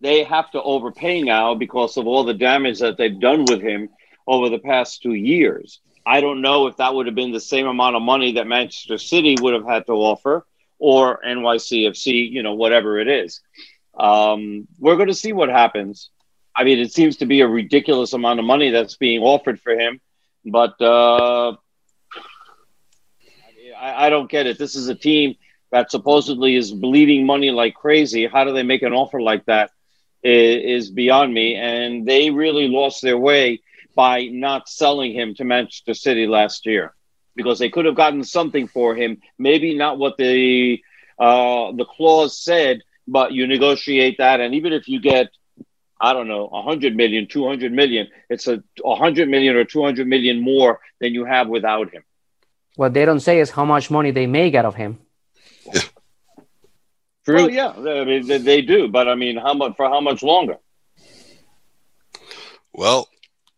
they 0.00 0.24
have 0.24 0.50
to 0.50 0.62
overpay 0.62 1.22
now 1.22 1.54
because 1.54 1.96
of 1.96 2.06
all 2.06 2.24
the 2.24 2.34
damage 2.34 2.80
that 2.80 2.98
they've 2.98 3.18
done 3.18 3.46
with 3.46 3.62
him 3.62 3.88
over 4.26 4.50
the 4.50 4.58
past 4.58 5.02
two 5.02 5.14
years. 5.14 5.80
I 6.04 6.20
don't 6.20 6.42
know 6.42 6.66
if 6.66 6.76
that 6.76 6.94
would 6.94 7.06
have 7.06 7.14
been 7.14 7.32
the 7.32 7.40
same 7.40 7.66
amount 7.66 7.96
of 7.96 8.02
money 8.02 8.32
that 8.32 8.46
Manchester 8.46 8.98
City 8.98 9.36
would 9.40 9.54
have 9.54 9.66
had 9.66 9.86
to 9.86 9.92
offer 9.92 10.46
or 10.78 11.20
NYCFC, 11.26 12.30
you 12.30 12.42
know, 12.42 12.54
whatever 12.54 12.98
it 12.98 13.08
is. 13.08 13.40
Um, 13.98 14.68
we're 14.78 14.96
going 14.96 15.08
to 15.08 15.14
see 15.14 15.32
what 15.32 15.48
happens. 15.48 16.10
I 16.54 16.64
mean, 16.64 16.78
it 16.78 16.92
seems 16.92 17.16
to 17.18 17.26
be 17.26 17.40
a 17.40 17.48
ridiculous 17.48 18.12
amount 18.12 18.38
of 18.38 18.44
money 18.44 18.70
that's 18.70 18.96
being 18.96 19.22
offered 19.22 19.60
for 19.60 19.72
him, 19.72 20.00
but 20.44 20.80
uh, 20.80 21.56
I, 23.80 24.06
I 24.06 24.10
don't 24.10 24.30
get 24.30 24.46
it. 24.46 24.58
This 24.58 24.74
is 24.74 24.88
a 24.88 24.94
team 24.94 25.36
that 25.70 25.90
supposedly 25.90 26.56
is 26.56 26.72
bleeding 26.72 27.26
money 27.26 27.50
like 27.50 27.74
crazy. 27.74 28.26
How 28.26 28.44
do 28.44 28.52
they 28.52 28.62
make 28.62 28.82
an 28.82 28.92
offer 28.92 29.20
like 29.20 29.44
that? 29.46 29.70
Is, 30.22 30.90
beyond 30.90 31.32
me. 31.32 31.54
And 31.54 32.06
they 32.06 32.30
really 32.30 32.68
lost 32.68 33.02
their 33.02 33.16
way 33.16 33.62
by 33.94 34.24
not 34.24 34.68
selling 34.68 35.12
him 35.12 35.34
to 35.34 35.44
Manchester 35.44 35.94
City 35.94 36.26
last 36.26 36.66
year 36.66 36.94
because 37.36 37.58
they 37.58 37.70
could 37.70 37.84
have 37.84 37.94
gotten 37.94 38.24
something 38.24 38.66
for 38.66 38.94
him. 38.94 39.20
Maybe 39.38 39.76
not 39.76 39.98
what 39.98 40.16
the 40.16 40.82
uh, 41.18 41.72
the 41.72 41.84
clause 41.84 42.38
said, 42.38 42.80
but 43.06 43.32
you 43.32 43.46
negotiate 43.46 44.18
that, 44.18 44.40
and 44.40 44.54
even 44.54 44.72
if 44.72 44.88
you 44.88 45.00
get, 45.00 45.28
I 46.00 46.12
don't 46.12 46.28
know, 46.28 46.46
100 46.46 46.94
million, 46.94 47.26
200 47.26 47.72
million, 47.72 48.06
it's 48.28 48.46
a 48.46 48.62
100 48.80 49.28
million 49.28 49.56
or 49.56 49.64
200 49.64 50.06
million 50.06 50.40
more 50.40 50.80
than 51.00 51.14
you 51.14 51.24
have 51.24 51.48
without 51.48 51.92
him. 51.92 52.02
What 52.78 52.94
they 52.94 53.04
don't 53.04 53.18
say 53.18 53.40
is 53.40 53.50
how 53.50 53.64
much 53.64 53.90
money 53.90 54.12
they 54.12 54.28
make 54.28 54.54
out 54.54 54.64
of 54.64 54.76
him. 54.76 55.00
True. 57.24 57.34
Well, 57.34 57.44
oh, 57.46 57.48
yeah, 57.48 57.70
I 57.70 58.04
mean 58.04 58.24
they, 58.24 58.38
they 58.38 58.62
do, 58.62 58.86
but 58.86 59.08
I 59.08 59.16
mean, 59.16 59.36
how 59.36 59.52
much 59.52 59.74
for 59.76 59.88
how 59.88 60.00
much 60.00 60.22
longer? 60.22 60.58
Well, 62.72 63.08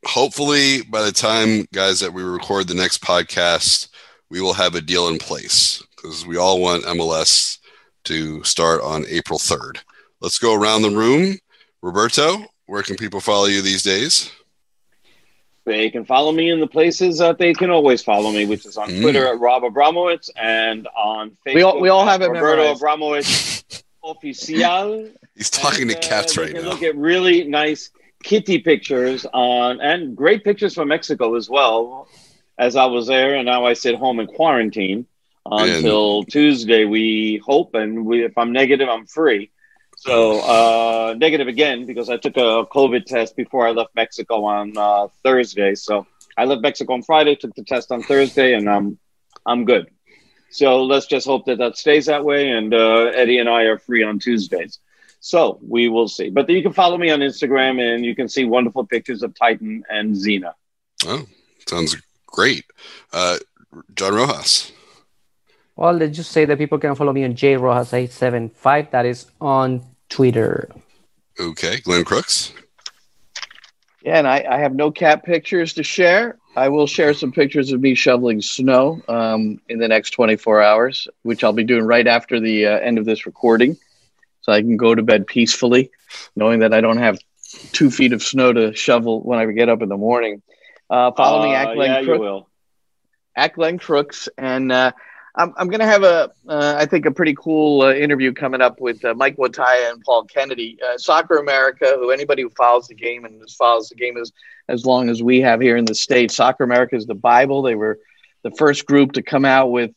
hopefully 0.06 0.80
by 0.84 1.02
the 1.02 1.12
time 1.12 1.66
guys 1.70 2.00
that 2.00 2.14
we 2.14 2.22
record 2.22 2.66
the 2.66 2.74
next 2.74 3.02
podcast 3.02 3.88
we 4.30 4.40
will 4.40 4.54
have 4.54 4.74
a 4.74 4.80
deal 4.80 5.08
in 5.08 5.18
place 5.18 5.82
because 5.94 6.26
we 6.26 6.38
all 6.38 6.58
want 6.58 6.84
mls 6.84 7.58
to 8.04 8.42
start 8.42 8.80
on 8.80 9.04
april 9.10 9.38
3rd 9.38 9.76
let's 10.22 10.38
go 10.38 10.54
around 10.54 10.80
the 10.80 10.90
room 10.90 11.36
roberto 11.82 12.46
where 12.64 12.82
can 12.82 12.96
people 12.96 13.20
follow 13.20 13.44
you 13.44 13.60
these 13.60 13.82
days 13.82 14.32
they 15.64 15.90
can 15.90 16.04
follow 16.04 16.32
me 16.32 16.50
in 16.50 16.60
the 16.60 16.66
places 16.66 17.18
that 17.18 17.38
they 17.38 17.52
can 17.52 17.70
always 17.70 18.02
follow 18.02 18.32
me, 18.32 18.46
which 18.46 18.66
is 18.66 18.76
on 18.76 18.88
mm. 18.88 19.02
Twitter 19.02 19.26
at 19.26 19.38
Rob 19.38 19.62
Abramowitz 19.62 20.30
and 20.36 20.88
on 20.96 21.36
Facebook. 21.46 21.54
We 21.54 21.62
all, 21.62 21.80
we 21.80 21.88
all 21.88 22.06
have 22.06 22.22
it 22.22 22.28
Roberto 22.28 22.74
Abramowitz 22.74 23.82
Oficial. 24.04 25.12
He's 25.36 25.50
talking 25.50 25.82
and, 25.82 25.90
to 25.90 26.08
cats 26.08 26.36
uh, 26.36 26.42
right 26.42 26.52
now. 26.52 26.60
Look 26.60 26.82
at 26.82 26.96
really 26.96 27.44
nice 27.44 27.90
kitty 28.22 28.58
pictures 28.58 29.26
on 29.32 29.80
and 29.80 30.16
great 30.16 30.44
pictures 30.44 30.74
from 30.74 30.88
Mexico 30.88 31.34
as 31.36 31.48
well. 31.48 32.08
As 32.58 32.76
I 32.76 32.84
was 32.84 33.06
there, 33.06 33.36
and 33.36 33.46
now 33.46 33.64
I 33.64 33.72
sit 33.72 33.94
home 33.94 34.20
in 34.20 34.26
quarantine 34.26 35.06
until 35.46 36.18
and, 36.18 36.30
Tuesday. 36.30 36.84
We 36.84 37.40
hope, 37.42 37.74
and 37.74 38.04
we, 38.04 38.22
if 38.22 38.36
I'm 38.36 38.52
negative, 38.52 38.86
I'm 38.86 39.06
free. 39.06 39.50
So 40.00 40.40
uh, 40.40 41.14
negative 41.18 41.46
again 41.46 41.84
because 41.84 42.08
I 42.08 42.16
took 42.16 42.38
a 42.38 42.64
COVID 42.64 43.04
test 43.04 43.36
before 43.36 43.66
I 43.66 43.72
left 43.72 43.94
Mexico 43.94 44.46
on 44.46 44.74
uh, 44.74 45.08
Thursday. 45.22 45.74
So 45.74 46.06
I 46.38 46.46
left 46.46 46.62
Mexico 46.62 46.94
on 46.94 47.02
Friday, 47.02 47.36
took 47.36 47.54
the 47.54 47.64
test 47.64 47.92
on 47.92 48.02
Thursday, 48.02 48.54
and 48.54 48.66
I'm 48.66 48.98
I'm 49.44 49.66
good. 49.66 49.90
So 50.52 50.84
let's 50.84 51.04
just 51.04 51.26
hope 51.26 51.44
that 51.44 51.58
that 51.58 51.76
stays 51.76 52.06
that 52.06 52.24
way, 52.24 52.48
and 52.48 52.72
uh, 52.72 53.12
Eddie 53.14 53.40
and 53.40 53.48
I 53.48 53.64
are 53.64 53.78
free 53.78 54.02
on 54.02 54.18
Tuesdays. 54.18 54.78
So 55.20 55.60
we 55.60 55.90
will 55.90 56.08
see. 56.08 56.30
But 56.30 56.48
you 56.48 56.62
can 56.62 56.72
follow 56.72 56.96
me 56.96 57.10
on 57.10 57.20
Instagram 57.20 57.78
and 57.78 58.02
you 58.02 58.16
can 58.16 58.26
see 58.26 58.46
wonderful 58.46 58.86
pictures 58.86 59.22
of 59.22 59.34
Titan 59.34 59.84
and 59.90 60.14
Xena. 60.14 60.54
Oh, 61.04 61.26
sounds 61.68 61.94
great. 62.26 62.64
Uh, 63.12 63.36
John 63.94 64.14
Rojas. 64.14 64.72
Well, 65.80 65.94
let's 65.94 66.14
just 66.14 66.30
say 66.32 66.44
that 66.44 66.58
people 66.58 66.78
can 66.78 66.94
follow 66.94 67.10
me 67.14 67.24
on 67.24 67.32
jrojas875. 67.34 68.90
That 68.90 69.06
is 69.06 69.24
on 69.40 69.82
Twitter. 70.10 70.68
Okay. 71.40 71.80
Glenn 71.80 72.04
Crooks. 72.04 72.52
Yeah, 74.02 74.18
and 74.18 74.28
I, 74.28 74.44
I 74.48 74.58
have 74.58 74.74
no 74.74 74.90
cat 74.90 75.24
pictures 75.24 75.72
to 75.74 75.82
share. 75.82 76.36
I 76.54 76.68
will 76.68 76.86
share 76.86 77.14
some 77.14 77.32
pictures 77.32 77.72
of 77.72 77.80
me 77.80 77.94
shoveling 77.94 78.42
snow 78.42 79.00
um, 79.08 79.58
in 79.70 79.78
the 79.78 79.88
next 79.88 80.10
24 80.10 80.60
hours, 80.62 81.08
which 81.22 81.42
I'll 81.42 81.54
be 81.54 81.64
doing 81.64 81.84
right 81.84 82.06
after 82.06 82.40
the 82.40 82.66
uh, 82.66 82.78
end 82.78 82.98
of 82.98 83.06
this 83.06 83.24
recording. 83.24 83.78
So 84.42 84.52
I 84.52 84.60
can 84.60 84.76
go 84.76 84.94
to 84.94 85.02
bed 85.02 85.26
peacefully, 85.26 85.90
knowing 86.36 86.60
that 86.60 86.74
I 86.74 86.82
don't 86.82 86.98
have 86.98 87.18
two 87.72 87.90
feet 87.90 88.12
of 88.12 88.22
snow 88.22 88.52
to 88.52 88.74
shovel 88.74 89.22
when 89.22 89.38
I 89.38 89.46
get 89.46 89.70
up 89.70 89.80
in 89.80 89.88
the 89.88 89.96
morning. 89.96 90.42
Uh, 90.90 91.12
follow 91.12 91.42
me 91.42 91.54
Uh, 91.54 91.58
at 91.58 91.74
Glenn 91.74 91.90
yeah, 91.90 92.00
you 92.00 92.20
will. 92.20 92.48
at 93.34 93.54
Glenn 93.54 93.78
Crooks, 93.78 94.28
and 94.36 94.72
uh, 94.72 94.92
I'm, 95.34 95.52
I'm 95.56 95.68
going 95.68 95.80
to 95.80 95.86
have 95.86 96.02
a, 96.02 96.30
uh, 96.48 96.74
I 96.76 96.86
think, 96.86 97.06
a 97.06 97.10
pretty 97.10 97.34
cool 97.34 97.82
uh, 97.82 97.92
interview 97.92 98.32
coming 98.32 98.60
up 98.60 98.80
with 98.80 99.04
uh, 99.04 99.14
Mike 99.14 99.36
Woitalla 99.36 99.92
and 99.92 100.02
Paul 100.02 100.24
Kennedy, 100.24 100.78
uh, 100.86 100.98
Soccer 100.98 101.36
America. 101.36 101.94
Who 101.96 102.10
anybody 102.10 102.42
who 102.42 102.50
follows 102.50 102.88
the 102.88 102.94
game 102.94 103.24
and 103.24 103.48
follows 103.50 103.88
the 103.88 103.94
game 103.94 104.16
as 104.16 104.32
as 104.68 104.86
long 104.86 105.08
as 105.08 105.22
we 105.22 105.40
have 105.40 105.60
here 105.60 105.76
in 105.76 105.84
the 105.84 105.94
states, 105.94 106.36
Soccer 106.36 106.64
America 106.64 106.96
is 106.96 107.06
the 107.06 107.14
Bible. 107.14 107.62
They 107.62 107.74
were 107.74 107.98
the 108.42 108.50
first 108.52 108.86
group 108.86 109.12
to 109.12 109.22
come 109.22 109.44
out 109.44 109.70
with, 109.70 109.92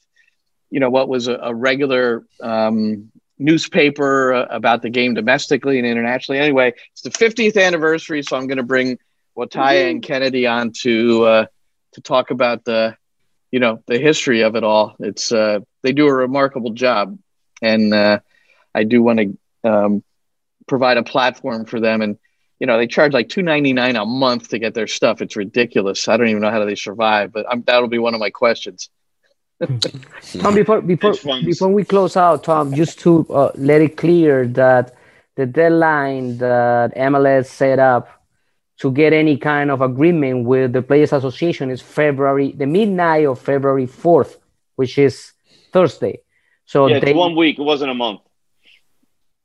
you 0.70 0.80
know, 0.80 0.90
what 0.90 1.08
was 1.08 1.28
a, 1.28 1.36
a 1.36 1.54
regular 1.54 2.26
um, 2.42 3.12
newspaper 3.38 4.34
uh, 4.34 4.46
about 4.50 4.82
the 4.82 4.90
game 4.90 5.14
domestically 5.14 5.78
and 5.78 5.88
internationally. 5.88 6.40
Anyway, 6.40 6.74
it's 6.92 7.02
the 7.02 7.10
50th 7.12 7.62
anniversary, 7.62 8.24
so 8.24 8.36
I'm 8.36 8.48
going 8.48 8.58
to 8.58 8.64
bring 8.64 8.98
Woitalla 9.38 9.90
and 9.90 10.04
Kennedy 10.04 10.48
on 10.48 10.72
to 10.82 11.26
uh, 11.26 11.46
to 11.94 12.02
talk 12.02 12.32
about 12.32 12.64
the 12.66 12.96
you 13.54 13.60
know 13.60 13.84
the 13.86 14.00
history 14.00 14.42
of 14.42 14.56
it 14.56 14.64
all. 14.64 14.96
It's 15.00 15.32
uh, 15.32 15.60
they 15.84 15.92
do 15.92 16.08
a 16.08 16.14
remarkable 16.14 16.72
job, 16.72 17.20
and 17.62 17.94
uh, 17.94 18.20
I 18.74 18.84
do 18.84 19.04
want 19.04 19.20
to 19.20 19.38
um, 19.64 20.04
provide 20.66 20.98
a 20.98 21.04
platform 21.04 21.66
for 21.66 21.80
them. 21.80 22.02
And 22.02 22.18
you 22.60 22.66
know 22.66 22.80
they 22.80 22.88
charge 22.88 23.14
like 23.14 23.30
two 23.30 23.44
ninety 23.44 23.72
nine 23.72 23.96
a 23.96 24.06
month 24.08 24.50
to 24.50 24.58
get 24.58 24.74
their 24.74 24.88
stuff. 24.88 25.22
It's 25.22 25.36
ridiculous. 25.36 26.08
I 26.08 26.18
don't 26.18 26.30
even 26.30 26.42
know 26.42 26.50
how 26.50 26.66
they 26.66 26.74
survive. 26.74 27.32
But 27.32 27.46
I'm, 27.48 27.62
that'll 27.62 27.90
be 27.90 28.00
one 28.00 28.16
of 28.16 28.20
my 28.20 28.32
questions. 28.32 28.90
Tom, 29.62 30.56
before 30.56 30.82
before 30.82 31.14
before 31.46 31.70
we 31.70 31.84
close 31.84 32.18
out, 32.18 32.44
Tom, 32.44 32.74
just 32.74 32.98
to 33.02 33.24
uh, 33.30 33.52
let 33.54 33.82
it 33.82 33.98
clear 33.98 34.48
that 34.48 34.96
the 35.36 35.46
deadline 35.46 36.40
that 36.40 36.96
MLS 36.96 37.46
set 37.46 37.78
up 37.78 38.23
to 38.80 38.91
get 38.91 39.14
any 39.14 39.38
kind 39.38 39.72
of 39.72 39.82
agreement 39.82 40.45
with 40.45 40.74
the 40.74 40.82
Players 40.82 41.14
Association 41.14 41.70
is 41.70 41.82
February, 41.82 42.52
the 42.52 42.66
midnight 42.66 43.26
of 43.26 43.40
February 43.40 43.86
fourth, 43.86 44.38
which 44.76 44.98
is 44.98 45.32
Thursday. 45.72 46.22
So 46.66 46.88
Yeah, 46.88 46.98
it's 46.98 47.06
they, 47.06 47.14
one 47.14 47.36
week. 47.36 47.60
It 47.60 47.64
wasn't 47.64 47.91
a 47.91 47.94
month. 47.94 48.22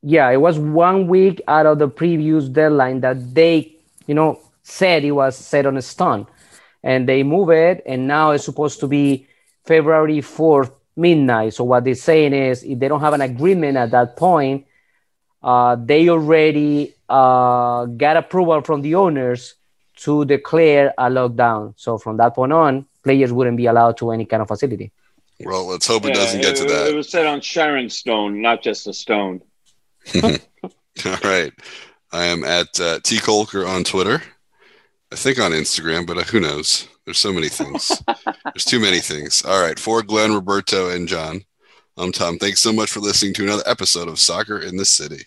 yeah, 0.01 0.29
it 0.29 0.37
was 0.37 0.57
one 0.57 1.07
week 1.07 1.41
out 1.47 1.65
of 1.65 1.79
the 1.79 1.87
previous 1.87 2.47
deadline 2.49 3.01
that 3.01 3.33
they, 3.35 3.75
you 4.07 4.15
know, 4.15 4.39
said 4.63 5.03
it 5.03 5.11
was 5.11 5.35
set 5.37 5.65
on 5.65 5.77
a 5.77 5.81
stone, 5.81 6.25
and 6.83 7.07
they 7.07 7.23
move 7.23 7.49
it, 7.49 7.83
and 7.85 8.07
now 8.07 8.31
it's 8.31 8.45
supposed 8.45 8.79
to 8.79 8.87
be 8.87 9.27
February 9.65 10.21
fourth 10.21 10.71
midnight. 10.95 11.53
So 11.53 11.63
what 11.65 11.83
they're 11.83 11.95
saying 11.95 12.33
is, 12.33 12.63
if 12.63 12.79
they 12.79 12.87
don't 12.87 13.01
have 13.01 13.13
an 13.13 13.21
agreement 13.21 13.77
at 13.77 13.91
that 13.91 14.15
point, 14.17 14.65
uh, 15.43 15.75
they 15.75 16.09
already 16.09 16.93
uh, 17.07 17.85
got 17.85 18.17
approval 18.17 18.61
from 18.61 18.81
the 18.81 18.95
owners 18.95 19.55
to 19.97 20.25
declare 20.25 20.93
a 20.97 21.09
lockdown. 21.09 21.73
So 21.77 21.97
from 21.97 22.17
that 22.17 22.35
point 22.35 22.53
on, 22.53 22.85
players 23.03 23.33
wouldn't 23.33 23.57
be 23.57 23.65
allowed 23.65 23.97
to 23.97 24.11
any 24.11 24.25
kind 24.25 24.41
of 24.41 24.47
facility. 24.47 24.91
Well, 25.41 25.65
let's 25.67 25.87
hope 25.87 26.05
it 26.05 26.09
Yeah, 26.09 26.15
doesn't 26.15 26.41
get 26.41 26.55
to 26.57 26.65
that. 26.65 26.87
It 26.87 26.95
was 26.95 27.09
set 27.09 27.25
on 27.25 27.41
Sharon 27.41 27.89
Stone, 27.89 28.41
not 28.41 28.61
just 28.61 28.87
a 28.87 28.93
stone. 28.93 29.41
All 30.23 31.17
right. 31.23 31.53
I 32.11 32.25
am 32.25 32.43
at 32.43 32.79
uh, 32.79 32.99
T 33.03 33.17
Colker 33.17 33.67
on 33.67 33.83
Twitter. 33.83 34.21
I 35.11 35.15
think 35.15 35.39
on 35.39 35.51
Instagram, 35.51 36.05
but 36.05 36.17
uh, 36.17 36.23
who 36.23 36.39
knows? 36.39 36.87
There's 37.05 37.17
so 37.19 37.33
many 37.33 37.49
things. 37.49 38.03
There's 38.43 38.65
too 38.65 38.79
many 38.79 38.99
things. 38.99 39.43
All 39.43 39.61
right. 39.61 39.79
For 39.79 40.03
Glenn, 40.03 40.33
Roberto, 40.33 40.89
and 40.89 41.07
John, 41.07 41.43
I'm 41.99 42.13
Tom. 42.13 42.37
Thanks 42.37 42.61
so 42.61 42.71
much 42.71 42.91
for 42.91 43.01
listening 43.01 43.33
to 43.33 43.43
another 43.43 43.63
episode 43.65 44.07
of 44.07 44.19
Soccer 44.19 44.57
in 44.57 44.77
the 44.77 44.85
City. 44.85 45.25